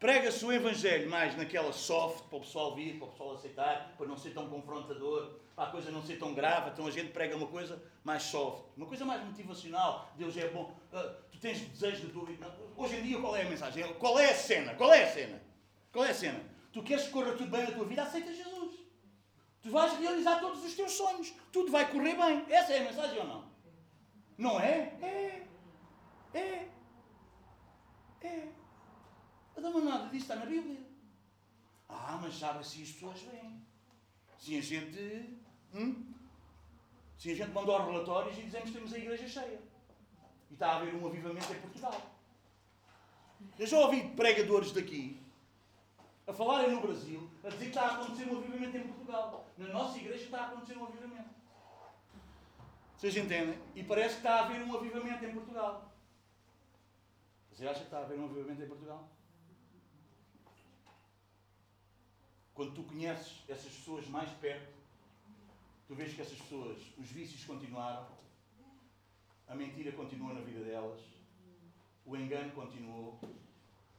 prega-se 0.04 0.46
o 0.46 0.52
Evangelho 0.52 1.10
mais 1.10 1.34
naquela 1.38 1.72
soft, 1.72 2.26
para 2.26 2.38
o 2.38 2.42
pessoal 2.42 2.76
vir, 2.76 2.98
para 2.98 3.08
o 3.08 3.12
pessoal 3.12 3.36
aceitar, 3.36 3.96
para 3.98 4.06
não 4.06 4.18
ser 4.18 4.34
tão 4.34 4.50
confrontador, 4.50 5.36
para 5.56 5.64
a 5.64 5.72
coisa 5.72 5.90
não 5.92 6.04
ser 6.04 6.20
tão 6.20 6.34
grave, 6.34 6.72
então 6.72 6.86
a 6.86 6.92
gente 6.92 7.14
prega 7.14 7.38
uma 7.38 7.48
coisa 7.48 7.82
mais 8.04 8.24
soft, 8.24 8.66
uma 8.76 8.86
coisa 8.86 9.06
mais 9.06 9.24
motivacional. 9.24 10.12
Deus 10.18 10.36
é 10.36 10.50
bom, 10.50 10.76
uh, 10.92 11.24
tu 11.32 11.40
tens 11.40 11.62
desejo 11.62 12.08
de 12.08 12.12
tua 12.12 12.26
vida. 12.26 12.54
Hoje 12.76 12.98
em 12.98 13.04
dia, 13.04 13.18
qual 13.18 13.34
é 13.34 13.44
a 13.44 13.50
mensagem? 13.50 13.94
Qual 13.94 14.20
é 14.20 14.30
a 14.30 14.36
cena? 14.36 14.76
Qual 14.76 14.94
é 14.94 15.04
a 15.04 15.10
cena? 15.10 15.42
Qual 15.90 16.04
é 16.04 16.10
a 16.10 16.14
cena? 16.14 16.42
Tu 16.74 16.84
queres 16.84 17.06
que 17.06 17.12
corra 17.12 17.32
tudo 17.32 17.50
bem 17.50 17.64
na 17.64 17.72
tua 17.72 17.86
vida? 17.86 18.04
Aceita 18.04 18.34
Jesus. 18.34 18.76
Tu 19.62 19.70
vais 19.70 19.98
realizar 20.00 20.42
todos 20.42 20.66
os 20.66 20.74
teus 20.74 20.92
sonhos. 20.92 21.34
Tudo 21.50 21.72
vai 21.72 21.90
correr 21.90 22.16
bem. 22.16 22.46
Essa 22.50 22.74
é 22.74 22.80
a 22.80 22.84
mensagem 22.84 23.20
ou 23.20 23.26
não? 23.26 23.46
Não 24.38 24.60
é? 24.60 24.98
É. 25.02 25.48
É. 26.34 26.68
É. 28.22 28.63
Mas 29.56 29.84
nada 29.84 30.10
disso 30.10 30.24
está 30.24 30.36
na 30.36 30.46
Bíblia. 30.46 30.80
Ah, 31.88 32.20
mas 32.22 32.38
sabe 32.38 32.60
assim 32.60 32.84
as 32.84 32.92
pessoas 32.92 33.22
vêm. 33.22 33.62
Se 34.38 34.58
a 34.58 34.62
gente. 34.62 35.40
Hum? 35.74 36.14
Se 37.18 37.32
a 37.32 37.36
gente 37.36 37.52
mandou 37.52 37.86
relatórios 37.86 38.38
e 38.38 38.42
dizemos 38.42 38.70
que 38.70 38.76
temos 38.76 38.94
a 38.94 38.98
igreja 38.98 39.28
cheia. 39.28 39.62
E 40.50 40.54
está 40.54 40.72
a 40.72 40.76
haver 40.78 40.94
um 40.96 41.08
avivamento 41.08 41.52
em 41.54 41.62
Portugal. 41.62 42.02
Eu 43.58 43.68
já 43.68 43.78
ouvi 43.80 44.10
pregadores 44.10 44.72
daqui 44.72 45.20
a 46.26 46.34
falarem 46.34 46.72
no 46.72 46.82
Brasil, 46.82 47.30
a 47.44 47.50
dizer 47.50 47.66
que 47.66 47.70
está 47.70 47.82
a 47.82 47.94
acontecer 47.96 48.30
um 48.30 48.38
avivamento 48.38 48.78
em 48.78 48.88
Portugal. 48.88 49.46
Na 49.58 49.68
nossa 49.68 49.98
igreja 49.98 50.24
está 50.24 50.42
a 50.42 50.48
acontecer 50.48 50.78
um 50.78 50.86
avivamento. 50.86 51.30
Vocês 52.98 53.16
entendem? 53.18 53.60
E 53.76 53.84
parece 53.84 54.16
que 54.16 54.20
está 54.22 54.36
a 54.36 54.46
haver 54.46 54.62
um 54.62 54.76
avivamento 54.76 55.26
em 55.26 55.34
Portugal. 55.34 55.92
Você 57.52 57.68
acha 57.68 57.80
que 57.80 57.86
está 57.86 58.00
a 58.00 58.02
haver 58.04 58.18
um 58.18 58.26
avivamento 58.26 58.64
em 58.64 58.68
Portugal? 58.68 59.10
Quando 62.54 62.74
tu 62.74 62.84
conheces 62.84 63.42
essas 63.48 63.72
pessoas 63.72 64.08
mais 64.08 64.30
perto, 64.32 64.74
tu 65.88 65.96
vês 65.96 66.14
que 66.14 66.22
essas 66.22 66.38
pessoas, 66.38 66.78
os 66.98 67.08
vícios 67.08 67.44
continuaram, 67.46 68.08
a 69.48 69.56
mentira 69.56 69.92
continua 69.92 70.34
na 70.34 70.42
vida 70.42 70.64
delas, 70.64 71.00
o 72.06 72.16
engano 72.16 72.52
continuou, 72.52 73.20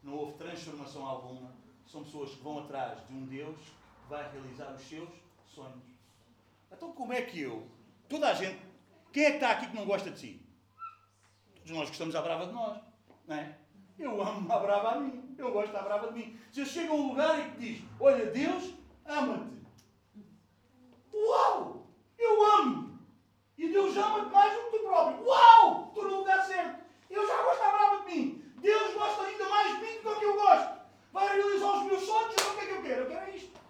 não 0.03 0.15
houve 0.15 0.39
transformação 0.39 1.07
alguma. 1.07 1.53
São 1.87 2.05
pessoas 2.05 2.31
que 2.31 2.43
vão 2.43 2.61
atrás 2.61 3.07
de 3.07 3.15
um 3.15 3.27
Deus 3.27 3.59
que 3.59 4.09
vai 4.09 4.31
realizar 4.33 4.73
os 4.73 4.83
seus 4.83 5.09
sonhos. 5.47 5.85
Então, 6.71 6.93
como 6.93 7.13
é 7.13 7.23
que 7.23 7.41
eu, 7.41 7.69
toda 8.09 8.31
a 8.31 8.35
gente, 8.35 8.61
quem 9.13 9.25
é 9.25 9.31
que 9.31 9.37
está 9.37 9.53
aqui 9.53 9.69
que 9.69 9.77
não 9.77 9.85
gosta 9.85 10.11
de 10.11 10.19
si? 10.19 10.41
Todos 11.57 11.71
nós 11.71 11.89
gostamos 11.89 12.15
à 12.15 12.23
brava 12.23 12.47
de 12.47 12.53
nós, 12.53 12.83
não 13.27 13.37
é? 13.37 13.59
Eu 13.99 14.21
amo 14.21 14.53
a 14.53 14.59
brava 14.59 14.91
a 14.93 15.01
mim. 15.01 15.35
Eu 15.39 15.53
gosto 15.53 15.73
da 15.73 15.83
brava 15.83 16.13
de 16.13 16.19
mim. 16.19 16.41
Se 16.53 16.61
eu 16.61 16.67
chego 16.67 16.93
a 16.93 16.97
um 16.97 17.09
lugar 17.09 17.39
e 17.39 17.51
que 17.51 17.59
diz, 17.59 17.85
olha, 18.01 18.27
Deus 18.27 18.75
ama-te. 19.05 19.55
Uau! 21.13 21.87
Eu 22.19 22.47
amo! 22.59 22.99
E 23.57 23.69
Deus 23.69 23.97
ama-te 23.97 24.33
mais 24.33 24.53
do 24.53 24.65
que 24.65 24.79
tu 24.79 24.85
próprio. 24.85 25.25
Uau! 25.25 25.89
Estou 25.89 26.05
no 26.05 26.19
lugar 26.19 26.45
certo. 26.45 26.85
Eu 27.09 27.27
já 27.27 27.43
gosto 27.43 27.61
da 27.61 27.71
brava 27.71 28.05
de 28.05 28.17
mim. 28.17 28.53
Deus 28.61 28.95
gosta 28.95 29.23
ainda 29.23 29.49
mais 29.49 29.75
de 29.75 29.85
mim 29.85 30.03
do 30.03 30.19
que 30.19 30.25
eu 30.25 30.35
gosto. 30.35 30.81
Vai 31.13 31.37
realizar 31.37 31.77
os 31.77 31.83
meus 31.85 32.03
sonhos. 32.03 32.35
O 32.35 32.55
que 32.55 32.61
é 32.61 32.67
que 32.67 32.73
eu 32.73 32.83
quero? 32.83 33.03
Eu 33.03 33.09
quero 33.09 33.37
isto. 33.37 33.61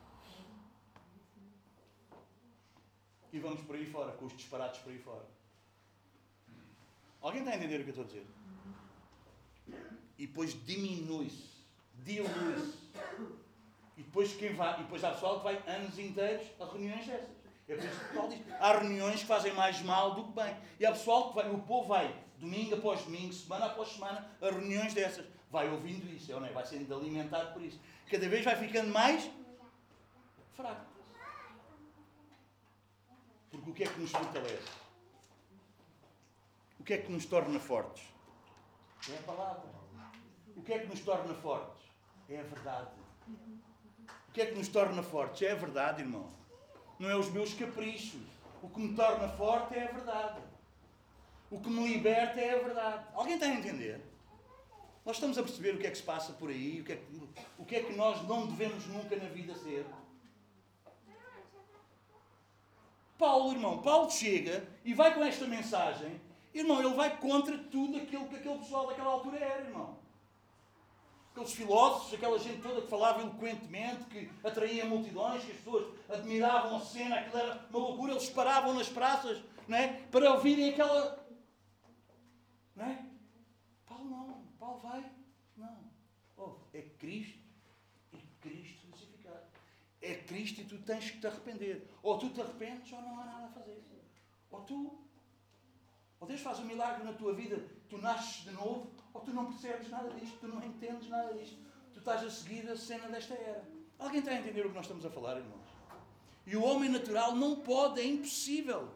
E 3.32 3.38
vamos 3.40 3.60
por 3.62 3.74
aí 3.74 3.84
fora, 3.84 4.12
com 4.12 4.26
os 4.26 4.36
disparates 4.36 4.80
por 4.80 4.92
aí 4.92 4.98
fora. 4.98 5.26
Alguém 7.20 7.40
está 7.40 7.52
a 7.52 7.56
entender 7.56 7.80
o 7.80 7.84
que 7.84 7.90
eu 7.90 8.02
estou 8.02 8.04
a 8.04 8.06
dizer? 8.06 8.26
E 10.18 10.26
depois 10.26 10.52
diminui-se, 10.64 11.48
dilui-se. 12.04 12.78
E 13.96 14.02
depois 14.02 14.32
quem 14.34 14.54
vai, 14.54 14.80
e 14.80 14.82
depois 14.82 15.04
há 15.04 15.10
pessoal 15.10 15.38
que 15.38 15.44
vai 15.44 15.62
anos 15.66 15.98
inteiros 15.98 16.46
a 16.60 16.64
reuniões 16.64 17.06
dessas. 17.06 17.44
É 17.66 17.76
por 17.76 17.84
isso 17.84 17.98
que 17.98 18.04
o 18.04 18.08
pessoal 18.08 18.28
diz, 18.28 18.40
há 18.60 18.78
reuniões 18.78 19.20
que 19.20 19.26
fazem 19.26 19.52
mais 19.54 19.80
mal 19.82 20.14
do 20.14 20.24
que 20.24 20.32
bem. 20.32 20.56
E 20.78 20.84
há 20.84 20.92
pessoal 20.92 21.30
que 21.30 21.36
vai, 21.36 21.50
o 21.50 21.58
povo 21.58 21.88
vai 21.88 22.14
domingo 22.38 22.74
após 22.74 23.02
domingo, 23.02 23.32
semana 23.32 23.66
após 23.66 23.88
semana, 23.90 24.28
a 24.40 24.50
reuniões 24.50 24.92
dessas. 24.92 25.26
Vai 25.50 25.70
ouvindo 25.70 26.06
isso, 26.12 26.32
é 26.32 26.34
não 26.34 26.46
é? 26.46 26.50
Vai 26.50 26.66
sendo 26.66 26.92
alimentado 26.94 27.52
por 27.52 27.62
isso. 27.62 27.78
Cada 28.10 28.28
vez 28.28 28.44
vai 28.44 28.56
ficando 28.56 28.92
mais 28.92 29.30
fraco. 30.54 30.84
Porque 33.50 33.70
o 33.70 33.72
que 33.74 33.84
é 33.84 33.86
que 33.86 34.00
nos 34.00 34.10
fortalece? 34.10 34.68
O 36.80 36.84
que 36.84 36.94
é 36.94 36.98
que 36.98 37.10
nos 37.10 37.24
torna 37.24 37.60
fortes? 37.60 38.02
É 39.08 39.16
a 39.16 39.22
palavra. 39.22 39.83
O 40.56 40.62
que 40.62 40.72
é 40.72 40.78
que 40.78 40.86
nos 40.86 41.00
torna 41.00 41.34
fortes? 41.34 41.84
É 42.28 42.40
a 42.40 42.42
verdade. 42.42 42.90
O 44.28 44.32
que 44.32 44.40
é 44.40 44.46
que 44.46 44.54
nos 44.54 44.68
torna 44.68 45.02
fortes? 45.02 45.42
É 45.42 45.52
a 45.52 45.56
verdade, 45.56 46.02
irmão. 46.02 46.28
Não 46.98 47.10
é 47.10 47.16
os 47.16 47.30
meus 47.30 47.54
caprichos. 47.54 48.20
O 48.62 48.68
que 48.68 48.80
me 48.80 48.94
torna 48.94 49.28
forte 49.28 49.74
é 49.74 49.84
a 49.84 49.92
verdade. 49.92 50.40
O 51.50 51.60
que 51.60 51.68
me 51.68 51.86
liberta 51.88 52.40
é 52.40 52.54
a 52.54 52.62
verdade. 52.62 53.04
Alguém 53.14 53.34
está 53.34 53.46
a 53.46 53.50
entender? 53.50 54.00
Nós 55.04 55.16
estamos 55.16 55.36
a 55.36 55.42
perceber 55.42 55.74
o 55.74 55.78
que 55.78 55.86
é 55.86 55.90
que 55.90 55.98
se 55.98 56.02
passa 56.02 56.32
por 56.32 56.48
aí, 56.48 56.80
o 56.80 56.84
que 56.84 56.92
é 56.92 56.96
que, 56.96 57.28
o 57.58 57.64
que, 57.64 57.76
é 57.76 57.82
que 57.82 57.92
nós 57.92 58.26
não 58.26 58.46
devemos 58.46 58.86
nunca 58.86 59.14
na 59.16 59.28
vida 59.28 59.54
ser. 59.54 59.84
Paulo, 63.18 63.52
irmão, 63.52 63.82
Paulo 63.82 64.10
chega 64.10 64.66
e 64.84 64.94
vai 64.94 65.14
com 65.14 65.22
esta 65.22 65.46
mensagem. 65.46 66.20
Irmão, 66.54 66.80
ele 66.80 66.94
vai 66.94 67.18
contra 67.18 67.58
tudo 67.58 67.98
aquilo 67.98 68.28
que 68.28 68.36
aquele 68.36 68.58
pessoal 68.58 68.86
daquela 68.86 69.10
altura 69.10 69.38
era, 69.38 69.64
irmão 69.64 70.03
aqueles 71.34 71.52
filósofos, 71.52 72.14
aquela 72.14 72.38
gente 72.38 72.62
toda 72.62 72.82
que 72.82 72.88
falava 72.88 73.20
eloquentemente, 73.20 74.04
que 74.04 74.30
atraía 74.44 74.84
multidões, 74.84 75.44
que 75.44 75.50
as 75.50 75.56
pessoas 75.58 75.92
admiravam 76.08 76.76
a 76.76 76.80
cena, 76.80 77.16
aquilo 77.16 77.38
era 77.38 77.66
uma 77.70 77.78
loucura, 77.80 78.12
eles 78.12 78.30
paravam 78.30 78.72
nas 78.74 78.88
praças 78.88 79.42
não 79.66 79.76
é? 79.76 79.88
para 80.12 80.32
ouvirem 80.32 80.70
aquela. 80.70 81.26
Não 82.76 82.84
é? 82.84 83.04
Paulo 83.84 84.04
não, 84.04 84.44
Paulo 84.58 84.78
vai, 84.80 85.04
não. 85.56 85.76
Oh, 86.36 86.54
é 86.72 86.82
Cristo 86.82 87.42
e 88.12 88.18
Cristo 88.40 88.86
crucificado. 88.86 89.44
É 90.00 90.14
Cristo 90.14 90.60
e 90.60 90.64
tu 90.64 90.78
tens 90.78 91.10
que 91.10 91.18
te 91.18 91.26
arrepender. 91.26 91.90
Ou 92.00 92.16
tu 92.16 92.30
te 92.30 92.40
arrependes 92.40 92.92
ou 92.92 93.02
não 93.02 93.20
há 93.20 93.24
nada 93.24 93.46
a 93.46 93.50
fazer. 93.50 93.82
Ou 94.52 94.60
tu. 94.60 95.04
Ou 96.20 96.28
Deus 96.28 96.40
faz 96.40 96.60
um 96.60 96.64
milagre 96.64 97.02
na 97.02 97.12
tua 97.12 97.34
vida, 97.34 97.60
tu 97.88 97.98
nasces 97.98 98.44
de 98.44 98.50
novo, 98.52 98.90
ou 99.12 99.20
tu 99.20 99.32
não 99.32 99.46
percebes 99.46 99.88
nada 99.88 100.08
disto, 100.10 100.38
tu 100.40 100.48
não 100.48 100.62
entendes 100.62 101.08
nada 101.08 101.32
disto. 101.34 101.56
Tu 101.92 101.98
estás 101.98 102.22
a 102.24 102.30
seguir 102.30 102.68
a 102.68 102.76
cena 102.76 103.08
desta 103.08 103.34
era. 103.34 103.64
Alguém 103.98 104.18
está 104.18 104.32
a 104.32 104.38
entender 104.40 104.66
o 104.66 104.70
que 104.70 104.74
nós 104.74 104.84
estamos 104.84 105.06
a 105.06 105.10
falar, 105.10 105.36
irmãos? 105.36 105.68
E 106.46 106.56
o 106.56 106.62
homem 106.62 106.90
natural 106.90 107.34
não 107.34 107.56
pode, 107.56 108.00
é 108.00 108.04
impossível. 108.04 108.88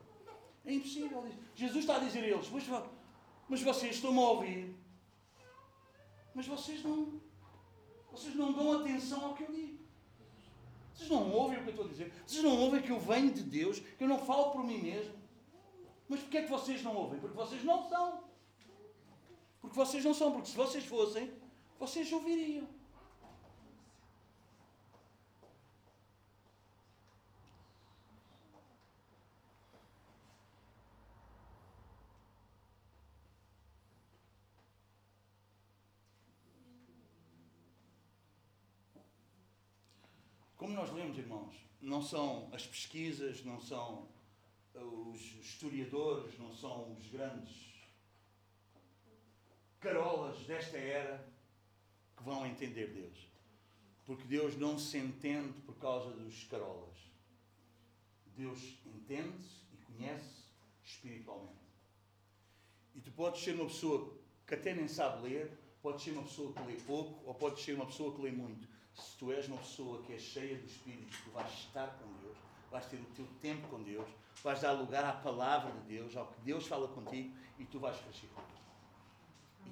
É 0.65 0.73
impossível. 0.73 1.25
Jesus 1.55 1.85
está 1.85 1.97
a 1.97 2.01
dizer 2.01 2.25
a 2.25 2.27
eles, 2.27 2.51
mas, 3.49 3.63
vocês 3.63 3.95
estão-me 3.95 4.19
a 4.19 4.23
ouvir. 4.23 4.77
Mas 6.35 6.47
vocês 6.47 6.83
não, 6.83 7.21
vocês 8.13 8.35
não 8.35 8.53
dão 8.53 8.81
atenção 8.81 9.25
ao 9.25 9.35
que 9.35 9.45
eu 9.45 9.53
digo. 9.53 9.79
Vocês 10.93 11.09
não 11.09 11.31
ouvem 11.33 11.59
o 11.59 11.63
que 11.63 11.69
eu 11.69 11.71
estou 11.71 11.87
a 11.87 11.89
dizer. 11.89 12.13
Vocês 12.27 12.43
não 12.43 12.59
ouvem 12.61 12.83
que 12.83 12.91
eu 12.91 12.99
venho 12.99 13.33
de 13.33 13.43
Deus, 13.43 13.79
que 13.79 14.05
eu 14.05 14.09
não 14.09 14.19
falo 14.19 14.51
por 14.51 14.65
mim 14.65 14.83
mesmo. 14.83 15.15
Mas 16.09 16.21
porquê 16.21 16.39
é 16.39 16.43
que 16.43 16.51
vocês 16.51 16.83
não 16.83 16.95
ouvem? 16.97 17.21
Porque 17.21 17.37
vocês 17.37 17.63
não 17.65 17.89
são. 17.89 18.25
Porque 19.69 19.81
vocês 19.81 20.03
não 20.03 20.15
são, 20.15 20.33
porque 20.33 20.49
se 20.49 20.57
vocês 20.57 20.83
fossem, 20.87 21.31
vocês 21.79 22.11
ouviriam. 22.11 22.67
Como 40.57 40.73
nós 40.73 40.91
lemos, 40.93 41.19
irmãos, 41.19 41.55
não 41.79 42.01
são 42.01 42.49
as 42.55 42.67
pesquisas, 42.67 43.45
não 43.45 43.61
são 43.61 44.09
os 44.75 45.21
historiadores, 45.43 46.39
não 46.39 46.55
são 46.55 46.97
os 46.99 47.07
grandes 47.11 47.78
carolas 49.81 50.39
desta 50.45 50.77
era 50.77 51.27
que 52.17 52.23
vão 52.23 52.47
entender 52.47 52.89
Deus. 52.89 53.29
Porque 54.05 54.25
Deus 54.25 54.57
não 54.57 54.79
se 54.79 54.99
entende 54.99 55.53
por 55.61 55.77
causa 55.77 56.11
dos 56.11 56.45
carolas. 56.45 56.97
Deus 58.37 58.79
entende-se 58.87 59.63
e 59.73 59.77
conhece 59.85 60.45
espiritualmente. 60.85 61.59
E 62.95 63.01
tu 63.01 63.11
podes 63.13 63.43
ser 63.43 63.55
uma 63.55 63.67
pessoa 63.67 64.17
que 64.47 64.55
até 64.55 64.75
nem 64.75 64.89
sabe 64.89 65.29
ler, 65.29 65.53
podes 65.83 66.03
ser 66.03 66.13
uma 66.13 66.23
pessoa 66.23 66.53
que 66.53 66.63
lê 66.63 66.75
pouco, 66.87 67.23
ou 67.27 67.35
podes 67.35 67.63
ser 67.65 67.75
uma 67.75 67.87
pessoa 67.87 68.15
que 68.15 68.23
lê 68.23 68.33
muito. 68.33 68.67
Se 68.95 69.17
tu 69.17 69.31
és 69.31 69.47
uma 69.47 69.59
pessoa 69.59 70.03
que 70.03 70.15
é 70.15 70.19
cheia 70.19 70.57
do 70.57 70.67
Espírito, 70.67 71.17
tu 71.25 71.31
vais 71.31 71.53
estar 71.53 71.87
com 71.99 72.13
Deus, 72.23 72.37
vais 72.71 72.87
ter 72.87 72.97
o 72.97 73.05
teu 73.15 73.27
tempo 73.41 73.69
com 73.69 73.83
Deus, 73.83 74.09
vais 74.43 74.61
dar 74.61 74.73
lugar 74.73 75.05
à 75.05 75.13
palavra 75.13 75.71
de 75.73 75.97
Deus, 75.97 76.17
ao 76.17 76.27
que 76.27 76.41
Deus 76.41 76.67
fala 76.67 76.89
contigo, 76.89 77.37
e 77.59 77.65
tu 77.65 77.79
vais 77.79 77.97
crescer. 78.01 78.29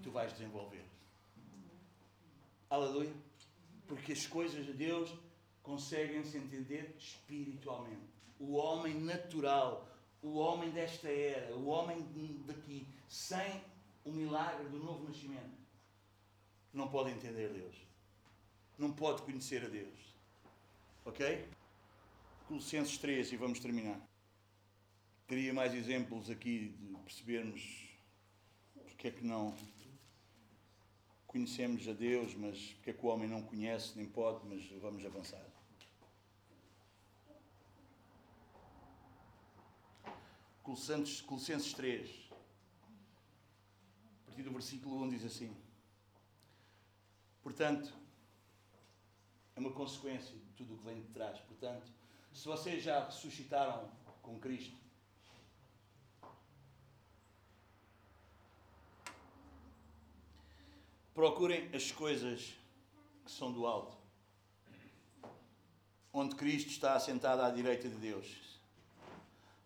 Tu 0.07 0.13
vais 0.13 0.33
desenvolver. 0.33 0.85
Aleluia. 2.71 3.13
Porque 3.89 4.13
as 4.13 4.25
coisas 4.25 4.65
de 4.65 4.73
Deus 4.73 5.13
conseguem-se 5.65 6.39
entender 6.39 6.95
espiritualmente. 6.97 8.07
O 8.39 8.55
homem 8.55 8.95
natural, 9.01 9.89
o 10.23 10.37
homem 10.37 10.71
desta 10.71 11.09
era, 11.09 11.57
o 11.57 11.67
homem 11.67 12.07
daqui, 12.47 12.87
sem 13.09 13.61
o 14.05 14.13
milagre 14.13 14.69
do 14.69 14.79
novo 14.79 15.09
nascimento, 15.09 15.57
não 16.73 16.87
pode 16.89 17.11
entender 17.11 17.49
Deus. 17.49 17.75
Não 18.79 18.93
pode 18.93 19.23
conhecer 19.23 19.65
a 19.65 19.69
Deus. 19.69 19.99
Ok? 21.05 21.49
Colossenses 22.47 22.97
3 22.99 23.33
e 23.33 23.37
vamos 23.37 23.59
terminar. 23.59 24.01
Teria 25.27 25.53
mais 25.53 25.75
exemplos 25.75 26.31
aqui 26.31 26.69
de 26.69 26.95
percebermos 26.99 27.87
porque 28.97 29.09
é 29.09 29.11
que 29.11 29.25
não 29.25 29.55
conhecemos 31.37 31.87
a 31.87 31.93
Deus, 31.93 32.35
mas 32.35 32.73
porque 32.73 32.91
é 32.91 32.93
que 32.95 33.05
o 33.05 33.11
homem 33.11 33.29
não 33.29 33.43
conhece, 33.43 33.95
nem 33.95 34.07
pode, 34.07 34.41
mas 34.47 34.67
vamos 34.81 35.05
avançar. 35.05 35.45
Colossenses, 40.63 41.21
Colossenses 41.21 41.75
3, 41.75 42.11
a 44.23 44.27
partir 44.29 44.43
do 44.45 44.51
versículo 44.51 45.03
1 45.03 45.11
diz 45.11 45.25
assim: 45.27 45.55
Portanto, 47.43 47.93
é 49.55 49.61
uma 49.61 49.73
consequência 49.73 50.35
de 50.35 50.53
tudo 50.57 50.73
o 50.73 50.79
que 50.79 50.85
vem 50.85 51.03
de 51.03 51.09
trás. 51.09 51.39
Portanto, 51.41 51.87
se 52.33 52.47
vocês 52.47 52.83
já 52.83 53.05
ressuscitaram 53.05 53.91
com 54.23 54.41
Cristo, 54.41 54.86
procurem 61.17 61.71
as 61.75 61.91
coisas 61.91 62.53
que 63.25 63.33
são 63.33 63.51
do 63.51 63.67
alto, 63.67 63.97
onde 66.13 66.37
Cristo 66.37 66.69
está 66.69 66.93
assentado 66.93 67.41
à 67.41 67.49
direita 67.49 67.89
de 67.89 67.97
Deus. 67.97 68.61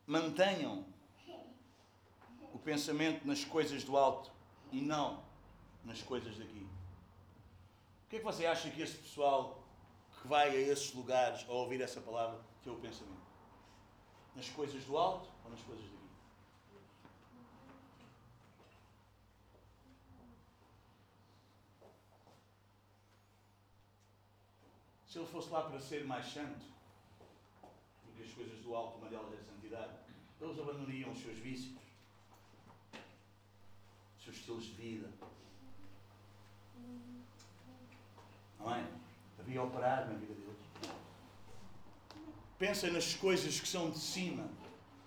Mantenham 0.07 0.87
o 2.55 2.59
pensamento 2.61 3.27
nas 3.27 3.45
coisas 3.45 3.83
do 3.83 3.97
alto 3.97 4.31
e 4.71 4.81
não 4.81 5.25
nas 5.85 6.01
coisas 6.01 6.39
daqui. 6.39 6.69
O 8.05 8.09
que 8.09 8.17
é 8.17 8.19
que 8.21 8.25
você 8.25 8.47
acha 8.47 8.71
que 8.71 8.81
esse 8.81 8.99
pessoal 8.99 9.61
que 10.23 10.29
vai 10.29 10.51
a 10.51 10.55
esses 10.55 10.95
lugares 10.95 11.45
a 11.49 11.53
ouvir 11.53 11.81
essa 11.81 12.01
palavra 12.01 12.41
tem 12.63 12.73
o 12.73 12.77
pensamento? 12.77 13.27
Nas 14.37 14.49
coisas 14.51 14.85
do 14.85 14.97
alto 14.97 15.29
ou 15.45 15.51
nas 15.51 15.61
coisas 15.63 15.85
daqui? 15.85 16.00
Se 25.11 25.19
ele 25.19 25.27
fosse 25.27 25.51
lá 25.51 25.63
para 25.63 25.81
ser 25.81 26.05
mais 26.05 26.25
santo, 26.25 26.65
porque 28.05 28.23
as 28.23 28.31
coisas 28.31 28.61
do 28.61 28.77
alto, 28.77 28.97
uma 28.99 29.09
delas 29.09 29.33
é 29.33 29.39
a 29.39 29.45
santidade, 29.45 29.93
eles 30.41 30.57
abandonariam 30.57 31.11
os 31.11 31.21
seus 31.21 31.37
vícios, 31.37 31.75
os 34.17 34.25
seus 34.25 34.37
estilos 34.37 34.65
de 34.67 34.73
vida. 34.75 35.11
Não 38.61 38.73
é? 38.73 38.87
Havia 39.41 39.65
operar 39.65 40.07
na 40.07 40.15
vida 40.15 40.33
deles. 40.33 40.61
Pensa 42.57 42.89
nas 42.93 43.13
coisas 43.15 43.59
que 43.59 43.67
são 43.67 43.91
de 43.91 43.99
cima 43.99 44.49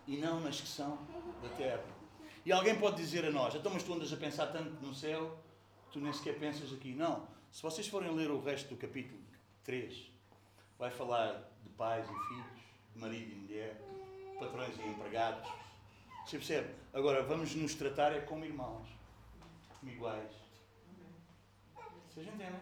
e 0.05 0.17
não 0.17 0.41
nas 0.41 0.59
que 0.59 0.67
são 0.67 0.97
da 1.41 1.47
terra. 1.55 1.85
E 2.45 2.51
alguém 2.51 2.77
pode 2.77 2.97
dizer 2.97 3.23
a 3.23 3.31
nós: 3.31 3.55
então, 3.55 3.71
mas 3.71 3.83
tu 3.83 3.93
andas 3.93 4.11
a 4.11 4.17
pensar 4.17 4.47
tanto 4.47 4.85
no 4.85 4.93
céu, 4.93 5.39
tu 5.93 6.01
nem 6.01 6.11
sequer 6.11 6.37
pensas 6.37 6.73
aqui. 6.73 6.93
Não. 6.93 7.25
Se 7.53 7.61
vocês 7.61 7.87
forem 7.87 8.13
ler 8.13 8.29
o 8.29 8.43
resto 8.43 8.67
do 8.67 8.75
capítulo, 8.75 9.22
3. 9.63 10.11
Vai 10.77 10.91
falar 10.91 11.49
de 11.63 11.69
pais 11.69 12.05
e 12.05 12.27
filhos, 12.27 12.61
de 12.93 12.99
marido 12.99 13.31
e 13.31 13.35
mulher, 13.35 13.81
patrões 14.39 14.77
e 14.77 14.87
empregados. 14.87 15.49
Você 16.25 16.37
percebe? 16.37 16.73
Agora, 16.93 17.23
vamos 17.23 17.55
nos 17.55 17.75
tratar 17.75 18.13
é 18.13 18.21
como 18.21 18.45
irmãos, 18.45 18.87
como 19.79 19.91
iguais. 19.91 20.31
Vocês 22.09 22.27
entendem? 22.27 22.59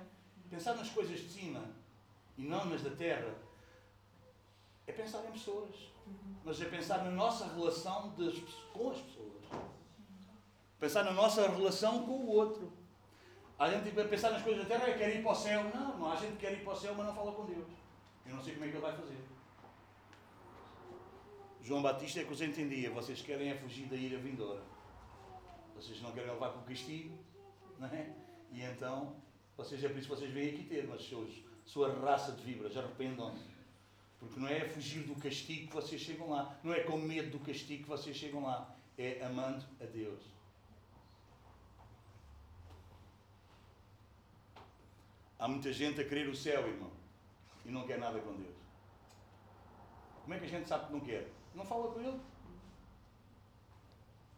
Pensar 0.49 0.75
nas 0.75 0.89
coisas 0.89 1.19
de 1.19 1.29
cima 1.29 1.63
e 2.37 2.43
não 2.43 2.65
nas 2.65 2.81
da 2.81 2.91
terra 2.91 3.33
é 4.87 4.91
pensar 4.91 5.25
em 5.25 5.31
pessoas. 5.31 5.75
Mas 6.43 6.61
é 6.61 6.65
pensar 6.65 7.03
na 7.03 7.11
nossa 7.11 7.47
relação 7.47 8.13
das, 8.15 8.33
com 8.73 8.91
as 8.91 8.99
pessoas. 8.99 9.43
Pensar 10.79 11.03
na 11.03 11.11
nossa 11.11 11.47
relação 11.49 12.05
com 12.05 12.11
o 12.11 12.27
outro. 12.27 12.71
Há 13.61 13.69
gente 13.69 13.91
que 13.91 14.03
pensar 14.05 14.31
nas 14.31 14.41
coisas 14.41 14.67
da 14.67 14.69
terra 14.75 14.89
e 14.89 14.97
quer 14.97 15.15
ir 15.15 15.21
para 15.21 15.33
o 15.33 15.35
céu. 15.35 15.63
Não, 15.65 15.99
não 15.99 16.11
há 16.11 16.15
gente 16.15 16.31
que 16.31 16.37
quer 16.39 16.53
ir 16.53 16.63
para 16.63 16.73
o 16.73 16.75
céu, 16.75 16.95
mas 16.97 17.05
não 17.05 17.13
fala 17.13 17.31
com 17.31 17.45
Deus. 17.45 17.67
Eu 18.25 18.33
não 18.33 18.41
sei 18.41 18.53
como 18.55 18.65
é 18.65 18.69
que 18.69 18.73
ele 18.73 18.81
vai 18.81 18.95
fazer. 18.95 19.17
João 21.61 21.83
Batista 21.83 22.21
é 22.21 22.23
que 22.23 22.33
os 22.33 22.41
entendia. 22.41 22.89
Vocês 22.89 23.21
querem 23.21 23.51
é 23.51 23.55
fugir 23.55 23.85
da 23.85 23.95
ira 23.95 24.17
vindoura. 24.17 24.63
Vocês 25.75 26.01
não 26.01 26.11
querem 26.11 26.31
levar 26.31 26.53
com 26.53 26.61
o 26.61 26.63
castigo. 26.63 27.15
Não 27.77 27.87
é? 27.89 28.11
E 28.51 28.63
então, 28.63 29.15
vocês, 29.55 29.83
é 29.83 29.89
por 29.89 29.99
isso 29.99 30.09
que 30.09 30.15
vocês 30.15 30.31
vêm 30.31 30.49
aqui 30.49 30.63
ter, 30.63 30.87
mas 30.87 31.07
seus, 31.07 31.29
sua 31.63 31.93
raça 31.99 32.31
de 32.31 32.41
vibras, 32.41 32.75
arrependam-se. 32.75 33.45
Porque 34.19 34.39
não 34.39 34.47
é 34.47 34.67
fugir 34.69 35.03
do 35.03 35.13
castigo 35.13 35.67
que 35.67 35.73
vocês 35.75 36.01
chegam 36.01 36.31
lá. 36.31 36.57
Não 36.63 36.73
é 36.73 36.79
com 36.79 36.97
medo 36.97 37.29
do 37.29 37.39
castigo 37.39 37.83
que 37.83 37.89
vocês 37.89 38.17
chegam 38.17 38.41
lá. 38.41 38.75
É 38.97 39.23
amando 39.23 39.63
a 39.79 39.85
Deus. 39.85 40.40
Há 45.41 45.47
muita 45.47 45.73
gente 45.73 45.99
a 45.99 46.07
querer 46.07 46.29
o 46.29 46.35
céu, 46.35 46.67
irmão, 46.67 46.91
e 47.65 47.71
não 47.71 47.87
quer 47.87 47.97
nada 47.97 48.19
com 48.19 48.35
Deus. 48.35 48.55
Como 50.21 50.35
é 50.35 50.37
que 50.37 50.45
a 50.45 50.47
gente 50.47 50.67
sabe 50.67 50.85
que 50.85 50.93
não 50.93 50.99
quer? 50.99 51.31
Não 51.55 51.65
fala 51.65 51.91
com 51.91 51.99
Ele. 51.99 52.21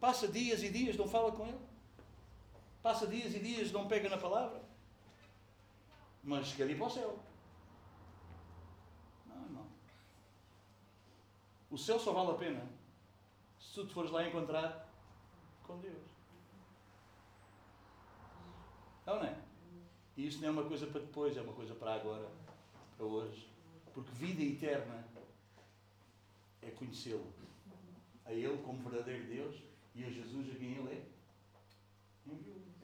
Passa 0.00 0.26
dias 0.26 0.62
e 0.62 0.70
dias, 0.70 0.96
não 0.96 1.06
fala 1.06 1.30
com 1.30 1.46
Ele. 1.46 1.60
Passa 2.82 3.06
dias 3.06 3.34
e 3.34 3.38
dias, 3.38 3.70
não 3.70 3.86
pega 3.86 4.08
na 4.08 4.16
palavra. 4.16 4.62
Mas 6.22 6.54
quer 6.54 6.70
ir 6.70 6.78
para 6.78 6.86
o 6.86 6.90
céu. 6.90 7.18
Não, 9.26 9.42
irmão. 9.42 9.66
O 11.70 11.76
céu 11.76 12.00
só 12.00 12.14
vale 12.14 12.30
a 12.30 12.38
pena 12.38 12.66
se 13.60 13.74
tu 13.74 13.86
te 13.86 13.92
fores 13.92 14.10
lá 14.10 14.26
encontrar 14.26 14.88
com 15.64 15.78
Deus. 15.80 16.02
Não, 19.04 19.16
não 19.16 19.26
é? 19.26 19.43
E 20.16 20.26
isso 20.26 20.40
não 20.40 20.48
é 20.48 20.50
uma 20.50 20.64
coisa 20.64 20.86
para 20.86 21.00
depois, 21.00 21.36
é 21.36 21.40
uma 21.40 21.52
coisa 21.52 21.74
para 21.74 21.94
agora, 21.94 22.28
para 22.96 23.06
hoje. 23.06 23.48
Porque 23.92 24.10
vida 24.12 24.42
eterna 24.42 25.04
é 26.62 26.70
conhecê-lo. 26.70 27.26
A 28.24 28.32
Ele 28.32 28.58
como 28.58 28.88
verdadeiro 28.88 29.24
Deus 29.24 29.56
e 29.94 30.04
a 30.04 30.10
Jesus 30.10 30.50
a 30.50 30.54
quem 30.54 30.72
Ele 30.72 30.90
é. 30.90 31.02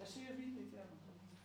Essa 0.03 0.21
é 0.21 0.29
a 0.29 0.33
vida 0.33 0.61
eterna. 0.61 0.91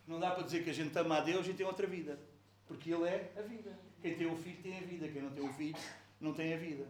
Não 0.07 0.19
dá 0.19 0.31
para 0.31 0.43
dizer 0.43 0.63
que 0.63 0.69
a 0.69 0.73
gente 0.73 0.97
ama 0.97 1.17
a 1.17 1.21
Deus 1.21 1.47
e 1.47 1.53
tem 1.53 1.65
outra 1.65 1.87
vida. 1.87 2.19
Porque 2.67 2.91
Ele 2.91 3.07
é 3.07 3.31
a 3.37 3.41
vida. 3.41 3.77
Quem 4.01 4.15
tem 4.15 4.27
o 4.27 4.35
filho 4.35 4.61
tem 4.61 4.77
a 4.77 4.81
vida. 4.81 5.07
Quem 5.07 5.21
não 5.21 5.31
tem 5.31 5.43
o 5.43 5.53
filho 5.53 5.77
não 6.19 6.33
tem 6.33 6.53
a 6.53 6.57
vida. 6.57 6.87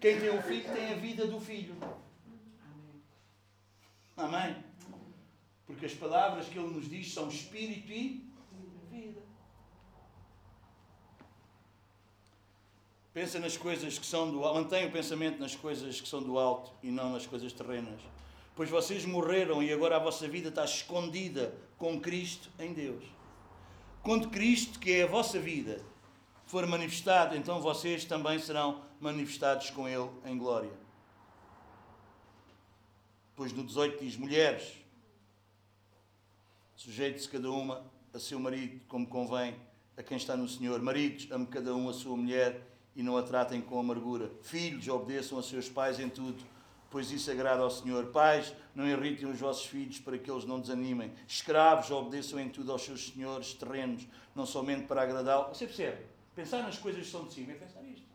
Quem 0.00 0.20
tem 0.20 0.30
o 0.30 0.42
filho 0.42 0.72
tem 0.72 0.92
a 0.92 0.96
vida 0.96 1.26
do 1.26 1.40
filho. 1.40 1.74
Amém? 4.16 4.67
Porque 5.68 5.84
as 5.84 5.92
palavras 5.92 6.48
que 6.48 6.58
ele 6.58 6.68
nos 6.68 6.88
diz 6.88 7.12
são 7.12 7.28
espírito 7.28 7.92
e 7.92 8.26
vida. 8.90 9.20
Pensa 13.12 13.38
nas 13.38 13.56
coisas 13.56 13.98
que 13.98 14.06
são 14.06 14.30
do 14.30 14.42
alto. 14.42 14.62
Mantenha 14.62 14.88
o 14.88 14.90
pensamento 14.90 15.38
nas 15.38 15.54
coisas 15.54 16.00
que 16.00 16.08
são 16.08 16.22
do 16.22 16.38
alto 16.38 16.72
e 16.82 16.90
não 16.90 17.12
nas 17.12 17.26
coisas 17.26 17.52
terrenas. 17.52 18.00
Pois 18.56 18.70
vocês 18.70 19.04
morreram 19.04 19.62
e 19.62 19.70
agora 19.70 19.96
a 19.96 20.00
vossa 20.00 20.26
vida 20.26 20.48
está 20.48 20.64
escondida 20.64 21.54
com 21.76 22.00
Cristo 22.00 22.48
em 22.58 22.72
Deus. 22.72 23.04
Quando 24.02 24.30
Cristo, 24.30 24.78
que 24.80 24.92
é 24.92 25.02
a 25.02 25.06
vossa 25.06 25.38
vida, 25.38 25.82
for 26.46 26.66
manifestado, 26.66 27.36
então 27.36 27.60
vocês 27.60 28.06
também 28.06 28.38
serão 28.38 28.82
manifestados 28.98 29.68
com 29.68 29.86
Ele 29.86 30.08
em 30.24 30.38
glória. 30.38 30.72
Pois 33.36 33.52
no 33.52 33.62
18 33.62 34.02
diz: 34.02 34.16
Mulheres, 34.16 34.78
Sujeite-se 36.78 37.28
cada 37.28 37.50
uma 37.50 37.84
a 38.14 38.20
seu 38.20 38.38
marido 38.38 38.80
como 38.86 39.04
convém 39.04 39.56
a 39.96 40.02
quem 40.02 40.16
está 40.16 40.36
no 40.36 40.48
Senhor. 40.48 40.80
Maridos, 40.80 41.28
ame 41.32 41.44
cada 41.44 41.74
um 41.74 41.88
a 41.88 41.92
sua 41.92 42.16
mulher 42.16 42.62
e 42.94 43.02
não 43.02 43.16
a 43.16 43.22
tratem 43.24 43.60
com 43.60 43.80
amargura. 43.80 44.30
Filhos, 44.42 44.86
obedeçam 44.86 45.40
a 45.40 45.42
seus 45.42 45.68
pais 45.68 45.98
em 45.98 46.08
tudo, 46.08 46.40
pois 46.88 47.10
isso 47.10 47.32
agrada 47.32 47.62
ao 47.62 47.70
Senhor. 47.70 48.06
Pais, 48.12 48.54
não 48.76 48.86
irritem 48.86 49.28
os 49.28 49.40
vossos 49.40 49.66
filhos 49.66 49.98
para 49.98 50.16
que 50.18 50.30
eles 50.30 50.44
não 50.44 50.60
desanimem. 50.60 51.12
Escravos, 51.26 51.90
obedeçam 51.90 52.38
em 52.38 52.48
tudo 52.48 52.70
aos 52.70 52.82
seus 52.82 53.08
senhores 53.08 53.54
terrenos, 53.54 54.06
não 54.32 54.46
somente 54.46 54.86
para 54.86 55.02
agradá-lo. 55.02 55.48
Você 55.48 55.66
percebe? 55.66 56.06
Pensar 56.36 56.62
nas 56.62 56.78
coisas 56.78 57.04
que 57.04 57.10
são 57.10 57.24
de 57.24 57.34
cima 57.34 57.50
é 57.50 57.56
pensar 57.56 57.82
nisto. 57.82 58.06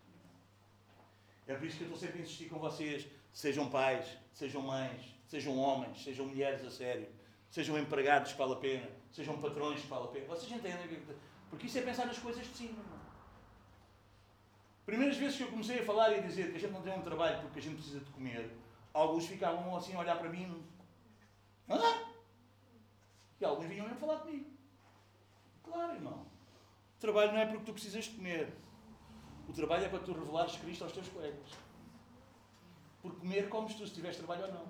É 1.46 1.54
por 1.54 1.68
isso 1.68 1.76
que 1.76 1.84
eu 1.84 1.88
estou 1.88 2.00
sempre 2.00 2.22
a 2.22 2.24
insistir 2.24 2.46
com 2.46 2.60
vocês. 2.60 3.08
Sejam 3.34 3.70
pais, 3.70 4.08
sejam 4.32 4.62
mães, 4.62 5.02
sejam 5.28 5.58
homens, 5.58 6.02
sejam 6.02 6.28
mulheres 6.28 6.66
a 6.66 6.72
sério 6.72 7.06
sejam 7.54 7.78
empregados 7.78 8.32
que 8.32 8.38
vale 8.40 8.54
a 8.54 8.56
pena, 8.56 8.90
sejam 9.12 9.40
patrões 9.40 9.80
que 9.80 9.86
vale 9.86 10.06
a 10.06 10.08
pena. 10.08 10.26
Vocês 10.26 10.52
entendem? 10.52 11.04
Porque 11.52 11.68
isso 11.68 11.78
é 11.78 11.82
pensar 11.84 12.08
nas 12.08 12.18
coisas 12.18 12.44
de 12.48 12.58
cima. 12.58 12.82
Não? 12.82 13.00
Primeiras 14.88 15.18
vezes 15.18 15.38
que 15.38 15.44
eu 15.44 15.52
comecei 15.52 15.80
a 15.80 15.86
falar 15.86 16.10
e 16.12 16.16
a 16.16 16.22
dizer 16.22 16.50
que 16.50 16.58
a 16.58 16.60
gente 16.60 16.74
não 16.74 16.82
tem 16.82 16.98
um 16.98 17.04
trabalho 17.04 17.42
porque 17.42 17.60
a 17.60 17.62
gente 17.62 17.76
precisa 17.76 18.00
de 18.00 18.10
comer, 18.10 18.58
alguns 18.92 19.28
ficavam 19.28 19.76
assim 19.78 19.94
a 19.94 20.00
olhar 20.00 20.18
para 20.18 20.30
mim. 20.30 20.66
Ah! 21.70 22.10
E 23.40 23.46
alguns 23.46 23.68
vinham 23.68 23.86
mesmo 23.86 24.00
falar 24.00 24.22
comigo. 24.22 24.50
Claro, 25.64 25.94
irmão. 25.94 26.26
O 26.98 27.00
trabalho 27.00 27.34
não 27.34 27.40
é 27.40 27.46
porque 27.46 27.66
tu 27.66 27.74
precisas 27.74 28.06
de 28.06 28.16
comer. 28.16 28.52
O 29.48 29.54
trabalho 29.54 29.86
é 29.86 29.90
para 29.90 30.00
tu 30.00 30.12
revelares 30.12 30.56
Cristo 30.56 30.86
aos 30.86 30.94
teus 30.94 31.08
colegas. 31.08 31.52
Por 33.00 33.14
comer, 33.14 33.48
comes 33.48 33.76
tu, 33.76 33.86
se 33.86 33.94
tiveres 33.94 34.18
trabalho 34.18 34.46
ou 34.46 34.54
não. 34.54 34.66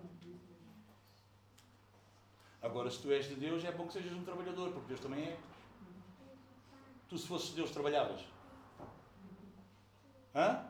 Agora, 2.63 2.89
se 2.89 3.01
tu 3.01 3.11
és 3.11 3.27
de 3.27 3.35
Deus, 3.35 3.61
é 3.65 3.71
bom 3.73 3.85
que 3.85 3.93
sejas 3.93 4.13
um 4.13 4.23
trabalhador, 4.23 4.71
porque 4.71 4.87
Deus 4.87 5.01
também 5.01 5.25
é. 5.25 5.37
Tu, 7.09 7.17
se 7.17 7.27
fosses 7.27 7.49
de 7.49 7.55
Deus, 7.57 7.71
trabalhavas. 7.71 8.21
Hã? 10.33 10.65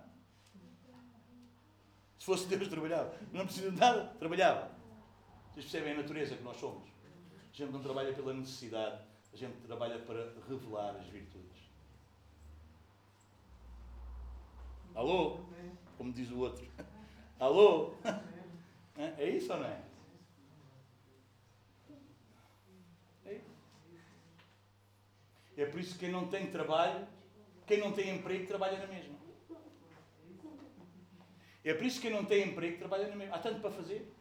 Se 2.18 2.26
fosse 2.26 2.48
Deus, 2.48 2.68
trabalhava. 2.68 3.16
Não 3.32 3.46
precisa 3.46 3.70
de 3.70 3.78
nada, 3.78 4.06
trabalhava. 4.18 4.72
Vocês 5.52 5.66
percebem 5.66 5.94
a 5.94 5.98
natureza 5.98 6.36
que 6.36 6.42
nós 6.42 6.58
somos? 6.58 6.90
A 7.54 7.56
gente 7.56 7.72
não 7.72 7.84
trabalha 7.84 8.12
pela 8.12 8.34
necessidade, 8.34 9.00
a 9.32 9.38
gente 9.38 9.56
trabalha 9.68 10.00
para 10.00 10.34
revelar 10.50 10.96
as 10.96 11.06
virtudes. 11.06 11.70
Alô? 14.96 15.42
Como 15.96 16.12
diz 16.12 16.32
o 16.32 16.40
outro. 16.40 16.68
Alô? 17.40 17.94
É 18.96 19.30
isso 19.30 19.54
ou 19.54 19.60
não 19.60 19.68
é? 19.68 19.93
É 25.56 25.66
por 25.66 25.80
isso 25.80 25.94
que 25.94 26.00
quem 26.00 26.12
não 26.12 26.28
tem 26.28 26.52
trabalho, 26.52 27.08
quem 27.66 27.80
não 27.80 27.92
tem 27.92 28.16
emprego, 28.16 28.48
trabalha 28.48 28.80
na 28.80 28.88
mesma. 28.88 29.16
É 31.64 31.74
por 31.74 31.86
isso 31.86 32.02
que 32.02 32.08
quem 32.08 32.16
não 32.16 32.26
tem 32.26 32.50
emprego, 32.50 32.78
trabalha 32.78 33.08
na 33.08 33.16
mesma. 33.16 33.36
Há 33.36 33.40
tanto 33.40 33.62
para 33.62 33.72
fazer. 33.72 34.12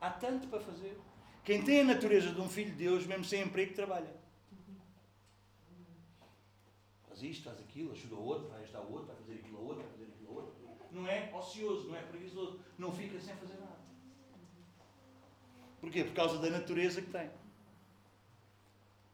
Há 0.00 0.10
tanto 0.10 0.46
para 0.48 0.60
fazer. 0.60 0.98
Quem 1.42 1.62
tem 1.64 1.80
a 1.80 1.84
natureza 1.84 2.30
de 2.30 2.40
um 2.40 2.48
filho 2.48 2.70
de 2.70 2.76
Deus, 2.76 3.06
mesmo 3.06 3.24
sem 3.24 3.42
emprego, 3.42 3.74
trabalha. 3.74 4.14
Faz 7.08 7.22
isto, 7.22 7.44
faz 7.44 7.58
aquilo, 7.58 7.92
ajuda 7.92 8.14
o 8.14 8.24
outro, 8.24 8.48
vai 8.48 8.62
ajudar 8.62 8.82
o 8.82 8.92
outro, 8.92 9.06
vai 9.08 9.16
fazer 9.16 9.34
aquilo 9.34 9.58
a 9.58 9.60
outro, 9.60 9.82
vai 9.82 9.90
fazer 9.90 10.04
aquilo 10.04 10.28
a 10.28 10.32
outro. 10.32 10.54
Não 10.92 11.08
é 11.08 11.34
ocioso, 11.34 11.88
não 11.88 11.96
é 11.96 12.02
preguiçoso. 12.02 12.60
Não 12.78 12.92
fica 12.92 13.18
sem 13.18 13.34
fazer 13.36 13.54
nada. 13.54 13.80
Porquê? 15.80 16.04
Por 16.04 16.14
causa 16.14 16.38
da 16.38 16.50
natureza 16.50 17.02
que 17.02 17.10
tem. 17.10 17.28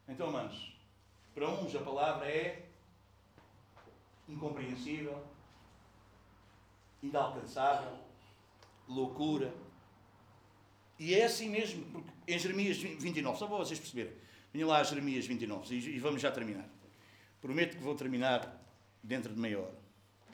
Então, 0.06 0.30
manos, 0.30 0.77
para 1.38 1.48
uns 1.50 1.74
a 1.76 1.80
palavra 1.80 2.26
é 2.26 2.66
incompreensível, 4.28 5.24
inalcançável, 7.00 7.96
loucura. 8.88 9.54
E 10.98 11.14
é 11.14 11.24
assim 11.24 11.48
mesmo, 11.48 11.84
porque 11.92 12.10
em 12.26 12.38
Jeremias 12.38 12.78
29, 12.78 13.38
só 13.38 13.46
para 13.46 13.56
vocês 13.56 13.78
perceberem, 13.78 14.12
venha 14.52 14.66
lá 14.66 14.80
a 14.80 14.82
Jeremias 14.82 15.26
29 15.26 15.76
e 15.76 15.98
vamos 16.00 16.20
já 16.20 16.32
terminar. 16.32 16.68
Prometo 17.40 17.76
que 17.76 17.82
vou 17.84 17.94
terminar 17.94 18.60
dentro 19.00 19.32
de 19.32 19.38
meia 19.40 19.60
hora. 19.60 19.78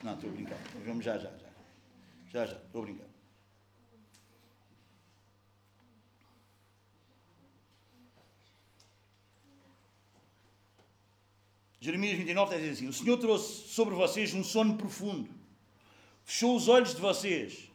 Não, 0.03 0.15
estou 0.15 0.31
a 0.31 0.33
brincar. 0.33 0.59
Vamos 0.87 1.05
já, 1.05 1.19
já, 1.19 1.31
já. 1.37 1.49
Já, 2.31 2.47
já, 2.47 2.57
estou 2.57 2.81
a 2.81 2.85
brincar. 2.87 3.14
Jeremias 11.85 12.17
29 12.17 12.57
diz 12.57 12.79
assim: 12.79 12.89
O 12.89 12.93
Senhor 12.95 13.19
trouxe 13.19 13.69
sobre 13.69 13.95
vocês 13.95 14.33
um 14.33 14.43
sono 14.43 14.75
profundo, 14.79 15.29
fechou 16.25 16.57
os 16.57 16.67
olhos 16.67 16.95
de 16.95 17.01
vocês, 17.03 17.71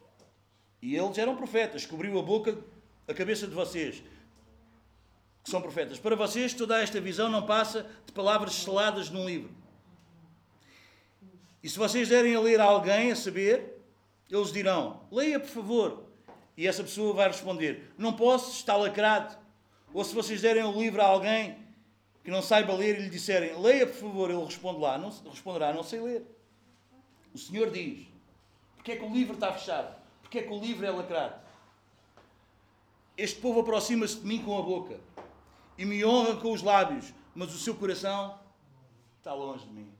e 0.82 0.96
eles 0.96 1.16
eram 1.16 1.36
profetas, 1.36 1.86
cobriu 1.86 2.18
a 2.18 2.22
boca, 2.22 2.58
a 3.06 3.14
cabeça 3.14 3.46
de 3.46 3.54
vocês, 3.54 4.02
que 5.44 5.48
são 5.48 5.62
profetas. 5.62 6.00
Para 6.00 6.16
vocês, 6.16 6.52
toda 6.52 6.82
esta 6.82 7.00
visão 7.00 7.28
não 7.28 7.46
passa 7.46 7.88
de 8.04 8.10
palavras 8.10 8.54
seladas 8.54 9.10
num 9.10 9.24
livro. 9.24 9.52
E 11.62 11.68
se 11.68 11.78
vocês 11.78 12.08
derem 12.08 12.34
a 12.34 12.40
ler 12.40 12.60
a 12.60 12.64
alguém 12.64 13.12
a 13.12 13.16
saber, 13.16 13.80
eles 14.28 14.52
dirão: 14.52 15.02
Leia, 15.12 15.38
por 15.38 15.50
favor. 15.50 16.04
E 16.56 16.66
essa 16.66 16.82
pessoa 16.82 17.14
vai 17.14 17.28
responder: 17.28 17.92
Não 17.96 18.12
posso, 18.12 18.50
está 18.50 18.74
lacrado. 18.74 19.38
Ou 19.94 20.02
se 20.02 20.12
vocês 20.12 20.42
derem 20.42 20.64
o 20.64 20.76
livro 20.76 21.00
a 21.00 21.06
alguém 21.06 21.69
que 22.22 22.30
não 22.30 22.42
saiba 22.42 22.74
ler 22.74 22.98
e 22.98 23.02
lhe 23.02 23.10
disserem: 23.10 23.60
Leia, 23.60 23.86
por 23.86 23.96
favor, 23.96 24.30
ele 24.30 24.44
responde 24.44 24.80
lá: 24.80 24.98
não, 24.98 25.10
responderá: 25.30 25.72
Não 25.72 25.82
sei 25.82 26.00
ler. 26.00 26.24
O 27.34 27.38
Senhor 27.38 27.70
diz: 27.70 28.06
Porque 28.76 28.92
é 28.92 28.96
que 28.96 29.04
o 29.04 29.12
livro 29.12 29.34
está 29.34 29.52
fechado? 29.52 29.96
Porque 30.20 30.38
é 30.38 30.42
que 30.42 30.52
o 30.52 30.60
livro 30.60 30.86
é 30.86 30.90
lacrado? 30.90 31.40
Este 33.16 33.40
povo 33.40 33.60
aproxima-se 33.60 34.20
de 34.20 34.26
mim 34.26 34.42
com 34.42 34.58
a 34.58 34.62
boca 34.62 34.98
e 35.76 35.84
me 35.84 36.04
honra 36.04 36.36
com 36.36 36.52
os 36.52 36.62
lábios, 36.62 37.12
mas 37.34 37.54
o 37.54 37.58
seu 37.58 37.74
coração 37.74 38.38
está 39.18 39.34
longe 39.34 39.66
de 39.66 39.72
mim. 39.72 39.92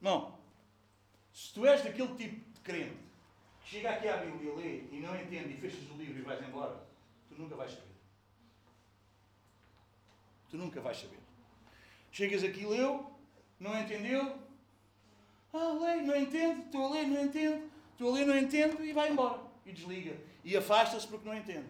Não. 0.00 0.38
Se 1.32 1.52
tu 1.52 1.66
és 1.66 1.82
daquele 1.82 2.14
tipo 2.14 2.52
de 2.52 2.60
crente 2.60 2.96
que 3.62 3.70
chega 3.70 3.90
aqui 3.90 4.08
à 4.08 4.16
Bíblia, 4.18 4.54
lê 4.54 4.84
e 4.90 5.00
não 5.00 5.14
entende 5.20 5.54
e 5.54 5.56
fechas 5.56 5.88
o 5.90 5.94
livro 5.94 6.18
e 6.18 6.22
vais 6.22 6.40
embora, 6.46 6.87
tu 7.38 7.42
nunca 7.42 7.54
vais 7.54 7.70
saber. 7.70 7.94
Tu 10.50 10.56
nunca 10.56 10.80
vais 10.80 10.98
saber. 10.98 11.20
Chegas 12.10 12.42
aqui, 12.42 12.66
leu, 12.66 13.08
não 13.60 13.80
entendeu. 13.80 14.36
Ah, 15.52 15.72
leio, 15.72 16.04
não 16.04 16.16
entendo, 16.16 16.66
estou 16.66 16.86
a 16.86 16.90
ler, 16.90 17.06
não 17.06 17.24
entendo, 17.24 17.70
estou 17.92 18.10
a 18.10 18.14
ler, 18.14 18.26
não 18.26 18.36
entendo 18.36 18.84
e 18.84 18.92
vai 18.92 19.12
embora. 19.12 19.40
E 19.64 19.72
desliga. 19.72 20.20
E 20.42 20.56
afasta-se 20.56 21.06
porque 21.06 21.28
não 21.28 21.36
entende. 21.36 21.68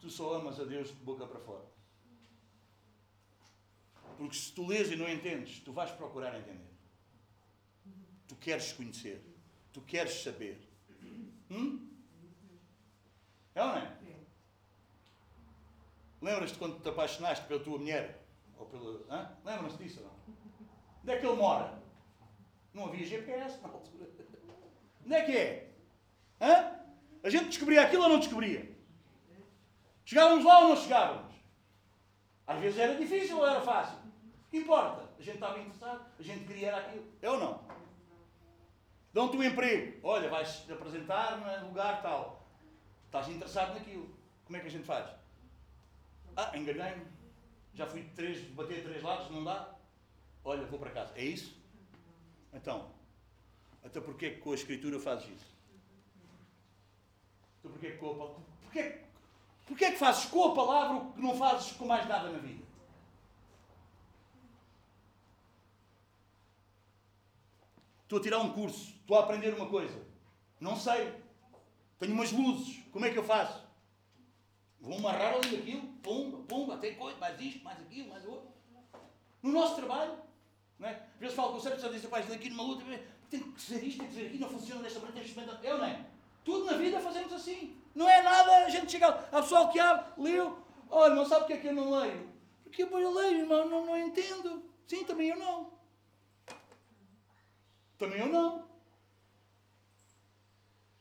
Tu 0.00 0.10
só 0.10 0.34
amas 0.34 0.60
a 0.60 0.64
Deus 0.64 0.88
de 0.88 0.94
boca 0.96 1.26
para 1.26 1.40
fora. 1.40 1.64
Porque 4.18 4.36
se 4.36 4.52
tu 4.52 4.66
lês 4.66 4.90
e 4.90 4.96
não 4.96 5.08
entendes, 5.08 5.60
tu 5.60 5.72
vais 5.72 5.90
procurar 5.92 6.38
entender. 6.38 6.70
Tu 8.28 8.36
queres 8.36 8.72
conhecer. 8.74 9.24
Tu 9.72 9.80
queres 9.80 10.22
saber. 10.22 10.68
Hum? 11.50 11.89
É 13.54 13.62
ou 13.62 13.68
não 13.68 13.76
é? 13.76 14.00
Lembras-te 16.22 16.58
quando 16.58 16.80
te 16.80 16.88
apaixonaste 16.88 17.46
pela 17.46 17.60
tua 17.60 17.78
mulher? 17.78 18.22
Ou 18.58 18.66
pela. 18.66 19.38
Lembras-te 19.44 19.82
disso 19.82 20.00
ou 20.00 20.06
não? 20.06 20.36
Onde 21.02 21.12
é 21.12 21.18
que 21.18 21.26
ele 21.26 21.36
mora? 21.36 21.80
Não 22.74 22.86
havia 22.86 23.06
GPS 23.06 23.60
na 23.62 23.68
altura. 23.68 24.08
Onde 25.04 25.14
é 25.14 25.24
que 25.24 25.36
é? 25.36 25.72
Hã? 26.40 26.80
A 27.22 27.30
gente 27.30 27.46
descobria 27.46 27.82
aquilo 27.82 28.02
ou 28.02 28.08
não 28.08 28.18
descobria? 28.18 28.70
Chegávamos 30.04 30.44
lá 30.44 30.60
ou 30.60 30.68
não 30.68 30.76
chegávamos? 30.76 31.34
Às 32.46 32.58
vezes 32.60 32.78
era 32.78 32.94
difícil 32.96 33.38
ou 33.38 33.46
era 33.46 33.60
fácil? 33.60 33.98
Importa. 34.52 35.08
A 35.18 35.22
gente 35.22 35.34
estava 35.34 35.58
interessado, 35.58 36.06
a 36.18 36.22
gente 36.22 36.46
queria 36.46 36.76
aquilo. 36.76 37.06
É 37.22 37.30
ou 37.30 37.38
não? 37.38 37.64
Dão-te 39.12 39.36
um 39.36 39.42
emprego. 39.42 40.00
Olha, 40.02 40.28
vais 40.28 40.64
te 40.64 40.72
apresentar 40.72 41.36
no 41.60 41.68
lugar 41.68 42.02
tal. 42.02 42.39
Estás 43.10 43.28
interessado 43.28 43.74
naquilo. 43.74 44.08
Como 44.44 44.56
é 44.56 44.60
que 44.60 44.68
a 44.68 44.70
gente 44.70 44.84
faz? 44.84 45.10
Ah, 46.36 46.56
enganei-me. 46.56 47.04
Já 47.74 47.84
fui 47.84 48.04
três, 48.14 48.40
bater 48.50 48.84
três 48.84 49.02
lados, 49.02 49.28
não 49.32 49.42
dá? 49.42 49.74
Olha, 50.44 50.64
vou 50.66 50.78
para 50.78 50.92
casa. 50.92 51.12
É 51.16 51.24
isso? 51.24 51.60
Então, 52.52 52.92
até 53.84 54.00
porquê 54.00 54.30
que 54.30 54.40
com 54.40 54.52
a 54.52 54.54
Escritura 54.54 55.00
fazes 55.00 55.28
isso? 55.28 55.56
Então 57.58 57.72
porquê 57.72 57.90
que 57.90 57.98
com 57.98 58.10
a, 58.10 58.28
porquê, 58.62 59.00
porquê 59.66 59.90
que 59.90 59.98
fazes 59.98 60.26
com 60.26 60.44
a 60.44 60.54
palavra 60.54 60.96
o 60.98 61.12
que 61.12 61.20
não 61.20 61.36
fazes 61.36 61.72
com 61.72 61.86
mais 61.86 62.08
nada 62.08 62.30
na 62.30 62.38
vida? 62.38 62.64
Estou 68.04 68.20
a 68.20 68.22
tirar 68.22 68.38
um 68.38 68.52
curso, 68.52 68.94
estou 69.00 69.18
a 69.18 69.24
aprender 69.24 69.52
uma 69.52 69.68
coisa. 69.68 70.00
Não 70.60 70.76
sei. 70.76 71.19
Tenho 72.00 72.14
umas 72.14 72.32
luzes. 72.32 72.82
Como 72.90 73.04
é 73.04 73.10
que 73.10 73.18
eu 73.18 73.22
faço? 73.22 73.62
Vou 74.80 74.96
amarrar 74.96 75.34
ali 75.34 75.56
aquilo, 75.56 75.86
pumba, 76.02 76.38
pumba, 76.48 76.74
até 76.74 76.92
coisa, 76.92 77.18
mais 77.18 77.38
isto, 77.38 77.62
mais 77.62 77.78
aquilo, 77.78 78.08
mais 78.08 78.24
outro. 78.24 78.48
No 79.42 79.52
nosso 79.52 79.76
trabalho, 79.76 80.18
não 80.78 80.88
é? 80.88 80.92
Às 80.92 81.20
vezes 81.20 81.36
falo 81.36 81.52
com 81.52 81.58
o 81.58 81.60
cérebro, 81.60 81.84
só 81.84 81.90
diz, 81.90 82.02
rapaz, 82.02 82.32
aqui 82.32 82.48
numa 82.48 82.62
luta, 82.62 82.84
tem 83.28 83.40
que 83.40 83.60
ser 83.60 83.84
isto, 83.84 83.98
tem 83.98 84.08
que 84.08 84.14
ser 84.14 84.26
aqui, 84.26 84.38
não 84.38 84.48
funciona 84.48 84.82
desta 84.82 84.98
maneira, 84.98 85.20
tem 85.20 85.22
que 85.24 85.28
experimentar. 85.28 85.62
Eu 85.62 85.76
não 85.76 85.84
é? 85.84 86.06
Tudo 86.42 86.64
na 86.64 86.78
vida 86.78 86.98
fazemos 87.00 87.32
assim. 87.34 87.76
Não 87.94 88.08
é 88.08 88.22
nada, 88.22 88.64
a 88.64 88.70
gente 88.70 88.90
chega, 88.90 89.08
há 89.08 89.42
pessoal 89.42 89.68
que 89.68 89.78
abre, 89.78 90.22
leu, 90.22 90.58
olha, 90.88 91.14
não 91.14 91.26
sabe 91.26 91.40
porque 91.40 91.52
é 91.52 91.56
que 91.58 91.66
eu 91.66 91.74
não 91.74 91.90
leio? 92.00 92.30
Porque 92.64 92.82
eu 92.82 93.14
leio, 93.14 93.40
irmão, 93.40 93.68
não, 93.68 93.84
não 93.84 93.98
entendo. 93.98 94.64
Sim, 94.86 95.04
também 95.04 95.28
eu 95.28 95.36
não. 95.36 95.70
Também 97.98 98.20
eu 98.20 98.28
não. 98.28 98.66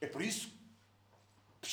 É 0.01 0.07
por 0.07 0.21
isso 0.21 0.49
que 0.49 0.59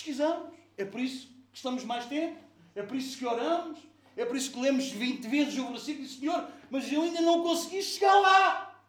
pesquisamos, 0.06 0.50
é 0.76 0.84
por 0.84 1.00
isso 1.00 1.26
que 1.50 1.56
estamos 1.56 1.84
mais 1.84 2.06
tempo, 2.06 2.38
é 2.74 2.82
por 2.82 2.96
isso 2.96 3.18
que 3.18 3.26
oramos, 3.26 3.78
é 4.16 4.24
por 4.24 4.36
isso 4.36 4.52
que 4.52 4.60
lemos 4.60 4.88
20 4.88 5.26
vezes 5.26 5.58
o 5.58 5.68
versículo 5.68 6.06
e 6.06 6.08
Senhor, 6.08 6.48
mas 6.70 6.90
eu 6.92 7.02
ainda 7.02 7.20
não 7.20 7.42
consegui 7.42 7.82
chegar 7.82 8.14
lá. 8.20 8.80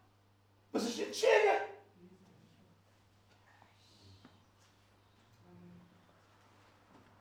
Mas 0.72 0.86
a 0.86 0.90
gente 0.90 1.16
chega. 1.18 1.78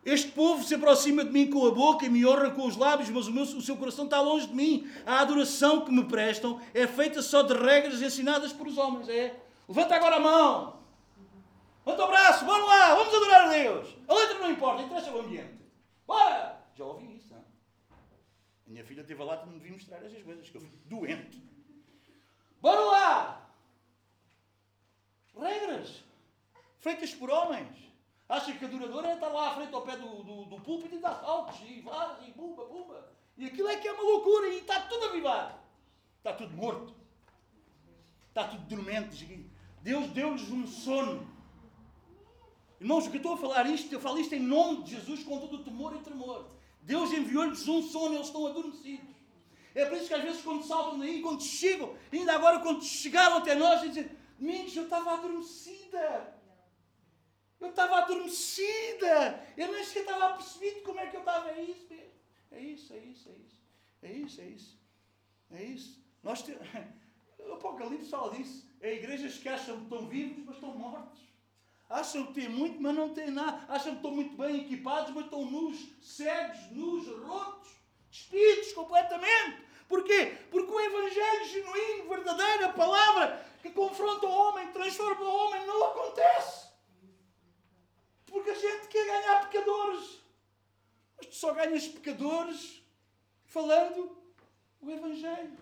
Este 0.05 0.29
povo 0.29 0.63
se 0.63 0.75
aproxima 0.75 1.25
de 1.25 1.33
mim 1.33 1.51
com 1.51 1.67
a 1.67 1.71
boca 1.73 2.07
e 2.07 2.09
me 2.09 2.25
honra 2.25 2.51
com 2.51 2.65
os 2.65 2.77
lábios, 2.77 3.09
mas 3.11 3.27
o, 3.27 3.33
meu, 3.33 3.43
o 3.43 3.61
seu 3.61 3.77
coração 3.77 4.05
está 4.05 4.21
longe 4.21 4.47
de 4.47 4.55
mim. 4.55 4.89
A 5.05 5.21
adoração 5.21 5.85
que 5.85 5.91
me 5.91 6.05
prestam 6.05 6.61
é 6.73 6.87
feita 6.87 7.21
só 7.23 7.43
de 7.43 7.55
regras 7.55 8.01
ensinadas 8.01 8.53
por 8.53 8.69
os 8.69 8.79
homens. 8.79 9.09
É, 9.09 9.35
levanta 9.69 9.97
agora 9.97 10.17
a 10.17 10.21
mão. 10.21 10.76
Levanta 11.87 12.05
o 12.05 12.09
braço, 12.09 12.45
vamos 12.45 12.69
lá, 12.69 12.97
vamos 12.97 13.15
adorar 13.15 13.47
a 13.47 13.49
Deus. 13.49 13.97
A 14.09 14.15
letra 14.15 14.39
não 14.41 14.51
importa, 14.51 14.83
interessa 14.83 15.13
o 15.13 15.21
ambiente. 15.21 15.65
Bora! 16.05 16.61
Já 16.75 16.85
ouvi 16.85 17.15
isso, 17.15 17.33
não? 17.33 17.39
A 17.39 18.71
minha 18.71 18.85
filha 18.85 19.05
teve 19.05 19.23
a 19.23 19.25
lata 19.25 19.47
de 19.47 19.53
me 19.53 19.61
vir 19.61 19.71
mostrar 19.71 20.05
essas 20.05 20.21
coisas, 20.25 20.51
que 20.51 20.57
eu 20.57 20.61
fico 20.61 20.77
doente. 20.87 21.41
Bora 22.61 22.81
lá! 22.81 23.51
Regras 25.39 26.03
feitas 26.81 27.15
por 27.15 27.31
homens. 27.31 27.77
Acha 28.29 28.53
que 28.53 28.65
a 28.65 28.69
duradoura 28.69 29.15
está 29.15 29.29
lá 29.29 29.51
à 29.51 29.55
frente 29.55 29.73
ao 29.73 29.83
pé 29.83 29.97
do, 29.97 30.25
do, 30.25 30.45
do 30.47 30.61
púlpito 30.61 30.97
e 30.97 30.99
dá 30.99 31.15
saltos 31.15 31.61
e 31.61 31.83
vai 31.83 32.27
e 32.27 32.33
bumba, 32.33 32.65
bumba. 32.65 33.09
E 33.37 33.47
aquilo 33.47 33.69
é 33.69 33.77
que 33.77 33.87
é 33.87 33.93
uma 33.93 34.03
loucura 34.03 34.49
e 34.49 34.59
está 34.59 34.81
tudo 34.81 35.05
avivado. 35.05 35.55
Está 36.19 36.33
tudo 36.33 36.53
morto. 36.53 36.93
Está 38.29 38.49
tudo 38.49 38.65
dormente. 38.65 39.49
Deus 39.83 40.09
deu-lhes 40.09 40.51
um 40.51 40.67
sono. 40.67 41.36
Irmãos, 42.81 43.07
o 43.07 43.11
que 43.11 43.17
eu 43.17 43.21
estou 43.21 43.35
a 43.35 43.39
falar 43.39 43.67
isto, 43.69 43.93
eu 43.93 44.01
falo 44.01 44.19
isto 44.19 44.35
em 44.35 44.41
nome 44.41 44.85
de 44.85 44.97
Jesus 44.97 45.25
com 45.25 45.39
todo 45.41 45.57
o 45.57 45.65
temor 45.65 45.95
e 45.97 46.01
tremor. 46.01 46.47
Deus 46.83 47.13
enviou-lhes 47.13 47.67
um 47.67 47.83
sono, 47.83 48.15
eles 48.15 48.27
estão 48.27 48.47
adormecidos. 48.47 49.17
É 49.75 49.85
por 49.87 49.97
isso 49.97 50.09
que 50.09 50.15
às 50.15 50.23
vezes 50.23 50.43
quando 50.43 50.65
saltam 50.65 50.99
daí, 50.99 51.21
quando 51.21 51.43
chegam, 51.43 51.95
ainda 52.13 52.35
agora 52.35 52.61
quando 52.61 52.83
chegaram 52.83 53.39
até 53.39 53.55
nós, 53.55 53.81
dizem, 53.83 54.09
Domingos, 54.39 54.77
eu 54.77 54.85
estava 54.85 55.15
adormecida. 55.15 56.35
Eu 57.59 57.71
estava 57.71 57.97
adormecida. 57.99 59.47
Eu 59.57 59.73
nem 59.73 59.83
sequer 59.83 60.01
estava 60.01 60.35
percebido 60.35 60.83
como 60.83 61.01
é 61.01 61.07
que 61.07 61.17
eu 61.17 61.21
estava. 61.21 61.51
É 61.51 61.63
isso 61.63 61.87
mesmo. 61.89 62.13
É 62.51 62.61
isso, 62.61 62.93
é 62.93 62.99
isso, 62.99 63.29
é 63.29 63.33
isso. 63.33 63.63
É 64.03 64.13
isso, 64.13 64.41
é 64.41 64.45
isso. 64.45 64.79
É 65.51 65.65
isso. 65.65 66.05
Nós 66.23 66.43
temos... 66.43 66.67
O 67.39 67.53
Apocalipse 67.53 68.11
fala 68.11 68.35
disso. 68.35 68.69
É 68.81 68.95
igrejas 68.95 69.39
que 69.39 69.49
acham 69.49 69.77
que 69.77 69.85
estão 69.85 70.09
vivos, 70.09 70.45
mas 70.45 70.57
estão 70.57 70.77
mortos. 70.77 71.21
Acham 71.89 72.27
que 72.27 72.35
têm 72.35 72.49
muito, 72.49 72.81
mas 72.83 72.95
não 72.95 73.15
têm 73.15 73.31
nada. 73.31 73.65
Acham 73.69 73.93
que 73.93 73.99
estão 73.99 74.11
muito 74.11 74.37
bem 74.37 74.63
equipados, 74.63 75.15
mas 75.15 75.25
estão 75.25 75.45
nus, 75.45 75.79
cegos, 76.03 76.71
nus, 76.73 77.07
rotos, 77.25 77.71
despidos 78.11 78.73
completamente. 78.73 79.65
Porquê? 79.89 80.37
Porque 80.51 80.73
o 80.73 80.81
Evangelho 80.81 81.45
genuíno, 81.45 82.09
verdadeiro, 82.09 82.67
a 82.67 82.69
palavra 82.71 83.47
que 83.63 83.71
confronta 83.71 84.27
o 84.27 84.31
homem, 84.31 84.73
transforma 84.73 85.23
o 85.23 85.35
homem, 85.35 85.67
não 85.67 85.85
acontece. 85.85 86.67
Porque 88.27 88.51
a 88.51 88.55
gente 88.55 88.89
quer 88.89 89.07
ganhar 89.07 89.49
pecadores. 89.49 90.21
Mas 91.17 91.27
tu 91.29 91.35
só 91.37 91.55
ganhas 91.55 91.87
pecadores 91.87 92.83
falando 93.45 94.17
o 94.81 94.91
Evangelho. 94.91 95.57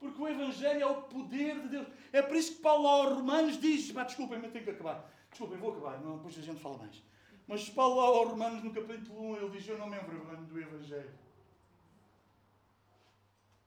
Porque 0.00 0.20
o 0.20 0.28
Evangelho 0.28 0.82
é 0.82 0.86
o 0.86 1.02
poder 1.02 1.60
de 1.60 1.68
Deus. 1.68 1.86
É 2.12 2.20
por 2.20 2.36
isso 2.36 2.56
que 2.56 2.62
Paulo 2.62 2.86
aos 2.86 3.14
Romanos 3.14 3.60
diz: 3.60 3.92
desculpem, 3.92 4.38
mas 4.40 4.52
tenho 4.52 4.64
que 4.64 4.70
acabar. 4.70 5.08
Desculpem, 5.38 5.60
vou 5.60 5.70
acabar, 5.70 6.00
não, 6.00 6.16
depois 6.16 6.36
a 6.36 6.42
gente 6.42 6.60
fala 6.60 6.78
mais. 6.78 7.00
Mas 7.46 7.68
Paulo 7.68 8.00
aos 8.00 8.28
Romanos, 8.28 8.64
no 8.64 8.72
capítulo 8.72 9.34
1, 9.34 9.36
ele 9.36 9.50
diz: 9.50 9.68
Eu 9.68 9.78
não 9.78 9.86
me 9.86 9.96
envergonho 9.96 10.44
do 10.46 10.60
Evangelho. 10.60 11.12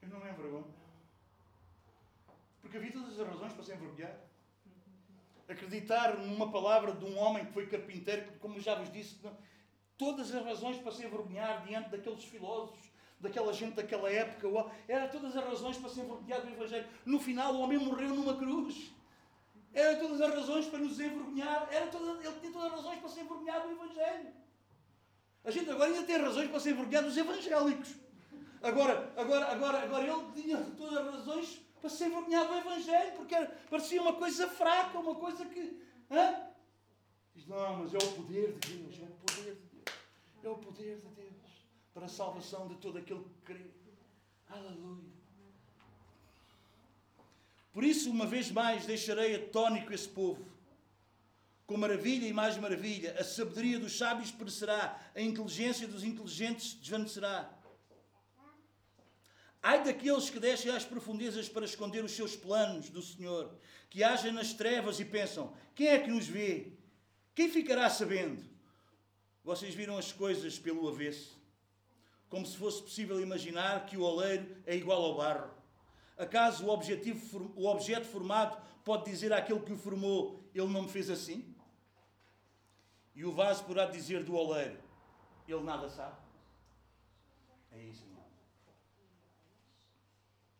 Eu 0.02 0.10
não 0.10 0.20
me 0.20 0.30
envergonho. 0.30 0.68
Porque 2.62 2.76
havia 2.76 2.92
todas 2.92 3.18
as 3.18 3.26
razões 3.26 3.54
para 3.54 3.64
se 3.64 3.72
envergonhar 3.72 4.20
acreditar 5.48 6.18
numa 6.18 6.52
palavra 6.52 6.92
de 6.92 7.06
um 7.06 7.18
homem 7.18 7.46
que 7.46 7.54
foi 7.54 7.68
carpinteiro, 7.68 8.34
como 8.42 8.60
já 8.60 8.76
vos 8.76 8.92
disse, 8.92 9.18
todas 9.98 10.36
as 10.36 10.44
razões 10.44 10.76
para 10.78 10.92
se 10.92 11.06
envergonhar 11.06 11.64
diante 11.66 11.90
daqueles 11.90 12.26
filósofos, 12.26 12.92
daquela 13.18 13.54
gente 13.54 13.76
daquela 13.76 14.12
época, 14.12 14.72
era 14.90 15.08
todas 15.08 15.38
as 15.38 15.46
razões 15.46 15.78
para 15.78 15.90
se 15.90 16.02
envergonhar 16.02 16.42
do 16.42 16.50
Evangelho. 16.50 16.88
No 17.06 17.18
final, 17.18 17.56
o 17.56 17.62
homem 17.62 17.78
morreu 17.78 18.10
numa 18.10 18.36
cruz. 18.36 18.92
Era 19.74 19.98
todas 19.98 20.20
as 20.20 20.34
razões 20.34 20.66
para 20.68 20.80
nos 20.80 21.00
envergonhar, 21.00 21.68
era 21.72 21.88
toda, 21.88 22.12
ele 22.26 22.40
tinha 22.40 22.52
todas 22.52 22.68
as 22.68 22.72
razões 22.74 23.00
para 23.00 23.10
se 23.10 23.20
envergonhar 23.22 23.62
do 23.62 23.72
Evangelho. 23.72 24.34
A 25.44 25.52
gente 25.52 25.70
agora 25.70 25.90
ainda 25.90 26.06
tem 26.06 26.18
razões 26.18 26.50
para 26.50 26.60
se 26.60 26.70
envergonhar 26.72 27.04
dos 27.04 27.18
evangélicos. 27.18 27.96
Agora, 28.62 29.12
agora, 29.16 29.46
agora, 29.46 29.84
agora 29.84 30.04
ele 30.06 30.42
tinha 30.42 30.58
todas 30.78 30.98
as 30.98 31.16
razões 31.16 31.62
para 31.80 31.90
se 31.90 32.06
envergonhar 32.06 32.48
do 32.48 32.56
Evangelho, 32.56 33.14
porque 33.14 33.34
era, 33.34 33.48
parecia 33.70 34.02
uma 34.02 34.14
coisa 34.14 34.48
fraca, 34.48 35.00
uma 35.00 35.16
coisa 35.16 35.46
que. 35.46 35.82
Hã? 36.12 36.48
Diz, 37.34 37.48
não, 37.48 37.78
mas 37.78 37.94
é 37.94 37.98
o 37.98 38.12
poder 38.12 38.54
de 38.60 38.76
Deus, 38.76 39.00
é 39.00 39.04
o 39.04 39.16
poder 39.26 39.56
de 39.56 39.68
Deus, 39.68 39.86
é 40.44 40.50
o 40.50 40.58
poder 40.58 40.96
de 40.98 41.08
Deus 41.08 41.32
para 41.94 42.06
a 42.06 42.10
salvação 42.10 42.68
de 42.68 42.76
todo 42.76 42.98
aquele 42.98 43.24
que 43.24 43.42
crê. 43.46 43.72
Aleluia. 44.50 45.21
Por 47.72 47.84
isso, 47.84 48.10
uma 48.10 48.26
vez 48.26 48.52
mais, 48.52 48.86
deixarei 48.86 49.36
atónico 49.36 49.94
esse 49.94 50.08
povo. 50.08 50.46
Com 51.66 51.78
maravilha 51.78 52.28
e 52.28 52.34
mais 52.34 52.58
maravilha, 52.58 53.16
a 53.18 53.24
sabedoria 53.24 53.80
dos 53.80 53.98
sábios 53.98 54.30
perecerá, 54.30 55.00
a 55.16 55.22
inteligência 55.22 55.88
dos 55.88 56.04
inteligentes 56.04 56.74
desvanecerá. 56.74 57.50
Ai 59.64 59.84
daqueles 59.84 60.30
que 60.30 60.40
descem 60.40 60.72
às 60.72 60.84
profundezas 60.84 61.48
para 61.48 61.66
esconder 61.66 62.04
os 62.04 62.12
seus 62.12 62.36
planos 62.36 62.90
do 62.90 63.02
Senhor, 63.02 63.56
que 63.90 64.04
agem 64.04 64.32
nas 64.32 64.54
trevas 64.54 65.00
e 65.00 65.06
pensam: 65.06 65.54
quem 65.74 65.88
é 65.88 66.00
que 66.00 66.10
nos 66.10 66.28
vê? 66.28 66.74
Quem 67.34 67.50
ficará 67.50 67.90
sabendo? 67.90 68.44
Vocês 69.44 69.74
viram 69.74 69.98
as 69.98 70.12
coisas 70.12 70.60
pelo 70.60 70.90
avesso, 70.90 71.40
como 72.28 72.46
se 72.46 72.58
fosse 72.58 72.82
possível 72.82 73.22
imaginar 73.22 73.86
que 73.86 73.96
o 73.96 74.02
oleiro 74.02 74.58
é 74.66 74.76
igual 74.76 75.04
ao 75.04 75.16
barro. 75.16 75.61
Acaso 76.22 76.68
o, 76.68 76.70
objetivo, 76.70 77.52
o 77.56 77.66
objeto 77.66 78.06
formado 78.06 78.62
pode 78.86 79.06
dizer 79.06 79.34
àquele 79.34 79.60
que 79.62 79.74
o 79.74 79.78
formou: 79.78 80.40
Ele 80.54 80.68
não 80.68 80.84
me 80.84 80.88
fez 80.88 81.10
assim? 81.10 81.56
E 83.16 83.26
o 83.26 83.32
vaso 83.32 83.64
poderá 83.64 83.88
dizer 83.88 84.24
do 84.24 84.36
oleiro: 84.36 84.78
Ele 85.48 85.64
nada 85.64 85.90
sabe? 85.90 86.16
É 87.72 87.82
isso. 87.82 88.06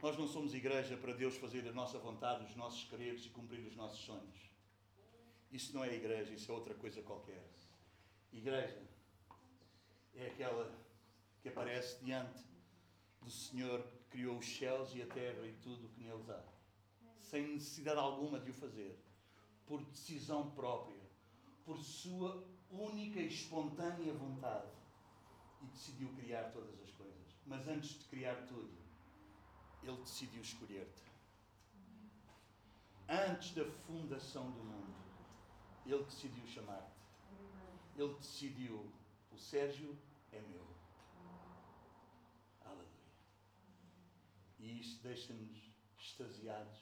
Nós 0.02 0.18
não 0.18 0.28
somos 0.28 0.56
igreja 0.56 0.98
para 0.98 1.14
Deus 1.14 1.38
fazer 1.38 1.68
a 1.68 1.72
nossa 1.72 2.00
vontade, 2.00 2.44
os 2.44 2.56
nossos 2.56 2.86
quereres 2.86 3.24
e 3.24 3.30
cumprir 3.30 3.64
os 3.68 3.76
nossos 3.76 4.00
sonhos. 4.04 4.50
Isso 5.52 5.76
não 5.76 5.84
é 5.84 5.94
igreja, 5.94 6.34
isso 6.34 6.52
é 6.52 6.56
outra 6.56 6.74
coisa 6.74 7.04
qualquer. 7.04 7.48
Igreja 8.34 8.82
é 10.16 10.26
aquela 10.26 10.72
que 11.40 11.50
aparece 11.50 12.04
diante 12.04 12.42
do 13.22 13.30
Senhor 13.30 13.86
criou 14.12 14.38
os 14.38 14.58
céus 14.58 14.94
e 14.94 15.02
a 15.02 15.08
terra 15.08 15.46
e 15.48 15.54
tudo 15.64 15.88
o 15.88 15.90
que 15.90 16.04
neles 16.04 16.30
há, 16.30 16.44
sem 17.20 17.54
necessidade 17.54 18.00
alguma 18.00 18.40
de 18.40 18.52
o 18.52 18.54
fazer, 18.54 19.00
por 19.66 19.84
decisão 19.86 20.52
própria, 20.52 21.02
por 21.66 21.80
sua 21.80 22.44
única 22.70 23.20
e 23.20 23.28
espontânea 23.28 24.14
vontade, 24.14 24.72
e 25.62 25.66
decidiu 25.66 26.10
criar 26.14 26.52
todas 26.52 26.80
as 26.82 26.92
coisas. 26.92 27.36
Mas 27.46 27.68
antes 27.68 27.98
de 28.00 28.06
criar 28.06 28.36
tudo, 28.48 28.72
ele 29.84 29.98
decidiu 29.98 30.42
escolher-te. 30.42 31.12
Antes 33.08 33.54
da 33.54 33.66
fundação 33.66 34.50
do 34.52 34.64
mundo, 34.64 34.96
Ele 35.86 36.04
decidiu 36.04 36.48
chamar-te. 36.48 37.02
Ele 37.98 38.14
decidiu: 38.14 38.90
o 39.32 39.38
Sérgio 39.38 39.98
é 40.32 40.40
meu. 40.40 40.66
Aleluia. 42.64 42.88
E 44.62 44.80
isto 44.80 45.02
deixa-nos 45.02 45.58
extasiados, 45.98 46.78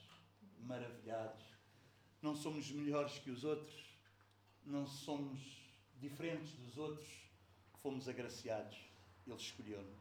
maravilhados. 0.60 1.44
Não 2.20 2.36
somos 2.36 2.70
melhores 2.70 3.18
que 3.18 3.30
os 3.30 3.42
outros, 3.42 3.74
não 4.64 4.86
somos 4.86 5.40
diferentes 5.98 6.52
dos 6.52 6.76
outros, 6.76 7.08
fomos 7.82 8.06
agraciados. 8.06 8.76
Ele 9.26 9.36
escolheu-nos. 9.36 9.98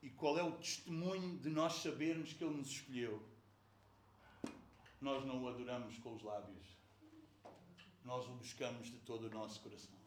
E 0.00 0.10
qual 0.10 0.38
é 0.38 0.42
o 0.42 0.52
testemunho 0.52 1.36
de 1.38 1.50
nós 1.50 1.74
sabermos 1.74 2.32
que 2.32 2.44
Ele 2.44 2.56
nos 2.56 2.68
escolheu? 2.68 3.20
Nós 5.00 5.24
não 5.26 5.42
o 5.42 5.48
adoramos 5.48 5.98
com 5.98 6.14
os 6.14 6.22
lábios, 6.22 6.66
nós 8.04 8.26
o 8.26 8.34
buscamos 8.34 8.86
de 8.86 8.98
todo 9.00 9.26
o 9.26 9.30
nosso 9.30 9.60
coração. 9.60 9.98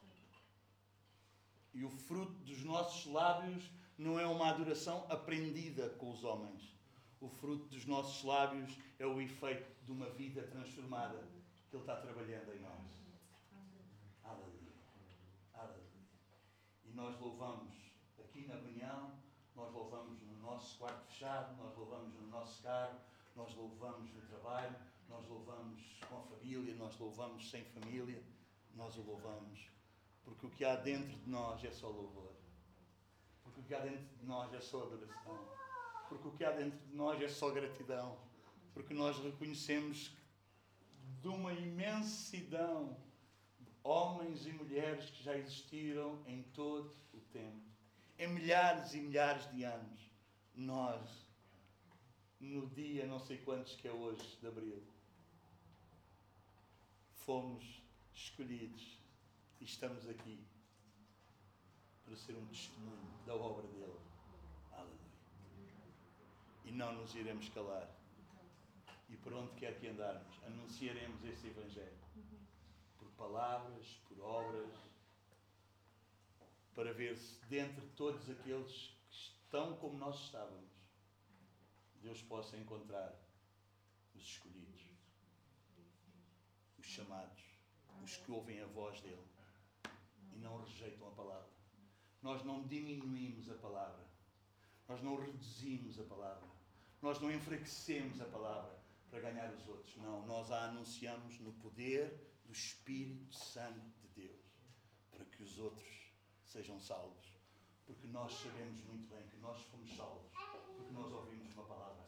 E 1.73 1.84
o 1.84 1.89
fruto 1.89 2.34
dos 2.43 2.63
nossos 2.63 3.05
lábios 3.11 3.69
não 3.97 4.19
é 4.19 4.26
uma 4.26 4.49
adoração 4.49 5.05
aprendida 5.09 5.89
com 5.91 6.11
os 6.11 6.23
homens. 6.23 6.76
O 7.19 7.30
fruto 7.30 7.65
dos 7.68 7.85
nossos 7.85 8.23
lábios 8.23 8.77
é 8.97 9.05
o 9.05 9.22
efeito 9.22 9.69
de 9.85 9.91
uma 9.91 10.09
vida 10.09 10.43
transformada 10.43 11.19
que 11.69 11.76
Ele 11.76 11.84
está 11.84 11.95
trabalhando 11.97 12.53
em 12.53 12.59
nós. 12.59 12.91
Aleluia. 14.23 14.73
Aleluia. 15.53 16.07
E 16.85 16.91
nós 16.93 17.19
louvamos 17.19 17.73
aqui 18.19 18.47
na 18.47 18.55
reunião, 18.55 19.11
nós 19.55 19.72
louvamos 19.73 20.22
no 20.23 20.39
nosso 20.39 20.77
quarto 20.80 21.05
fechado, 21.07 21.55
nós 21.61 21.76
louvamos 21.77 22.13
no 22.15 22.27
nosso 22.27 22.63
carro, 22.63 22.99
nós 23.35 23.53
louvamos 23.55 24.11
no 24.13 24.22
trabalho, 24.22 24.76
nós 25.07 25.27
louvamos 25.27 25.99
com 26.09 26.18
a 26.18 26.22
família, 26.22 26.73
nós 26.76 26.97
louvamos 26.97 27.49
sem 27.49 27.63
família, 27.65 28.23
nós 28.76 28.97
o 28.97 29.01
louvamos. 29.03 29.69
Porque 30.23 30.45
o 30.45 30.49
que 30.49 30.65
há 30.65 30.76
dentro 30.76 31.18
de 31.18 31.30
nós 31.30 31.63
é 31.63 31.72
só 31.72 31.88
louvor. 31.88 32.40
Porque 33.53 33.60
o 33.60 33.64
que 33.64 33.76
há 33.76 33.80
dentro 33.80 34.18
de 34.18 34.26
nós 34.26 34.53
é 34.53 34.61
só 34.61 34.84
adoração. 34.84 35.48
Porque 36.07 36.28
o 36.28 36.32
que 36.32 36.44
há 36.44 36.52
dentro 36.52 36.80
de 36.80 36.95
nós 36.95 37.22
é 37.22 37.28
só 37.28 37.49
gratidão. 37.52 38.18
Porque 38.73 38.94
nós 38.94 39.18
reconhecemos 39.18 40.15
de 41.22 41.28
uma 41.28 41.53
imensidão 41.53 42.98
de 43.60 43.72
homens 43.84 44.45
e 44.45 44.53
mulheres 44.53 45.10
que 45.10 45.23
já 45.23 45.38
existiram 45.38 46.23
em 46.26 46.44
todo 46.53 46.95
o 47.14 47.19
tempo. 47.32 47.61
Em 48.18 48.28
milhares 48.28 48.94
e 48.94 49.02
milhares 49.02 49.49
de 49.52 49.64
anos. 49.64 49.99
Nós, 50.56 51.28
no 52.40 52.68
dia 52.68 53.06
não 53.06 53.19
sei 53.19 53.38
quantos 53.38 53.76
que 53.76 53.88
é 53.88 53.91
hoje 53.91 54.38
de 54.40 54.48
Abril, 54.48 54.84
fomos 57.14 57.82
escolhidos 58.14 58.99
e 59.60 59.65
estamos 59.65 60.07
aqui 60.10 60.44
para 62.11 62.19
ser 62.19 62.35
um 62.35 62.45
testemunho 62.47 63.09
da 63.25 63.33
obra 63.33 63.65
dele. 63.69 63.97
Aleluia. 64.73 64.99
E 66.65 66.71
não 66.73 66.91
nos 66.91 67.15
iremos 67.15 67.47
calar. 67.47 67.89
E 69.07 69.15
por 69.15 69.33
onde 69.33 69.53
quer 69.53 69.79
que 69.79 69.88
andarmos, 69.88 70.43
anunciaremos 70.43 71.23
esse 71.23 71.47
Evangelho. 71.47 71.97
Por 72.99 73.07
palavras, 73.11 73.85
por 74.09 74.19
obras, 74.19 74.77
para 76.75 76.91
ver 76.91 77.15
se 77.15 77.39
dentre 77.45 77.88
todos 77.95 78.29
aqueles 78.29 78.93
que 79.09 79.15
estão 79.15 79.77
como 79.77 79.97
nós 79.97 80.19
estávamos, 80.19 80.69
Deus 82.01 82.21
possa 82.23 82.57
encontrar 82.57 83.17
os 84.13 84.21
escolhidos, 84.21 84.81
os 86.77 86.88
chamados, 86.88 87.41
os 88.03 88.17
que 88.17 88.31
ouvem 88.33 88.59
a 88.59 88.67
voz 88.67 88.99
dele 88.99 89.25
e 90.33 90.39
não 90.39 90.57
rejeitam 90.57 91.07
a 91.07 91.11
palavra. 91.11 91.60
Nós 92.22 92.43
não 92.43 92.64
diminuímos 92.68 93.49
a 93.49 93.56
palavra. 93.56 94.06
Nós 94.88 95.02
não 95.02 95.15
reduzimos 95.15 95.99
a 95.99 96.03
palavra. 96.03 96.48
Nós 97.02 97.19
não 97.19 97.31
enfraquecemos 97.31 98.22
a 98.22 98.26
palavra 98.26 98.80
para 99.10 99.19
ganhar 99.19 99.52
os 99.53 99.68
outros. 99.68 99.95
Não, 99.98 100.26
nós 100.26 100.52
a 100.52 100.65
anunciamos 100.65 101.39
no 101.39 101.53
poder 101.53 102.31
do 102.45 102.52
Espírito 102.52 103.34
Santo 103.34 103.89
de 104.02 104.07
Deus 104.10 104.41
para 105.10 105.26
que 105.26 105.43
os 105.43 105.57
outros 105.57 106.14
sejam 106.45 106.80
salvos. 106.80 107.26
Porque 107.85 108.07
nós 108.07 108.34
sabemos 108.34 108.84
muito 108.84 109.07
bem 109.07 109.27
que 109.27 109.38
nós 109.38 109.61
fomos 109.64 109.95
salvos 109.95 110.31
porque 110.81 110.93
nós 110.93 111.11
ouvimos 111.11 111.53
uma 111.53 111.65
palavra. 111.65 112.01